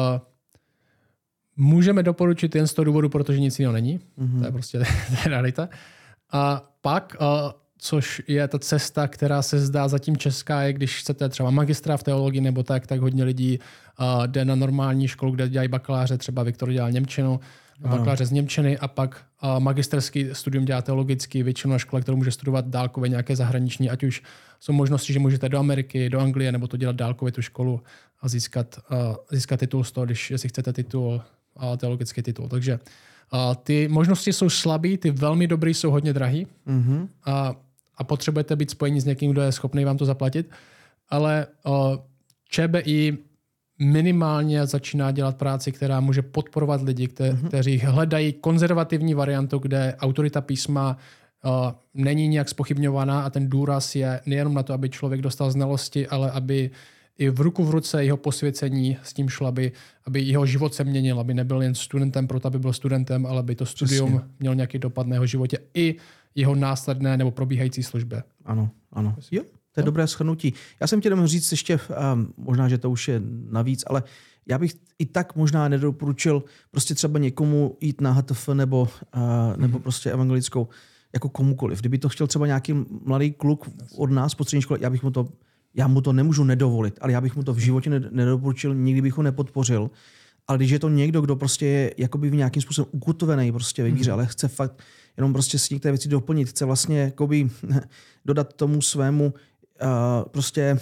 můžeme 1.56 2.04
doporučit 2.04 2.56
jen 2.56 2.68
z 2.68 2.74
toho 2.74 2.84
důvodu, 2.86 3.10
protože 3.10 3.40
nic 3.40 3.60
jiného 3.60 3.74
není. 3.74 4.00
Mm-hmm. 4.00 4.40
To 4.40 4.46
je 4.46 4.52
prostě 4.52 4.78
to 5.08 5.16
je 5.24 5.30
realita. 5.30 5.70
A 6.32 6.72
pak, 6.82 7.16
uh, 7.22 7.28
což 7.78 8.22
je 8.28 8.48
ta 8.48 8.60
cesta, 8.60 9.08
která 9.08 9.42
se 9.42 9.60
zdá 9.60 9.88
zatím 9.88 10.18
česká, 10.18 10.62
je 10.62 10.74
když 10.74 11.00
chcete 11.00 11.30
třeba 11.30 11.50
magistra 11.50 11.98
v 11.98 12.04
teologii 12.04 12.42
nebo 12.42 12.64
tak, 12.64 12.88
tak 12.88 13.00
hodně 13.00 13.24
lidí 13.24 13.60
uh, 13.60 14.28
jde 14.28 14.46
na 14.46 14.56
normální 14.56 15.08
školu, 15.08 15.32
kde 15.32 15.50
dělají 15.50 15.70
bakaláře, 15.70 16.18
třeba 16.18 16.44
Viktor 16.44 16.72
dělal 16.72 16.92
Němčinu, 16.92 17.40
bakaláře 17.90 18.26
z 18.26 18.32
Němčiny 18.32 18.78
a 18.78 18.88
pak 18.88 19.26
uh, 19.44 19.60
magisterský 19.60 20.30
studium 20.34 20.66
dělá 20.66 20.82
teologický, 20.82 21.44
většinou 21.44 21.72
na 21.72 21.78
škole, 21.78 22.02
kterou 22.02 22.18
může 22.18 22.32
studovat 22.32 22.68
dálkově 22.68 23.10
nějaké 23.10 23.36
zahraniční, 23.36 23.90
ať 23.90 24.04
už 24.04 24.24
jsou 24.60 24.74
možnosti, 24.74 25.14
že 25.14 25.20
můžete 25.20 25.50
do 25.50 25.60
Ameriky, 25.60 26.10
do 26.10 26.20
Anglie, 26.20 26.52
nebo 26.52 26.68
to 26.68 26.78
dělat 26.78 26.96
dálkově 26.96 27.32
tu 27.32 27.42
školu 27.42 27.82
a 28.22 28.28
získat, 28.28 28.80
uh, 28.92 29.16
získat 29.32 29.60
titul 29.60 29.84
z 29.84 29.92
toho, 29.92 30.06
když 30.06 30.32
jestli 30.32 30.50
chcete 30.50 30.74
titul, 30.74 31.22
uh, 31.64 31.78
teologický 31.78 32.22
titul. 32.22 32.50
Takže 32.50 32.80
uh, 33.34 33.56
ty 33.56 33.88
možnosti 33.88 34.34
jsou 34.34 34.50
slabý, 34.50 34.98
ty 34.98 35.12
velmi 35.12 35.48
dobrý 35.48 35.74
jsou 35.74 35.92
hodně 35.92 36.14
drahý 36.14 36.48
mm-hmm. 36.68 37.08
a, 37.26 37.56
a 37.98 38.04
potřebujete 38.04 38.56
být 38.56 38.72
spojení 38.72 39.02
s 39.02 39.06
někým, 39.06 39.32
kdo 39.32 39.42
je 39.42 39.52
schopný 39.52 39.86
vám 39.86 39.98
to 39.98 40.06
zaplatit. 40.06 40.50
Ale 41.10 41.48
uh, 41.66 41.96
ČBI 42.50 43.18
minimálně 43.82 44.66
začíná 44.66 45.12
dělat 45.12 45.38
práci, 45.38 45.72
která 45.72 46.00
může 46.00 46.22
podporovat 46.22 46.82
lidi, 46.82 47.08
kte- 47.08 47.32
mm-hmm. 47.32 47.48
kteří 47.48 47.78
hledají 47.78 48.34
konzervativní 48.34 49.14
variantu, 49.14 49.60
kde 49.60 49.96
autorita 50.00 50.42
písma 50.42 50.98
uh, 51.46 51.52
není 51.94 52.28
nějak 52.28 52.50
spochybňovaná 52.50 53.22
a 53.22 53.30
ten 53.30 53.50
důraz 53.50 53.96
je 53.96 54.20
nejenom 54.26 54.54
na 54.54 54.64
to, 54.64 54.74
aby 54.74 54.90
člověk 54.90 55.22
dostal 55.22 55.52
znalosti, 55.52 56.08
ale 56.08 56.32
aby 56.32 56.72
i 57.18 57.30
v 57.30 57.42
ruku 57.42 57.64
v 57.64 57.70
ruce 57.70 58.04
jeho 58.04 58.18
posvěcení 58.18 58.98
s 59.04 59.14
tím 59.14 59.30
šlo, 59.30 59.48
aby, 59.48 59.72
aby 60.06 60.22
jeho 60.22 60.46
život 60.46 60.74
se 60.74 60.84
měnil, 60.84 61.20
aby 61.20 61.34
nebyl 61.34 61.62
jen 61.62 61.76
studentem 61.76 62.28
proto, 62.28 62.48
aby 62.48 62.60
byl 62.60 62.74
studentem, 62.74 63.26
ale 63.26 63.40
aby 63.40 63.56
to 63.56 63.66
studium 63.66 64.10
Přesně. 64.10 64.34
měl 64.40 64.56
nějaký 64.56 64.80
dopad 64.80 65.08
na 65.08 65.16
jeho 65.16 65.26
životě 65.26 65.58
i 65.74 65.96
jeho 66.36 66.56
následné 66.56 67.18
nebo 67.18 67.32
probíhající 67.32 67.84
službě. 67.84 68.24
Ano, 68.46 68.70
ano. 68.94 69.16
Jo, 69.32 69.44
to 69.72 69.80
je 69.80 69.84
no. 69.84 69.86
dobré 69.86 70.08
shrnutí. 70.08 70.54
Já 70.80 70.88
jsem 70.88 71.00
chtěl 71.00 71.28
říct 71.28 71.52
ještě, 71.52 71.80
um, 72.14 72.34
možná, 72.38 72.70
že 72.70 72.78
to 72.78 72.92
už 72.92 73.08
je 73.08 73.22
navíc, 73.50 73.84
ale 73.88 74.04
já 74.46 74.58
bych 74.58 74.74
i 75.00 75.06
tak 75.06 75.36
možná 75.36 75.68
nedoporučil 75.68 76.44
prostě 76.72 76.96
třeba 76.96 77.20
někomu 77.20 77.78
jít 77.82 78.02
na 78.02 78.12
HTF 78.12 78.50
nebo, 78.50 78.82
uh, 78.82 79.22
nebo 79.58 79.78
mm-hmm. 79.78 79.82
prostě 79.82 80.12
evangelickou 80.12 80.68
jako 81.14 81.30
komukoliv. 81.30 81.80
Kdyby 81.80 81.98
to 81.98 82.10
chtěl 82.10 82.28
třeba 82.28 82.48
nějaký 82.48 82.74
mladý 83.06 83.32
kluk 83.32 83.70
od 83.98 84.12
nás 84.12 84.36
po 84.36 84.44
střední 84.44 84.62
škole, 84.62 84.80
já 84.82 84.90
bych 84.90 85.04
mu 85.04 85.12
to, 85.12 85.28
já 85.74 85.88
mu 85.88 86.02
to 86.02 86.14
nemůžu 86.14 86.44
nedovolit, 86.44 87.00
ale 87.02 87.12
já 87.12 87.22
bych 87.22 87.36
mu 87.36 87.44
to 87.44 87.54
v 87.54 87.58
životě 87.58 87.90
nedoporučil, 87.90 88.76
nikdy 88.76 89.02
bych 89.02 89.14
ho 89.14 89.24
nepodpořil. 89.24 89.90
Ale 90.48 90.58
když 90.58 90.72
je 90.72 90.80
to 90.80 90.90
někdo, 90.90 91.22
kdo 91.22 91.36
prostě 91.36 91.66
je 91.66 91.94
jakoby 91.98 92.30
v 92.30 92.36
nějakým 92.36 92.62
způsobem 92.62 92.90
ukotvený 92.92 93.52
prostě 93.52 93.84
ve 93.84 93.92
víře, 93.92 94.12
mm-hmm. 94.12 94.14
ale 94.14 94.26
chce 94.26 94.48
fakt 94.48 94.82
jenom 95.18 95.34
prostě 95.34 95.60
si 95.60 95.74
některé 95.74 95.92
věci 95.92 96.10
doplnit, 96.10 96.50
chce 96.50 96.66
vlastně 96.66 97.00
jakoby 97.00 97.50
dodat 98.26 98.54
tomu 98.54 98.82
svému 98.82 99.34
Uh, 99.84 100.30
prostě 100.32 100.80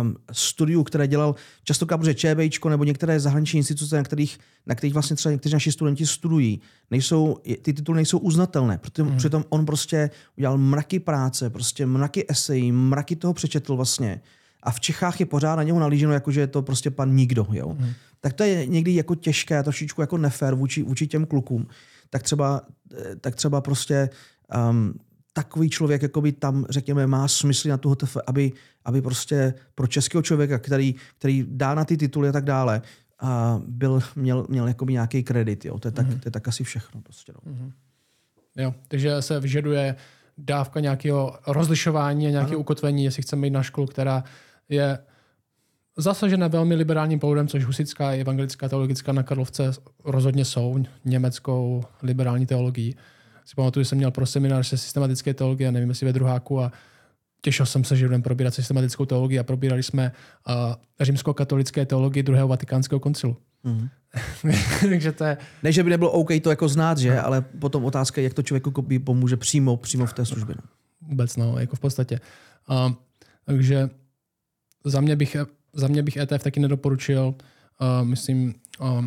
um, 0.00 0.16
studiu, 0.32 0.82
které 0.84 1.06
dělal 1.06 1.34
často 1.64 1.86
protože 1.86 2.14
ČBIčko 2.14 2.68
nebo 2.68 2.84
některé 2.84 3.20
zahraniční 3.20 3.58
instituce, 3.58 3.96
na 3.96 4.02
kterých, 4.02 4.38
na 4.66 4.74
kterých 4.74 4.94
vlastně 4.94 5.16
třeba 5.16 5.32
někteří 5.32 5.52
naši 5.52 5.72
studenti 5.72 6.06
studují, 6.06 6.60
nejsou, 6.90 7.38
ty 7.62 7.72
tituly 7.72 7.96
nejsou 7.96 8.18
uznatelné, 8.18 8.78
protože 8.78 9.02
hmm. 9.02 9.16
přitom 9.16 9.44
on 9.48 9.66
prostě 9.66 10.10
udělal 10.38 10.58
mraky 10.58 11.00
práce, 11.00 11.50
prostě 11.50 11.86
mraky 11.86 12.24
esejí, 12.28 12.72
mraky 12.72 13.16
toho 13.16 13.34
přečetl 13.34 13.76
vlastně. 13.76 14.20
A 14.62 14.70
v 14.70 14.80
Čechách 14.80 15.20
je 15.20 15.26
pořád 15.26 15.56
na 15.56 15.62
něho 15.62 15.80
nalíženo, 15.80 16.12
jako 16.12 16.30
že 16.32 16.40
je 16.40 16.46
to 16.46 16.62
prostě 16.62 16.90
pan 16.90 17.14
nikdo. 17.14 17.46
Jo? 17.52 17.68
Hmm. 17.68 17.92
Tak 18.20 18.32
to 18.32 18.44
je 18.44 18.66
někdy 18.66 18.94
jako 18.94 19.14
těžké, 19.14 19.62
trošičku 19.62 20.00
jako 20.00 20.18
nefér 20.18 20.54
vůči, 20.54 20.82
vůči 20.82 21.06
těm 21.06 21.26
klukům. 21.26 21.66
Tak 22.10 22.22
třeba, 22.22 22.60
eh, 22.98 23.16
tak 23.16 23.34
třeba 23.34 23.60
prostě 23.60 24.10
um, 24.70 24.94
takový 25.34 25.70
člověk 25.70 26.02
jakoby 26.02 26.32
tam, 26.32 26.66
řekněme, 26.68 27.06
má 27.06 27.28
smysl 27.28 27.68
na 27.68 27.76
tu 27.76 27.96
aby, 28.26 28.52
aby 28.84 29.02
prostě 29.02 29.54
pro 29.74 29.86
českého 29.86 30.22
člověka, 30.22 30.58
který, 30.58 30.94
který 31.18 31.46
dá 31.48 31.74
na 31.74 31.84
ty 31.84 31.96
tituly 31.96 32.28
a 32.28 32.32
tak 32.32 32.44
dále, 32.44 32.82
a 33.20 33.60
byl, 33.66 34.00
měl, 34.16 34.46
měl 34.48 34.68
jakoby 34.68 34.92
nějaký 34.92 35.22
kredit. 35.22 35.64
Jo. 35.64 35.78
To, 35.78 35.88
je 35.88 35.92
tak, 35.92 36.06
mm-hmm. 36.06 36.20
to 36.20 36.28
je 36.28 36.32
tak 36.32 36.48
asi 36.48 36.64
všechno. 36.64 37.00
Prostě, 37.00 37.32
no. 37.32 37.52
mm-hmm. 37.52 37.72
Jo, 38.56 38.74
takže 38.88 39.22
se 39.22 39.40
vyžaduje 39.40 39.96
dávka 40.38 40.80
nějakého 40.80 41.38
rozlišování 41.46 42.26
a 42.26 42.30
nějaké 42.30 42.56
ukotvení, 42.56 43.04
jestli 43.04 43.22
chceme 43.22 43.46
jít 43.46 43.50
na 43.50 43.62
školu, 43.62 43.86
která 43.86 44.24
je 44.68 44.98
zasažena 45.96 46.48
velmi 46.48 46.74
liberálním 46.74 47.20
proudem, 47.20 47.48
což 47.48 47.64
husická 47.64 48.12
i 48.12 48.20
evangelická 48.20 48.68
teologická 48.68 49.12
na 49.12 49.22
Karlovce 49.22 49.72
rozhodně 50.04 50.44
jsou, 50.44 50.84
německou 51.04 51.84
liberální 52.02 52.46
teologii 52.46 52.94
si 53.44 53.54
pamatuju, 53.54 53.84
že 53.84 53.88
jsem 53.88 53.98
měl 53.98 54.10
pro 54.10 54.26
seminář 54.26 54.66
se 54.66 54.78
systematické 54.78 55.34
teologie, 55.34 55.72
nevím, 55.72 55.88
jestli 55.88 56.06
ve 56.06 56.12
druháku 56.12 56.60
a 56.60 56.72
těšil 57.40 57.66
jsem 57.66 57.84
se, 57.84 57.96
že 57.96 58.06
budeme 58.06 58.22
probírat 58.22 58.54
systematickou 58.54 59.04
teologii 59.04 59.38
a 59.38 59.42
probírali 59.42 59.82
jsme 59.82 60.12
uh, 60.48 60.54
římskokatolické 61.00 61.86
teologii 61.86 62.22
druhého 62.22 62.48
vatikánského 62.48 63.00
koncilu. 63.00 63.36
Mm. 63.64 63.88
Takže 64.80 65.12
to 65.12 65.24
je... 65.24 65.36
Ne, 65.62 65.72
že 65.72 65.82
by 65.82 65.90
nebylo 65.90 66.10
OK 66.10 66.28
to 66.42 66.50
jako 66.50 66.68
znát, 66.68 66.98
že? 66.98 67.14
No. 67.14 67.26
Ale 67.26 67.40
potom 67.40 67.84
otázka 67.84 68.20
je, 68.20 68.24
jak 68.24 68.34
to 68.34 68.42
člověku 68.42 68.86
pomůže 69.04 69.36
přímo, 69.36 69.76
přímo 69.76 70.06
v 70.06 70.12
té 70.12 70.26
službě. 70.26 70.54
No. 70.58 70.62
Vůbec, 71.08 71.36
no, 71.36 71.58
jako 71.58 71.76
v 71.76 71.80
podstatě. 71.80 72.20
Uh, 72.70 72.92
takže 73.44 73.90
za 74.84 75.00
mě 75.00 75.16
bych, 75.16 75.36
za 75.72 75.88
mě 75.88 76.02
bych 76.02 76.16
ETF 76.16 76.42
taky 76.42 76.60
nedoporučil. 76.60 77.34
Uh, 77.80 78.08
myslím, 78.08 78.54
uh, 78.80 79.04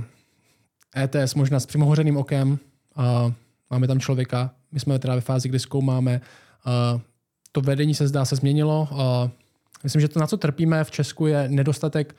ETS 0.97 1.35
možná 1.35 1.59
s 1.59 1.65
přimohořeným 1.65 2.17
okem, 2.17 2.59
uh, 2.97 3.33
máme 3.69 3.87
tam 3.87 3.99
člověka, 3.99 4.51
my 4.71 4.79
jsme 4.79 4.99
teda 4.99 5.15
ve 5.15 5.21
fázi, 5.21 5.49
kdy 5.49 5.59
zkoumáme, 5.59 6.21
uh, 6.93 7.01
to 7.51 7.61
vedení 7.61 7.95
se 7.95 8.07
zdá 8.07 8.25
se 8.25 8.35
změnilo. 8.35 8.87
Uh, 8.91 8.97
myslím, 9.83 10.01
že 10.01 10.07
to, 10.07 10.19
na 10.19 10.27
co 10.27 10.37
trpíme 10.37 10.83
v 10.83 10.91
Česku, 10.91 11.25
je 11.27 11.49
nedostatek 11.49 12.15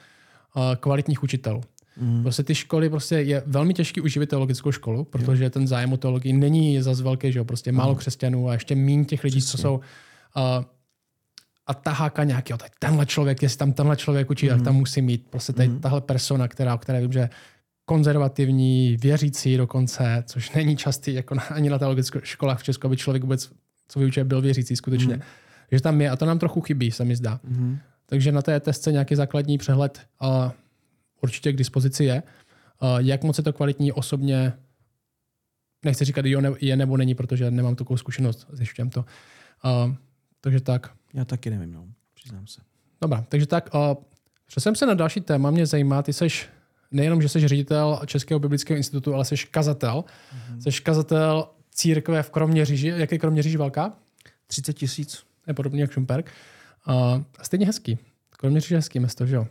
uh, 0.56 0.62
kvalitních 0.74 1.22
učitelů. 1.22 1.60
Mm. 2.00 2.22
Prostě 2.22 2.42
ty 2.42 2.54
školy, 2.54 2.90
prostě 2.90 3.14
je 3.14 3.42
velmi 3.46 3.74
těžký 3.74 4.00
uživit 4.00 4.30
teologickou 4.30 4.72
školu, 4.72 5.04
protože 5.04 5.44
jo. 5.44 5.50
ten 5.50 5.66
zájem 5.66 5.92
o 5.92 5.96
teologii 5.96 6.32
není 6.32 6.82
zas 6.82 7.00
velký, 7.00 7.32
že 7.32 7.38
jo? 7.38 7.44
prostě 7.44 7.72
málo 7.72 7.92
mm. 7.92 7.98
křesťanů 7.98 8.48
a 8.48 8.52
ještě 8.52 8.74
méně 8.74 9.04
těch 9.04 9.24
lidí, 9.24 9.38
Přesně. 9.38 9.50
co 9.50 9.62
jsou 9.62 9.74
uh, 9.74 9.82
a 11.66 11.74
taháka 11.74 12.24
nějakého, 12.24 12.58
tak 12.58 12.72
tenhle 12.78 13.06
člověk, 13.06 13.42
jestli 13.42 13.58
tam 13.58 13.72
tenhle 13.72 13.96
člověk 13.96 14.30
učí, 14.30 14.46
mm. 14.46 14.56
tak 14.56 14.64
tam 14.64 14.74
musí 14.74 15.02
mít 15.02 15.26
prostě 15.30 15.52
tady, 15.52 15.68
mm. 15.68 15.80
tahle 15.80 16.00
persona, 16.00 16.48
která, 16.48 16.74
o 16.74 16.78
které 16.78 17.00
vím, 17.00 17.12
že 17.12 17.30
konzervativní, 17.88 18.96
věřící 18.96 19.56
dokonce, 19.56 20.22
což 20.26 20.50
není 20.50 20.76
častý 20.76 21.14
jako 21.14 21.34
na, 21.34 21.42
ani 21.42 21.70
na 21.70 21.78
teologických 21.78 22.26
školách 22.26 22.58
v 22.60 22.62
Česku, 22.62 22.86
aby 22.86 22.96
člověk 22.96 23.22
vůbec, 23.22 23.50
co 23.88 23.98
vyučuje, 23.98 24.24
byl 24.24 24.40
věřící 24.40 24.76
skutečně. 24.76 25.16
Mm. 25.16 25.22
Že 25.72 25.80
tam 25.80 26.00
je 26.00 26.10
a 26.10 26.16
to 26.16 26.26
nám 26.26 26.38
trochu 26.38 26.60
chybí, 26.60 26.90
se 26.90 27.04
mi 27.04 27.16
zdá. 27.16 27.40
Mm. 27.44 27.78
Takže 28.06 28.32
na 28.32 28.42
té 28.42 28.60
testce 28.60 28.92
nějaký 28.92 29.14
základní 29.14 29.58
přehled 29.58 30.00
uh, 30.22 30.50
určitě 31.20 31.52
k 31.52 31.56
dispozici 31.56 32.04
je. 32.04 32.22
Uh, 32.82 32.98
jak 32.98 33.24
moc 33.24 33.38
je 33.38 33.44
to 33.44 33.52
kvalitní 33.52 33.92
osobně, 33.92 34.52
nechci 35.84 36.04
říkat 36.04 36.26
jo, 36.26 36.40
ne, 36.40 36.50
je 36.60 36.76
nebo 36.76 36.96
není, 36.96 37.14
protože 37.14 37.50
nemám 37.50 37.76
takovou 37.76 37.96
zkušenost, 37.96 38.46
zjišťujem 38.52 38.90
to. 38.90 39.04
Uh, 39.64 39.94
takže 40.40 40.60
tak. 40.60 40.92
Já 41.14 41.24
taky 41.24 41.50
nevím, 41.50 41.72
no. 41.72 41.86
přiznám 42.14 42.46
se. 42.46 42.60
Dobrá, 43.00 43.24
takže 43.28 43.46
tak. 43.46 43.74
Uh, 43.74 43.80
Přesem 44.46 44.74
se 44.74 44.86
na 44.86 44.94
další 44.94 45.20
téma, 45.20 45.50
mě 45.50 45.66
zajímá, 45.66 46.02
ty 46.02 46.12
seš 46.12 46.48
nejenom, 46.90 47.22
že 47.22 47.28
jsi 47.28 47.48
ředitel 47.48 48.00
Českého 48.06 48.40
biblického 48.40 48.76
institutu, 48.76 49.14
ale 49.14 49.24
jsi 49.24 49.34
kazatel. 49.50 50.04
Mm-hmm. 50.04 50.70
Jsi 50.70 50.82
kazatel 50.82 51.48
církve 51.70 52.22
v 52.22 52.30
Kroměříži. 52.30 52.92
Jak 52.96 53.12
je 53.12 53.18
Kroměříž 53.18 53.56
velká? 53.56 53.92
30 54.46 54.72
tisíc. 54.72 55.22
Je 55.46 55.54
podobně 55.54 55.80
jak 55.80 55.92
Šumperk. 55.92 56.32
Uh, 56.88 57.22
stejně 57.42 57.66
hezký. 57.66 57.98
Kroměříž 58.30 58.70
je 58.70 58.76
hezký 58.76 58.98
město, 58.98 59.26
že 59.26 59.36
jo? 59.36 59.46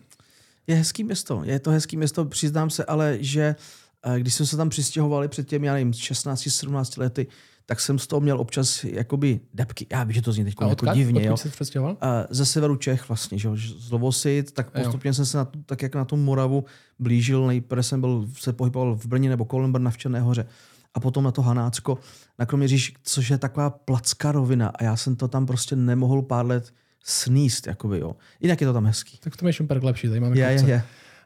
Je 0.67 0.75
hezký 0.75 1.03
město. 1.03 1.41
Je 1.43 1.59
to 1.59 1.71
hezký 1.71 1.97
město, 1.97 2.25
přiznám 2.25 2.69
se, 2.69 2.85
ale 2.85 3.17
že 3.19 3.55
eh, 4.03 4.19
když 4.19 4.33
jsme 4.33 4.45
se 4.45 4.57
tam 4.57 4.69
přistěhovali 4.69 5.27
před 5.27 5.47
těmi, 5.47 5.67
já 5.67 5.73
nevím, 5.73 5.91
16-17 5.91 7.01
lety, 7.01 7.27
tak 7.69 7.79
jsem 7.79 7.99
z 7.99 8.07
toho 8.07 8.19
měl 8.19 8.39
občas 8.39 8.83
jakoby 8.83 9.39
depky. 9.53 9.87
Já 9.91 10.03
vím, 10.03 10.13
že 10.13 10.21
to 10.21 10.31
zní 10.31 10.43
teď 10.43 10.55
jako 10.59 10.71
odkud? 10.71 10.89
divně. 10.89 11.19
Odkud 11.19 11.29
Jo. 11.29 11.37
jsi 11.37 11.49
přestěhoval? 11.49 11.97
Ze 12.29 12.45
severu 12.45 12.75
Čech 12.75 13.07
vlastně, 13.07 13.37
že 13.37 13.47
jo, 13.47 13.55
z 13.57 13.91
Lovosit, 13.91 14.51
tak 14.51 14.71
Jo. 14.75 14.83
postupně 14.83 15.13
jsem 15.13 15.25
se 15.25 15.37
na 15.37 15.47
tak 15.65 15.81
jak 15.81 15.95
na 15.95 16.05
tu 16.05 16.15
Moravu 16.15 16.65
blížil, 16.99 17.47
nejprve 17.47 17.83
jsem 17.83 18.01
byl, 18.01 18.27
se 18.37 18.53
pohyboval 18.53 18.95
v 18.95 19.05
Brně 19.05 19.29
nebo 19.29 19.45
kolem 19.45 19.73
Brna 19.73 19.91
v 19.91 19.97
Černé 19.97 20.19
hoře 20.19 20.45
a 20.93 20.99
potom 20.99 21.23
na 21.23 21.31
to 21.31 21.41
Hanácko, 21.41 21.97
na 22.39 22.45
Kroměříž, 22.45 22.93
což 23.03 23.29
je 23.29 23.37
taková 23.37 23.69
placká 23.69 24.31
rovina 24.31 24.67
a 24.67 24.83
já 24.83 24.95
jsem 24.95 25.15
to 25.15 25.27
tam 25.27 25.45
prostě 25.45 25.75
nemohl 25.75 26.21
pár 26.21 26.45
let 26.45 26.73
sníst, 27.03 27.67
jakoby, 27.67 27.99
jo. 27.99 28.15
Jinak 28.39 28.61
je 28.61 28.67
to 28.67 28.73
tam 28.73 28.85
hezký. 28.85 29.17
Tak 29.17 29.37
to 29.37 29.47
je 29.47 29.53
Šumperk 29.53 29.83
lepší, 29.83 30.07
tady 30.07 30.19
máme 30.19 30.37
Je, 30.37 30.45
je, 30.45 30.63
je. 30.67 30.83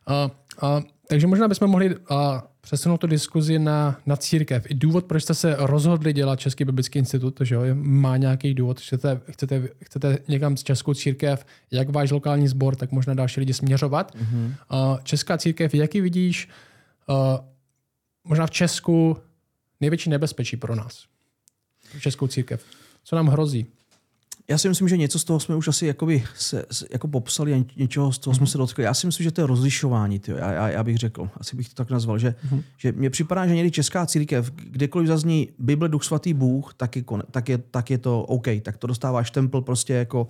A, 0.08 0.32
a, 0.62 0.82
takže 1.08 1.28
možná 1.28 1.48
bychom 1.48 1.70
mohli 1.70 1.96
a, 2.10 2.44
přesunout 2.62 2.98
tu 2.98 3.08
diskuzi 3.08 3.60
na, 3.60 4.00
na 4.06 4.16
církev. 4.16 4.66
I 4.70 4.74
důvod, 4.74 5.06
proč 5.06 5.24
jste 5.24 5.34
se 5.34 5.56
rozhodli 5.60 6.14
dělat 6.14 6.40
Český 6.40 6.66
biblický 6.66 7.00
institut, 7.00 7.40
že 7.42 7.56
jo, 7.56 7.62
má 7.74 8.18
nějaký 8.18 8.54
důvod. 8.54 8.80
Chcete, 8.80 9.22
chcete, 9.32 9.70
chcete 9.84 10.18
někam 10.28 10.58
s 10.58 10.64
Českou 10.64 10.94
církev, 10.94 11.46
jak 11.72 11.90
váš 11.90 12.12
lokální 12.12 12.48
sbor, 12.48 12.76
tak 12.76 12.92
možná 12.92 13.14
další 13.14 13.40
lidi 13.40 13.54
směřovat. 13.54 14.16
Mm-hmm. 14.16 14.54
Česká 15.04 15.38
církev, 15.38 15.74
jaký 15.74 16.02
vidíš 16.02 16.50
možná 18.24 18.48
v 18.48 18.52
Česku 18.52 19.18
největší 19.82 20.10
nebezpečí 20.10 20.58
pro 20.58 20.76
nás? 20.76 21.06
Českou 22.00 22.28
církev. 22.28 22.66
Co 23.04 23.16
nám 23.16 23.28
hrozí? 23.28 23.66
Já 24.52 24.58
si 24.58 24.70
myslím, 24.70 24.88
že 24.88 24.98
něco 24.98 25.20
z 25.20 25.24
toho 25.24 25.40
jsme 25.40 25.56
už 25.56 25.68
asi 25.68 25.86
jakoby 25.86 26.24
se, 26.36 26.66
jako 26.92 27.08
popsali 27.08 27.54
a 27.54 27.66
něčeho 27.78 28.12
z 28.12 28.18
toho 28.18 28.34
jsme 28.36 28.48
se 28.48 28.58
dotkli. 28.58 28.84
Já 28.84 28.94
si 28.94 29.08
myslím, 29.08 29.24
že 29.24 29.32
to 29.32 29.42
je 29.42 29.48
rozlišování. 29.48 30.20
Tyjo. 30.20 30.38
Já, 30.38 30.52
já, 30.52 30.70
já, 30.70 30.84
bych 30.84 30.98
řekl, 30.98 31.30
asi 31.38 31.56
bych 31.56 31.70
to 31.70 31.76
tak 31.76 31.90
nazval, 31.90 32.20
že, 32.20 32.36
že 32.78 32.92
mně 32.92 33.10
připadá, 33.10 33.48
že 33.48 33.56
někdy 33.56 33.72
česká 33.72 34.06
církev, 34.06 34.52
kdekoliv 34.52 35.08
zazní 35.08 35.50
Bible, 35.60 35.90
Duch 35.90 36.04
Svatý, 36.04 36.34
Bůh, 36.34 36.74
tak 36.74 36.96
je, 36.96 37.04
tak 37.32 37.50
je, 37.50 37.58
tak 37.58 37.90
je 37.90 37.98
to 37.98 38.24
OK, 38.24 38.48
tak 38.62 38.78
to 38.78 38.88
dostáváš 38.88 39.32
tempel 39.32 39.62
prostě 39.62 39.94
jako 39.94 40.28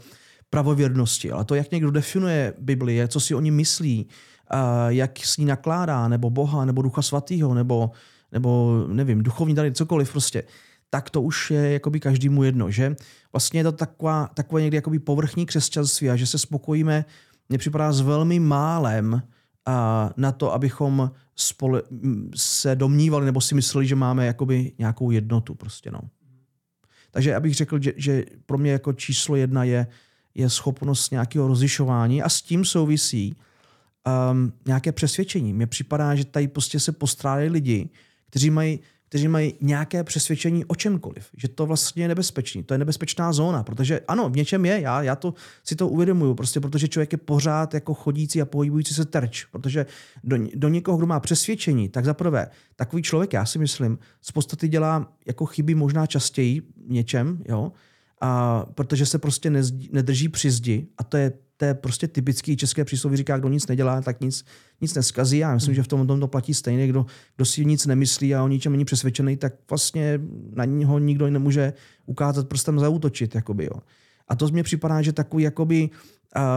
pravověrnosti. 0.50 1.32
Ale 1.32 1.46
to, 1.46 1.56
jak 1.56 1.72
někdo 1.72 1.92
definuje 1.92 2.54
Bibli, 2.60 3.02
co 3.08 3.20
si 3.20 3.36
oni 3.36 3.52
myslí, 3.52 4.08
a 4.48 4.90
jak 4.90 5.20
s 5.20 5.38
ní 5.38 5.46
nakládá, 5.46 6.08
nebo 6.08 6.30
Boha, 6.30 6.66
nebo 6.66 6.82
Ducha 6.82 7.02
Svatého, 7.02 7.54
nebo, 7.54 7.92
nebo 8.32 8.84
nevím, 8.88 9.24
duchovní 9.24 9.56
dary, 9.56 9.72
cokoliv 9.72 10.12
prostě, 10.12 10.44
tak 10.94 11.10
to 11.10 11.22
už 11.22 11.52
je 11.52 11.72
jakoby 11.72 12.00
každému 12.00 12.44
jedno, 12.44 12.72
že? 12.72 12.96
Vlastně 13.34 13.60
je 13.60 13.64
to 13.64 13.72
taková, 13.72 14.30
takové 14.34 14.62
někdy 14.62 14.78
jakoby 14.78 15.00
povrchní 15.00 15.46
křesťanství 15.46 16.10
a 16.10 16.16
že 16.16 16.28
se 16.28 16.38
spokojíme, 16.38 17.06
mně 17.50 17.58
připadá 17.58 17.94
s 17.94 18.02
velmi 18.02 18.40
málem 18.40 19.22
a 19.66 20.10
na 20.18 20.32
to, 20.32 20.54
abychom 20.54 21.12
spole, 21.36 21.82
se 22.36 22.76
domnívali 22.76 23.26
nebo 23.26 23.42
si 23.42 23.56
mysleli, 23.56 23.88
že 23.88 23.96
máme 23.96 24.26
jakoby 24.26 24.72
nějakou 24.80 25.12
jednotu 25.12 25.56
prostě, 25.56 25.92
no. 25.92 26.02
Takže 27.12 27.30
já 27.30 27.40
bych 27.40 27.56
řekl, 27.56 27.82
že, 27.82 27.94
že 27.98 28.26
pro 28.46 28.58
mě 28.58 28.72
jako 28.72 28.94
číslo 28.94 29.36
jedna 29.36 29.64
je, 29.64 29.88
je 30.36 30.50
schopnost 30.50 31.12
nějakého 31.12 31.48
rozlišování 31.48 32.24
a 32.24 32.30
s 32.30 32.42
tím 32.42 32.66
souvisí 32.66 33.36
um, 34.32 34.54
nějaké 34.66 34.92
přesvědčení. 34.92 35.54
Mně 35.54 35.68
připadá, 35.68 36.16
že 36.16 36.26
tady 36.26 36.48
prostě 36.48 36.80
se 36.80 36.92
postrádají 36.92 37.50
lidi, 37.50 37.90
kteří 38.30 38.50
mají, 38.50 38.80
kteří 39.12 39.28
mají 39.28 39.54
nějaké 39.62 40.04
přesvědčení 40.04 40.66
o 40.66 40.76
čemkoliv. 40.76 41.30
Že 41.38 41.48
to 41.48 41.66
vlastně 41.66 42.04
je 42.04 42.08
nebezpečný. 42.08 42.64
To 42.64 42.74
je 42.74 42.78
nebezpečná 42.78 43.34
zóna, 43.34 43.64
protože 43.64 44.00
ano, 44.08 44.30
v 44.30 44.36
něčem 44.36 44.66
je, 44.66 44.82
já, 44.82 45.02
já 45.02 45.16
to 45.16 45.34
si 45.64 45.76
to 45.76 45.88
uvědomuju, 45.88 46.36
prostě 46.36 46.60
protože 46.60 46.88
člověk 46.88 47.12
je 47.12 47.18
pořád 47.18 47.74
jako 47.74 47.94
chodící 47.94 48.42
a 48.42 48.46
pohybující 48.46 48.94
se 48.94 49.06
terč. 49.06 49.46
Protože 49.46 49.86
do, 50.24 50.38
do 50.56 50.70
někoho, 50.70 50.98
kdo 50.98 51.08
má 51.08 51.20
přesvědčení, 51.20 51.90
tak 51.90 52.06
za 52.06 52.14
prvé, 52.14 52.48
takový 52.76 53.04
člověk, 53.04 53.34
já 53.34 53.46
si 53.46 53.60
myslím, 53.60 54.00
z 54.22 54.32
podstaty 54.32 54.68
dělá 54.68 55.14
jako 55.28 55.46
chyby 55.46 55.76
možná 55.76 56.06
častěji 56.06 56.62
něčem, 56.88 57.44
jo, 57.50 57.72
a 58.22 58.66
protože 58.76 59.06
se 59.06 59.20
prostě 59.20 59.50
nezdí, 59.50 59.90
nedrží 59.92 60.30
při 60.30 60.52
zdi 60.52 60.88
a 60.98 61.04
to 61.04 61.18
je, 61.18 61.34
to 61.62 61.66
je 61.66 61.74
prostě 61.74 62.08
typický 62.08 62.58
české 62.58 62.86
přísloví, 62.86 63.18
říká, 63.18 63.38
kdo 63.38 63.50
nic 63.50 63.68
nedělá, 63.68 64.02
tak 64.02 64.22
nic, 64.22 64.46
nic 64.82 64.96
neskazí. 64.96 65.38
Já 65.38 65.54
myslím, 65.54 65.76
že 65.76 65.84
v 65.84 65.88
tom, 65.88 66.08
tom 66.08 66.20
to 66.20 66.28
platí 66.28 66.54
stejně, 66.54 66.88
kdo, 66.88 67.06
kdo 67.36 67.46
si 67.46 67.66
nic 67.66 67.86
nemyslí 67.86 68.36
a 68.36 68.44
o 68.44 68.48
ničem 68.48 68.72
není 68.72 68.86
přesvědčený, 68.86 69.38
tak 69.38 69.54
vlastně 69.70 70.20
na 70.54 70.66
něho 70.66 71.00
nikdo 71.00 71.30
nemůže 71.30 71.74
ukázat 72.06 72.48
prstem 72.48 72.80
zaútočit. 72.80 73.36
Jakoby, 73.36 73.66
jo. 73.66 73.82
A 74.28 74.36
to 74.36 74.48
mně 74.48 74.64
připadá, 74.64 75.02
že 75.02 75.14
takový 75.14 75.44
jakoby 75.44 75.90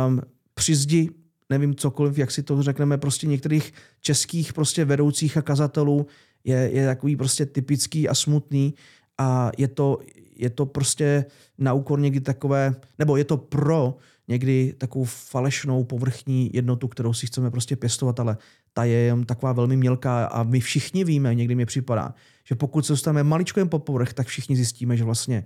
um, 0.09 0.21
při 0.55 0.75
zdi 0.75 1.11
nevím 1.51 1.75
cokoliv, 1.75 2.19
jak 2.19 2.31
si 2.31 2.43
to 2.43 2.63
řekneme, 2.63 2.99
prostě 2.99 3.27
některých 3.27 3.73
českých 4.01 4.53
prostě 4.53 4.85
vedoucích 4.85 5.37
a 5.37 5.43
kazatelů 5.43 6.07
je, 6.45 6.71
je 6.73 6.87
takový 6.87 7.17
prostě 7.17 7.47
typický 7.47 8.09
a 8.09 8.15
smutný 8.15 8.75
a 9.19 9.51
je 9.59 9.69
to, 9.69 9.99
je 10.37 10.51
to 10.51 10.67
prostě 10.67 11.25
na 11.59 11.73
úkor 11.73 12.01
někdy 12.01 12.21
takové, 12.21 12.75
nebo 12.99 13.17
je 13.17 13.25
to 13.25 13.37
pro 13.37 13.97
někdy 14.29 14.75
takovou 14.79 15.05
falešnou 15.05 15.85
povrchní 15.85 16.51
jednotu, 16.53 16.89
kterou 16.89 17.13
si 17.13 17.27
chceme 17.27 17.51
prostě 17.51 17.77
pěstovat, 17.77 18.21
ale 18.21 18.37
ta 18.73 18.85
je 18.85 18.99
jen 18.99 19.25
taková 19.25 19.53
velmi 19.53 19.77
mělká 19.77 20.25
a 20.25 20.43
my 20.43 20.61
všichni 20.61 21.05
víme, 21.05 21.35
někdy 21.35 21.55
mi 21.55 21.67
připadá, 21.67 22.15
že 22.45 22.55
pokud 22.55 22.87
se 22.87 22.93
dostaneme 22.93 23.23
maličko 23.23 23.61
jen 23.61 23.69
pod 23.69 23.79
povrch, 23.79 24.13
tak 24.13 24.27
všichni 24.27 24.57
zjistíme, 24.57 24.97
že 24.97 25.05
vlastně 25.05 25.45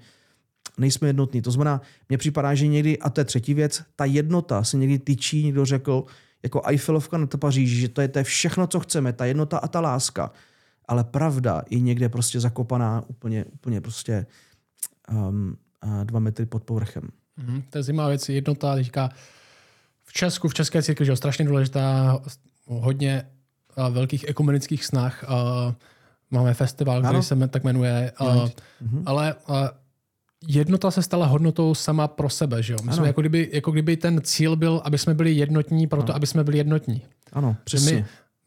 nejsme 0.79 1.09
jednotní. 1.09 1.43
To 1.43 1.51
znamená, 1.51 1.81
mně 2.09 2.19
připadá, 2.19 2.55
že 2.55 2.67
někdy, 2.67 2.99
a 2.99 3.11
to 3.11 3.21
je 3.21 3.25
třetí 3.25 3.55
věc, 3.55 3.83
ta 3.97 4.05
jednota 4.05 4.65
se 4.65 4.77
někdy 4.77 4.99
tyčí, 4.99 5.45
někdo 5.45 5.65
řekl, 5.65 6.05
jako 6.43 6.63
Eiffelovka 6.65 7.19
na 7.19 7.27
Paříži, 7.27 7.77
že 7.77 7.89
to 7.89 8.01
je, 8.01 8.09
to 8.09 8.19
je 8.19 8.25
všechno, 8.25 8.67
co 8.67 8.81
chceme, 8.81 9.13
ta 9.13 9.25
jednota 9.25 9.59
a 9.59 9.69
ta 9.69 9.81
láska. 9.81 10.33
Ale 10.89 11.05
pravda 11.05 11.63
je 11.71 11.81
někde 11.81 12.09
prostě 12.09 12.41
zakopaná 12.41 13.05
úplně, 13.07 13.45
úplně 13.45 13.81
prostě 13.81 14.27
um, 15.13 15.57
dva 16.05 16.21
metry 16.21 16.47
pod 16.47 16.65
povrchem. 16.65 17.09
Mhm, 17.39 17.63
to 17.71 17.79
je 17.79 17.83
zajímavá 17.83 18.09
věc. 18.09 18.29
Jednota 18.29 18.75
teďka 18.75 19.11
v 20.05 20.13
Česku, 20.13 20.49
v 20.49 20.55
České 20.55 20.83
církvi, 20.83 21.07
že 21.07 21.13
jo, 21.13 21.17
strašně 21.17 21.45
důležitá, 21.45 22.19
hodně 22.67 23.27
a, 23.77 23.89
velkých 23.89 24.29
ekumenických 24.29 24.85
snah. 24.85 25.25
A, 25.29 25.35
máme 26.31 26.55
festival, 26.55 27.01
který 27.01 27.15
Ano. 27.15 27.23
se 27.23 27.49
tak 27.49 27.65
jmenuje. 27.65 28.13
A, 28.19 28.35
Mhm. 28.81 29.03
ale 29.07 29.35
a, 29.47 29.71
jednota 30.49 30.91
se 30.91 31.03
stala 31.03 31.27
hodnotou 31.27 31.75
sama 31.75 32.09
pro 32.09 32.31
sebe. 32.31 32.63
Že 32.63 32.73
jo? 32.73 32.79
My 32.83 32.93
jsme 32.93 32.99
Ano. 32.99 33.07
jako 33.07 33.21
kdyby, 33.21 33.49
jako 33.53 33.71
kdyby 33.71 33.97
ten 33.97 34.21
cíl 34.23 34.57
byl, 34.57 34.81
aby 34.85 34.99
jsme 34.99 35.15
byli 35.15 35.33
jednotní, 35.33 35.87
proto 35.87 36.15
aby 36.15 36.27
jsme 36.27 36.45
byli 36.45 36.59
jednotní. 36.59 37.03
Ano, 37.33 37.57
přesně. 37.65 37.93
My, 37.97 38.05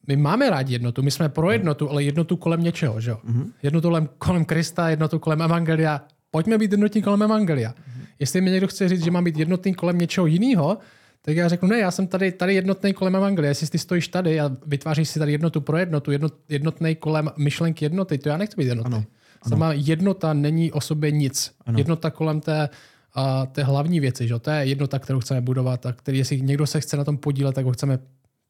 my 0.07 0.15
máme 0.21 0.49
rádi 0.49 0.73
jednotu, 0.73 1.01
my 1.03 1.11
jsme 1.11 1.29
pro 1.29 1.51
jednotu, 1.51 1.89
ale 1.89 2.03
jednotu 2.03 2.37
kolem 2.37 2.63
něčeho. 2.63 3.01
Že? 3.01 3.09
jo? 3.11 3.19
Jednotu 3.63 3.87
kolem, 3.87 4.09
kolem 4.17 4.45
Krista, 4.45 4.89
jednotu 4.89 5.19
kolem 5.19 5.41
Evangelia. 5.41 6.01
Pojďme 6.31 6.57
být 6.57 6.71
jednotní 6.71 7.01
kolem 7.01 7.21
Evangelia. 7.23 7.73
Jestli 8.21 8.41
mi 8.41 8.51
někdo 8.51 8.67
chce 8.67 8.89
říct, 8.89 9.03
že 9.03 9.11
mám 9.11 9.23
být 9.23 9.37
jednotný 9.37 9.73
kolem 9.73 9.97
něčeho 9.97 10.27
jiného, 10.27 10.77
tak 11.21 11.35
já 11.35 11.47
řeknu, 11.47 11.67
ne, 11.67 11.79
já 11.79 11.91
jsem 11.91 12.07
tady, 12.07 12.31
tady 12.31 12.55
jednotný 12.55 12.93
kolem 12.93 13.15
Evangelia. 13.15 13.49
Jestli 13.49 13.67
ty 13.67 13.77
stojíš 13.77 14.07
tady 14.07 14.39
a 14.39 14.51
vytváříš 14.65 15.09
si 15.09 15.19
tady 15.19 15.31
jednotu 15.31 15.61
pro 15.61 15.77
jednotu, 15.77 16.11
jednot, 16.11 16.33
jednotný 16.49 16.95
kolem 16.95 17.31
myšlenky 17.37 17.85
jednoty, 17.85 18.17
to 18.17 18.29
já 18.29 18.37
nechci 18.37 18.55
být 18.57 18.67
jednotný. 18.67 18.95
Ano. 18.95 19.05
Sama 19.47 19.73
jednota 19.73 20.33
není 20.33 20.71
o 20.71 20.81
sobě 20.81 21.11
nic. 21.11 21.51
Ano. 21.65 21.77
Jednota 21.77 22.11
kolem 22.11 22.41
té, 22.41 22.69
a, 23.13 23.45
té 23.45 23.63
hlavní 23.63 23.99
věci, 23.99 24.27
že? 24.27 24.39
to 24.39 24.51
je 24.51 24.65
jednota, 24.65 24.99
kterou 24.99 25.19
chceme 25.19 25.41
budovat 25.41 25.85
a 25.85 25.93
který, 25.93 26.17
jestli 26.17 26.41
někdo 26.41 26.67
se 26.67 26.81
chce 26.81 26.97
na 26.97 27.03
tom 27.03 27.17
podílet, 27.17 27.55
tak 27.55 27.65
ho 27.65 27.71
chceme 27.71 27.99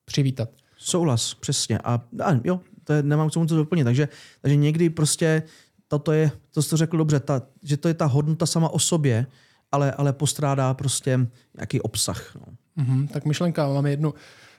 přivítat. 0.06 0.50
Souhlas, 0.78 1.34
přesně. 1.34 1.80
A, 1.80 2.02
a 2.24 2.40
jo, 2.44 2.60
to 2.84 2.94
je, 2.94 3.04
nemám 3.04 3.30
k 3.30 3.34
tomu 3.34 3.46
co 3.46 3.56
doplnit. 3.56 3.84
Takže, 3.84 4.08
takže 4.42 4.56
někdy 4.56 4.90
prostě 4.90 5.44
toto 5.88 6.12
je, 6.12 6.32
to 6.52 6.62
jsi 6.62 6.70
to 6.70 6.78
řekl 6.78 6.98
dobře, 6.98 7.20
ta, 7.20 7.42
že 7.64 7.78
to 7.78 7.88
je 7.88 7.94
ta 7.94 8.06
hodnota 8.06 8.46
sama 8.46 8.70
o 8.70 8.80
sobě, 8.80 9.26
ale, 9.72 9.92
ale 9.92 10.14
postrádá 10.14 10.74
prostě 10.74 11.20
nějaký 11.56 11.82
obsah. 11.82 12.36
No. 12.36 12.54
Mhm, 12.76 13.08
tak 13.08 13.26
myšlenka, 13.26 13.68
máme 13.68 13.90
jednu, 13.90 14.14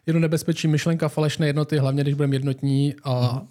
jednu 0.07 0.21
nebezpečí, 0.21 0.69
myšlenka 0.69 1.09
falešné 1.09 1.47
jednoty, 1.47 1.79
hlavně 1.79 2.03
když 2.03 2.15
budeme 2.15 2.37
jednotní 2.37 2.95
a 3.05 3.43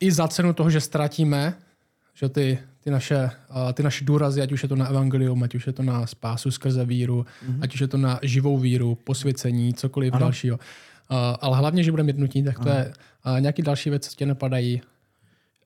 i 0.00 0.12
za 0.12 0.28
cenu 0.28 0.52
toho, 0.52 0.70
že 0.70 0.80
ztratíme, 0.80 1.54
že 2.14 2.28
ty, 2.28 2.58
ty, 2.80 2.90
naše, 2.90 3.30
ty 3.72 3.82
naše 3.82 4.04
důrazy, 4.04 4.42
ať 4.42 4.52
už 4.52 4.62
je 4.62 4.68
to 4.68 4.76
na 4.76 4.86
evangelium, 4.86 5.42
ať 5.42 5.54
už 5.54 5.66
je 5.66 5.72
to 5.72 5.82
na 5.82 6.06
spásu 6.06 6.50
skrze 6.50 6.84
víru, 6.84 7.26
ať 7.60 7.74
už 7.74 7.80
je 7.80 7.88
to 7.88 7.96
na 7.96 8.18
živou 8.22 8.58
víru, 8.58 8.94
posvěcení, 8.94 9.74
cokoliv 9.74 10.14
Ano. 10.14 10.20
dalšího. 10.20 10.58
A, 11.08 11.30
ale 11.40 11.56
hlavně, 11.56 11.82
že 11.82 11.90
budeme 11.90 12.08
jednotní, 12.08 12.44
tak 12.44 12.58
to 12.58 12.68
je 12.68 12.92
a 13.24 13.38
nějaký 13.38 13.62
další 13.62 13.90
věc, 13.90 14.08
co 14.08 14.16
tě 14.16 14.26
napadají. 14.26 14.82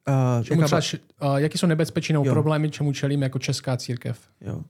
Uh, 0.09 0.45
Čemu 0.45 0.63
třeba, 0.63 0.81
a, 1.21 1.39
jaký 1.39 1.59
jsou 1.59 1.67
nebezpečí 1.67 2.13
nebo 2.13 2.25
problémy, 2.25 2.71
čemu 2.71 2.93
čelíme 2.93 3.27
jako 3.27 3.39
česká 3.39 3.77
církev? 3.77 4.19
Jo. 4.41 4.63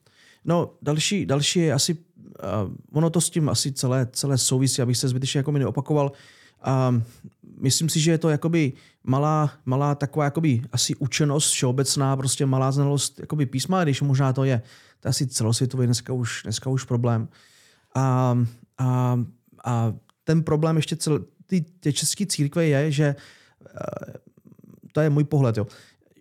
No, 0.44 0.74
další, 0.82 1.26
další 1.26 1.60
je 1.60 1.72
asi, 1.72 1.94
uh, 1.94 2.00
ono 2.92 3.10
to 3.10 3.20
s 3.20 3.30
tím 3.30 3.48
asi 3.48 3.72
celé, 3.72 4.08
celé 4.12 4.38
souvisí, 4.38 4.82
abych 4.82 4.96
se 4.96 5.08
zbytečně 5.08 5.38
jako 5.38 5.52
mi 5.52 5.58
neopakoval. 5.58 6.12
Um, 6.88 7.04
myslím 7.60 7.88
si, 7.88 8.00
že 8.00 8.10
je 8.10 8.18
to 8.18 8.28
jakoby 8.28 8.72
malá, 9.04 9.52
malá 9.64 9.94
taková 9.94 10.24
jakoby 10.24 10.62
asi 10.72 10.96
učenost 10.96 11.52
všeobecná, 11.52 12.16
prostě 12.16 12.46
malá 12.46 12.72
znalost 12.72 13.20
jakoby 13.20 13.46
písma, 13.46 13.84
když 13.84 14.02
možná 14.02 14.32
to 14.32 14.44
je, 14.44 14.62
to 15.00 15.08
je 15.08 15.10
asi 15.10 15.26
celosvětový 15.26 15.86
dneska 15.86 16.12
už, 16.12 16.42
dneska 16.42 16.70
už 16.70 16.84
problém. 16.84 17.28
A, 17.94 18.38
a, 18.78 19.20
a 19.64 19.94
ten 20.24 20.42
problém 20.42 20.76
ještě 20.76 20.96
cel, 20.96 21.24
ty, 21.46 21.64
ty 21.80 21.92
české 21.92 22.26
církve 22.26 22.66
je, 22.66 22.90
že 22.90 23.16
to 24.92 25.00
je 25.00 25.10
můj 25.10 25.24
pohled, 25.24 25.56
jo, 25.56 25.66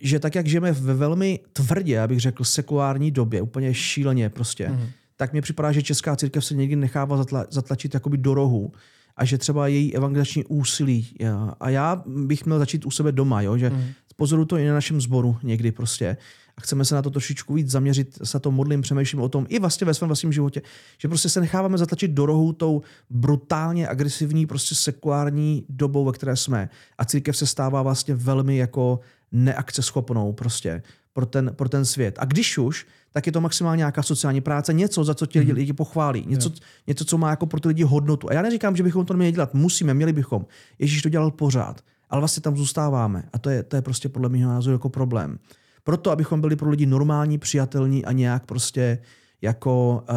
že 0.03 0.19
tak, 0.19 0.35
jak 0.35 0.47
žijeme 0.47 0.71
ve 0.71 0.93
velmi 0.93 1.39
tvrdě, 1.53 1.99
abych 1.99 2.19
řekl, 2.19 2.43
sekulární 2.43 3.11
době, 3.11 3.41
úplně 3.41 3.73
šíleně 3.73 4.29
prostě, 4.29 4.69
mm. 4.69 4.87
tak 5.15 5.33
mi 5.33 5.41
připadá, 5.41 5.71
že 5.71 5.81
česká 5.81 6.15
církev 6.15 6.45
se 6.45 6.55
někdy 6.55 6.75
nechává 6.75 7.17
zatla, 7.17 7.45
zatlačit 7.49 7.93
jakoby 7.93 8.17
do 8.17 8.33
rohu 8.33 8.71
a 9.17 9.25
že 9.25 9.37
třeba 9.37 9.67
její 9.67 9.95
evangelizační 9.95 10.45
úsilí. 10.45 11.17
A 11.59 11.69
já 11.69 12.03
bych 12.05 12.45
měl 12.45 12.59
začít 12.59 12.85
u 12.85 12.91
sebe 12.91 13.11
doma, 13.11 13.41
jo? 13.41 13.57
že 13.57 13.69
mm. 13.69 13.83
pozoru 14.15 14.45
to 14.45 14.57
i 14.57 14.67
na 14.67 14.73
našem 14.73 15.01
sboru 15.01 15.37
někdy 15.43 15.71
prostě. 15.71 16.17
A 16.57 16.61
chceme 16.61 16.85
se 16.85 16.95
na 16.95 17.01
to 17.01 17.09
trošičku 17.09 17.53
víc 17.53 17.71
zaměřit, 17.71 18.17
se 18.23 18.39
to 18.39 18.51
modlím, 18.51 18.81
přemýšlím 18.81 19.21
o 19.21 19.29
tom 19.29 19.45
i 19.49 19.59
vlastně 19.59 19.85
ve 19.85 19.93
svém 19.93 20.07
vlastním 20.09 20.33
životě, 20.33 20.61
že 20.97 21.07
prostě 21.07 21.29
se 21.29 21.41
necháváme 21.41 21.77
zatlačit 21.77 22.11
do 22.11 22.25
rohu 22.25 22.53
tou 22.53 22.81
brutálně 23.09 23.87
agresivní, 23.87 24.45
prostě 24.45 24.75
sekulární 24.75 25.65
dobou, 25.69 26.05
ve 26.05 26.11
které 26.11 26.35
jsme. 26.35 26.69
A 26.97 27.05
církev 27.05 27.37
se 27.37 27.47
stává 27.47 27.81
vlastně 27.81 28.15
velmi 28.15 28.57
jako 28.57 28.99
neakceschopnou 29.33 30.33
prostě 30.33 30.83
pro 31.13 31.25
ten, 31.25 31.51
pro 31.55 31.69
ten 31.69 31.85
svět. 31.85 32.15
A 32.19 32.25
když 32.25 32.57
už, 32.57 32.87
tak 33.13 33.25
je 33.25 33.31
to 33.31 33.41
maximálně 33.41 33.77
nějaká 33.77 34.03
sociální 34.03 34.41
práce, 34.41 34.73
něco, 34.73 35.03
za 35.03 35.15
co 35.15 35.25
ti 35.25 35.39
lidi, 35.39 35.51
mm. 35.51 35.57
lidi 35.57 35.73
pochválí, 35.73 36.25
něco, 36.27 36.51
něco, 36.87 37.05
co 37.05 37.17
má 37.17 37.29
jako 37.29 37.45
pro 37.45 37.59
ty 37.59 37.67
lidi 37.67 37.83
hodnotu. 37.83 38.29
A 38.29 38.33
já 38.33 38.41
neříkám, 38.41 38.75
že 38.75 38.83
bychom 38.83 39.05
to 39.05 39.13
měli 39.13 39.31
dělat, 39.31 39.53
musíme, 39.53 39.93
měli 39.93 40.13
bychom. 40.13 40.45
Ježíš 40.79 41.01
to 41.01 41.09
dělal 41.09 41.31
pořád, 41.31 41.81
ale 42.09 42.21
vlastně 42.21 42.41
tam 42.41 42.57
zůstáváme. 42.57 43.23
A 43.33 43.39
to 43.39 43.49
je, 43.49 43.63
to 43.63 43.75
je 43.75 43.81
prostě 43.81 44.09
podle 44.09 44.29
mého 44.29 44.49
názoru 44.49 44.73
jako 44.75 44.89
problém. 44.89 45.39
Proto, 45.83 46.11
abychom 46.11 46.41
byli 46.41 46.55
pro 46.55 46.69
lidi 46.69 46.85
normální, 46.85 47.37
přijatelní 47.37 48.05
a 48.05 48.11
nějak 48.11 48.45
prostě 48.45 48.97
jako, 49.41 50.03
uh, 50.09 50.15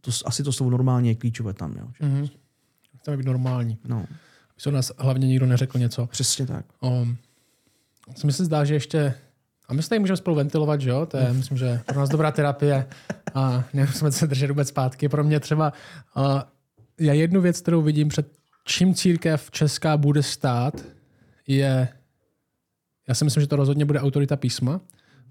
to, 0.00 0.10
asi 0.24 0.42
to 0.42 0.52
slovo 0.52 0.70
normálně 0.70 1.10
je 1.10 1.14
klíčové 1.14 1.52
tam. 1.52 1.74
Jo. 1.78 1.88
Mm-hmm. 2.00 2.30
Chceme 3.00 3.16
být 3.16 3.26
normální. 3.26 3.78
No. 3.88 4.04
Aby 4.66 4.74
nás 4.74 4.92
hlavně 4.98 5.26
nikdo 5.26 5.46
neřekl 5.46 5.78
něco. 5.78 6.06
Přesně 6.06 6.46
tak. 6.46 6.64
Um, 6.80 7.16
co 8.14 8.26
mi 8.26 8.32
se 8.32 8.44
zdá, 8.44 8.64
že 8.64 8.74
ještě 8.74 9.14
a 9.68 9.74
my 9.74 9.82
se 9.82 9.88
tady 9.88 9.98
můžeme 9.98 10.16
spolu 10.16 10.36
ventilovat, 10.36 10.80
že 10.80 10.90
jo? 10.90 11.06
To 11.06 11.16
je, 11.16 11.32
myslím, 11.32 11.58
že 11.58 11.80
pro 11.86 12.00
nás 12.00 12.08
dobrá 12.08 12.32
terapie 12.32 12.86
a 13.34 13.64
nemusíme 13.72 14.12
se 14.12 14.26
držet 14.26 14.48
vůbec 14.48 14.68
zpátky. 14.68 15.08
Pro 15.08 15.24
mě 15.24 15.40
třeba 15.40 15.72
uh, 16.16 16.40
já 17.00 17.12
jednu 17.12 17.40
věc, 17.40 17.60
kterou 17.60 17.82
vidím 17.82 18.08
před 18.08 18.38
čím 18.68 18.94
církev 18.94 19.50
česká 19.50 19.96
bude 19.96 20.22
stát, 20.22 20.84
je, 21.46 21.88
já 23.08 23.14
si 23.14 23.24
myslím, 23.24 23.40
že 23.40 23.46
to 23.46 23.56
rozhodně 23.56 23.84
bude 23.84 24.00
autorita 24.00 24.36
písma, 24.36 24.80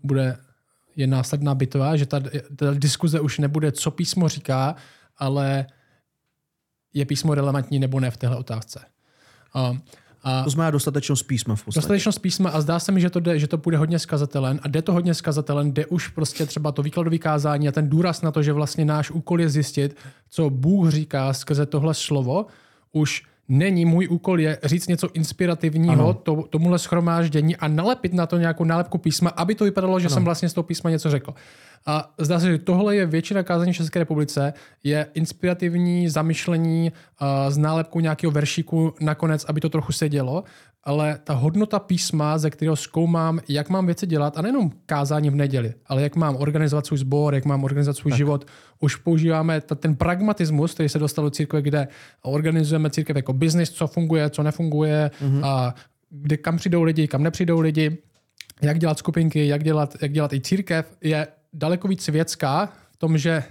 bude 0.03 0.37
je 0.95 1.07
následná 1.07 1.55
bitva, 1.55 1.95
že 1.95 2.05
ta, 2.05 2.19
ta 2.55 2.73
diskuze 2.73 3.19
už 3.19 3.39
nebude, 3.39 3.71
co 3.71 3.91
písmo 3.91 4.29
říká, 4.29 4.75
ale 5.17 5.67
je 6.93 7.05
písmo 7.05 7.35
relevantní 7.35 7.79
nebo 7.79 7.99
ne 7.99 8.11
v 8.11 8.17
téhle 8.17 8.37
otázce. 8.37 8.85
Uh, 9.55 9.77
a 10.27 10.43
to 10.43 10.49
znamená 10.49 10.71
dostatečnost 10.71 11.27
písma 11.27 11.55
v 11.55 11.63
podstatě. 11.63 11.81
Dostatečnost 11.81 12.19
písma 12.19 12.49
a 12.49 12.61
zdá 12.61 12.79
se 12.79 12.91
mi, 12.91 13.01
že 13.01 13.09
to, 13.09 13.19
jde, 13.19 13.39
že 13.39 13.47
to 13.47 13.57
půjde 13.57 13.77
hodně 13.77 13.99
skazatelen 13.99 14.59
a 14.63 14.67
jde 14.67 14.81
to 14.81 14.93
hodně 14.93 15.13
skazatelen, 15.13 15.73
jde 15.73 15.85
už 15.85 16.07
prostě 16.07 16.45
třeba 16.45 16.71
to 16.71 16.83
výkladové 16.83 17.17
kázání 17.17 17.67
a 17.67 17.71
ten 17.71 17.89
důraz 17.89 18.21
na 18.21 18.31
to, 18.31 18.43
že 18.43 18.53
vlastně 18.53 18.85
náš 18.85 19.11
úkol 19.11 19.41
je 19.41 19.49
zjistit, 19.49 19.97
co 20.29 20.49
Bůh 20.49 20.89
říká 20.89 21.33
skrze 21.33 21.65
tohle 21.65 21.93
slovo, 21.93 22.45
už 22.91 23.23
není 23.49 23.85
můj 23.85 24.07
úkol 24.07 24.39
je 24.39 24.57
říct 24.63 24.87
něco 24.87 25.09
inspirativního 25.13 26.13
to, 26.13 26.43
tomuhle 26.49 26.79
schromáždění 26.79 27.55
a 27.55 27.67
nalepit 27.67 28.13
na 28.13 28.25
to 28.25 28.37
nějakou 28.37 28.63
nálepku 28.63 28.97
písma, 28.97 29.29
aby 29.29 29.55
to 29.55 29.63
vypadalo, 29.63 29.99
že 29.99 30.07
ano. 30.07 30.13
jsem 30.13 30.25
vlastně 30.25 30.49
z 30.49 30.53
toho 30.53 30.63
písma 30.63 30.89
něco 30.89 31.09
řekl. 31.09 31.33
A 31.87 32.13
zdá 32.17 32.39
se, 32.39 32.51
že 32.51 32.57
tohle 32.57 32.95
je 32.95 33.05
většina 33.05 33.43
kázání 33.43 33.73
v 33.73 33.75
České 33.75 33.99
republice, 33.99 34.53
je 34.83 35.07
inspirativní 35.13 36.09
zamyšlení 36.09 36.91
uh, 36.91 37.27
s 37.51 37.57
nálepkou 37.57 37.99
nějakého 37.99 38.31
veršíku 38.31 38.93
nakonec, 39.01 39.45
aby 39.45 39.61
to 39.61 39.69
trochu 39.69 39.91
sedělo, 39.91 40.43
ale 40.83 41.19
ta 41.23 41.33
hodnota 41.33 41.79
písma, 41.79 42.37
ze 42.37 42.49
kterého 42.49 42.75
zkoumám, 42.75 43.39
jak 43.49 43.69
mám 43.69 43.85
věci 43.85 44.07
dělat, 44.07 44.37
a 44.37 44.41
nejenom 44.41 44.71
kázání 44.85 45.29
v 45.29 45.35
neděli, 45.35 45.73
ale 45.85 46.01
jak 46.01 46.15
mám 46.15 46.35
organizovat 46.35 46.85
svůj 46.85 46.97
sbor, 46.97 47.35
jak 47.35 47.45
mám 47.45 47.63
organizovat 47.63 47.97
svůj 47.97 48.11
tak. 48.11 48.17
život, 48.17 48.47
už 48.79 48.95
používáme 48.95 49.61
ta, 49.61 49.75
ten 49.75 49.95
pragmatismus, 49.95 50.73
který 50.73 50.89
se 50.89 50.99
dostal 50.99 51.25
do 51.25 51.31
církve, 51.31 51.61
kde 51.61 51.87
organizujeme 52.21 52.89
církev 52.89 53.15
jako 53.15 53.33
biznis, 53.33 53.69
co 53.69 53.87
funguje, 53.87 54.29
co 54.29 54.43
nefunguje, 54.43 55.11
mm-hmm. 55.21 55.45
a 55.45 55.75
kde 56.09 56.37
kam 56.37 56.57
přijdou 56.57 56.83
lidi, 56.83 57.07
kam 57.07 57.23
nepřijdou 57.23 57.59
lidi, 57.59 57.97
jak 58.61 58.79
dělat 58.79 58.99
skupinky, 58.99 59.47
jak 59.47 59.63
dělat, 59.63 59.95
jak 60.01 60.11
dělat 60.11 60.33
i 60.33 60.41
církev, 60.41 60.97
je 61.01 61.27
daleko 61.53 61.87
víc 61.87 62.03
světská 62.03 62.73
v 62.91 62.97
tom, 62.97 63.17
že 63.17 63.43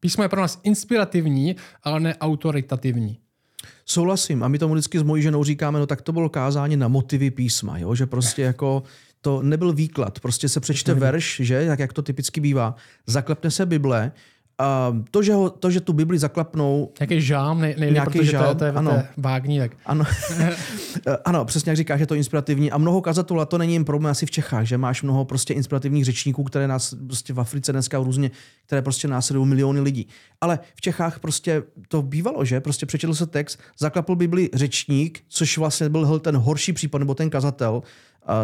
písmo 0.00 0.22
je 0.22 0.28
pro 0.28 0.40
nás 0.40 0.60
inspirativní, 0.62 1.56
ale 1.82 2.00
ne 2.00 2.16
autoritativní. 2.16 3.18
Souhlasím. 3.84 4.42
A 4.42 4.48
my 4.48 4.58
tomu 4.58 4.74
vždycky 4.74 4.98
s 4.98 5.02
mojí 5.02 5.22
ženou 5.22 5.44
říkáme, 5.44 5.78
no 5.78 5.86
tak 5.86 6.02
to 6.02 6.12
bylo 6.12 6.28
kázání 6.28 6.76
na 6.76 6.88
motivy 6.88 7.30
písma, 7.30 7.78
jo? 7.78 7.94
že 7.94 8.06
prostě 8.06 8.42
jako 8.42 8.82
to 9.20 9.42
nebyl 9.42 9.72
výklad. 9.72 10.20
Prostě 10.20 10.48
se 10.48 10.60
přečte 10.60 10.94
verš, 10.94 11.40
že, 11.44 11.66
tak 11.66 11.78
jak 11.78 11.92
to 11.92 12.02
typicky 12.02 12.40
bývá, 12.40 12.74
zaklepne 13.06 13.50
se 13.50 13.66
Bible 13.66 14.12
a 14.60 14.96
to, 15.10 15.22
že, 15.22 15.34
ho, 15.34 15.50
to, 15.50 15.70
že 15.70 15.80
tu 15.80 15.92
Bibli 15.92 16.18
zaklapnou... 16.18 16.92
Nějaký 17.00 17.20
žám, 17.20 17.60
nej, 17.60 17.74
nejlíp, 17.78 17.94
nějaký 17.94 18.18
protože 18.18 18.30
žám, 18.30 18.42
to 18.42 18.48
je, 18.48 18.54
to 18.54 18.64
je, 18.64 18.72
ano. 18.72 18.90
To 18.90 18.96
je 18.96 19.08
vágní. 19.16 19.58
Tak. 19.58 19.72
Ano. 19.86 20.04
ano, 21.24 21.44
přesně 21.44 21.70
jak 21.70 21.76
říkáš, 21.76 21.98
že 21.98 22.06
to 22.06 22.14
je 22.14 22.18
inspirativní. 22.18 22.70
A 22.70 22.78
mnoho 22.78 23.00
kazatelů, 23.00 23.40
a 23.40 23.44
to 23.44 23.58
není 23.58 23.74
jen 23.74 23.84
problém 23.84 24.10
asi 24.10 24.26
v 24.26 24.30
Čechách, 24.30 24.64
že 24.64 24.78
máš 24.78 25.02
mnoho 25.02 25.24
prostě 25.24 25.54
inspirativních 25.54 26.04
řečníků, 26.04 26.44
které 26.44 26.68
nás 26.68 26.94
prostě 27.06 27.32
v 27.32 27.40
Africe 27.40 27.72
dneska 27.72 27.98
různě, 27.98 28.30
které 28.66 28.82
prostě 28.82 29.08
následují 29.08 29.48
miliony 29.48 29.80
lidí. 29.80 30.06
Ale 30.40 30.58
v 30.74 30.80
Čechách 30.80 31.18
prostě 31.18 31.62
to 31.88 32.02
bývalo, 32.02 32.44
že 32.44 32.60
prostě 32.60 32.86
přečetl 32.86 33.14
se 33.14 33.26
text, 33.26 33.58
zaklapl 33.78 34.16
Bibli 34.16 34.50
řečník, 34.54 35.22
což 35.28 35.58
vlastně 35.58 35.88
byl 35.88 36.18
ten 36.18 36.36
horší 36.36 36.72
případ, 36.72 36.98
nebo 36.98 37.14
ten 37.14 37.30
kazatel, 37.30 37.82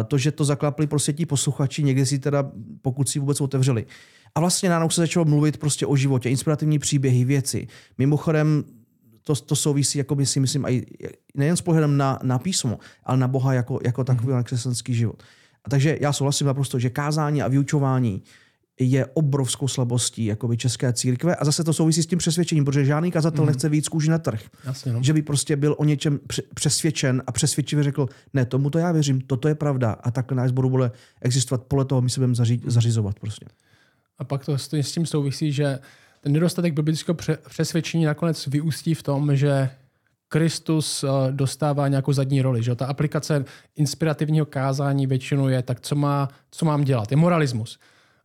to, 0.07 0.17
že 0.17 0.31
to 0.31 0.45
zaklapli 0.45 0.87
prostě 0.87 1.13
ti 1.13 1.25
posluchači, 1.25 1.83
někdy 1.83 2.05
si 2.05 2.19
teda, 2.19 2.51
pokud 2.81 3.09
si 3.09 3.19
vůbec 3.19 3.41
otevřeli. 3.41 3.85
A 4.37 4.39
vlastně 4.39 4.69
najednou 4.69 4.89
se 4.89 5.01
začalo 5.01 5.25
mluvit 5.25 5.57
prostě 5.57 5.85
o 5.85 5.95
životě, 5.95 6.29
inspirativní 6.29 6.79
příběhy, 6.79 7.25
věci. 7.25 7.67
Mimochodem, 7.97 8.63
to, 9.23 9.35
to 9.35 9.55
souvisí, 9.55 9.97
jako 9.97 10.15
by 10.15 10.25
si 10.25 10.39
myslím, 10.39 10.65
aj, 10.65 10.81
nejen 11.35 11.55
s 11.57 11.61
pohledem 11.61 11.97
na, 11.97 12.19
na 12.23 12.39
písmo, 12.39 12.79
ale 13.03 13.17
na 13.17 13.27
Boha 13.27 13.53
jako, 13.53 13.79
jako 13.83 14.03
takový 14.03 14.33
mm-hmm. 14.33 14.43
křesťanský 14.43 14.93
život. 14.93 15.23
A 15.65 15.69
takže 15.69 15.97
já 16.01 16.13
souhlasím 16.13 16.47
naprosto, 16.47 16.79
že 16.79 16.89
kázání 16.89 17.41
a 17.41 17.47
vyučování 17.47 18.23
je 18.79 19.05
obrovskou 19.05 19.67
slabostí 19.67 20.25
jakoby 20.25 20.57
české 20.57 20.93
církve 20.93 21.35
a 21.35 21.45
zase 21.45 21.63
to 21.63 21.73
souvisí 21.73 22.03
s 22.03 22.07
tím 22.07 22.19
přesvědčením, 22.19 22.65
protože 22.65 22.85
žádný 22.85 23.11
kazatel 23.11 23.43
mm. 23.43 23.47
nechce 23.47 23.69
víc 23.69 23.87
kůži 23.87 24.09
na 24.09 24.17
trh. 24.17 24.41
Jasně, 24.65 24.93
no. 24.93 25.03
Že 25.03 25.13
by 25.13 25.21
prostě 25.21 25.55
byl 25.55 25.75
o 25.77 25.83
něčem 25.83 26.19
přesvědčen 26.53 27.23
a 27.27 27.31
přesvědčivě 27.31 27.83
řekl, 27.83 28.07
ne, 28.33 28.45
tomu 28.45 28.69
to 28.69 28.77
já 28.77 28.91
věřím, 28.91 29.21
toto 29.21 29.47
je 29.47 29.55
pravda 29.55 29.91
a 29.91 30.11
tak 30.11 30.31
náš 30.31 30.49
sboru 30.49 30.69
bude 30.69 30.91
existovat 31.21 31.63
podle 31.63 31.85
toho, 31.85 32.01
my 32.01 32.09
se 32.09 32.19
budeme 32.19 32.33
zaři- 32.33 32.61
zařizovat 32.65 33.19
prostě. 33.19 33.45
A 34.19 34.23
pak 34.23 34.45
to 34.45 34.57
s 34.57 34.91
tím 34.91 35.05
souvisí, 35.05 35.51
že 35.51 35.79
ten 36.21 36.33
nedostatek 36.33 36.73
biblického 36.73 37.17
přesvědčení 37.49 38.05
nakonec 38.05 38.47
vyústí 38.47 38.93
v 38.93 39.03
tom, 39.03 39.35
že 39.35 39.69
Kristus 40.29 41.03
eh, 41.03 41.07
dostává 41.31 41.87
nějakou 41.87 42.13
zadní 42.13 42.41
roli. 42.41 42.63
Že? 42.63 42.75
Ta 42.75 42.85
aplikace 42.85 43.45
inspirativního 43.75 44.45
kázání 44.45 45.07
většinou 45.07 45.47
je, 45.47 45.61
tak 45.61 45.79
co, 45.79 45.95
má, 45.95 46.29
co 46.51 46.65
mám 46.65 46.83
dělat? 46.83 47.11
Je 47.11 47.17
moralismus. 47.17 47.79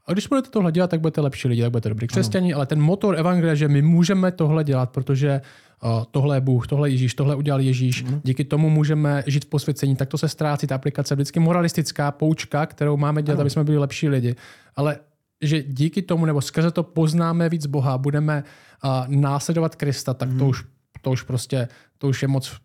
A 0.06 0.12
když 0.12 0.26
budete 0.26 0.50
tohle 0.50 0.72
dělat, 0.72 0.90
tak 0.90 1.00
budete 1.00 1.20
lepší 1.20 1.48
lidi, 1.48 1.62
tak 1.62 1.70
budete 1.70 1.88
dobrý 1.88 2.06
křesťani, 2.06 2.54
ale 2.54 2.66
ten 2.66 2.80
motor 2.80 3.18
evangelia, 3.18 3.54
že 3.54 3.68
my 3.68 3.82
můžeme 3.82 4.32
tohle 4.32 4.64
dělat, 4.64 4.90
protože 4.90 5.40
uh, 5.82 6.04
tohle 6.10 6.36
je 6.36 6.40
Bůh, 6.40 6.66
tohle 6.66 6.88
je 6.88 6.92
Ježíš, 6.92 7.14
tohle 7.14 7.34
udělal 7.34 7.60
Ježíš, 7.60 8.04
ano. 8.04 8.20
díky 8.24 8.44
tomu 8.44 8.70
můžeme 8.70 9.24
žít 9.26 9.44
v 9.44 9.48
posvěcení, 9.48 9.96
tak 9.96 10.08
to 10.08 10.18
se 10.18 10.28
ztrácí, 10.28 10.66
ta 10.66 10.74
aplikace 10.74 11.14
vždycky 11.14 11.40
moralistická 11.40 12.10
poučka, 12.12 12.66
kterou 12.66 12.96
máme 12.96 13.22
dělat, 13.22 13.34
ano. 13.34 13.40
aby 13.40 13.50
jsme 13.50 13.64
byli 13.64 13.78
lepší 13.78 14.08
lidi. 14.08 14.36
Ale 14.76 14.98
že 15.42 15.62
díky 15.62 16.02
tomu, 16.02 16.26
nebo 16.26 16.40
skrze 16.40 16.70
to 16.70 16.82
poznáme 16.82 17.48
víc 17.48 17.66
Boha, 17.66 17.98
budeme 17.98 18.44
uh, 18.84 18.90
následovat 19.08 19.76
Krista, 19.76 20.14
tak 20.14 20.28
hmm. 20.28 20.38
to, 20.38 20.44
mhm. 20.44 20.50
už, 20.50 20.64
to 21.00 21.10
už 21.10 21.22
prostě, 21.22 21.68
to 21.98 22.08
už 22.08 22.22
je 22.22 22.28
moc 22.28 22.56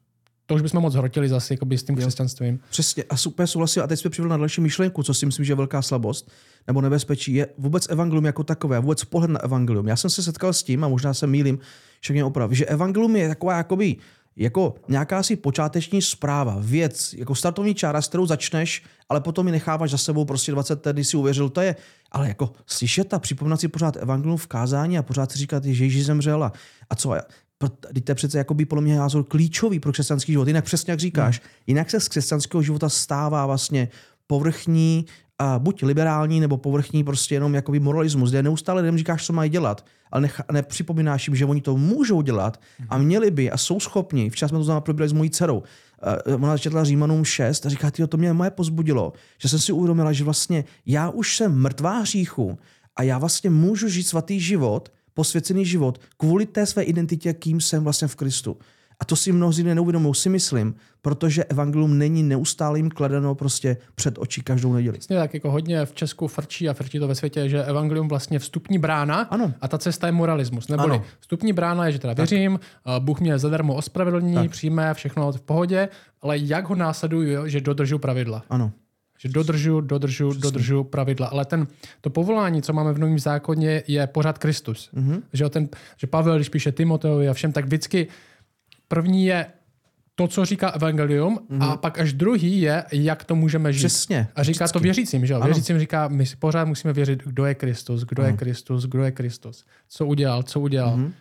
to 0.47 0.55
už 0.55 0.61
bychom 0.61 0.81
moc 0.81 0.95
hrotili 0.95 1.29
zase 1.29 1.53
jakoby 1.53 1.77
s 1.77 1.83
tím 1.83 1.95
jo. 1.95 1.99
křesťanstvím. 2.01 2.59
Přesně. 2.69 3.03
A 3.03 3.17
super 3.17 3.47
souhlasím. 3.47 3.83
A 3.83 3.87
teď 3.87 3.99
jsme 3.99 4.09
přiveli 4.09 4.29
na 4.29 4.37
další 4.37 4.61
myšlenku, 4.61 5.03
co 5.03 5.13
si 5.13 5.25
myslím, 5.25 5.45
že 5.45 5.51
je 5.51 5.55
velká 5.55 5.81
slabost 5.81 6.31
nebo 6.67 6.81
nebezpečí, 6.81 7.33
je 7.33 7.47
vůbec 7.57 7.89
evangelium 7.89 8.25
jako 8.25 8.43
takové, 8.43 8.79
vůbec 8.79 9.03
pohled 9.03 9.31
na 9.31 9.43
evangelium. 9.43 9.87
Já 9.87 9.95
jsem 9.95 10.09
se 10.09 10.23
setkal 10.23 10.53
s 10.53 10.63
tím, 10.63 10.83
a 10.83 10.87
možná 10.87 11.13
se 11.13 11.27
mýlím, 11.27 11.59
že 12.05 12.13
mě 12.13 12.23
opraví, 12.23 12.55
že 12.55 12.65
evangelium 12.65 13.15
je 13.15 13.27
taková 13.27 13.57
jakoby 13.57 13.95
jako 14.37 14.75
nějaká 14.87 15.23
si 15.23 15.35
počáteční 15.35 16.01
zpráva, 16.01 16.57
věc, 16.59 17.13
jako 17.17 17.35
startovní 17.35 17.75
čára, 17.75 18.01
s 18.01 18.07
kterou 18.07 18.25
začneš, 18.25 18.83
ale 19.09 19.21
potom 19.21 19.47
ji 19.47 19.51
necháváš 19.51 19.91
za 19.91 19.97
sebou 19.97 20.25
prostě 20.25 20.51
20 20.51 20.85
let, 20.85 20.97
si 21.03 21.17
uvěřil, 21.17 21.49
to 21.49 21.61
je, 21.61 21.75
ale 22.11 22.27
jako 22.27 22.51
slyšet 22.65 23.13
a 23.13 23.19
připomínat 23.19 23.59
si 23.59 23.67
pořád 23.67 23.95
evangelium 23.95 24.37
v 24.37 24.47
kázání 24.47 24.97
a 24.97 25.03
pořád 25.03 25.31
si 25.31 25.37
říkat, 25.37 25.63
že 25.63 25.83
Ježíš 25.83 26.05
zemřel 26.05 26.43
a, 26.43 26.51
a 26.89 26.95
co, 26.95 27.15
Teď 27.93 28.05
to 28.05 28.11
je 28.11 28.15
přece 28.15 28.37
jako 28.37 28.53
by 28.53 28.65
podle 28.65 28.83
mě 28.83 28.97
názor 28.97 29.23
klíčový 29.23 29.79
pro 29.79 29.91
křesťanský 29.91 30.31
život. 30.31 30.47
Jinak 30.47 30.65
přesně 30.65 30.91
jak 30.91 30.99
říkáš, 30.99 31.39
hmm. 31.39 31.49
jinak 31.67 31.89
se 31.91 31.99
z 31.99 32.07
křesťanského 32.07 32.61
života 32.61 32.89
stává 32.89 33.45
vlastně 33.45 33.89
povrchní, 34.27 35.05
a 35.39 35.59
buď 35.59 35.83
liberální 35.83 36.39
nebo 36.39 36.57
povrchní 36.57 37.03
prostě 37.03 37.35
jenom 37.35 37.55
jakoby 37.55 37.79
moralismus, 37.79 38.29
kde 38.29 38.43
neustále 38.43 38.81
lidem 38.81 38.97
říkáš, 38.97 39.25
co 39.25 39.33
mají 39.33 39.49
dělat, 39.49 39.85
ale 40.11 40.21
nech, 40.21 40.41
nepřipomínáš 40.51 41.27
jim, 41.27 41.35
že 41.35 41.45
oni 41.45 41.61
to 41.61 41.77
můžou 41.77 42.21
dělat 42.21 42.59
a 42.89 42.95
hmm. 42.95 43.05
měli 43.05 43.31
by 43.31 43.51
a 43.51 43.57
jsou 43.57 43.79
schopni. 43.79 44.29
Včas 44.29 44.49
jsme 44.49 44.57
to 44.57 44.63
znamená 44.63 44.81
probírali 44.81 45.09
s 45.09 45.13
mojí 45.13 45.29
dcerou. 45.29 45.63
uh, 46.27 46.43
ona 46.43 46.57
četla 46.57 46.83
Římanům 46.83 47.25
6 47.25 47.65
a 47.65 47.69
říká, 47.69 47.91
to 48.09 48.17
mě 48.17 48.33
moje 48.33 48.51
pozbudilo, 48.51 49.13
že 49.37 49.49
jsem 49.49 49.59
si 49.59 49.71
uvědomila, 49.71 50.13
že 50.13 50.23
vlastně 50.23 50.63
já 50.85 51.09
už 51.09 51.37
jsem 51.37 51.61
mrtvá 51.61 51.99
hříchu 51.99 52.57
a 52.95 53.03
já 53.03 53.17
vlastně 53.17 53.49
můžu 53.49 53.87
žít 53.87 54.03
svatý 54.03 54.39
život, 54.39 54.91
posvěcený 55.13 55.65
život, 55.65 56.01
kvůli 56.17 56.45
té 56.45 56.65
své 56.65 56.83
identitě, 56.83 57.33
kým 57.33 57.61
jsem 57.61 57.83
vlastně 57.83 58.07
v 58.07 58.15
Kristu. 58.15 58.57
A 58.99 59.05
to 59.05 59.15
si 59.15 59.31
mnozí 59.31 59.63
neuvědomují, 59.63 60.15
si 60.15 60.29
myslím, 60.29 60.75
protože 61.01 61.43
evangelium 61.43 61.97
není 61.97 62.23
neustále 62.23 62.79
jim 62.79 62.89
kladeno 62.89 63.35
prostě 63.35 63.77
před 63.95 64.17
oči 64.17 64.41
každou 64.41 64.73
neděli. 64.73 64.97
Vlastně 64.97 65.17
tak 65.17 65.33
jako 65.33 65.51
hodně 65.51 65.85
v 65.85 65.93
Česku 65.93 66.27
frčí 66.27 66.69
a 66.69 66.73
frčí 66.73 66.99
to 66.99 67.07
ve 67.07 67.15
světě, 67.15 67.49
že 67.49 67.63
evangelium 67.63 68.07
vlastně 68.07 68.39
vstupní 68.39 68.77
brána 68.77 69.21
ano. 69.21 69.53
a 69.61 69.67
ta 69.67 69.77
cesta 69.77 70.07
je 70.07 70.11
moralismus. 70.11 70.67
Neboli 70.67 70.95
ano. 70.95 71.03
vstupní 71.19 71.53
brána 71.53 71.85
je, 71.85 71.91
že 71.91 71.99
teda 71.99 72.15
tak. 72.15 72.29
věřím, 72.29 72.59
Bůh 72.99 73.19
mě 73.19 73.39
zadarmo 73.39 73.75
ospravedlní, 73.75 74.49
přijme 74.49 74.93
všechno 74.93 75.31
v 75.31 75.41
pohodě, 75.41 75.89
ale 76.21 76.37
jak 76.37 76.69
ho 76.69 76.75
následuju, 76.75 77.47
že 77.47 77.61
dodržu 77.61 77.99
pravidla. 77.99 78.43
Ano. 78.49 78.71
Že 79.19 79.29
dodržu, 79.29 79.81
dodržu, 79.81 80.29
Přesně. 80.29 80.41
dodržu 80.41 80.83
pravidla. 80.83 81.27
Ale 81.27 81.45
ten, 81.45 81.67
to 82.01 82.09
povolání, 82.09 82.61
co 82.61 82.73
máme 82.73 82.93
v 82.93 82.99
Novém 82.99 83.19
zákoně, 83.19 83.83
je 83.87 84.07
pořád 84.07 84.37
Kristus. 84.37 84.89
Mm-hmm. 84.93 85.21
Že, 85.33 85.49
ten, 85.49 85.69
že 85.97 86.07
Pavel, 86.07 86.35
když 86.35 86.49
píše 86.49 86.71
Timoteovi 86.71 87.29
a 87.29 87.33
všem, 87.33 87.51
tak 87.51 87.65
vždycky 87.65 88.07
První 88.87 89.25
je 89.25 89.45
to, 90.15 90.27
co 90.27 90.45
říká 90.45 90.69
evangelium, 90.69 91.39
mm-hmm. 91.51 91.63
a 91.63 91.77
pak 91.77 91.99
až 91.99 92.13
druhý 92.13 92.61
je, 92.61 92.83
jak 92.91 93.23
to 93.23 93.35
můžeme 93.35 93.73
žít. 93.73 93.79
Přesně. 93.79 94.27
A 94.35 94.43
říká 94.43 94.65
vždycky. 94.65 94.73
to 94.73 94.79
věřícím, 94.79 95.25
že 95.25 95.33
jo? 95.33 95.41
Věřícím 95.41 95.79
říká, 95.79 96.07
my 96.07 96.25
si 96.25 96.35
pořád 96.35 96.65
musíme 96.65 96.93
věřit, 96.93 97.23
kdo 97.23 97.45
je 97.45 97.55
Kristus, 97.55 98.03
kdo 98.03 98.23
ano. 98.23 98.31
je 98.31 98.37
Kristus, 98.37 98.85
kdo 98.85 99.03
je 99.03 99.11
Kristus. 99.11 99.65
Co 99.89 100.05
udělal, 100.05 100.43
co 100.43 100.59
udělal. 100.59 100.97
Mm-hmm. 100.97 101.11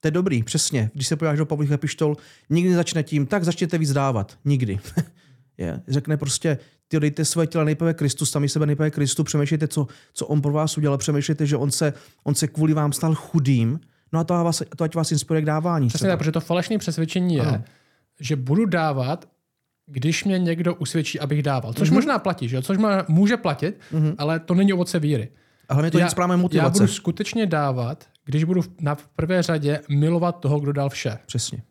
To 0.00 0.08
je 0.08 0.12
dobrý, 0.12 0.42
přesně. 0.42 0.90
Když 0.94 1.06
se 1.06 1.16
podíváš 1.16 1.38
do 1.38 1.46
Pavlových 1.46 1.70
epištol, 1.70 2.16
nikdy 2.50 2.74
začne 2.74 3.02
tím, 3.02 3.26
tak 3.26 3.44
začněte 3.44 3.78
víc 3.78 3.92
dávat. 3.92 4.38
Nikdy. 4.44 4.78
je. 5.58 5.82
Řekne 5.88 6.16
prostě, 6.16 6.58
ty 6.88 7.00
dejte 7.00 7.24
své 7.24 7.46
těla 7.46 7.64
nejprve 7.64 7.94
Kristus, 7.94 8.30
sami 8.30 8.48
sebe 8.48 8.66
nejprve 8.66 8.90
Kristu, 8.90 9.24
přemýšlejte, 9.24 9.68
co, 9.68 9.86
co 10.12 10.26
on 10.26 10.42
pro 10.42 10.52
vás 10.52 10.78
udělal, 10.78 10.98
přemýšlejte, 10.98 11.46
že 11.46 11.56
on 11.56 11.70
se, 11.70 11.92
on 12.24 12.34
se 12.34 12.48
kvůli 12.48 12.74
vám 12.74 12.92
stal 12.92 13.14
chudým, 13.14 13.80
No 14.16 14.20
a 14.20 14.24
to, 14.24 14.34
vás, 14.44 14.62
to 14.76 14.84
ať 14.84 14.94
vás 14.94 15.12
inspiruje 15.12 15.42
k 15.42 15.44
dávání. 15.44 15.88
Přesně 15.88 16.08
tak, 16.08 16.18
protože 16.18 16.32
to 16.32 16.40
falešné 16.40 16.78
přesvědčení 16.78 17.34
je, 17.34 17.42
ano. 17.42 17.62
že 18.20 18.36
budu 18.36 18.66
dávat, 18.66 19.28
když 19.86 20.24
mě 20.24 20.38
někdo 20.38 20.74
usvědčí, 20.74 21.20
abych 21.20 21.42
dával. 21.42 21.72
Což 21.72 21.90
mm-hmm. 21.90 21.94
možná 21.94 22.18
platí, 22.18 22.48
že? 22.48 22.62
což 22.62 22.78
má, 22.78 23.04
může 23.08 23.36
platit, 23.36 23.80
mm-hmm. 23.92 24.14
ale 24.18 24.40
to 24.40 24.54
není 24.54 24.72
ovoce 24.72 24.98
víry. 24.98 25.28
A 25.68 25.74
hlavně 25.74 25.90
to 25.90 25.98
já, 25.98 26.08
správně 26.08 26.36
motivace. 26.36 26.66
Já 26.66 26.70
budu 26.70 26.86
skutečně 26.86 27.46
dávat, 27.46 28.04
když 28.24 28.44
budu 28.44 28.60
na 28.80 28.96
prvé 29.16 29.42
řadě 29.42 29.80
milovat 29.88 30.40
toho, 30.40 30.60
kdo 30.60 30.72
dal 30.72 30.88
vše. 30.88 31.18
Přesně. 31.26 31.62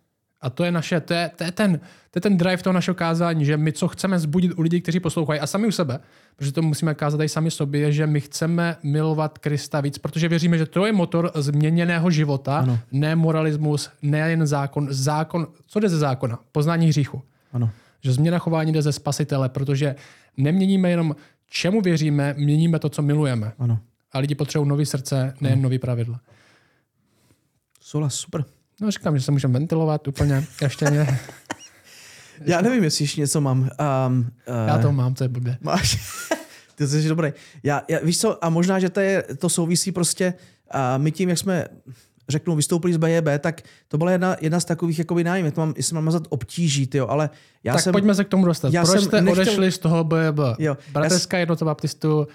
A 0.45 0.49
to 0.49 0.63
je 0.63 0.71
naše, 0.71 0.99
to 0.99 1.13
je, 1.13 1.31
to 1.35 1.43
je, 1.43 1.51
ten, 1.51 1.79
to 2.11 2.17
je 2.17 2.21
ten 2.21 2.37
drive 2.37 2.57
toho 2.57 2.73
našeho 2.73 2.95
kázání, 2.95 3.45
že 3.45 3.57
my 3.57 3.71
co 3.71 3.87
chceme 3.87 4.19
zbudit 4.19 4.51
u 4.57 4.61
lidí, 4.61 4.81
kteří 4.81 4.99
poslouchají 4.99 5.39
a 5.39 5.47
sami 5.47 5.67
u 5.67 5.71
sebe, 5.71 5.99
protože 6.35 6.51
to 6.51 6.61
musíme 6.61 6.93
kázat 6.93 7.21
i 7.21 7.29
sami 7.29 7.51
sobě, 7.51 7.91
že 7.91 8.07
my 8.07 8.21
chceme 8.21 8.77
milovat 8.83 9.37
Krista 9.37 9.81
víc, 9.81 9.97
protože 9.97 10.27
věříme, 10.27 10.57
že 10.57 10.65
to 10.65 10.85
je 10.85 10.93
motor 10.93 11.31
změněného 11.35 12.11
života, 12.11 12.57
ano. 12.57 12.79
ne 12.91 13.15
moralismus, 13.15 13.89
ne 14.01 14.29
jen 14.29 14.47
zákon. 14.47 14.87
Zákon, 14.91 15.47
co 15.67 15.79
jde 15.79 15.89
ze 15.89 15.97
zákona? 15.97 16.39
Poznání 16.51 16.87
hříchu. 16.87 17.21
Ano. 17.53 17.69
Že 18.01 18.13
změna 18.13 18.39
chování 18.39 18.71
jde 18.71 18.81
ze 18.81 18.91
spasitele, 18.91 19.49
protože 19.49 19.95
neměníme 20.37 20.89
jenom 20.89 21.15
čemu 21.49 21.81
věříme, 21.81 22.33
měníme 22.37 22.79
to, 22.79 22.89
co 22.89 23.01
milujeme. 23.01 23.51
Ano. 23.59 23.79
A 24.11 24.19
lidi 24.19 24.35
potřebují 24.35 24.69
nový 24.69 24.85
srdce, 24.85 25.33
nejen 25.41 25.61
nový 25.61 25.79
pravidla. 25.79 26.19
Sola, 27.81 28.09
super. 28.09 28.45
No 28.81 28.91
říkám, 28.91 29.17
že 29.17 29.23
se 29.23 29.31
můžeme 29.31 29.53
ventilovat 29.53 30.07
úplně 30.07 30.43
ještě 30.61 31.07
Já 32.45 32.61
nevím, 32.61 32.83
jestli 32.83 33.03
ještě 33.03 33.21
něco 33.21 33.41
mám. 33.41 33.59
Um, 33.59 33.67
uh, 33.67 34.67
já 34.67 34.77
to 34.77 34.91
mám, 34.91 35.13
to 35.13 35.23
je 35.23 35.27
blbě. 35.27 35.57
Máš? 35.61 35.97
Ty 36.75 36.87
jsi 36.87 37.09
dobrý. 37.09 37.33
Já, 37.63 37.81
já, 37.87 37.99
víš 38.03 38.19
co, 38.19 38.45
a 38.45 38.49
možná, 38.49 38.79
že 38.79 38.89
to, 38.89 38.99
je, 38.99 39.23
to 39.23 39.49
souvisí 39.49 39.91
prostě 39.91 40.33
uh, 40.73 41.03
my 41.03 41.11
tím, 41.11 41.29
jak 41.29 41.37
jsme 41.37 41.67
řeknu, 42.29 42.55
vystoupili 42.55 42.93
z 42.93 42.97
BJB, 42.97 43.27
tak 43.39 43.61
to 43.87 43.97
byla 43.97 44.11
jedna, 44.11 44.35
jedna 44.41 44.59
z 44.59 44.65
takových 44.65 44.99
jakoby 44.99 45.23
nájmy. 45.23 45.51
To 45.51 45.61
mám, 45.61 45.73
jestli 45.77 45.95
mám 45.95 46.05
mazat 46.05 46.23
obtíží, 46.29 46.87
tyjo, 46.87 47.07
ale 47.07 47.29
já 47.63 47.73
tak 47.73 47.81
jsem... 47.81 47.91
pojďme 47.91 48.15
se 48.15 48.23
k 48.23 48.27
tomu 48.27 48.45
dostat. 48.45 48.73
Já 48.73 48.83
Proč 48.83 49.03
jste 49.03 49.21
nechtěl... 49.21 49.43
odešli 49.43 49.71
z 49.71 49.77
toho 49.77 50.03
BJB? 50.03 50.39
Jo, 50.59 50.77
Bratrská 50.91 51.37
jednota 51.37 51.65
baptistů. 51.65 52.27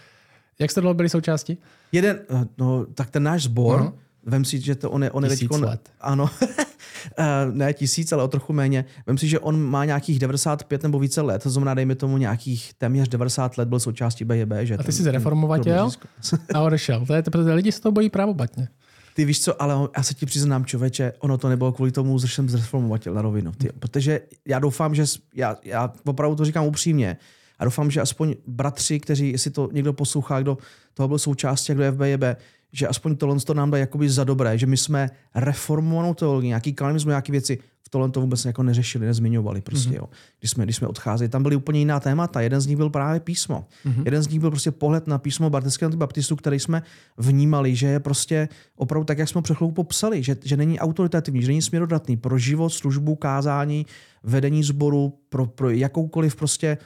Jak 0.59 0.71
jste 0.71 0.81
dlouho 0.81 0.95
byli 0.95 1.09
součástí? 1.09 1.59
Jeden, 1.93 2.21
no, 2.59 2.87
tak 2.95 3.11
ten 3.11 3.23
náš 3.23 3.43
sbor, 3.43 3.81
uh-huh. 3.81 3.93
Vem 4.27 4.45
si, 4.45 4.61
že 4.61 4.75
to 4.75 4.91
on 4.91 5.05
je, 5.05 5.11
on 5.11 5.25
je 5.25 5.31
teďkon, 5.31 5.65
let. 5.65 5.91
Ano, 6.01 6.31
eh, 7.19 7.25
ne 7.53 7.75
tisíc, 7.75 8.13
ale 8.13 8.23
o 8.23 8.29
trochu 8.29 8.53
méně. 8.53 8.85
Vem 9.07 9.19
si, 9.19 9.29
že 9.29 9.39
on 9.39 9.63
má 9.63 9.85
nějakých 9.85 10.19
95 10.19 10.83
nebo 10.83 10.99
více 10.99 11.21
let, 11.21 11.43
to 11.43 11.51
znamená, 11.51 11.75
dejme 11.75 11.95
tomu 11.95 12.19
nějakých 12.19 12.75
téměř 12.75 13.09
90 13.09 13.59
let 13.59 13.69
byl 13.69 13.81
součástí 13.81 14.25
BJB. 14.25 14.53
Že 14.63 14.77
a 14.77 14.83
ty 14.83 14.93
jsi 14.93 15.03
zreformovatel 15.03 15.91
a 16.55 16.61
odešel. 16.61 17.07
To 17.07 17.15
je 17.15 17.23
to, 17.23 17.31
protože 17.31 17.53
lidi 17.53 17.73
se 17.73 17.81
to 17.81 17.93
bojí 17.93 18.11
právobatně. 18.11 18.69
Ty 19.15 19.25
víš 19.25 19.41
co, 19.43 19.63
ale 19.63 19.89
já 19.97 20.03
se 20.03 20.15
ti 20.15 20.27
přiznám, 20.27 20.65
člověče, 20.65 21.13
ono 21.19 21.39
to 21.39 21.49
nebylo 21.49 21.73
kvůli 21.73 21.93
tomu, 21.93 22.19
že 22.19 22.29
jsem 22.29 22.49
zreformovatel 22.49 23.15
na 23.15 23.23
rovinu. 23.23 23.53
Ty, 23.53 23.69
protože 23.79 24.21
já 24.49 24.59
doufám, 24.59 24.95
že 24.95 25.05
já, 25.35 25.57
já 25.65 25.93
opravdu 26.05 26.37
to 26.37 26.45
říkám 26.45 26.67
upřímně, 26.67 27.17
a 27.61 27.65
doufám, 27.65 27.91
že 27.91 28.01
aspoň 28.01 28.35
bratři, 28.47 29.01
kteří, 29.01 29.33
jestli 29.33 29.51
to 29.51 29.69
někdo 29.73 29.93
poslouchá, 29.93 30.41
kdo 30.41 30.59
toho 30.95 31.09
byl 31.09 31.19
součástí, 31.19 31.75
kdo 31.75 31.83
je 31.83 31.91
v 31.91 31.97
BJB, 31.97 32.25
že 32.73 32.89
aspoň 32.89 33.17
tohle 33.17 33.41
to 33.41 33.55
nám 33.55 33.71
dá 33.71 33.79
jakoby 33.79 34.11
za 34.11 34.25
dobré, 34.25 34.59
že 34.59 34.67
my 34.67 34.77
jsme 34.77 35.11
reformovanou 35.35 36.15
teologii, 36.15 36.49
nějaký 36.49 36.73
kanonismus, 36.73 37.09
nějaké 37.09 37.33
věci 37.33 37.59
v 37.83 37.89
tohle 37.89 38.11
to 38.11 38.21
vůbec 38.21 38.45
jako 38.45 38.63
neřešili, 38.63 39.07
nezmiňovali 39.07 39.61
prostě, 39.61 39.91
mm-hmm. 39.91 39.97
jo. 39.97 40.09
Když 40.39 40.51
jsme, 40.51 40.65
když 40.65 40.77
jsme 40.77 40.89
odcházeli, 40.89 41.29
tam 41.29 41.43
byly 41.43 41.57
úplně 41.57 41.79
jiná 41.79 42.01
témata. 42.01 42.41
Jeden 42.41 42.61
z 42.61 42.67
nich 42.67 42.77
byl 42.77 42.91
právě 42.91 43.21
písmo. 43.21 43.67
Mm-hmm. 43.87 44.03
Jeden 44.05 44.23
z 44.23 44.29
nich 44.29 44.41
byl 44.41 44.51
prostě 44.51 44.71
pohled 44.71 45.07
na 45.07 45.19
písmo 45.19 45.51
bartického 45.51 45.91
baptistů, 45.93 46.37
který 46.37 46.61
jsme 46.61 46.83
vnímali, 47.19 47.77
že 47.77 47.87
je 47.87 48.01
prostě 48.01 48.49
opravdu 48.77 49.05
tak, 49.05 49.19
jak 49.19 49.29
jsme 49.29 49.43
před 49.43 49.59
popsali, 49.75 50.23
že, 50.23 50.37
že 50.45 50.57
není 50.57 50.81
autoritativní, 50.81 51.43
že 51.43 51.49
není 51.49 51.63
směrodatný 51.63 52.17
pro 52.17 52.39
život, 52.39 52.71
službu, 52.71 53.17
kázání, 53.17 53.87
vedení 54.23 54.63
sboru, 54.63 55.19
pro, 55.29 55.47
pro 55.47 55.71
jakoukoliv 55.71 56.37
prostě 56.37 56.79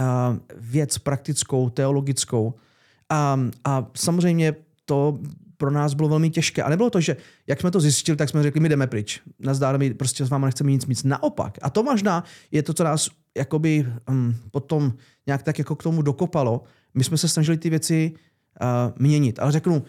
uh, 0.00 0.36
věc 0.58 0.98
praktickou, 0.98 1.70
teologickou. 1.70 2.54
A, 3.10 3.40
a 3.64 3.86
samozřejmě 3.94 4.54
to 4.84 5.18
pro 5.56 5.70
nás 5.70 5.94
bylo 5.94 6.08
velmi 6.08 6.30
těžké. 6.30 6.62
A 6.62 6.68
nebylo 6.68 6.90
to, 6.90 7.00
že 7.00 7.16
jak 7.46 7.60
jsme 7.60 7.70
to 7.70 7.80
zjistili, 7.80 8.16
tak 8.16 8.28
jsme 8.28 8.42
řekli, 8.42 8.60
my 8.60 8.68
jdeme 8.68 8.86
pryč. 8.86 9.20
Nazdále 9.38 9.78
my 9.78 9.94
prostě 9.94 10.24
s 10.24 10.28
váma 10.28 10.46
nechceme 10.46 10.70
nic 10.70 10.86
mít. 10.86 11.04
Naopak. 11.04 11.58
A 11.62 11.70
to 11.70 11.82
možná 11.82 12.24
je 12.50 12.62
to, 12.62 12.74
co 12.74 12.84
nás 12.84 13.08
jakoby 13.36 13.86
um, 14.08 14.34
potom 14.50 14.92
nějak 15.26 15.42
tak 15.42 15.58
jako 15.58 15.76
k 15.76 15.82
tomu 15.82 16.02
dokopalo. 16.02 16.62
My 16.94 17.04
jsme 17.04 17.18
se 17.18 17.28
snažili 17.28 17.58
ty 17.58 17.70
věci 17.70 18.12
uh, 18.12 18.92
měnit. 18.98 19.38
Ale 19.38 19.52
řeknu, 19.52 19.82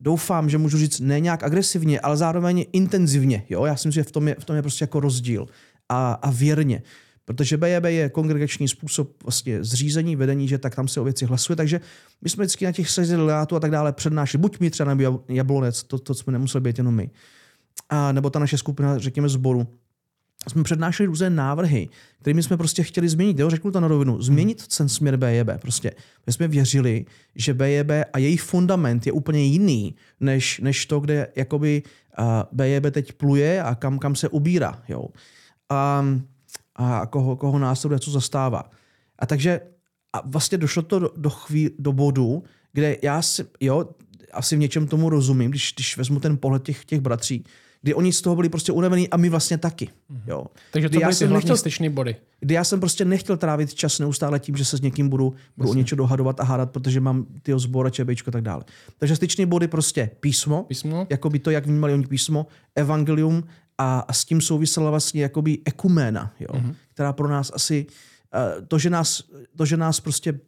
doufám, 0.00 0.50
že 0.50 0.58
můžu 0.58 0.78
říct 0.78 1.00
ne 1.00 1.20
nějak 1.20 1.42
agresivně, 1.42 2.00
ale 2.00 2.16
zároveň 2.16 2.64
intenzivně. 2.72 3.44
Jo? 3.48 3.64
Já 3.64 3.76
si 3.76 3.88
myslím, 3.88 4.02
že 4.02 4.08
v 4.08 4.12
tom 4.12 4.28
je, 4.28 4.36
v 4.38 4.44
tom 4.44 4.56
je 4.56 4.62
prostě 4.62 4.82
jako 4.82 5.00
rozdíl. 5.00 5.46
A, 5.88 6.12
a 6.12 6.30
věrně. 6.30 6.82
Protože 7.30 7.56
BJB 7.56 7.84
je 7.84 8.08
kongregační 8.08 8.68
způsob 8.68 9.22
vlastně 9.22 9.64
zřízení, 9.64 10.16
vedení, 10.16 10.48
že 10.48 10.58
tak 10.58 10.74
tam 10.74 10.88
se 10.88 11.00
o 11.00 11.04
věci 11.04 11.24
hlasuje. 11.24 11.56
Takže 11.56 11.80
my 12.22 12.30
jsme 12.30 12.44
vždycky 12.44 12.64
na 12.64 12.72
těch 12.72 12.90
sezilátů 12.90 13.56
a 13.56 13.60
tak 13.60 13.70
dále 13.70 13.92
přednášeli, 13.92 14.42
buď 14.42 14.60
my 14.60 14.70
třeba 14.70 14.94
nebo 14.94 15.24
Jablonec, 15.28 15.82
to, 15.82 15.98
to 15.98 16.14
jsme 16.14 16.32
nemuseli 16.32 16.62
být 16.62 16.78
jenom 16.78 16.94
my, 16.94 17.10
a, 17.88 18.12
nebo 18.12 18.30
ta 18.30 18.38
naše 18.38 18.58
skupina, 18.58 18.98
řekněme, 18.98 19.28
zboru, 19.28 19.66
jsme 20.48 20.62
přednášeli 20.62 21.06
různé 21.06 21.30
návrhy, 21.30 21.88
kterými 22.20 22.42
jsme 22.42 22.56
prostě 22.56 22.82
chtěli 22.82 23.08
změnit. 23.08 23.38
Jo, 23.38 23.50
řeknu 23.50 23.70
to 23.70 23.80
na 23.80 23.88
rovinu. 23.88 24.22
Změnit 24.22 24.76
ten 24.76 24.88
směr 24.88 25.16
BJB. 25.16 25.62
Prostě. 25.62 25.92
My 26.26 26.32
jsme 26.32 26.48
věřili, 26.48 27.04
že 27.34 27.54
BJB 27.54 27.90
a 28.12 28.18
její 28.18 28.36
fundament 28.36 29.06
je 29.06 29.12
úplně 29.12 29.42
jiný, 29.42 29.94
než, 30.20 30.60
než 30.60 30.86
to, 30.86 31.00
kde 31.00 31.28
jakoby 31.36 31.82
uh, 32.18 32.24
BJB 32.52 32.84
teď 32.90 33.12
pluje 33.12 33.62
a 33.62 33.74
kam, 33.74 33.98
kam 33.98 34.14
se 34.14 34.28
ubírá. 34.28 34.82
Jo. 34.88 35.08
Um, 36.00 36.26
a 36.80 37.06
koho, 37.06 37.36
koho 37.36 37.58
následuje, 37.58 37.98
co 37.98 38.10
zastává. 38.10 38.70
A 39.18 39.26
takže 39.26 39.60
a 40.12 40.22
vlastně 40.24 40.58
došlo 40.58 40.82
to 40.82 40.98
do, 40.98 41.10
do, 41.16 41.30
chví, 41.30 41.70
do 41.78 41.92
bodu, 41.92 42.42
kde 42.72 42.96
já 43.02 43.22
si, 43.22 43.44
jo, 43.60 43.88
asi 44.32 44.56
v 44.56 44.58
něčem 44.58 44.86
tomu 44.86 45.10
rozumím, 45.10 45.50
když, 45.50 45.72
když 45.74 45.96
vezmu 45.96 46.20
ten 46.20 46.36
pohled 46.36 46.62
těch, 46.62 46.84
těch 46.84 47.00
bratří, 47.00 47.44
kdy 47.82 47.94
oni 47.94 48.12
z 48.12 48.22
toho 48.22 48.36
byli 48.36 48.48
prostě 48.48 48.72
unavení 48.72 49.08
a 49.08 49.16
my 49.16 49.28
vlastně 49.28 49.58
taky. 49.58 49.88
Mhm. 50.08 50.22
Jo. 50.26 50.46
Takže 50.72 50.88
to 50.88 50.98
byly 50.98 51.14
ty 51.14 51.26
hlavní 51.26 51.56
styčný 51.56 51.88
body. 51.88 52.16
Kdy 52.40 52.54
já 52.54 52.64
jsem 52.64 52.80
prostě 52.80 53.04
nechtěl 53.04 53.36
trávit 53.36 53.74
čas 53.74 53.98
neustále 53.98 54.40
tím, 54.40 54.56
že 54.56 54.64
se 54.64 54.76
s 54.76 54.80
někým 54.80 55.08
budu, 55.08 55.34
budu 55.56 55.70
o 55.70 55.74
něco 55.74 55.96
dohadovat 55.96 56.40
a 56.40 56.44
hádat, 56.44 56.70
protože 56.70 57.00
mám 57.00 57.26
ty 57.42 57.52
zbora, 57.56 57.90
čebečko 57.90 58.28
a 58.28 58.32
tak 58.32 58.42
dále. 58.42 58.64
Takže 58.98 59.16
styčný 59.16 59.46
body 59.46 59.68
prostě 59.68 60.10
písmo, 60.20 60.62
písmo. 60.62 61.06
jako 61.10 61.30
by 61.30 61.38
to, 61.38 61.50
jak 61.50 61.66
vnímali 61.66 61.92
oni 61.92 62.06
písmo, 62.06 62.46
evangelium 62.74 63.44
a, 63.80 64.04
a 64.08 64.12
s 64.12 64.24
tím 64.24 64.40
souvisela 64.40 64.90
vlastně 64.90 65.22
jakoby 65.22 65.58
ekuména, 65.64 66.34
jo, 66.40 66.48
mm-hmm. 66.52 66.74
která 66.94 67.12
pro 67.12 67.28
nás 67.28 67.50
asi, 67.54 67.86
uh, 68.58 68.66
to, 68.66 68.78
že 68.78 68.90
nás, 68.90 69.22
to, 69.56 69.66
že 69.66 69.76
nás 69.76 70.00
prostě 70.00 70.40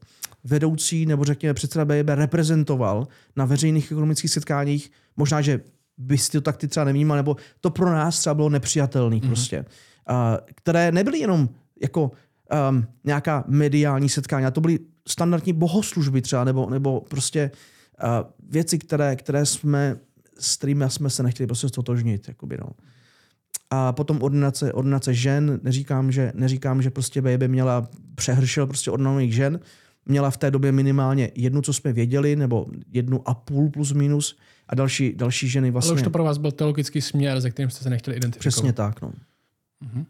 vedoucí 0.45 1.07
nebo 1.07 1.25
řekněme 1.25 1.55
předseda 1.55 1.85
BJB 1.85 2.09
reprezentoval 2.09 3.09
na 3.37 3.45
veřejných 3.45 3.93
ekonomických 3.93 4.31
setkáních, 4.31 4.91
možná, 5.17 5.41
že 5.41 5.61
bys 5.99 6.29
to 6.29 6.41
tak 6.41 6.57
ty 6.57 6.69
třeba 6.69 6.85
nevnímal, 6.85 7.17
nebo 7.17 7.37
to 7.61 7.71
pro 7.71 7.91
nás 7.91 8.19
třeba 8.19 8.35
bylo 8.35 8.49
nepřijatelné 8.49 9.17
mm-hmm. 9.17 9.27
prostě. 9.27 9.65
Uh, 10.11 10.17
které 10.55 10.93
nebyly 10.93 11.19
jenom 11.19 11.49
jako 11.83 12.11
um, 12.71 12.87
nějaká 13.05 13.45
mediální 13.47 14.09
setkání. 14.09 14.47
A 14.47 14.51
to 14.51 14.61
byly 14.61 14.79
standardní 15.09 15.53
bohoslužby 15.53 16.23
třeba, 16.23 16.45
nebo, 16.45 16.71
nebo 16.71 17.01
prostě 17.01 17.51
uh, 18.05 18.09
věci, 18.49 18.79
které, 18.79 19.17
které 19.17 19.47
jsme, 19.47 19.97
s 20.39 20.57
kterými 20.57 20.85
jsme 20.89 21.11
se 21.11 21.23
nechtěli 21.23 21.47
prostě 21.47 21.69
stotožnit. 21.69 22.29
Jakoby, 22.29 22.57
no. 22.61 22.71
A 23.75 23.93
potom 23.93 24.23
ordinace, 24.23 24.73
ordinace 24.73 25.15
žen, 25.15 25.61
neříkám, 25.63 26.13
že, 26.13 26.33
neříkám, 26.35 26.83
že 26.83 26.91
prostě 26.91 27.23
baby 27.23 27.49
měla 27.49 27.89
přehršel 28.15 28.67
prostě 28.67 28.91
ordinovaných 28.91 29.35
žen, 29.35 29.61
měla 30.07 30.31
v 30.31 30.37
té 30.37 30.51
době 30.51 30.73
minimálně 30.73 31.31
jednu, 31.35 31.63
co 31.63 31.73
jsme 31.73 31.93
věděli, 31.93 32.37
nebo 32.37 32.67
jednu 32.93 33.29
a 33.29 33.35
půl 33.35 33.71
plus 33.71 33.93
minus 33.93 34.39
a 34.69 34.75
další, 34.75 35.15
další 35.17 35.49
ženy 35.49 35.71
vlastně. 35.71 35.91
Ale 35.91 36.01
už 36.01 36.03
to 36.03 36.11
pro 36.11 36.25
vás 36.25 36.39
byl 36.39 36.53
teologický 36.53 37.01
směr, 37.01 37.41
ze 37.41 37.51
kterým 37.51 37.71
jste 37.71 37.83
se 37.83 37.91
nechtěli 37.91 38.17
identifikovat. 38.17 38.53
Přesně 38.53 38.73
tak, 38.73 39.03
no. 39.03 39.13
Mhm. 39.81 40.07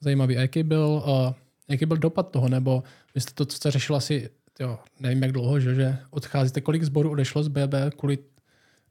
Zajímavý. 0.00 0.36
A 0.36 0.40
jaký 0.40 0.62
byl, 0.62 1.02
uh, 1.06 1.32
jaký 1.68 1.86
byl 1.86 1.96
dopad 1.96 2.30
toho? 2.30 2.48
Nebo 2.48 2.82
vy 3.14 3.20
jste 3.20 3.32
to, 3.34 3.44
co 3.44 3.56
jste 3.56 3.70
řešil 3.70 3.96
asi, 3.96 4.30
jo, 4.60 4.78
nevím 5.00 5.22
jak 5.22 5.32
dlouho, 5.32 5.60
že, 5.60 5.74
že 5.74 5.98
odcházíte, 6.10 6.60
kolik 6.60 6.82
zborů 6.82 7.10
odešlo 7.10 7.42
z 7.42 7.48
BB 7.48 7.74
kvůli 7.96 8.18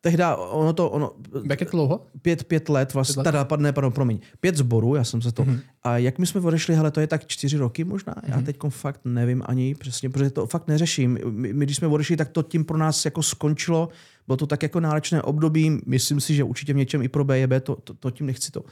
Tehda 0.02 0.36
ono 0.36 0.74
to, 0.74 0.90
ono, 0.90 1.12
jak 1.50 1.60
je 1.60 1.66
to 1.66 1.72
dlouho? 1.72 2.06
Pět, 2.22 2.44
pět 2.44 2.70
let, 2.70 2.94
vlastně, 2.94 3.14
pět 3.14 3.18
let? 3.18 3.24
teda, 3.24 3.46
pardon, 3.46 3.74
pardon, 3.74 3.92
promiň, 3.92 4.20
pět 4.40 4.58
zborů, 4.58 4.96
já 4.96 5.04
jsem 5.04 5.22
se 5.22 5.32
to, 5.32 5.44
mm-hmm. 5.44 5.60
a 5.84 5.98
jak 5.98 6.20
my 6.20 6.26
jsme 6.26 6.42
odešli, 6.42 6.76
hele, 6.76 6.92
to 6.92 7.00
je 7.00 7.08
tak 7.08 7.28
čtyři 7.28 7.58
roky 7.58 7.84
možná, 7.84 8.14
mm-hmm. 8.14 8.30
já 8.30 8.36
mhm. 8.36 8.46
teď 8.46 8.58
fakt 8.70 9.02
nevím 9.06 9.44
ani 9.46 9.76
přesně, 9.76 10.10
protože 10.10 10.30
to 10.30 10.48
fakt 10.48 10.68
neřeším. 10.68 11.20
My, 11.30 11.54
my, 11.54 11.66
když 11.66 11.78
jsme 11.78 11.88
odešli, 11.88 12.18
tak 12.18 12.30
to 12.30 12.44
tím 12.44 12.66
pro 12.66 12.78
nás 12.78 13.06
jako 13.06 13.24
skončilo, 13.24 13.90
bylo 14.28 14.38
to 14.38 14.48
tak 14.48 14.64
jako 14.64 14.80
náročné 14.80 15.22
období, 15.22 15.80
myslím 15.86 16.22
si, 16.22 16.36
že 16.36 16.44
určitě 16.44 16.74
v 16.74 16.78
něčem 16.78 17.02
i 17.02 17.08
pro 17.08 17.24
BJB, 17.24 17.52
to, 17.64 17.76
to, 17.76 17.94
to 17.94 18.12
tím 18.12 18.26
nechci 18.26 18.52
to. 18.52 18.64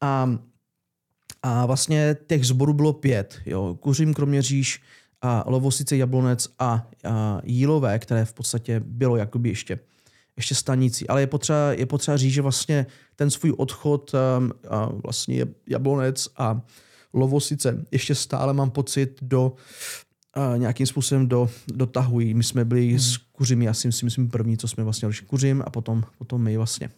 A, 0.00 0.38
a 1.42 1.66
vlastně 1.66 2.16
těch 2.26 2.46
zborů 2.46 2.72
bylo 2.72 2.92
pět, 2.92 3.38
jo, 3.46 3.76
Kuřím, 3.80 4.14
Kroměříž, 4.14 4.80
a 5.22 5.44
Lovosice, 5.46 5.96
Jablonec 5.96 6.48
a, 6.58 6.86
a 7.04 7.40
Jílové, 7.44 7.98
které 7.98 8.24
v 8.24 8.32
podstatě 8.32 8.80
bylo 8.80 9.16
jakoby 9.16 9.48
ještě 9.48 9.78
ještě 10.36 10.54
stanicí. 10.54 11.08
Ale 11.08 11.20
je 11.20 11.26
potřeba, 11.26 11.72
je 11.72 11.86
potřeba 11.86 12.16
říct, 12.16 12.32
že 12.32 12.42
vlastně 12.42 12.86
ten 13.16 13.30
svůj 13.30 13.54
odchod 13.56 14.12
um, 14.14 14.52
a 14.68 14.88
vlastně 15.04 15.46
Jablonec 15.68 16.28
a 16.36 16.60
Lovosice 17.12 17.84
ještě 17.90 18.14
stále 18.14 18.52
mám 18.52 18.70
pocit 18.70 19.18
do 19.22 19.52
uh, 20.36 20.58
nějakým 20.58 20.86
způsobem 20.86 21.28
do, 21.28 21.50
dotahují. 21.68 22.34
My 22.34 22.42
jsme 22.42 22.64
byli 22.64 22.88
hmm. 22.88 22.98
s 22.98 23.16
Kuřimi, 23.16 23.64
já 23.64 23.74
si 23.74 23.88
myslím 23.88 24.28
první, 24.30 24.56
co 24.56 24.68
jsme 24.68 24.84
vlastně 24.84 25.12
šli 25.12 25.26
Kuřim 25.26 25.62
a 25.66 25.70
potom, 25.70 26.04
potom 26.18 26.42
my 26.42 26.56
vlastně. 26.56 26.90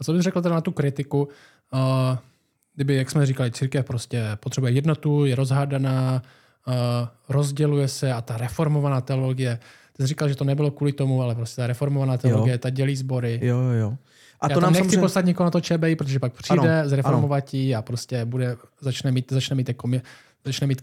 A 0.00 0.04
co 0.04 0.12
bys 0.12 0.22
řekl 0.22 0.42
teda 0.42 0.54
na 0.54 0.60
tu 0.60 0.72
kritiku? 0.72 1.28
Uh, 1.72 2.18
kdyby, 2.74 2.94
jak 2.94 3.10
jsme 3.10 3.26
říkali, 3.26 3.50
církev 3.50 3.86
prostě 3.86 4.22
potřebuje 4.40 4.72
jednotu, 4.72 5.24
je 5.24 5.34
rozhádaná, 5.34 6.22
uh, 6.66 6.74
rozděluje 7.28 7.88
se 7.88 8.12
a 8.12 8.20
ta 8.20 8.36
reformovaná 8.36 9.00
teologie 9.00 9.58
ty 9.96 10.02
jsi 10.02 10.06
říkal, 10.06 10.28
že 10.28 10.34
to 10.34 10.44
nebylo 10.44 10.70
kvůli 10.70 10.92
tomu, 10.92 11.22
ale 11.22 11.34
prostě 11.34 11.56
ta 11.56 11.66
reformovaná 11.66 12.16
teologie, 12.18 12.52
jo. 12.52 12.58
ta 12.58 12.70
dělí 12.70 12.96
sbory. 12.96 13.40
Jo, 13.42 13.58
jo. 13.58 13.96
A 14.40 14.48
Já 14.48 14.54
to 14.54 14.60
nám 14.60 14.72
nechci 14.72 14.84
samozřejmě... 14.84 15.00
poslat 15.00 15.24
někoho 15.24 15.44
na 15.44 15.50
to 15.50 15.60
ČBI, 15.60 15.96
protože 15.96 16.18
pak 16.18 16.32
přijde, 16.32 16.80
ano, 16.80 16.88
zreformovat 16.88 17.44
a 17.76 17.82
prostě 17.82 18.24
bude, 18.24 18.56
začne 18.80 19.12
mít, 19.12 19.32
začne 19.32 19.56
mít 19.56 19.68
jako 19.68 19.88
začne 20.44 20.66
mít 20.66 20.82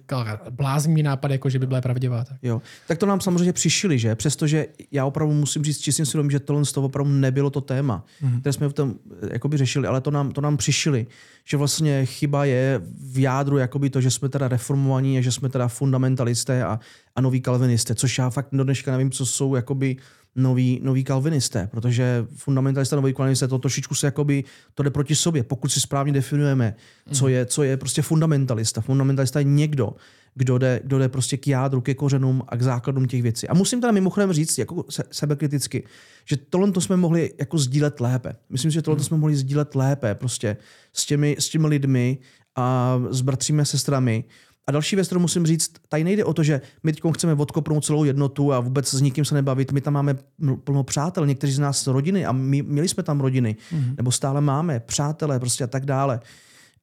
bláznivý 0.50 1.04
nápad, 1.04 1.32
jako 1.32 1.50
že 1.50 1.60
by 1.60 1.68
byla 1.68 1.82
pravdivá. 1.82 2.24
Tak. 2.24 2.38
Jo. 2.44 2.62
tak 2.88 2.98
to 2.98 3.06
nám 3.06 3.22
samozřejmě 3.22 3.54
přišili, 3.54 4.00
že? 4.00 4.16
Přestože 4.16 4.68
já 4.92 5.06
opravdu 5.06 5.34
musím 5.34 5.64
říct 5.64 5.80
čistým 5.80 6.06
svědomím, 6.06 6.32
že 6.32 6.40
tohle 6.40 6.66
z 6.66 6.72
toho 6.72 6.86
opravdu 6.86 7.12
nebylo 7.12 7.50
to 7.50 7.62
téma, 7.62 8.06
mm-hmm. 8.24 8.40
které 8.40 8.54
jsme 8.54 8.70
v 8.70 8.74
tom 8.74 8.96
eh, 9.22 9.30
jakoby 9.34 9.58
řešili, 9.58 9.88
ale 9.88 10.02
to 10.02 10.12
nám, 10.12 10.32
to 10.32 10.42
nám 10.42 10.58
přišili, 10.58 11.08
že 11.46 11.58
vlastně 11.58 12.06
chyba 12.06 12.46
je 12.46 12.82
v 13.12 13.20
jádru 13.20 13.58
jakoby 13.58 13.90
to, 13.90 14.02
že 14.02 14.12
jsme 14.12 14.30
teda 14.30 14.48
reformovaní 14.48 15.18
a 15.18 15.22
že 15.22 15.32
jsme 15.32 15.50
teda 15.50 15.68
fundamentalisté 15.68 16.64
a, 16.64 16.80
a 17.16 17.22
noví 17.22 17.42
kalvinisté, 17.42 17.96
což 17.96 18.18
já 18.18 18.30
fakt 18.30 18.48
do 18.52 18.64
dneška 18.64 18.92
nevím, 18.92 19.12
co 19.12 19.26
jsou 19.26 19.56
jakoby 19.56 19.98
noví, 20.36 20.80
noví 20.84 21.04
kalvinisté, 21.04 21.68
protože 21.72 22.26
fundamentalista 22.36 22.96
noví 22.96 23.14
kalvinisté 23.14 23.48
to 23.48 23.60
trošičku 23.60 23.96
se 23.96 24.08
jakoby, 24.08 24.44
to 24.74 24.84
jde 24.84 24.90
proti 24.90 25.16
sobě, 25.16 25.44
pokud 25.44 25.72
si 25.72 25.80
správně 25.82 26.14
definujeme, 26.14 26.76
co 27.12 27.26
mhm. 27.26 27.34
je, 27.34 27.46
co 27.46 27.64
je 27.64 27.78
prostě 27.78 28.02
fundamentalista. 28.02 28.82
Fundamentalista 28.82 29.40
je 29.40 29.46
někdo, 29.46 29.96
kdo 30.36 30.58
jde, 30.58 30.80
kdo 30.84 31.00
jde 31.00 31.10
prostě 31.10 31.38
k 31.38 31.48
jádru, 31.48 31.82
ke 31.82 31.94
kořenům 31.94 32.44
a 32.48 32.58
k 32.58 32.62
základům 32.62 33.08
těch 33.08 33.22
věcí. 33.22 33.48
A 33.48 33.54
musím 33.54 33.82
teda 33.82 33.92
mimochodem 33.92 34.34
říct, 34.34 34.58
jako 34.58 34.86
se, 34.90 35.04
sebekriticky, 35.12 35.84
že 36.26 36.38
tohle 36.38 36.72
to 36.72 36.82
jsme 36.82 36.98
mohli 36.98 37.34
jako 37.40 37.58
sdílet 37.58 38.00
lépe. 38.00 38.36
Myslím, 38.50 38.72
že 38.72 38.82
tohle 38.82 38.96
to 38.96 39.02
mhm. 39.02 39.08
jsme 39.08 39.18
mohli 39.18 39.36
sdílet 39.36 39.76
lépe 39.76 40.16
prostě 40.16 40.58
s 40.94 41.06
těmi, 41.06 41.36
s 41.40 41.50
těmi 41.50 41.68
lidmi 41.68 42.18
a 42.56 43.00
s 43.10 43.22
bratřími 43.22 43.62
a 43.62 43.66
sestrami, 43.66 44.24
a 44.68 44.72
další 44.72 44.96
věc, 44.96 45.08
kterou 45.08 45.22
musím 45.22 45.46
říct, 45.46 45.72
tady 45.90 46.04
nejde 46.04 46.26
o 46.26 46.34
to, 46.34 46.44
že 46.44 46.62
my 46.84 46.94
teď 46.94 47.02
chceme 47.14 47.34
odkopnout 47.34 47.86
celou 47.86 48.04
jednotu 48.04 48.54
a 48.54 48.60
vůbec 48.60 48.94
s 48.94 49.02
nikým 49.02 49.26
se 49.26 49.36
nebavit. 49.36 49.72
My 49.72 49.82
tam 49.82 49.94
máme 49.94 50.18
plno 50.64 50.84
přátel, 50.84 51.26
někteří 51.26 51.54
z 51.54 51.60
nás 51.60 51.88
rodiny 51.88 52.26
a 52.26 52.32
my, 52.32 52.62
měli 52.62 52.88
jsme 52.88 53.04
tam 53.04 53.20
rodiny, 53.20 53.56
mm-hmm. 53.74 53.94
nebo 53.98 54.12
stále 54.12 54.42
máme 54.42 54.80
přátelé 54.80 55.40
prostě 55.40 55.64
a 55.64 55.68
tak 55.68 55.86
dále. 55.86 56.20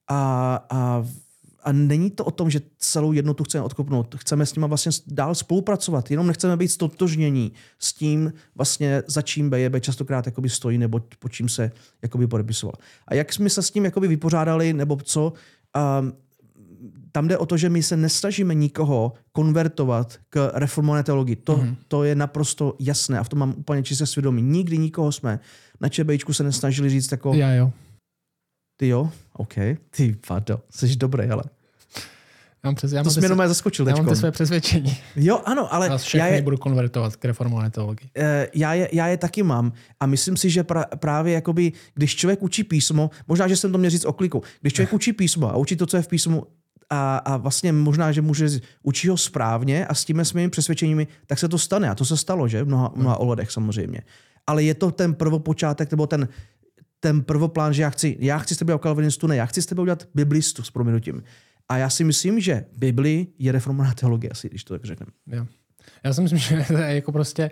A, 0.07 0.59
a, 0.69 1.05
a 1.63 1.71
není 1.71 2.11
to 2.11 2.25
o 2.25 2.31
tom, 2.31 2.49
že 2.49 2.61
celou 2.77 3.11
jednotu 3.11 3.43
chceme 3.43 3.63
odkopnout. 3.63 4.15
Chceme 4.19 4.45
s 4.45 4.55
nimi 4.55 4.67
vlastně 4.67 4.91
dál 5.07 5.35
spolupracovat, 5.35 6.11
jenom 6.11 6.27
nechceme 6.27 6.57
být 6.57 6.67
stotožnění 6.67 7.51
s 7.79 7.93
tím, 7.93 8.33
vlastně 8.55 9.03
za 9.07 9.21
čím 9.21 9.49
BJB 9.49 9.79
častokrát 9.79 10.25
jakoby 10.25 10.49
stojí 10.49 10.77
nebo 10.77 11.01
po 11.19 11.29
čím 11.29 11.49
se 11.49 11.71
jakoby 12.01 12.27
podepisoval. 12.27 12.73
A 13.07 13.13
jak 13.15 13.33
jsme 13.33 13.49
se 13.49 13.61
s 13.61 13.71
tím 13.71 13.85
jakoby 13.85 14.07
vypořádali, 14.07 14.73
nebo 14.73 14.97
co, 15.03 15.33
um, 16.01 16.13
tam 17.11 17.27
jde 17.27 17.37
o 17.37 17.45
to, 17.45 17.57
že 17.57 17.69
my 17.69 17.83
se 17.83 17.97
nestažíme 17.97 18.53
nikoho 18.53 19.13
konvertovat 19.31 20.19
k 20.29 20.51
reformované 20.53 21.03
teologii. 21.03 21.35
To, 21.35 21.57
mm-hmm. 21.57 21.75
to 21.87 22.03
je 22.03 22.15
naprosto 22.15 22.75
jasné 22.79 23.19
a 23.19 23.23
v 23.23 23.29
tom 23.29 23.39
mám 23.39 23.53
úplně 23.57 23.83
čisté 23.83 24.05
svědomí. 24.05 24.41
Nikdy 24.41 24.77
nikoho 24.77 25.11
jsme 25.11 25.39
na 25.81 25.89
ČBčku 25.89 26.33
se 26.33 26.43
nesnažili 26.43 26.89
říct 26.89 27.11
jako... 27.11 27.33
Já 27.33 27.53
jo. 27.53 27.71
Ty 28.77 28.87
jo? 28.87 29.09
OK. 29.33 29.53
Ty 29.89 30.17
vado, 30.29 30.61
jsi 30.69 30.95
dobrý, 30.95 31.29
ale... 31.29 31.43
Já 32.63 32.67
mám 32.67 32.75
přes, 32.75 32.91
já 32.91 33.03
to 33.03 33.11
jsi 33.11 33.19
mě 33.19 33.47
zaskočil 33.47 33.87
Já 33.87 33.95
mám 33.95 34.05
ty 34.05 34.15
své 34.15 34.31
přesvědčení. 34.31 34.97
Jo, 35.15 35.41
ano, 35.45 35.73
ale... 35.73 35.89
Vás 35.89 36.03
všechny 36.03 36.29
já 36.29 36.35
je, 36.35 36.41
budu 36.41 36.57
konvertovat 36.57 37.15
k 37.15 37.25
reformované 37.25 37.69
teologii. 37.69 38.09
Uh, 38.17 38.23
já, 38.55 38.73
je, 38.73 38.89
já 38.91 39.07
je 39.07 39.17
taky 39.17 39.43
mám 39.43 39.71
a 39.99 40.05
myslím 40.05 40.37
si, 40.37 40.49
že 40.49 40.63
pra, 40.63 40.85
právě 40.95 41.33
jakoby, 41.33 41.71
když 41.93 42.15
člověk 42.15 42.43
učí 42.43 42.63
písmo, 42.63 43.09
možná, 43.27 43.47
že 43.47 43.55
jsem 43.55 43.71
to 43.71 43.77
měl 43.77 43.89
říct 43.89 44.05
o 44.05 44.13
kliku, 44.13 44.43
když 44.61 44.73
člověk 44.73 44.93
učí 44.93 45.13
písmo 45.13 45.49
a 45.49 45.57
učí 45.57 45.75
to, 45.75 45.85
co 45.85 45.97
je 45.97 46.03
v 46.03 46.07
písmu, 46.07 46.43
a, 46.89 47.17
a 47.17 47.37
vlastně 47.37 47.71
možná, 47.71 48.11
že 48.11 48.21
může 48.21 48.49
učit 48.83 49.09
ho 49.09 49.17
správně 49.17 49.85
a 49.85 49.93
s 49.93 50.05
těmi 50.05 50.25
svými 50.25 50.49
přesvědčeními, 50.49 51.07
tak 51.27 51.39
se 51.39 51.49
to 51.49 51.57
stane. 51.57 51.89
A 51.89 51.95
to 51.95 52.05
se 52.05 52.17
stalo, 52.17 52.47
že? 52.47 52.63
V 52.63 52.67
mnoha, 52.67 52.91
mnoha 52.95 53.17
ohledech 53.17 53.51
samozřejmě. 53.51 54.01
Ale 54.47 54.63
je 54.63 54.73
to 54.73 54.91
ten 54.91 55.15
prvopočátek, 55.15 55.91
nebo 55.91 56.07
ten, 56.07 56.27
ten 56.99 57.23
prvoplán, 57.23 57.73
že 57.73 57.81
já 57.81 57.89
chci, 57.89 58.17
já 58.19 58.37
chci 58.37 58.55
s 58.55 58.57
tebe 58.57 58.73
udělat 58.73 58.81
kalvinistu, 58.81 59.27
ne, 59.27 59.35
já 59.35 59.45
chci 59.45 59.61
s 59.61 59.65
tebe 59.65 59.81
udělat 59.81 60.03
biblistu 60.15 60.63
s 60.63 60.71
proměnutím. 60.71 61.23
A 61.69 61.77
já 61.77 61.89
si 61.89 62.03
myslím, 62.03 62.39
že 62.39 62.65
Bibli 62.77 63.27
je 63.39 63.51
reformovaná 63.51 63.93
teologie, 63.93 64.31
asi, 64.31 64.49
když 64.49 64.63
to 64.63 64.73
tak 64.73 64.85
řekneme. 64.85 65.11
Já. 65.27 65.47
já 66.03 66.13
si 66.13 66.21
myslím, 66.21 66.39
že 66.59 66.65
to 66.67 66.77
je 66.77 66.95
jako 66.95 67.11
prostě 67.11 67.51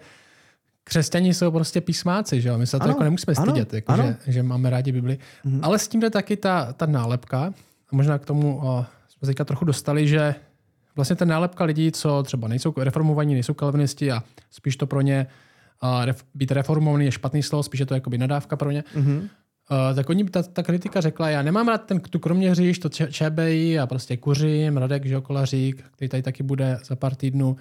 křesťani 0.83 1.33
jsou 1.33 1.51
prostě 1.51 1.81
písmáci, 1.81 2.41
že 2.41 2.49
jo? 2.49 2.57
My 2.57 2.67
se 2.67 2.77
to 2.77 2.83
ano, 2.83 2.91
jako 2.91 3.03
nemusíme 3.03 3.35
stydět, 3.35 3.73
jako 3.73 3.95
že, 3.95 4.17
že, 4.27 4.43
máme 4.43 4.69
rádi 4.69 4.91
Bibli. 4.91 5.17
Mm-hmm. 5.45 5.59
Ale 5.63 5.79
s 5.79 5.87
tím 5.87 5.99
jde 5.99 6.09
taky 6.09 6.37
ta, 6.37 6.73
ta 6.73 6.85
nálepka. 6.85 7.53
A 7.91 7.95
možná 7.95 8.17
k 8.17 8.25
tomu 8.25 8.59
o, 8.63 8.85
jsme 9.17 9.25
teďka 9.25 9.45
trochu 9.45 9.65
dostali, 9.65 10.07
že 10.07 10.35
vlastně 10.95 11.15
ten 11.15 11.27
nálepka 11.27 11.63
lidí, 11.63 11.91
co 11.91 12.23
třeba 12.23 12.47
nejsou 12.47 12.73
reformovaní, 12.77 13.33
nejsou 13.33 13.53
kalvinisti 13.53 14.11
a 14.11 14.23
spíš 14.51 14.77
to 14.77 14.87
pro 14.87 15.01
ně 15.01 15.27
a 15.81 16.05
ref, 16.05 16.23
být 16.33 16.51
reformovaný 16.51 17.05
je 17.05 17.11
špatný 17.11 17.43
slovo, 17.43 17.63
spíš 17.63 17.79
je 17.79 17.85
to 17.85 17.93
jako 17.93 18.09
by 18.09 18.17
nadávka 18.17 18.55
pro 18.55 18.71
ně. 18.71 18.83
Mm-hmm. 18.95 19.29
Uh, 19.71 19.95
tak 19.95 20.09
oni, 20.09 20.25
ta, 20.25 20.43
ta, 20.43 20.63
kritika 20.63 21.01
řekla, 21.01 21.29
já 21.29 21.41
nemám 21.41 21.67
rád 21.67 21.77
ten, 21.77 21.99
tu 21.99 22.21
říš, 22.51 22.79
to 22.79 22.89
ČBI 22.89 23.79
a 23.79 23.87
prostě 23.87 24.17
kuřím, 24.17 24.77
Radek 24.77 25.05
Žokolařík, 25.05 25.83
který 25.91 26.09
tady 26.09 26.23
taky 26.23 26.43
bude 26.43 26.79
za 26.85 26.95
pár 26.95 27.15
týdnů. 27.15 27.57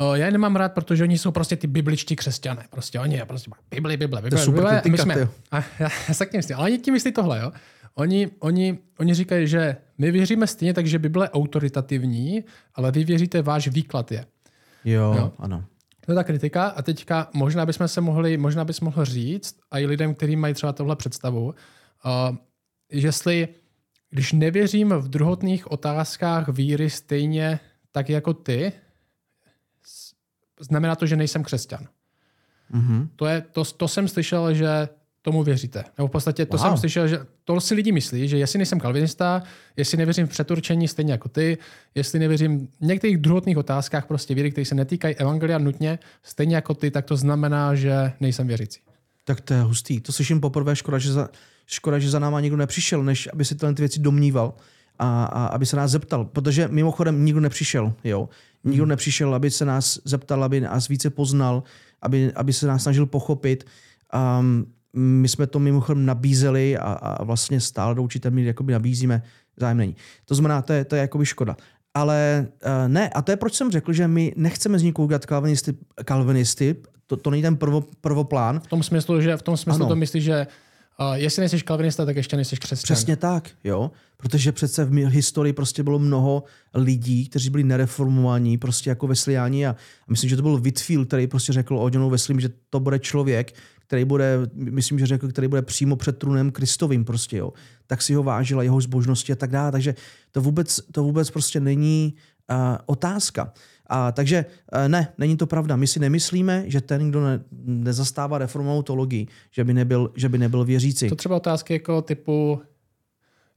Uh, 0.00 0.14
já 0.14 0.26
je 0.26 0.32
nemám 0.32 0.56
rád, 0.56 0.72
protože 0.72 1.02
oni 1.02 1.18
jsou 1.18 1.30
prostě 1.30 1.56
ty 1.56 1.66
bibličtí 1.66 2.16
křesťané. 2.16 2.64
Prostě 2.70 3.00
oni, 3.00 3.22
prostě 3.26 3.50
Bibli, 3.70 3.96
Bible, 3.96 4.22
Bible, 4.22 4.38
to 4.38 4.44
super 4.44 4.64
Bible. 4.64 4.80
Kritika, 4.80 5.04
my 5.04 5.12
jsme, 5.12 5.28
a 5.50 5.56
já, 5.56 5.88
já 6.08 6.14
se 6.14 6.26
k 6.26 6.30
tím 6.30 6.38
myslím, 6.38 6.56
ale 6.56 6.70
oni 6.70 6.78
tím 6.78 6.94
myslí 6.94 7.12
tohle, 7.12 7.40
jo. 7.40 7.52
Oni, 7.98 8.30
oni, 8.38 8.78
oni 8.98 9.14
říkají, 9.14 9.46
že 9.46 9.76
my 9.98 10.10
věříme 10.10 10.46
stejně 10.46 10.74
tak, 10.74 10.86
že 10.86 10.98
Bible 10.98 11.24
je 11.24 11.30
autoritativní, 11.30 12.44
ale 12.74 12.92
vy 12.92 13.04
věříte, 13.04 13.42
váš 13.42 13.68
výklad 13.68 14.12
je. 14.12 14.26
Jo, 14.84 15.14
jo? 15.16 15.32
ano. 15.38 15.64
To 16.06 16.12
je 16.12 16.16
ta 16.16 16.24
kritika 16.24 16.66
a 16.66 16.82
teďka 16.82 17.28
možná 17.34 17.66
bychom 17.66 17.88
se 17.88 18.00
mohli, 18.00 18.36
možná 18.36 18.64
bys 18.64 18.80
mohl 18.80 19.04
říct 19.04 19.56
a 19.70 19.78
i 19.78 19.86
lidem, 19.86 20.14
kteří 20.14 20.36
mají 20.36 20.54
třeba 20.54 20.72
tohle 20.72 20.96
představu, 20.96 21.44
uh, 21.44 22.36
jestli 22.92 23.48
když 24.10 24.32
nevěřím 24.32 24.88
v 24.88 25.08
druhotných 25.08 25.70
otázkách 25.70 26.48
víry 26.48 26.90
stejně 26.90 27.60
tak 27.92 28.08
jako 28.08 28.34
ty, 28.34 28.72
znamená 30.60 30.96
to, 30.96 31.06
že 31.06 31.16
nejsem 31.16 31.42
křesťan. 31.42 31.88
Mm-hmm. 32.72 33.08
To, 33.16 33.26
je, 33.26 33.40
to, 33.40 33.64
to 33.64 33.88
jsem 33.88 34.08
slyšel, 34.08 34.54
že 34.54 34.88
tomu 35.22 35.42
věříte. 35.42 35.84
Nebo 35.98 36.08
v 36.08 36.10
podstatě 36.10 36.46
to 36.46 36.56
Wow. 36.56 36.66
jsem 36.66 36.76
slyšel, 36.76 37.08
že 37.08 37.18
to 37.44 37.60
si 37.60 37.74
lidi 37.74 37.92
myslí, 37.92 38.28
že 38.28 38.38
jestli 38.38 38.58
nejsem 38.58 38.80
kalvinista, 38.80 39.42
jestli 39.76 39.98
nevěřím 39.98 40.26
v 40.26 40.30
přeturčení 40.30 40.88
stejně 40.88 41.12
jako 41.12 41.28
ty, 41.28 41.58
jestli 41.94 42.18
nevěřím 42.18 42.66
v 42.66 42.84
některých 42.86 43.16
druhotných 43.18 43.56
otázkách 43.58 44.06
prostě 44.06 44.34
víry, 44.34 44.50
které 44.50 44.64
se 44.64 44.74
netýkají 44.74 45.14
evangelia 45.14 45.58
nutně, 45.58 45.98
stejně 46.22 46.54
jako 46.56 46.74
ty, 46.74 46.90
tak 46.90 47.04
to 47.04 47.16
znamená, 47.16 47.74
že 47.74 48.12
nejsem 48.20 48.46
věřící. 48.46 48.80
Tak 49.24 49.40
to 49.40 49.54
je 49.54 49.62
hustý. 49.62 50.00
To 50.00 50.12
slyším 50.12 50.40
poprvé, 50.40 50.76
škoda, 50.76 50.98
že 50.98 51.12
za, 51.12 51.28
škoda, 51.66 51.98
že 51.98 52.10
za 52.10 52.18
náma 52.18 52.40
nikdo 52.40 52.56
nepřišel, 52.56 53.04
než 53.04 53.28
aby 53.32 53.44
si 53.44 53.54
tyhle 53.54 53.74
ty 53.74 53.82
věci 53.82 54.00
domníval 54.00 54.54
a, 54.98 55.24
a 55.24 55.46
aby 55.46 55.66
se 55.66 55.76
nás 55.76 55.90
zeptal. 55.90 56.24
Protože 56.24 56.68
mimochodem 56.68 57.24
nikdo 57.24 57.40
nepřišel, 57.40 57.92
jo. 58.04 58.28
Nikdo 58.64 58.82
Hmm. 58.84 58.88
nepřišel, 58.88 59.34
aby 59.34 59.50
se 59.50 59.64
nás 59.64 59.98
zeptal, 60.04 60.44
aby 60.44 60.60
nás 60.60 60.88
více 60.88 61.10
poznal, 61.10 61.62
aby, 62.02 62.32
aby 62.34 62.52
se 62.52 62.66
nás 62.66 62.82
snažil 62.82 63.06
pochopit. 63.06 63.66
Um, 64.40 64.66
my 64.96 65.28
jsme 65.28 65.46
to 65.46 65.58
mimochodem 65.58 66.06
nabízeli 66.06 66.78
a, 66.78 66.92
a 66.92 67.24
vlastně 67.24 67.60
stále 67.60 67.94
do 67.94 68.02
určité 68.02 68.30
míry 68.30 68.46
jakoby 68.46 68.72
nabízíme, 68.72 69.22
zájem 69.56 69.76
není. 69.76 69.96
To 70.24 70.34
znamená, 70.34 70.62
to 70.62 70.72
je, 70.72 70.84
to 70.84 70.94
je 70.96 71.00
jakoby 71.00 71.26
škoda. 71.26 71.56
Ale 71.94 72.46
uh, 72.66 72.70
ne, 72.88 73.08
a 73.08 73.22
to 73.22 73.30
je 73.30 73.36
proč 73.36 73.54
jsem 73.54 73.70
řekl, 73.70 73.92
že 73.92 74.08
my 74.08 74.32
nechceme 74.36 74.78
z 74.78 74.82
nikoho 74.82 75.06
udělat 75.06 75.26
kalvinisty, 75.26 75.74
kalvinisty 76.04 76.76
to, 77.06 77.16
to 77.16 77.30
není 77.30 77.42
ten 77.42 77.56
prvo, 77.56 77.84
prvoplán, 78.00 78.60
V 78.60 78.66
tom 78.66 78.82
smyslu, 78.82 79.20
že 79.20 79.36
v 79.36 79.42
tom 79.42 79.56
smyslu 79.56 79.82
Ano. 79.82 79.88
to 79.88 79.96
myslíš, 79.96 80.24
že 80.24 80.46
uh, 81.00 81.14
jestli 81.14 81.40
nejsi 81.40 81.60
kalvinista, 81.60 82.04
tak 82.04 82.16
ještě 82.16 82.36
nejsi 82.36 82.56
křesťan. 82.56 82.94
Přesně 82.94 83.16
tak, 83.16 83.50
jo. 83.64 83.90
Protože 84.16 84.52
přece 84.52 84.84
v 84.84 85.08
historii 85.08 85.52
prostě 85.52 85.82
bylo 85.82 85.98
mnoho 85.98 86.42
lidí, 86.74 87.28
kteří 87.28 87.50
byli 87.50 87.64
nereformovaní, 87.64 88.58
prostě 88.58 88.90
jako 88.90 89.06
vesliáni 89.06 89.66
a, 89.66 89.70
a 89.70 90.10
myslím, 90.10 90.30
že 90.30 90.36
to 90.36 90.42
byl 90.42 90.60
Whitfield, 90.60 91.06
který 91.08 91.26
prostě 91.26 91.52
řekl 91.52 91.78
o 91.78 91.90
Johnu 91.92 92.10
Wesley, 92.10 92.40
že 92.40 92.50
to 92.70 92.80
bude 92.80 92.98
člověk, 92.98 93.54
který 93.88 94.04
bude, 94.04 94.38
myslím, 94.54 94.98
že 94.98 95.06
řekl, 95.06 95.28
který 95.28 95.48
bude 95.48 95.62
přímo 95.62 95.96
před 95.96 96.18
trunem 96.18 96.50
Kristovým 96.50 97.04
prostě, 97.04 97.36
jo. 97.36 97.52
Tak 97.86 98.02
si 98.02 98.14
ho 98.14 98.22
vážila, 98.22 98.62
jeho 98.62 98.80
zbožnosti 98.80 99.32
a 99.32 99.36
tak 99.36 99.50
dále. 99.50 99.72
Takže 99.72 99.94
to 100.32 100.40
vůbec, 100.40 100.80
to 100.92 101.02
vůbec 101.02 101.30
prostě 101.30 101.60
není 101.60 102.14
uh, 102.50 102.56
otázka. 102.86 103.52
A, 103.86 104.12
takže 104.12 104.44
uh, 104.72 104.88
ne, 104.88 105.12
není 105.18 105.36
to 105.36 105.46
pravda. 105.46 105.76
My 105.76 105.86
si 105.86 106.00
nemyslíme, 106.00 106.64
že 106.66 106.80
ten, 106.80 107.10
kdo 107.10 107.24
ne, 107.24 107.40
nezastává 107.64 108.38
reformovanou 108.38 108.82
teologii, 108.82 109.26
že 109.50 109.64
by 109.64 109.74
nebyl, 109.74 110.12
že 110.16 110.28
by 110.28 110.38
nebyl 110.38 110.64
věřící. 110.64 111.08
To 111.08 111.16
třeba 111.16 111.36
otázky 111.36 111.72
jako 111.72 112.02
typu, 112.02 112.60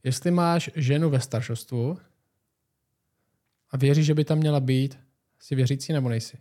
jestli 0.04 0.30
máš 0.30 0.70
ženu 0.74 1.10
ve 1.10 1.20
staršostvu 1.20 1.98
a 3.70 3.76
věříš, 3.76 4.06
že 4.06 4.14
by 4.14 4.24
tam 4.24 4.38
měla 4.38 4.60
být, 4.60 4.98
jsi 5.38 5.54
věřící 5.54 5.92
nebo 5.92 6.08
nejsi? 6.08 6.36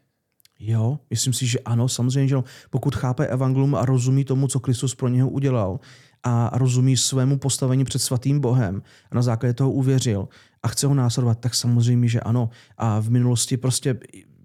Jo, 0.63 0.99
myslím 1.09 1.33
si, 1.33 1.47
že 1.47 1.59
ano, 1.59 1.87
samozřejmě, 1.87 2.27
že 2.27 2.35
ano. 2.35 2.43
pokud 2.69 2.95
chápe 2.95 3.27
evangelium 3.27 3.75
a 3.75 3.85
rozumí 3.85 4.25
tomu, 4.25 4.47
co 4.47 4.59
Kristus 4.59 4.95
pro 4.95 5.07
něho 5.07 5.29
udělal 5.29 5.79
a 6.23 6.57
rozumí 6.57 6.97
svému 6.97 7.37
postavení 7.37 7.85
před 7.85 7.99
svatým 7.99 8.39
Bohem 8.39 8.81
a 9.11 9.15
na 9.15 9.21
základě 9.21 9.53
toho 9.53 9.71
uvěřil 9.71 10.27
a 10.63 10.67
chce 10.67 10.87
ho 10.87 10.93
následovat, 10.93 11.39
tak 11.39 11.55
samozřejmě, 11.55 12.07
že 12.07 12.19
ano. 12.19 12.49
A 12.77 12.99
v 12.99 13.09
minulosti 13.09 13.57
prostě 13.57 13.99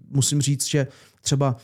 musím 0.09 0.41
říct, 0.41 0.67
že 0.67 0.87
třeba 1.21 1.55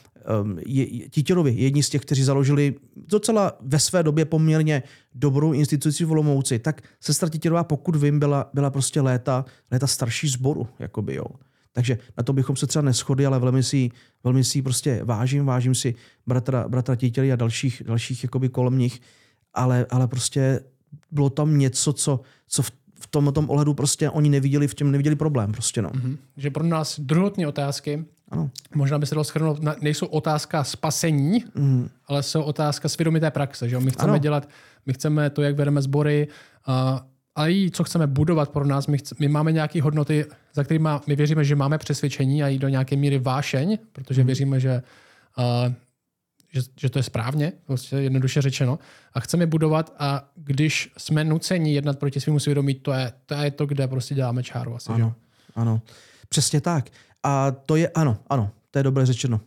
um, 0.43 0.59
je, 0.65 1.09
Títěrovi, 1.09 1.53
jedni 1.57 1.83
z 1.83 1.89
těch, 1.89 2.01
kteří 2.01 2.23
založili 2.23 2.75
docela 2.95 3.57
ve 3.61 3.79
své 3.79 4.03
době 4.03 4.25
poměrně 4.25 4.83
dobrou 5.15 5.53
instituci 5.53 6.05
v 6.05 6.11
Olomouci, 6.11 6.59
tak 6.59 6.81
sestra 6.99 7.29
Títěrová, 7.29 7.63
pokud 7.63 7.95
vím, 7.95 8.19
byla, 8.19 8.49
byla 8.53 8.69
prostě 8.69 9.01
léta, 9.01 9.45
léta 9.71 9.87
starší 9.87 10.27
zboru, 10.27 10.67
jakoby, 10.79 11.15
jo. 11.15 11.25
Takže 11.73 11.97
na 12.17 12.23
to 12.23 12.33
bychom 12.33 12.55
se 12.55 12.67
třeba 12.67 12.83
neschodli, 12.85 13.25
ale 13.25 13.39
velmi 13.39 13.63
si, 13.63 13.89
velmi 14.23 14.43
si 14.43 14.61
prostě 14.61 15.01
vážím, 15.03 15.45
vážím 15.45 15.75
si 15.75 15.95
bratra, 16.27 16.67
bratra 16.67 16.95
Títěry 16.95 17.31
a 17.33 17.35
dalších, 17.35 17.83
dalších 17.85 18.23
jakoby 18.23 18.49
kolem 18.49 18.77
nich, 18.77 19.01
ale, 19.53 19.85
ale 19.89 20.07
prostě 20.07 20.59
bylo 21.11 21.29
tam 21.29 21.57
něco, 21.57 21.93
co, 21.93 22.19
co 22.47 22.61
v, 22.63 22.71
v 22.99 23.07
tom, 23.07 23.31
tom 23.33 23.49
ohledu 23.49 23.73
prostě 23.73 24.09
oni 24.09 24.29
neviděli, 24.29 24.67
v 24.67 24.73
těm 24.75 24.91
neviděli 24.91 25.15
problém 25.15 25.51
prostě, 25.51 25.81
no. 25.81 25.89
Mhm. 25.93 26.17
Že 26.37 26.49
pro 26.51 26.63
nás 26.63 26.99
druhotní 26.99 27.45
otázky, 27.45 28.05
Ano. 28.29 28.49
možná 28.75 28.99
by 28.99 29.05
se 29.05 29.15
dalo 29.15 29.23
schrnout, 29.23 29.59
nejsou 29.81 30.05
otázka 30.05 30.63
spasení, 30.63 31.43
Mm, 31.55 31.89
ale 32.07 32.23
jsou 32.23 32.41
otázka 32.41 32.89
svědomité 32.89 33.31
praxe. 33.31 33.69
Že? 33.69 33.75
jo? 33.75 33.81
My 33.81 33.91
chceme 33.91 34.11
Ano. 34.11 34.17
dělat, 34.19 34.49
my 34.85 34.93
chceme 34.93 35.29
to, 35.29 35.41
jak 35.41 35.55
vedeme 35.55 35.81
sbory, 35.81 36.27
a, 36.65 37.05
a 37.35 37.47
i 37.49 37.69
co 37.71 37.83
chceme 37.83 38.07
budovat 38.07 38.49
pro 38.49 38.65
nás. 38.65 38.87
My, 38.87 38.97
chc- 38.97 39.15
my 39.19 39.27
máme 39.27 39.51
nějaké 39.51 39.81
hodnoty, 39.81 40.25
za 40.53 40.63
kterými 40.63 40.89
my 41.07 41.15
věříme, 41.15 41.43
že 41.45 41.55
máme 41.55 41.77
přesvědčení 41.77 42.43
a 42.43 42.47
i 42.47 42.59
do 42.59 42.67
nějaké 42.69 42.95
míry 42.95 43.19
vášeň, 43.19 43.77
protože 43.91 44.21
Mhm. 44.21 44.25
věříme, 44.27 44.59
že, 44.59 44.83
a, 45.37 45.73
že, 46.53 46.61
že 46.79 46.89
to 46.89 46.99
je 46.99 47.03
správně, 47.03 47.53
prostě 47.65 47.95
jednoduše 47.95 48.41
řečeno. 48.41 48.79
A 49.13 49.19
chceme 49.19 49.45
budovat 49.45 49.93
a 49.99 50.29
když 50.35 50.91
jsme 50.97 51.23
nuceni 51.23 51.73
jednat 51.73 51.99
proti 51.99 52.21
svým 52.21 52.39
svědomí, 52.39 52.75
to 52.75 52.91
je, 52.93 53.11
to 53.25 53.33
je 53.33 53.51
to, 53.51 53.65
kde 53.65 53.87
prostě 53.87 54.15
děláme 54.15 54.43
čáru. 54.43 54.75
Asi, 54.75 54.91
že? 54.95 55.01
jo? 55.01 55.05
ano, 55.05 55.15
ano. 55.55 55.81
Přesně 56.29 56.61
tak. 56.61 56.89
A 57.23 57.51
to 57.51 57.75
je, 57.75 57.87
ano, 57.89 58.17
ano, 58.29 58.49
to 58.71 58.79
je 58.79 58.83
dobře 58.83 59.05
řečeno. 59.05 59.41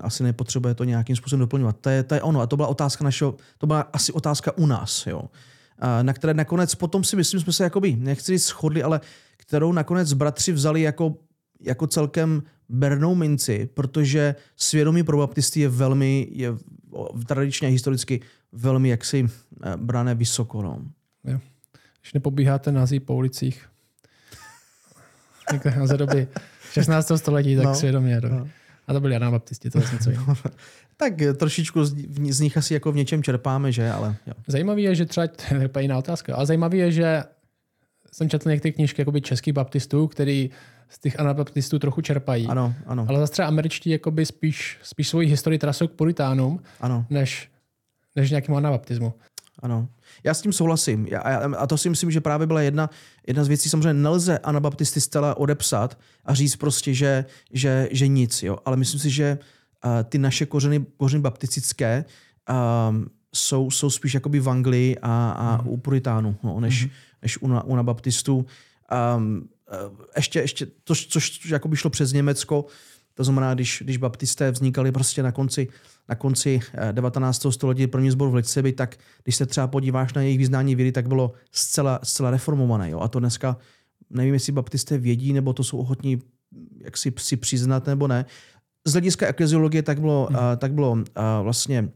Asi 0.00 0.22
nepotřebuje 0.22 0.74
to 0.74 0.84
nějakým 0.84 1.16
způsobem 1.16 1.40
doplňovat. 1.40 1.76
To 1.80 1.88
je, 1.90 2.02
to 2.02 2.14
je 2.14 2.22
ono. 2.22 2.40
A 2.40 2.46
to 2.46 2.56
byla 2.56 2.68
otázka 2.68 3.04
našeho, 3.04 3.34
to 3.58 3.66
byla 3.66 3.80
asi 3.80 4.12
otázka 4.12 4.56
u 4.58 4.66
nás, 4.66 5.06
jo. 5.06 5.22
Na 6.02 6.12
které 6.12 6.34
nakonec 6.34 6.74
potom 6.74 7.04
si 7.04 7.16
myslím, 7.16 7.40
jsme 7.40 7.52
se 7.52 7.64
jakoby, 7.64 7.96
nechci 7.96 8.32
říct 8.32 8.46
shodli, 8.46 8.82
ale 8.82 9.00
kterou 9.36 9.72
nakonec 9.72 10.12
bratři 10.12 10.52
vzali 10.52 10.82
jako, 10.82 11.16
jako 11.60 11.86
celkem 11.86 12.42
bernou 12.68 13.14
minci, 13.14 13.68
protože 13.74 14.34
svědomí 14.56 15.02
pro 15.02 15.18
baptisty 15.18 15.60
je 15.60 15.68
velmi, 15.68 16.28
je 16.30 16.48
tradičně 17.26 17.68
a 17.68 17.70
historicky 17.70 18.20
velmi 18.52 18.88
jaksi 18.88 19.26
eh, 19.62 19.76
brané 19.76 20.14
vysoko. 20.14 20.62
No. 20.62 20.82
Když 22.00 22.12
nepobíháte 22.14 22.72
nazí 22.72 23.00
po 23.00 23.14
ulicích 23.14 23.66
někde 25.52 25.74
za 25.84 25.96
doby 25.96 26.28
16. 26.72 27.12
století, 27.16 27.56
tak 27.56 27.64
No. 27.64 27.70
no. 27.70 27.76
svědomě. 27.76 28.20
No. 28.20 28.28
No. 28.28 28.48
A 28.86 28.92
to 28.92 29.00
byli 29.00 29.16
anabaptisti, 29.16 29.70
to 29.70 29.78
je 29.78 29.84
něco 29.92 30.10
jiného. 30.10 30.34
Tak 30.96 31.14
trošičku 31.36 31.84
z, 31.84 32.40
nich 32.40 32.56
asi 32.56 32.74
jako 32.74 32.92
v 32.92 32.96
něčem 32.96 33.22
čerpáme, 33.22 33.72
že? 33.72 33.90
Ale 33.90 34.16
jo. 34.26 34.32
Zajímavý 34.46 34.82
je, 34.82 34.94
že 34.94 35.06
třeba, 35.06 35.26
to 35.72 35.78
je 35.78 35.82
jiná 35.82 35.98
otázka, 35.98 36.34
ale 36.34 36.46
zajímavý 36.46 36.78
je, 36.78 36.92
že 36.92 37.22
jsem 38.12 38.28
četl 38.28 38.48
některé 38.48 38.72
knížky 38.72 39.00
jakoby 39.00 39.20
českých 39.20 39.54
baptistů, 39.54 40.08
který 40.08 40.50
z 40.88 40.98
těch 40.98 41.20
anabaptistů 41.20 41.78
trochu 41.78 42.00
čerpají. 42.00 42.46
Ano, 42.46 42.74
ano, 42.86 43.06
Ale 43.08 43.18
zase 43.18 43.32
třeba 43.32 43.48
američtí 43.48 43.90
jakoby 43.90 44.26
spíš, 44.26 44.78
spíš 44.82 45.08
svoji 45.08 45.28
historii 45.28 45.58
trasou 45.58 45.88
k 45.88 45.92
puritánům, 45.92 46.62
ano. 46.80 47.06
než, 47.10 47.50
než 48.16 48.30
nějakému 48.30 48.56
anabaptismu. 48.56 49.14
Ano. 49.64 49.88
Já 50.24 50.34
s 50.34 50.42
tím 50.42 50.52
souhlasím. 50.52 51.06
Já, 51.06 51.20
a- 51.20 51.66
to 51.66 51.78
si 51.78 51.90
myslím, 51.90 52.10
že 52.10 52.20
právě 52.20 52.46
byla 52.46 52.62
jedna, 52.62 52.90
jedna 53.26 53.44
z 53.44 53.48
věcí. 53.48 53.68
Samozřejmě 53.68 53.94
nelze 54.02 54.38
anabaptisty 54.38 55.00
zcela 55.00 55.36
odepsat 55.36 55.98
a 56.24 56.34
říct 56.34 56.56
prostě, 56.56 56.94
že, 56.94 57.24
že, 57.52 57.88
že 57.92 58.08
nic. 58.08 58.42
Jo. 58.42 58.58
Ale 58.64 58.76
myslím 58.76 59.00
si, 59.00 59.10
že 59.10 59.38
uh, 59.84 59.90
ty 60.04 60.18
naše 60.18 60.46
kořeny, 60.46 60.86
kořeny 60.96 61.22
baptistické 61.22 62.04
um, 62.88 63.06
jsou, 63.34 63.70
jsou 63.70 63.90
spíš 63.90 64.14
jakoby 64.14 64.40
v 64.40 64.48
Anglii 64.50 64.96
a, 65.02 65.30
a 65.30 65.62
u 65.66 65.76
puritánů, 65.76 66.36
no, 66.42 66.60
než, 66.60 66.88
než 67.22 67.42
u, 67.42 67.48
na- 67.48 67.64
u 67.64 67.72
anabaptistů. 67.72 68.46
Um, 69.16 69.48
uh, 69.90 69.98
ještě, 70.16 70.40
ještě 70.40 70.66
to, 70.66 70.94
což 70.94 71.50
jakoby 71.50 71.76
šlo 71.76 71.90
přes 71.90 72.12
Německo, 72.12 72.64
to 73.14 73.24
znamená, 73.24 73.54
když, 73.54 73.82
když 73.84 73.96
baptisté 73.96 74.50
vznikali 74.50 74.92
prostě 74.92 75.22
na 75.22 75.32
konci, 75.32 75.68
na 76.08 76.14
konci 76.14 76.60
eh, 76.74 76.92
19. 76.92 77.46
století 77.50 77.86
první 77.86 78.10
sbor 78.10 78.30
v 78.30 78.34
Licebi, 78.34 78.72
tak 78.72 78.96
když 79.22 79.36
se 79.36 79.46
třeba 79.46 79.66
podíváš 79.66 80.14
na 80.14 80.22
jejich 80.22 80.38
vyznání 80.38 80.74
víry, 80.74 80.92
tak 80.92 81.08
bylo 81.08 81.32
zcela, 81.52 82.00
zcela 82.02 82.30
reformované. 82.30 82.90
Jo? 82.90 83.00
A 83.00 83.08
to 83.08 83.18
dneska, 83.20 83.56
nevím, 84.10 84.34
jestli 84.34 84.52
baptisté 84.52 84.98
vědí, 84.98 85.32
nebo 85.32 85.52
to 85.52 85.64
jsou 85.64 85.78
ochotní 85.78 86.20
jak 86.80 86.96
si, 86.96 87.12
si 87.18 87.36
přiznat, 87.36 87.86
nebo 87.86 88.08
ne. 88.08 88.24
Z 88.84 88.92
hlediska 88.92 89.26
ekleziologie 89.26 89.82
tak 89.82 90.00
bylo, 90.00 90.26
hmm. 90.30 90.36
uh, 90.36 90.42
tak 90.56 90.72
bylo 90.72 90.92
uh, 90.92 91.02
vlastně 91.42 91.88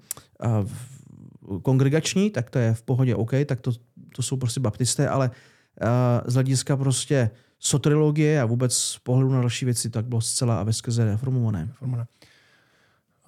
uh, 0.44 1.60
kongregační, 1.62 2.30
tak 2.30 2.50
to 2.50 2.58
je 2.58 2.74
v 2.74 2.82
pohodě 2.82 3.14
OK, 3.14 3.32
tak 3.46 3.60
to, 3.60 3.72
to 4.16 4.22
jsou 4.22 4.36
prostě 4.36 4.60
baptisté, 4.60 5.08
ale 5.08 5.30
uh, 5.30 5.86
z 6.26 6.34
hlediska 6.34 6.76
prostě 6.76 7.30
soteriologie 7.58 8.40
a 8.40 8.44
vůbec 8.44 8.76
z 8.76 8.98
pohledu 8.98 9.32
na 9.32 9.40
další 9.40 9.64
věci, 9.64 9.90
tak 9.90 10.06
bylo 10.06 10.20
zcela 10.20 10.60
a 10.60 10.62
veskrze 10.62 11.04
reformované. 11.04 11.68
Formule. 11.72 12.06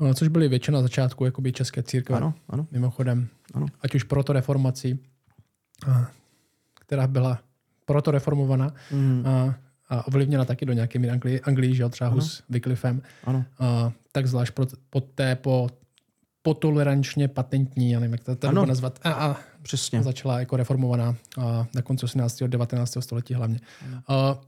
No, 0.01 0.15
Což 0.15 0.29
byly 0.29 0.49
většina 0.49 0.83
začátku 0.83 1.25
jakoby 1.25 1.53
české 1.53 1.83
církve. 1.83 2.17
Ano, 2.17 2.35
ano. 2.49 2.67
Mimochodem, 2.71 3.29
Ano. 3.55 3.67
ať 3.81 3.95
už 3.95 4.03
proto 4.05 4.33
reformací, 4.33 4.99
která 6.81 7.07
byla 7.07 7.39
proto 7.85 8.11
reformovaná 8.11 8.75
Mm, 8.93 9.25
a, 9.27 9.55
a 9.89 10.07
ovlivněna 10.07 10.45
taky 10.45 10.67
do 10.67 10.73
nějaké 10.73 10.99
míry 10.99 11.13
Anglii, 11.13 11.41
Anglii 11.41 11.75
že 11.75 11.83
jo, 11.83 11.89
třeba 11.89 12.09
Ano. 12.11 12.17
Hus 12.17 12.43
Wycliffem, 12.49 13.03
ano, 13.25 13.45
a, 13.59 13.93
tak 14.13 14.27
zvlášť 14.27 14.55
po, 14.55 14.67
po 14.91 15.01
té 15.01 15.37
po, 15.37 15.69
po 16.43 16.55
tolerančně 16.55 17.29
patentní, 17.29 17.91
já 17.91 18.01
nevím, 18.01 18.13
jak 18.13 18.25
to 18.25 18.37
tady 18.37 18.51
Ano. 18.51 18.67
nazvat, 18.67 18.99
a, 19.03 19.13
a 19.13 19.37
přesně. 19.63 20.03
začala 20.03 20.41
jako 20.41 20.57
reformovaná 20.57 21.17
a 21.39 21.67
na 21.75 21.83
konci 21.83 22.05
18. 22.05 22.43
19. 22.43 22.97
století 23.01 23.35
hlavně. 23.35 23.61
A 24.09 24.39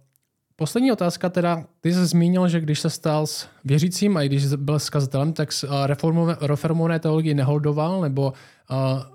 poslední 0.57 0.93
otázka 0.93 1.29
teda, 1.29 1.65
ty 1.81 1.93
jsi 1.95 2.07
zmínil, 2.07 2.49
že 2.49 2.61
když 2.61 2.81
se 2.81 2.91
stal 2.91 3.27
s 3.27 3.47
věřícím 3.65 4.17
a 4.17 4.23
i 4.23 4.27
když 4.29 4.47
byl 4.47 4.79
skazatelem, 4.79 5.33
tak 5.33 5.53
s 5.53 5.65
a, 5.65 5.87
reformové, 5.87 6.37
reformované 6.41 6.99
teologii 6.99 7.35
neholdoval, 7.35 8.01
nebo 8.01 8.33
a, 8.69 9.07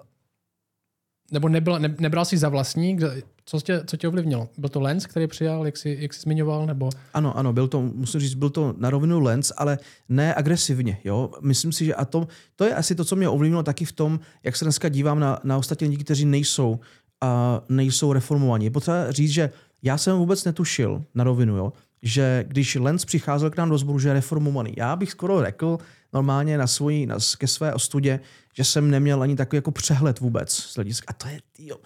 nebo 1.31 1.49
nebyl, 1.49 1.79
ne, 1.79 1.95
nebral 1.99 2.25
jsi 2.25 2.37
za 2.37 2.49
vlastní, 2.49 2.97
co 3.45 3.59
tě, 3.59 3.81
co 3.85 3.97
tě 3.97 4.07
ovlivnilo? 4.07 4.49
Byl 4.57 4.69
to 4.69 4.79
Lens, 4.79 5.05
který 5.05 5.27
přijal, 5.27 5.65
jak 5.65 5.77
jsi, 5.77 5.97
jak 5.99 6.13
jsi 6.13 6.21
zmiňoval? 6.21 6.65
Nebo... 6.65 6.89
Ano, 7.13 7.37
ano, 7.37 7.53
byl 7.53 7.67
to, 7.67 7.81
musím 7.81 8.19
říct, 8.19 8.33
byl 8.33 8.49
to 8.49 8.75
na 8.77 8.89
rovinu 8.89 9.19
Lens, 9.19 9.51
ale 9.57 9.79
ne 10.09 10.35
agresivně. 10.35 10.99
Jo? 11.03 11.31
Myslím 11.41 11.71
si, 11.71 11.85
že 11.85 11.95
a 11.95 12.05
to, 12.05 12.27
to 12.55 12.65
je 12.65 12.75
asi 12.75 12.95
to, 12.95 13.05
co 13.05 13.15
mě 13.15 13.29
ovlivnilo 13.29 13.63
taky 13.63 13.85
v 13.85 13.91
tom, 13.91 14.19
jak 14.43 14.55
se 14.55 14.65
dneska 14.65 14.89
dívám 14.89 15.19
na, 15.19 15.39
na 15.43 15.57
ostatní 15.57 15.87
lidi, 15.87 16.03
kteří 16.03 16.25
nejsou, 16.25 16.79
a 17.21 17.61
nejsou 17.69 18.13
reformovaní. 18.13 18.65
Je 18.65 18.71
potřeba 18.71 19.11
říct, 19.11 19.31
že 19.31 19.49
já 19.83 19.97
jsem 19.97 20.17
vůbec 20.17 20.43
netušil 20.43 21.03
na 21.15 21.23
rovinu, 21.23 21.57
jo? 21.57 21.73
Že 22.01 22.45
když 22.47 22.75
Lenz 22.75 23.05
přicházel 23.05 23.49
k 23.49 23.57
nám 23.57 23.69
do 23.69 23.77
sboru, 23.77 23.99
že 23.99 24.09
je 24.09 24.13
reformovaný. 24.13 24.73
Já 24.77 24.95
bych 24.95 25.11
skoro 25.11 25.43
řekl 25.45 25.77
normálně 26.13 26.57
na 26.57 26.67
svoji, 26.67 27.05
na, 27.05 27.17
ke 27.37 27.47
své 27.47 27.73
ostudě, 27.73 28.19
že 28.53 28.63
jsem 28.63 28.91
neměl 28.91 29.21
ani 29.21 29.35
takový 29.35 29.57
jako 29.57 29.71
přehled 29.71 30.19
vůbec 30.19 30.53
z 30.53 30.75
hlediska. 30.75 31.05
A 31.07 31.13
to 31.13 31.27
je, 31.27 31.39
jo, 31.59 31.77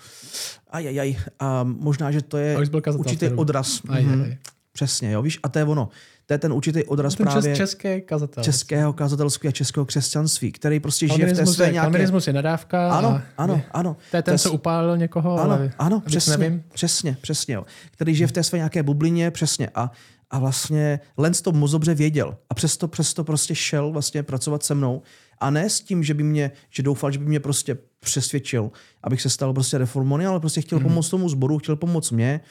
ajajaj. 0.69 1.15
A 1.39 1.63
možná, 1.63 2.11
že 2.11 2.21
to 2.21 2.37
je 2.37 2.57
určitý 2.97 3.29
odraz. 3.29 3.81
Aj, 3.89 4.05
aj, 4.05 4.21
aj. 4.21 4.37
Přesně, 4.73 5.11
jo, 5.11 5.21
víš, 5.21 5.39
a 5.43 5.49
to 5.49 5.59
je 5.59 5.65
ono. 5.65 5.89
To 6.31 6.35
je 6.35 6.39
ten 6.39 6.53
určitý 6.53 6.83
odraz 6.83 7.15
ten 7.15 7.27
právě 7.27 7.55
české 7.55 8.01
kazatel. 8.01 8.43
českého 8.43 8.93
kazatelství 8.93 9.49
a 9.49 9.51
českého 9.51 9.85
křesťanství, 9.85 10.51
který 10.51 10.79
prostě 10.79 11.07
žije 11.07 11.33
v 11.33 11.37
té 11.37 11.45
své 11.45 11.65
je, 11.65 11.71
nějaké... 11.71 11.85
Kalvinismus 11.85 12.27
je 12.27 12.33
nadávka. 12.33 12.89
Ano, 12.91 13.09
a 13.09 13.23
ano, 13.37 13.61
ano. 13.71 13.97
To 14.11 14.17
je 14.17 14.23
ten, 14.23 14.37
co 14.37 14.51
upálil 14.51 14.97
někoho, 14.97 15.39
ano, 15.39 15.53
ale 15.53 15.71
ano, 15.77 15.99
přesně, 16.05 16.37
nevím. 16.37 16.63
přesně, 16.73 17.17
přesně, 17.21 17.55
jo. 17.55 17.65
Který 17.91 18.15
žije 18.15 18.27
v 18.27 18.31
té 18.31 18.43
své 18.43 18.57
nějaké 18.57 18.83
bublině, 18.83 19.31
přesně. 19.31 19.69
A, 19.75 19.91
a 20.31 20.39
vlastně 20.39 20.99
Lenz 21.17 21.41
to 21.41 21.51
moc 21.51 21.71
dobře 21.71 21.95
věděl. 21.95 22.37
A 22.49 22.53
přesto, 22.53 22.87
přesto 22.87 23.23
prostě 23.23 23.55
šel 23.55 23.91
vlastně 23.91 24.23
pracovat 24.23 24.63
se 24.63 24.75
mnou. 24.75 25.01
A 25.39 25.49
ne 25.49 25.69
s 25.69 25.81
tím, 25.81 26.03
že 26.03 26.13
by 26.13 26.23
mě, 26.23 26.51
že 26.69 26.83
doufal, 26.83 27.11
že 27.11 27.19
by 27.19 27.25
mě 27.25 27.39
prostě 27.39 27.77
přesvědčil, 27.99 28.71
abych 29.03 29.21
se 29.21 29.29
stal 29.29 29.53
prostě 29.53 29.77
reformovaný, 29.77 30.25
ale 30.25 30.39
prostě 30.39 30.61
chtěl 30.61 30.79
mm. 30.79 30.83
pomoct 30.83 31.09
tomu 31.09 31.29
zboru, 31.29 31.57
chtěl 31.57 31.75
pomoct 31.75 32.11
mě 32.11 32.41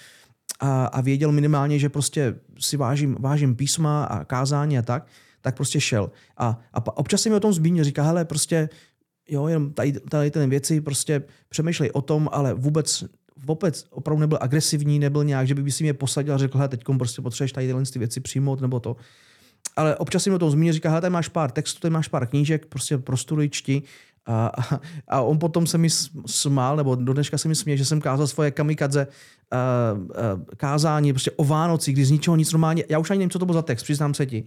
a, 0.60 0.84
a 0.84 1.00
věděl 1.00 1.32
minimálně, 1.32 1.78
že 1.78 1.88
prostě 1.88 2.34
si 2.58 2.76
vážím, 2.76 3.16
vážím 3.20 3.56
písma 3.56 4.04
a 4.04 4.24
kázání 4.24 4.78
a 4.78 4.82
tak, 4.82 5.06
tak 5.40 5.56
prostě 5.56 5.80
šel. 5.80 6.10
A, 6.36 6.60
a 6.72 6.96
občas 6.96 7.22
se 7.22 7.28
mi 7.28 7.34
o 7.34 7.40
tom 7.40 7.52
zmínil, 7.52 7.84
říká, 7.84 8.02
hele, 8.02 8.24
prostě 8.24 8.68
jo, 9.28 9.46
jenom 9.46 9.72
tady, 9.72 9.92
tady 9.92 10.30
ty 10.30 10.46
věci, 10.46 10.80
prostě 10.80 11.22
přemýšlej 11.48 11.90
o 11.92 12.02
tom, 12.02 12.28
ale 12.32 12.54
vůbec 12.54 13.04
vůbec 13.46 13.86
opravdu 13.90 14.20
nebyl 14.20 14.38
agresivní, 14.40 14.98
nebyl 14.98 15.24
nějak, 15.24 15.46
že 15.46 15.54
by 15.54 15.72
si 15.72 15.84
mě 15.84 15.94
posadil 15.94 16.34
a 16.34 16.38
řekl, 16.38 16.58
hele, 16.58 16.68
teď 16.68 16.84
prostě 16.98 17.22
potřebuješ 17.22 17.52
tady 17.52 17.66
tyhle 17.66 17.82
ty 17.84 17.98
věci 17.98 18.20
přijmout 18.20 18.60
nebo 18.60 18.80
to. 18.80 18.96
Ale 19.76 19.96
občas 19.96 20.26
mi 20.26 20.34
o 20.34 20.38
tom 20.38 20.50
zmínil, 20.50 20.74
říká, 20.74 20.88
hele, 20.88 21.00
tady 21.00 21.12
máš 21.12 21.28
pár 21.28 21.50
textů, 21.50 21.80
tady 21.80 21.92
máš 21.92 22.08
pár 22.08 22.26
knížek, 22.26 22.66
prostě 22.66 22.98
prostuduj, 22.98 23.48
čti. 23.48 23.82
A, 24.30 24.52
a, 25.08 25.20
on 25.20 25.38
potom 25.38 25.66
se 25.66 25.78
mi 25.78 25.88
smál, 26.26 26.76
nebo 26.76 26.94
do 26.94 27.12
dneška 27.12 27.38
se 27.38 27.48
mi 27.48 27.54
směje, 27.54 27.76
že 27.76 27.84
jsem 27.84 28.00
kázal 28.00 28.26
svoje 28.26 28.50
kamikadze 28.50 29.06
uh, 29.06 30.00
uh, 30.00 30.44
kázání 30.56 31.12
prostě 31.12 31.30
o 31.30 31.44
Vánoci, 31.44 31.92
kdy 31.92 32.04
z 32.04 32.10
ničeho 32.10 32.36
nic 32.36 32.52
normálně, 32.52 32.84
já 32.88 32.98
už 32.98 33.10
ani 33.10 33.18
nevím, 33.18 33.30
co 33.30 33.38
to 33.38 33.46
bylo 33.46 33.54
za 33.54 33.62
text, 33.62 33.82
přiznám 33.82 34.14
se 34.14 34.26
ti. 34.26 34.44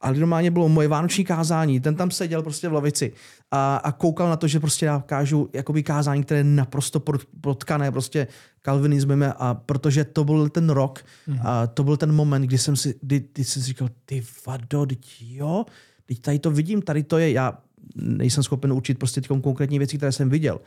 Ale 0.00 0.18
normálně 0.18 0.50
bylo 0.50 0.68
moje 0.68 0.88
vánoční 0.88 1.24
kázání, 1.24 1.80
ten 1.80 1.96
tam 1.96 2.10
seděl 2.10 2.42
prostě 2.42 2.68
v 2.68 2.72
lavici 2.72 3.12
a, 3.50 3.76
a 3.76 3.92
koukal 3.92 4.28
na 4.28 4.36
to, 4.36 4.48
že 4.48 4.60
prostě 4.60 4.86
já 4.86 5.02
kážu 5.06 5.50
jakoby 5.52 5.82
kázání, 5.82 6.24
které 6.24 6.40
je 6.40 6.44
naprosto 6.44 7.02
potkané 7.40 7.92
prostě 7.92 8.26
kalvinismem 8.62 9.34
a 9.38 9.54
protože 9.54 10.04
to 10.04 10.24
byl 10.24 10.48
ten 10.48 10.70
rok 10.70 11.04
mm-hmm. 11.28 11.40
a 11.44 11.66
to 11.66 11.84
byl 11.84 11.96
ten 11.96 12.12
moment, 12.12 12.42
kdy 12.42 12.58
jsem 12.58 12.76
si, 12.76 12.94
kdy, 13.02 13.24
kdy 13.32 13.44
jsem 13.44 13.62
si 13.62 13.68
říkal, 13.68 13.88
ty 14.04 14.24
vado, 14.46 14.86
teď 14.86 15.16
jo, 15.20 15.64
teď 16.06 16.20
tady 16.20 16.38
to 16.38 16.50
vidím, 16.50 16.82
tady 16.82 17.02
to 17.02 17.18
je, 17.18 17.32
já 17.32 17.58
nejsem 17.96 18.42
schopen 18.42 18.72
učit 18.72 18.98
prostě 18.98 19.20
konkrétní 19.20 19.78
věci, 19.78 19.96
které 19.96 20.12
jsem 20.12 20.30
viděl 20.30 20.60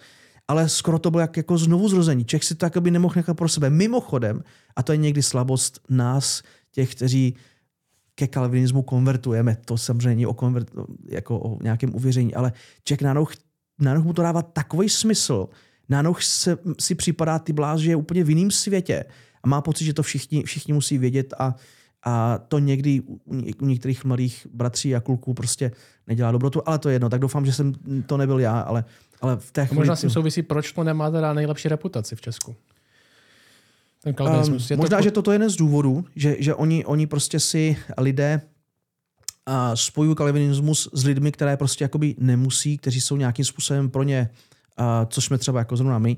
ale 0.47 0.70
skoro 0.70 0.99
to 0.99 1.11
bylo 1.11 1.22
jak, 1.22 1.38
jako 1.38 1.57
znovu 1.57 1.89
zrození. 1.89 2.26
Čech 2.26 2.43
si 2.43 2.55
to 2.55 2.66
jakoby 2.66 2.91
nemohl 2.91 3.14
nechat 3.16 3.38
pro 3.38 3.49
sebe. 3.49 3.70
Mimochodem, 3.70 4.43
a 4.76 4.84
to 4.84 4.91
je 4.91 4.97
někdy 4.97 5.24
slabost 5.24 5.80
nás, 5.89 6.43
těch, 6.72 6.95
kteří 6.95 7.36
ke 8.16 8.28
kalvinismu 8.28 8.82
konvertujeme, 8.82 9.57
to 9.66 9.78
samozřejmě 9.78 10.09
není 10.09 10.26
o, 10.26 10.34
konvert, 10.34 10.72
jako 11.09 11.39
o 11.39 11.64
nějakém 11.64 11.95
uvěření, 11.95 12.36
ale 12.36 12.53
Čech 12.84 13.01
najednou, 13.01 13.28
najednou 13.80 14.03
mu 14.03 14.14
to 14.14 14.22
dává 14.22 14.41
takový 14.41 14.89
smysl, 14.89 15.49
najednou 15.89 16.16
se, 16.20 16.57
si 16.80 16.95
připadá 16.95 17.39
ty 17.39 17.53
bláz, 17.53 17.80
že 17.80 17.89
je 17.89 17.95
úplně 17.95 18.24
v 18.24 18.30
jiném 18.30 18.51
světě 18.51 19.05
a 19.43 19.47
má 19.47 19.61
pocit, 19.61 19.86
že 19.86 19.93
to 19.93 20.03
všichni, 20.03 20.43
všichni 20.43 20.74
musí 20.74 20.97
vědět 20.97 21.34
a, 21.39 21.55
a 22.05 22.39
to 22.47 22.59
někdy 22.59 23.01
u, 23.01 23.65
některých 23.65 24.05
mladých 24.05 24.47
bratří 24.53 24.95
a 24.95 24.99
kluků 24.99 25.33
prostě 25.33 25.71
nedělá 26.07 26.31
dobrotu, 26.31 26.61
ale 26.65 26.79
to 26.79 26.89
je 26.89 26.95
jedno, 26.95 27.09
tak 27.09 27.21
doufám, 27.21 27.45
že 27.45 27.53
jsem 27.53 27.73
to 28.05 28.17
nebyl 28.17 28.39
já, 28.39 28.59
ale, 28.59 28.85
ale 29.21 29.37
v 29.37 29.51
té 29.51 29.65
chvíli... 29.65 29.79
Možná 29.79 29.95
s 29.95 30.01
tím 30.01 30.09
souvisí, 30.09 30.41
proč 30.41 30.71
to 30.71 30.83
nemá 30.83 31.11
teda 31.11 31.33
nejlepší 31.33 31.69
reputaci 31.69 32.15
v 32.15 32.21
Česku. 32.21 32.55
Ten 34.03 34.13
kalvinismus. 34.13 34.71
Um, 34.71 34.77
možná, 34.77 34.97
to... 34.97 35.03
že 35.03 35.11
toto 35.11 35.31
je 35.31 35.35
jeden 35.35 35.49
z 35.49 35.55
důvodů, 35.55 36.05
že, 36.15 36.35
že 36.39 36.55
oni, 36.55 36.85
oni 36.85 37.07
prostě 37.07 37.39
si 37.39 37.77
lidé 37.97 38.41
a 39.45 39.75
spojují 39.75 40.15
kalvinismus 40.15 40.89
s 40.93 41.05
lidmi, 41.05 41.31
které 41.31 41.57
prostě 41.57 41.83
jakoby 41.83 42.15
nemusí, 42.19 42.77
kteří 42.77 43.01
jsou 43.01 43.17
nějakým 43.17 43.45
způsobem 43.45 43.89
pro 43.89 44.03
ně 44.03 44.19
a 44.19 44.52
což 45.07 45.26
jsme 45.26 45.38
třeba 45.38 45.59
jako 45.59 45.78
zrovna 45.78 45.99
my, 45.99 46.17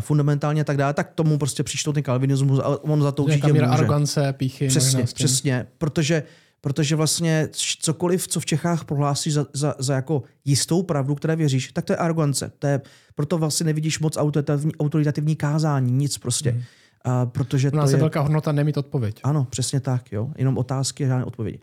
fundamentálně 0.00 0.60
a 0.60 0.64
tak 0.64 0.76
dále, 0.76 0.94
tak 0.94 1.12
tomu 1.14 1.38
prostě 1.38 1.62
přišlo 1.62 1.92
ten 1.92 2.02
kalvinismus 2.02 2.58
a 2.58 2.84
on 2.84 3.02
za 3.02 3.12
to 3.12 3.24
určitě 3.24 3.52
může. 3.52 3.62
arogance, 3.62 4.32
píchy. 4.32 4.68
Přesně, 4.68 5.04
přesně, 5.04 5.66
protože, 5.78 6.22
protože 6.60 6.96
vlastně 6.96 7.48
cokoliv, 7.78 8.28
co 8.28 8.40
v 8.40 8.46
Čechách 8.46 8.84
prohlásíš 8.84 9.34
za, 9.34 9.46
za, 9.52 9.74
za, 9.78 9.94
jako 9.94 10.22
jistou 10.44 10.82
pravdu, 10.82 11.14
které 11.14 11.36
věříš, 11.36 11.72
tak 11.72 11.84
to 11.84 11.92
je 11.92 11.96
arogance. 11.96 12.52
To 12.58 12.66
je, 12.66 12.80
proto 13.14 13.38
vlastně 13.38 13.64
nevidíš 13.64 13.98
moc 13.98 14.16
autoritativní, 14.16 14.76
autoritativní 14.76 15.36
kázání, 15.36 15.92
nic 15.92 16.18
prostě. 16.18 16.50
Hmm. 16.50 16.62
A 17.04 17.26
protože 17.26 17.70
U 17.70 17.76
nás 17.76 17.90
to 17.90 17.96
je 17.96 18.00
velká 18.00 18.20
hodnota 18.20 18.52
nemít 18.52 18.76
odpověď. 18.76 19.20
Ano, 19.22 19.46
přesně 19.50 19.80
tak. 19.80 20.12
Jo? 20.12 20.30
Jenom 20.38 20.58
otázky 20.58 21.04
a 21.04 21.08
žádné 21.08 21.24
odpovědi. 21.24 21.58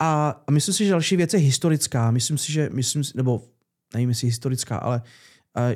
A, 0.00 0.42
a 0.46 0.50
myslím 0.50 0.74
si, 0.74 0.84
že 0.84 0.90
další 0.90 1.16
věc 1.16 1.34
je 1.34 1.40
historická. 1.40 2.10
Myslím 2.10 2.38
si, 2.38 2.52
že, 2.52 2.68
myslím, 2.72 3.02
nebo 3.14 3.42
nevím, 3.94 4.08
jestli 4.08 4.28
historická, 4.28 4.76
ale 4.76 4.96
uh, 4.96 5.02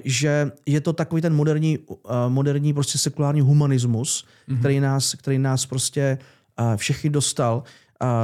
že 0.05 0.53
je 0.67 0.81
to 0.81 0.93
takový 0.93 1.23
ten 1.23 1.35
moderní, 1.35 1.79
uh, 1.79 1.97
moderní 2.29 2.75
prostě 2.75 2.99
sekulární 2.99 3.41
humanismus, 3.41 4.25
mm-hmm. 4.49 4.59
který, 4.59 4.81
nás, 4.81 5.15
který 5.15 5.39
nás 5.39 5.67
prostě 5.67 6.19
uh, 6.61 6.77
všechny 6.77 7.11
dostal 7.11 7.63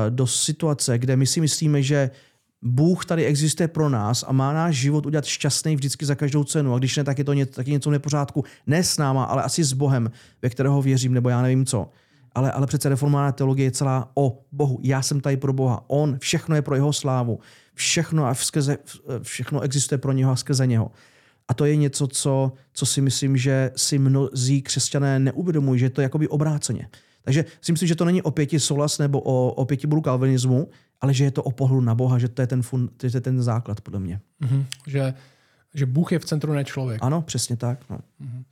do 0.09 0.27
situace, 0.27 0.99
kde 0.99 1.17
my 1.17 1.27
si 1.27 1.41
myslíme, 1.41 1.83
že 1.83 2.11
Bůh 2.63 3.05
tady 3.05 3.25
existuje 3.25 3.69
pro 3.69 3.89
nás 3.89 4.25
a 4.29 4.33
má 4.33 4.53
náš 4.53 4.77
život 4.77 5.07
udělat 5.07 5.25
šťastný 5.25 5.77
vždycky 5.77 6.07
za 6.07 6.15
každou 6.15 6.45
cenu. 6.45 6.75
A 6.75 6.79
když 6.79 6.97
ne, 6.97 7.05
tak 7.05 7.19
je 7.19 7.25
to 7.25 7.33
něco, 7.33 7.53
tak 7.53 7.67
je 7.67 7.73
něco 7.73 7.91
v 7.91 7.93
nepořádku. 7.93 8.45
Ne 8.67 8.85
s 8.85 8.99
náma, 8.99 9.25
ale 9.25 9.43
asi 9.43 9.65
s 9.65 9.73
Bohem, 9.73 10.11
ve 10.43 10.51
kterého 10.51 10.83
věřím, 10.83 11.15
nebo 11.15 11.29
já 11.29 11.43
nevím 11.43 11.67
co. 11.67 11.91
Ale, 12.35 12.53
ale 12.53 12.67
přece 12.67 12.89
reformovaná 12.89 13.33
teologie 13.33 13.67
je 13.67 13.71
celá 13.71 14.11
o 14.15 14.41
Bohu. 14.53 14.81
Já 14.83 15.03
jsem 15.03 15.21
tady 15.21 15.37
pro 15.37 15.53
Boha. 15.53 15.85
On, 15.87 16.19
všechno 16.19 16.57
je 16.57 16.63
pro 16.63 16.75
jeho 16.75 16.93
slávu. 16.93 17.39
Všechno 17.75 18.27
a 18.27 18.35
skrze, 18.35 18.79
všechno 19.23 19.61
existuje 19.61 19.99
pro 19.99 20.13
něho 20.13 20.33
a 20.33 20.37
skrze 20.37 20.67
něho. 20.67 20.91
A 21.49 21.55
to 21.55 21.65
je 21.65 21.77
něco, 21.77 22.07
co, 22.07 22.53
co 22.73 22.87
si 22.87 23.01
myslím, 23.01 23.37
že 23.37 23.71
si 23.77 23.99
mnozí 23.99 24.63
křesťané 24.63 25.19
neuvědomují, 25.19 25.81
že 25.81 25.91
to 25.91 26.01
je 26.01 26.03
jakoby 26.03 26.29
obráceně. 26.29 26.89
Takže 27.23 27.45
si 27.61 27.73
myslím, 27.73 27.89
že 27.89 27.95
to 27.95 28.05
není 28.05 28.23
o 28.23 28.31
pěti 28.31 28.61
solas 28.61 28.99
nebo 28.99 29.21
o, 29.21 29.53
o 29.53 29.65
pěti 29.65 29.87
budu 29.87 30.01
kalvinismu, 30.01 30.69
ale 31.01 31.15
že 31.15 31.25
je 31.25 31.31
to 31.31 31.43
o 31.43 31.51
pohledu 31.51 31.81
na 31.81 31.95
Boha, 31.95 32.19
že 32.19 32.29
to 32.29 32.43
je 32.43 32.47
ten, 32.47 32.63
fun, 32.63 32.89
to 32.97 33.07
je 33.07 33.21
ten 33.21 33.43
základ 33.43 33.81
podle 33.81 34.01
mě. 34.01 34.21
Mm-hmm. 34.43 34.65
Že, 34.87 35.15
že 35.75 35.87
Bůh 35.87 36.13
je 36.13 36.19
v 36.19 36.25
centru, 36.25 36.53
ne 36.53 36.65
člověk. 36.65 36.99
Ano, 37.03 37.23
přesně 37.23 37.57
tak. 37.57 37.79
No. 37.91 37.99
Mm-hmm. 37.99 38.45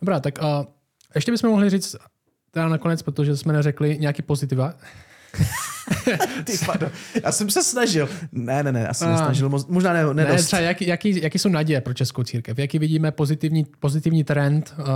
Dobrá, 0.00 0.20
tak 0.20 0.42
a 0.42 0.66
ještě 1.14 1.32
bychom 1.32 1.50
mohli 1.50 1.70
říct 1.70 1.96
teda 2.50 2.68
nakonec, 2.68 3.02
protože 3.02 3.36
jsme 3.36 3.52
neřekli 3.52 3.98
nějaký 3.98 4.22
pozitiva. 4.22 4.74
Ty 6.44 6.52
pado. 6.66 6.90
Já 7.24 7.32
jsem 7.32 7.50
se 7.50 7.62
snažil. 7.62 8.08
Ne, 8.32 8.62
ne, 8.62 8.72
ne, 8.72 8.88
asi 8.88 9.04
a, 9.04 9.10
nesnažil. 9.10 9.48
Možná 9.68 9.92
ne, 9.92 10.14
ne, 10.14 10.24
ne 10.24 10.36
třeba 10.36 10.62
jaký, 10.62 10.86
jaký, 10.86 11.22
jaký 11.22 11.38
jsou 11.38 11.48
naděje 11.48 11.80
pro 11.80 11.94
Českou 11.94 12.22
církev? 12.22 12.58
Jaký 12.58 12.78
vidíme 12.78 13.10
pozitivní, 13.10 13.66
pozitivní 13.80 14.24
trend? 14.24 14.74
Uh, 14.78 14.86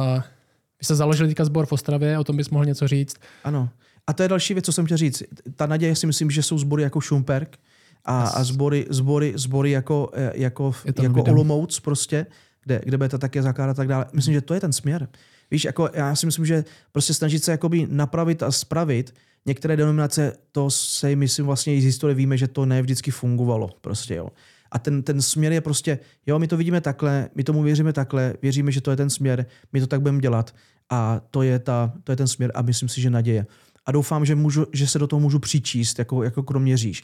vy 0.80 0.84
jste 0.84 0.94
založili 0.94 1.28
teďka 1.28 1.44
sbor 1.44 1.66
v 1.66 1.72
Ostravě, 1.72 2.18
o 2.18 2.24
tom 2.24 2.36
bys 2.36 2.50
mohl 2.50 2.64
něco 2.64 2.88
říct. 2.88 3.16
Ano. 3.44 3.68
A 4.06 4.12
to 4.12 4.22
je 4.22 4.28
další 4.28 4.54
věc, 4.54 4.64
co 4.64 4.72
jsem 4.72 4.84
chtěl 4.84 4.96
říct. 4.96 5.22
Ta 5.56 5.66
naděje 5.66 5.96
si 5.96 6.06
myslím, 6.06 6.30
že 6.30 6.42
jsou 6.42 6.58
sbory 6.58 6.82
jako 6.82 7.00
Šumperk 7.00 7.58
a, 8.04 8.22
a 8.22 8.44
sbory, 8.44 8.86
sbory, 8.90 9.32
sbory 9.36 9.70
jako, 9.70 10.10
eh, 10.14 10.32
jako, 10.34 10.74
jako 11.02 11.22
Olomouc 11.22 11.80
prostě, 11.80 12.26
kde, 12.64 12.80
kde 12.84 12.96
budete 12.96 13.18
také 13.18 13.42
zakládat 13.42 13.70
a 13.70 13.74
tak 13.74 13.88
dále. 13.88 14.06
Myslím, 14.12 14.34
že 14.34 14.40
to 14.40 14.54
je 14.54 14.60
ten 14.60 14.72
směr. 14.72 15.08
Víš, 15.50 15.64
jako 15.64 15.90
já 15.92 16.16
si 16.16 16.26
myslím, 16.26 16.46
že 16.46 16.64
prostě 16.92 17.14
snažit 17.14 17.44
se 17.44 17.50
jakoby 17.50 17.86
napravit 17.90 18.42
a 18.42 18.52
spravit 18.52 19.14
některé 19.46 19.76
denominace, 19.76 20.32
to 20.52 20.70
se 20.70 21.16
myslím 21.16 21.46
vlastně 21.46 21.76
i 21.76 21.80
z 21.80 21.84
historie 21.84 22.14
víme, 22.14 22.36
že 22.36 22.48
to 22.48 22.66
ne 22.66 22.82
vždycky 22.82 23.10
fungovalo. 23.10 23.70
Prostě 23.80 24.14
jo. 24.14 24.28
A 24.72 24.78
ten, 24.78 25.02
ten 25.02 25.22
směr 25.22 25.52
je 25.52 25.60
prostě, 25.60 25.98
jo, 26.26 26.38
my 26.38 26.48
to 26.48 26.56
vidíme 26.56 26.80
takhle, 26.80 27.28
my 27.34 27.44
tomu 27.44 27.62
věříme 27.62 27.92
takhle, 27.92 28.34
věříme, 28.42 28.72
že 28.72 28.80
to 28.80 28.90
je 28.90 28.96
ten 28.96 29.10
směr, 29.10 29.46
my 29.72 29.80
to 29.80 29.86
tak 29.86 30.00
budeme 30.00 30.20
dělat 30.20 30.54
a 30.90 31.20
to 31.30 31.42
je, 31.42 31.58
ta, 31.58 31.92
to 32.04 32.12
je 32.12 32.16
ten 32.16 32.28
směr 32.28 32.52
a 32.54 32.62
myslím 32.62 32.88
si, 32.88 33.00
že 33.00 33.10
naděje 33.10 33.46
a 33.86 33.92
doufám, 33.92 34.24
že, 34.24 34.34
můžu, 34.34 34.66
že 34.72 34.86
se 34.86 34.98
do 34.98 35.06
toho 35.06 35.20
můžu 35.20 35.38
přičíst 35.38 35.98
jako, 35.98 36.22
jako 36.22 36.42
kroměříž. 36.42 37.02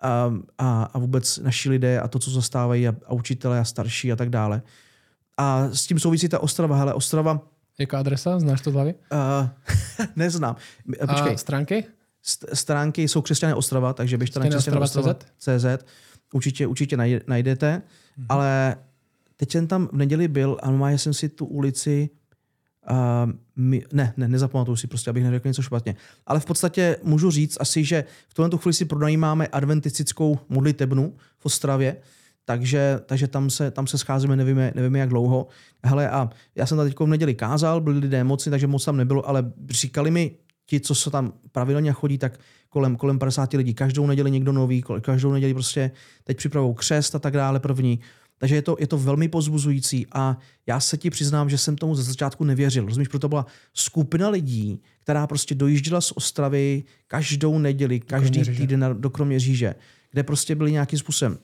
A, 0.00 0.32
a, 0.58 0.82
a 0.82 0.98
vůbec 0.98 1.38
naši 1.38 1.70
lidé 1.70 2.00
a 2.00 2.08
to, 2.08 2.18
co 2.18 2.30
zastávají 2.30 2.88
a, 2.88 2.94
a 3.06 3.12
učitelé 3.12 3.60
a 3.60 3.64
starší 3.64 4.12
a 4.12 4.16
tak 4.16 4.30
dále. 4.30 4.62
A 5.36 5.68
s 5.72 5.86
tím 5.86 5.98
souvisí 5.98 6.28
ta 6.28 6.38
Ostrava. 6.38 6.76
Hele, 6.76 6.94
Ostrava, 6.94 7.40
Jaká 7.82 7.98
adresa? 7.98 8.38
Znáš 8.40 8.60
to 8.60 8.70
z 8.70 8.74
hlavy? 8.74 8.94
uh, 9.12 9.48
neznám. 10.16 10.56
Eh, 11.02 11.06
Počkej, 11.06 11.34
A 11.34 11.36
stránky? 11.36 11.84
st- 12.24 12.46
stránky 12.54 13.08
jsou 13.08 13.22
Křesťané 13.22 13.54
Ostrava, 13.54 13.92
takže 13.92 14.18
běžte 14.18 14.40
na 14.40 14.46
Křesťané 14.48 14.78
Ostrava 14.80 15.14
CZ. 15.38 15.66
Určitě, 16.32 16.66
určitě 16.66 16.96
naj- 16.96 17.20
najdete. 17.26 17.82
Mhm. 18.16 18.26
Ale 18.28 18.76
teď 19.36 19.52
jsem 19.52 19.66
tam 19.66 19.88
v 19.92 19.96
neděli 19.96 20.28
byl 20.28 20.58
a 20.62 20.70
má 20.70 20.90
jsem 20.90 21.14
si 21.14 21.28
tu 21.28 21.46
ulici 21.46 22.10
Uh, 22.90 23.32
my, 23.56 23.84
ne, 23.92 24.12
ne, 24.16 24.28
nezapamatuju 24.28 24.76
si 24.76 24.86
prostě, 24.86 25.10
abych 25.10 25.22
neřekl 25.24 25.48
něco 25.48 25.62
špatně. 25.62 25.96
Ale 26.26 26.40
v 26.40 26.44
podstatě 26.44 26.96
můžu 27.02 27.30
říct 27.30 27.56
asi, 27.60 27.84
že 27.84 28.04
v 28.28 28.34
tuhle 28.34 28.58
chvíli 28.58 28.74
si 28.74 28.84
pronajímáme 28.84 29.46
adventistickou 29.46 30.38
modlitebnu 30.48 31.14
v 31.38 31.46
Ostravě, 31.46 31.96
takže, 32.44 33.00
takže 33.06 33.28
tam, 33.28 33.50
se, 33.50 33.70
tam 33.70 33.86
se 33.86 33.98
scházíme, 33.98 34.36
nevíme, 34.36 34.72
nevíme 34.74 34.98
jak 34.98 35.08
dlouho. 35.08 35.46
Hele, 35.84 36.10
a 36.10 36.30
já 36.54 36.66
jsem 36.66 36.76
tam 36.76 36.86
teď 36.86 37.00
v 37.00 37.06
neděli 37.06 37.34
kázal, 37.34 37.80
byli 37.80 37.98
lidé 37.98 38.24
mocni, 38.24 38.50
takže 38.50 38.66
moc 38.66 38.84
tam 38.84 38.96
nebylo, 38.96 39.28
ale 39.28 39.52
říkali 39.70 40.10
mi 40.10 40.36
ti, 40.66 40.80
co 40.80 40.94
se 40.94 41.10
tam 41.10 41.32
pravidelně 41.52 41.92
chodí, 41.92 42.18
tak 42.18 42.40
kolem, 42.68 42.96
kolem 42.96 43.18
50 43.18 43.52
lidí. 43.52 43.74
Každou 43.74 44.06
neděli 44.06 44.30
někdo 44.30 44.52
nový, 44.52 44.84
každou 45.00 45.32
neděli 45.32 45.54
prostě 45.54 45.90
teď 46.24 46.36
připravou 46.36 46.74
křest 46.74 47.14
a 47.14 47.18
tak 47.18 47.34
dále 47.34 47.60
první. 47.60 48.00
Takže 48.38 48.54
je 48.54 48.62
to, 48.62 48.76
je 48.80 48.86
to 48.86 48.98
velmi 48.98 49.28
pozbuzující 49.28 50.06
a 50.12 50.38
já 50.66 50.80
se 50.80 50.96
ti 50.96 51.10
přiznám, 51.10 51.50
že 51.50 51.58
jsem 51.58 51.76
tomu 51.76 51.94
ze 51.94 52.02
začátku 52.02 52.44
nevěřil. 52.44 52.86
Rozumíš, 52.86 53.08
proto 53.08 53.28
byla 53.28 53.46
skupina 53.74 54.28
lidí, 54.28 54.82
která 55.02 55.26
prostě 55.26 55.54
dojížděla 55.54 56.00
z 56.00 56.12
Ostravy 56.12 56.84
každou 57.06 57.58
neděli, 57.58 58.00
každý 58.00 58.42
týden 58.42 58.86
do 58.98 59.10
Kroměříže, 59.10 59.74
kde 60.10 60.22
prostě 60.22 60.54
byli 60.54 60.72
nějakým 60.72 60.98
způsobem 60.98 61.38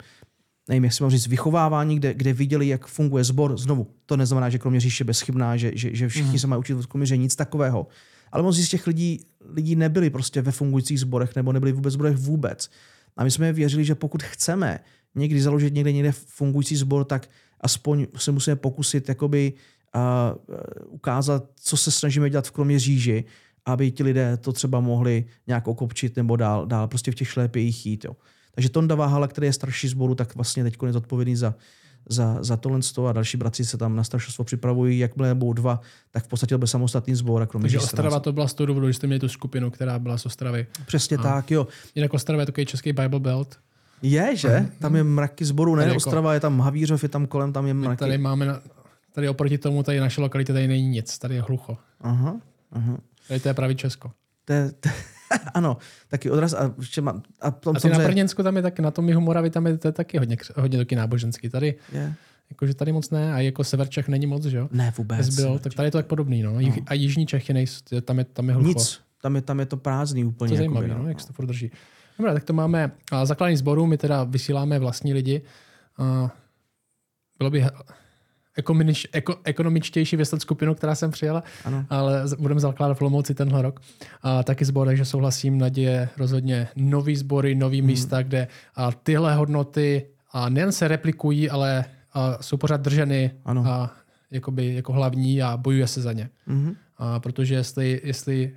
nevím, 0.68 0.84
jak 0.84 0.92
si 0.92 1.02
mám 1.02 1.10
říct, 1.10 1.26
vychovávání, 1.26 1.96
kde, 1.96 2.14
kde 2.14 2.32
viděli, 2.32 2.68
jak 2.68 2.86
funguje 2.86 3.24
sbor. 3.24 3.58
Znovu, 3.58 3.86
to 4.06 4.16
neznamená, 4.16 4.50
že 4.50 4.58
Kroměříž 4.58 5.00
je 5.00 5.04
bezchybná, 5.04 5.56
že, 5.56 5.72
že, 5.74 5.90
že 5.96 6.08
všichni 6.08 6.28
Mhm. 6.30 6.38
se 6.38 6.46
mají 6.46 6.60
učit 6.60 6.74
v 6.74 6.86
Kroměříži, 6.86 7.18
nic 7.18 7.36
takového. 7.36 7.86
Ale 8.32 8.42
mnozí 8.42 8.64
z 8.64 8.68
těch 8.68 8.86
lidí, 8.86 9.20
lidí 9.54 9.76
nebyli 9.76 10.10
prostě 10.10 10.42
ve 10.42 10.52
fungujících 10.52 11.00
sborech 11.00 11.36
nebo 11.36 11.52
nebyli 11.52 11.72
vůbec 11.72 11.92
v 11.92 11.94
sborech 11.94 12.16
vůbec. 12.16 12.70
A 13.16 13.24
my 13.24 13.30
jsme 13.30 13.52
věřili, 13.52 13.84
že 13.84 13.94
pokud 13.94 14.22
chceme 14.22 14.78
někdy 15.14 15.40
založit 15.40 15.74
někde 15.74 15.92
někde 15.92 16.12
fungující 16.12 16.76
sbor, 16.76 17.04
tak 17.04 17.28
aspoň 17.60 18.06
se 18.16 18.32
musíme 18.32 18.56
pokusit 18.56 19.08
jakoby 19.08 19.52
a, 19.94 20.34
ukázat, 20.88 21.44
co 21.60 21.76
se 21.76 21.90
snažíme 21.90 22.30
dělat 22.30 22.46
v 22.46 22.50
Kroměříži, 22.50 23.24
aby 23.66 23.90
ti 23.90 24.02
lidé 24.02 24.36
to 24.36 24.52
třeba 24.52 24.80
mohli 24.80 25.24
nějak 25.46 25.68
okopčit 25.68 26.16
nebo 26.16 26.36
dál, 26.36 26.66
dál 26.66 26.88
prostě 26.88 27.10
v 27.10 27.14
těch 27.14 27.28
šlépějích 27.28 27.86
jít. 27.86 28.04
Jo. 28.04 28.16
Takže 28.58 28.68
Tonda 28.68 28.94
Váhala, 28.94 29.28
který 29.28 29.46
je 29.46 29.52
starší 29.52 29.88
sboru, 29.88 30.14
tak 30.14 30.34
vlastně 30.34 30.62
teď 30.64 30.76
je 30.86 30.92
zodpovědný 30.92 31.36
za, 31.36 31.54
za, 32.08 32.38
za 32.40 32.56
tohle 32.56 32.80
a 33.08 33.12
další 33.12 33.36
bratři 33.36 33.64
se 33.64 33.78
tam 33.78 33.96
na 33.96 34.04
staršostvo 34.04 34.44
připravují. 34.44 34.98
Jakmile 34.98 35.34
budou 35.34 35.52
dva, 35.52 35.80
tak 36.10 36.24
v 36.24 36.28
podstatě 36.28 36.56
bude 36.56 36.66
samostatný 36.66 37.14
sbor. 37.14 37.42
A 37.42 37.46
kromě 37.46 37.64
Takže 37.64 37.78
Ostrava 37.78 38.20
to 38.20 38.32
byla 38.32 38.48
z 38.48 38.54
toho 38.54 38.66
důvodu, 38.66 38.86
že 38.86 38.94
jste 38.94 39.06
měli 39.06 39.20
tu 39.20 39.28
skupinu, 39.28 39.70
která 39.70 39.98
byla 39.98 40.18
z 40.18 40.26
Ostravy. 40.26 40.66
Přesně 40.86 41.18
tak, 41.18 41.50
jo. 41.50 41.66
Jinak 41.94 42.14
Ostrava 42.14 42.42
je 42.42 42.46
takový 42.46 42.66
český 42.66 42.92
Bible 42.92 43.20
Belt. 43.20 43.58
Je, 44.02 44.36
že? 44.36 44.68
Tam 44.78 44.96
je 44.96 45.04
mraky 45.04 45.44
zborů, 45.44 45.74
ne? 45.74 45.84
Jako- 45.84 45.96
Ostrava 45.96 46.34
je 46.34 46.40
tam 46.40 46.60
Havířov, 46.60 47.02
je 47.02 47.08
tam 47.08 47.26
kolem, 47.26 47.52
tam 47.52 47.66
je 47.66 47.74
mraky. 47.74 47.98
tady 47.98 48.18
máme, 48.18 48.46
na, 48.46 48.60
tady 49.12 49.28
oproti 49.28 49.58
tomu, 49.58 49.82
tady 49.82 50.00
naše 50.00 50.20
lokalita, 50.20 50.52
tady 50.52 50.68
není 50.68 50.88
nic, 50.88 51.18
tady 51.18 51.34
je 51.34 51.42
hlucho. 51.42 51.78
Aha, 52.00 52.36
aha. 52.72 52.98
Tady 53.28 53.40
to 53.40 53.48
je 53.48 53.54
pravý 53.54 53.76
Česko. 53.76 54.10
To 54.44 54.52
je, 54.52 54.72
to, 54.80 54.88
ano, 55.54 55.76
taky 56.08 56.30
odraz. 56.30 56.52
A, 56.54 56.74
ještě 56.78 57.00
má, 57.00 57.22
a, 57.40 57.50
tom, 57.50 57.76
A 57.76 57.80
ty 57.80 57.88
na 57.88 57.98
Brněnsku 57.98 58.42
tam 58.42 58.56
je 58.56 58.62
taky, 58.62 58.82
na 58.82 58.90
tom 58.90 59.08
jihu 59.08 59.20
Moravy 59.20 59.50
tam 59.50 59.66
je 59.66 59.78
to 59.78 59.88
je 59.88 59.92
taky 59.92 60.18
hodně, 60.18 60.36
hodně 60.56 60.78
taky 60.78 60.96
náboženský. 60.96 61.48
Tady, 61.48 61.74
je. 61.92 62.14
jakože 62.50 62.74
tady 62.74 62.92
moc 62.92 63.10
ne, 63.10 63.32
a 63.32 63.38
jako 63.38 63.64
sever 63.64 63.88
Čech 63.88 64.08
není 64.08 64.26
moc, 64.26 64.44
že 64.44 64.56
jo? 64.56 64.68
Ne, 64.72 64.92
vůbec. 64.98 65.26
Zbyl, 65.26 65.58
tak 65.58 65.74
tady 65.74 65.86
je 65.86 65.90
to 65.90 65.98
tak 65.98 66.06
podobný, 66.06 66.42
no. 66.42 66.60
Jich, 66.60 66.78
a 66.86 66.94
jižní 66.94 67.26
Čechy 67.26 67.52
nejsou, 67.52 68.00
tam 68.00 68.18
je, 68.18 68.24
tam 68.24 68.48
je 68.48 68.54
hlucho. 68.54 68.68
Nic. 68.68 69.00
Tam 69.22 69.36
je, 69.36 69.42
tam 69.42 69.60
je 69.60 69.66
to 69.66 69.76
prázdný 69.76 70.24
úplně. 70.24 70.48
To 70.48 70.54
je 70.54 70.58
zajímavé, 70.58 70.88
jakoby, 70.88 71.02
no, 71.02 71.08
jak 71.08 71.20
se 71.20 71.26
to 71.26 71.32
furt 71.32 71.46
drží. 71.46 71.70
Dobrá, 72.18 72.34
tak 72.34 72.44
to 72.44 72.52
máme 72.52 72.90
a 73.12 73.26
zakládání 73.26 73.56
sboru, 73.56 73.86
my 73.86 73.98
teda 73.98 74.24
vysíláme 74.24 74.78
vlastní 74.78 75.14
lidi. 75.14 75.42
Bylo 77.38 77.50
by 77.50 77.64
ekonomič, 78.58 79.06
eko, 79.12 79.36
ekonomičtější 79.44 80.16
vyslat 80.16 80.40
skupinu, 80.42 80.74
která 80.74 80.94
jsem 80.94 81.10
přijela, 81.10 81.42
Ano. 81.64 81.86
ale 81.90 82.22
budeme 82.38 82.60
zakládat 82.60 82.94
v 82.94 83.00
Lomouci 83.00 83.34
tenhle 83.34 83.62
rok. 83.62 83.80
A 84.22 84.42
taky 84.42 84.64
sbor, 84.64 84.86
takže 84.86 85.04
souhlasím, 85.04 85.58
naděje 85.58 86.08
rozhodně 86.16 86.68
nový 86.76 87.16
sbory, 87.16 87.54
nový 87.54 87.78
Hmm. 87.78 87.86
místa, 87.86 88.22
kde 88.22 88.48
a 88.74 88.92
tyhle 88.92 89.34
hodnoty 89.34 90.06
a 90.32 90.48
nejen 90.48 90.72
se 90.72 90.88
replikují, 90.88 91.50
ale 91.50 91.84
a 92.12 92.42
jsou 92.42 92.56
pořád 92.56 92.80
drženy 92.80 93.30
Ano. 93.44 93.64
a 93.66 93.92
jakoby, 94.30 94.74
jako 94.74 94.92
hlavní 94.92 95.42
a 95.42 95.56
bojuje 95.56 95.86
se 95.86 96.00
za 96.02 96.12
ně. 96.12 96.30
Mhm. 96.46 96.74
A 96.96 97.20
protože 97.20 97.54
jestli, 97.54 98.00
jestli 98.04 98.56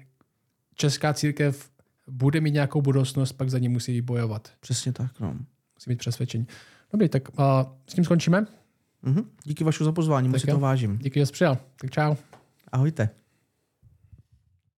česká 0.75 1.13
církev 1.13 1.69
bude 2.07 2.41
mít 2.41 2.51
nějakou 2.51 2.81
budoucnost, 2.81 3.31
pak 3.31 3.49
za 3.49 3.59
ní 3.59 3.69
musí 3.69 4.01
bojovat. 4.01 4.49
Přesně 4.59 4.91
tak, 4.93 5.19
no. 5.19 5.27
Musí 5.75 5.89
mít 5.89 5.99
přesvědčení. 5.99 6.47
Dobrý, 6.93 7.09
tak 7.09 7.23
a 7.37 7.71
s 7.87 7.93
tím 7.93 8.03
skončíme. 8.03 8.45
Mhm. 9.03 9.23
Díky 9.43 9.63
vašu 9.63 9.83
za 9.83 9.91
pozvání, 9.91 10.29
moc 10.29 10.41
si 10.41 10.47
to 10.47 10.59
vážím. 10.59 10.97
Díky, 10.97 11.19
že 11.19 11.25
jsi 11.25 11.31
přijal. 11.31 11.57
Tak 11.75 11.89
čau. 11.91 12.15
Ahojte. 12.71 13.09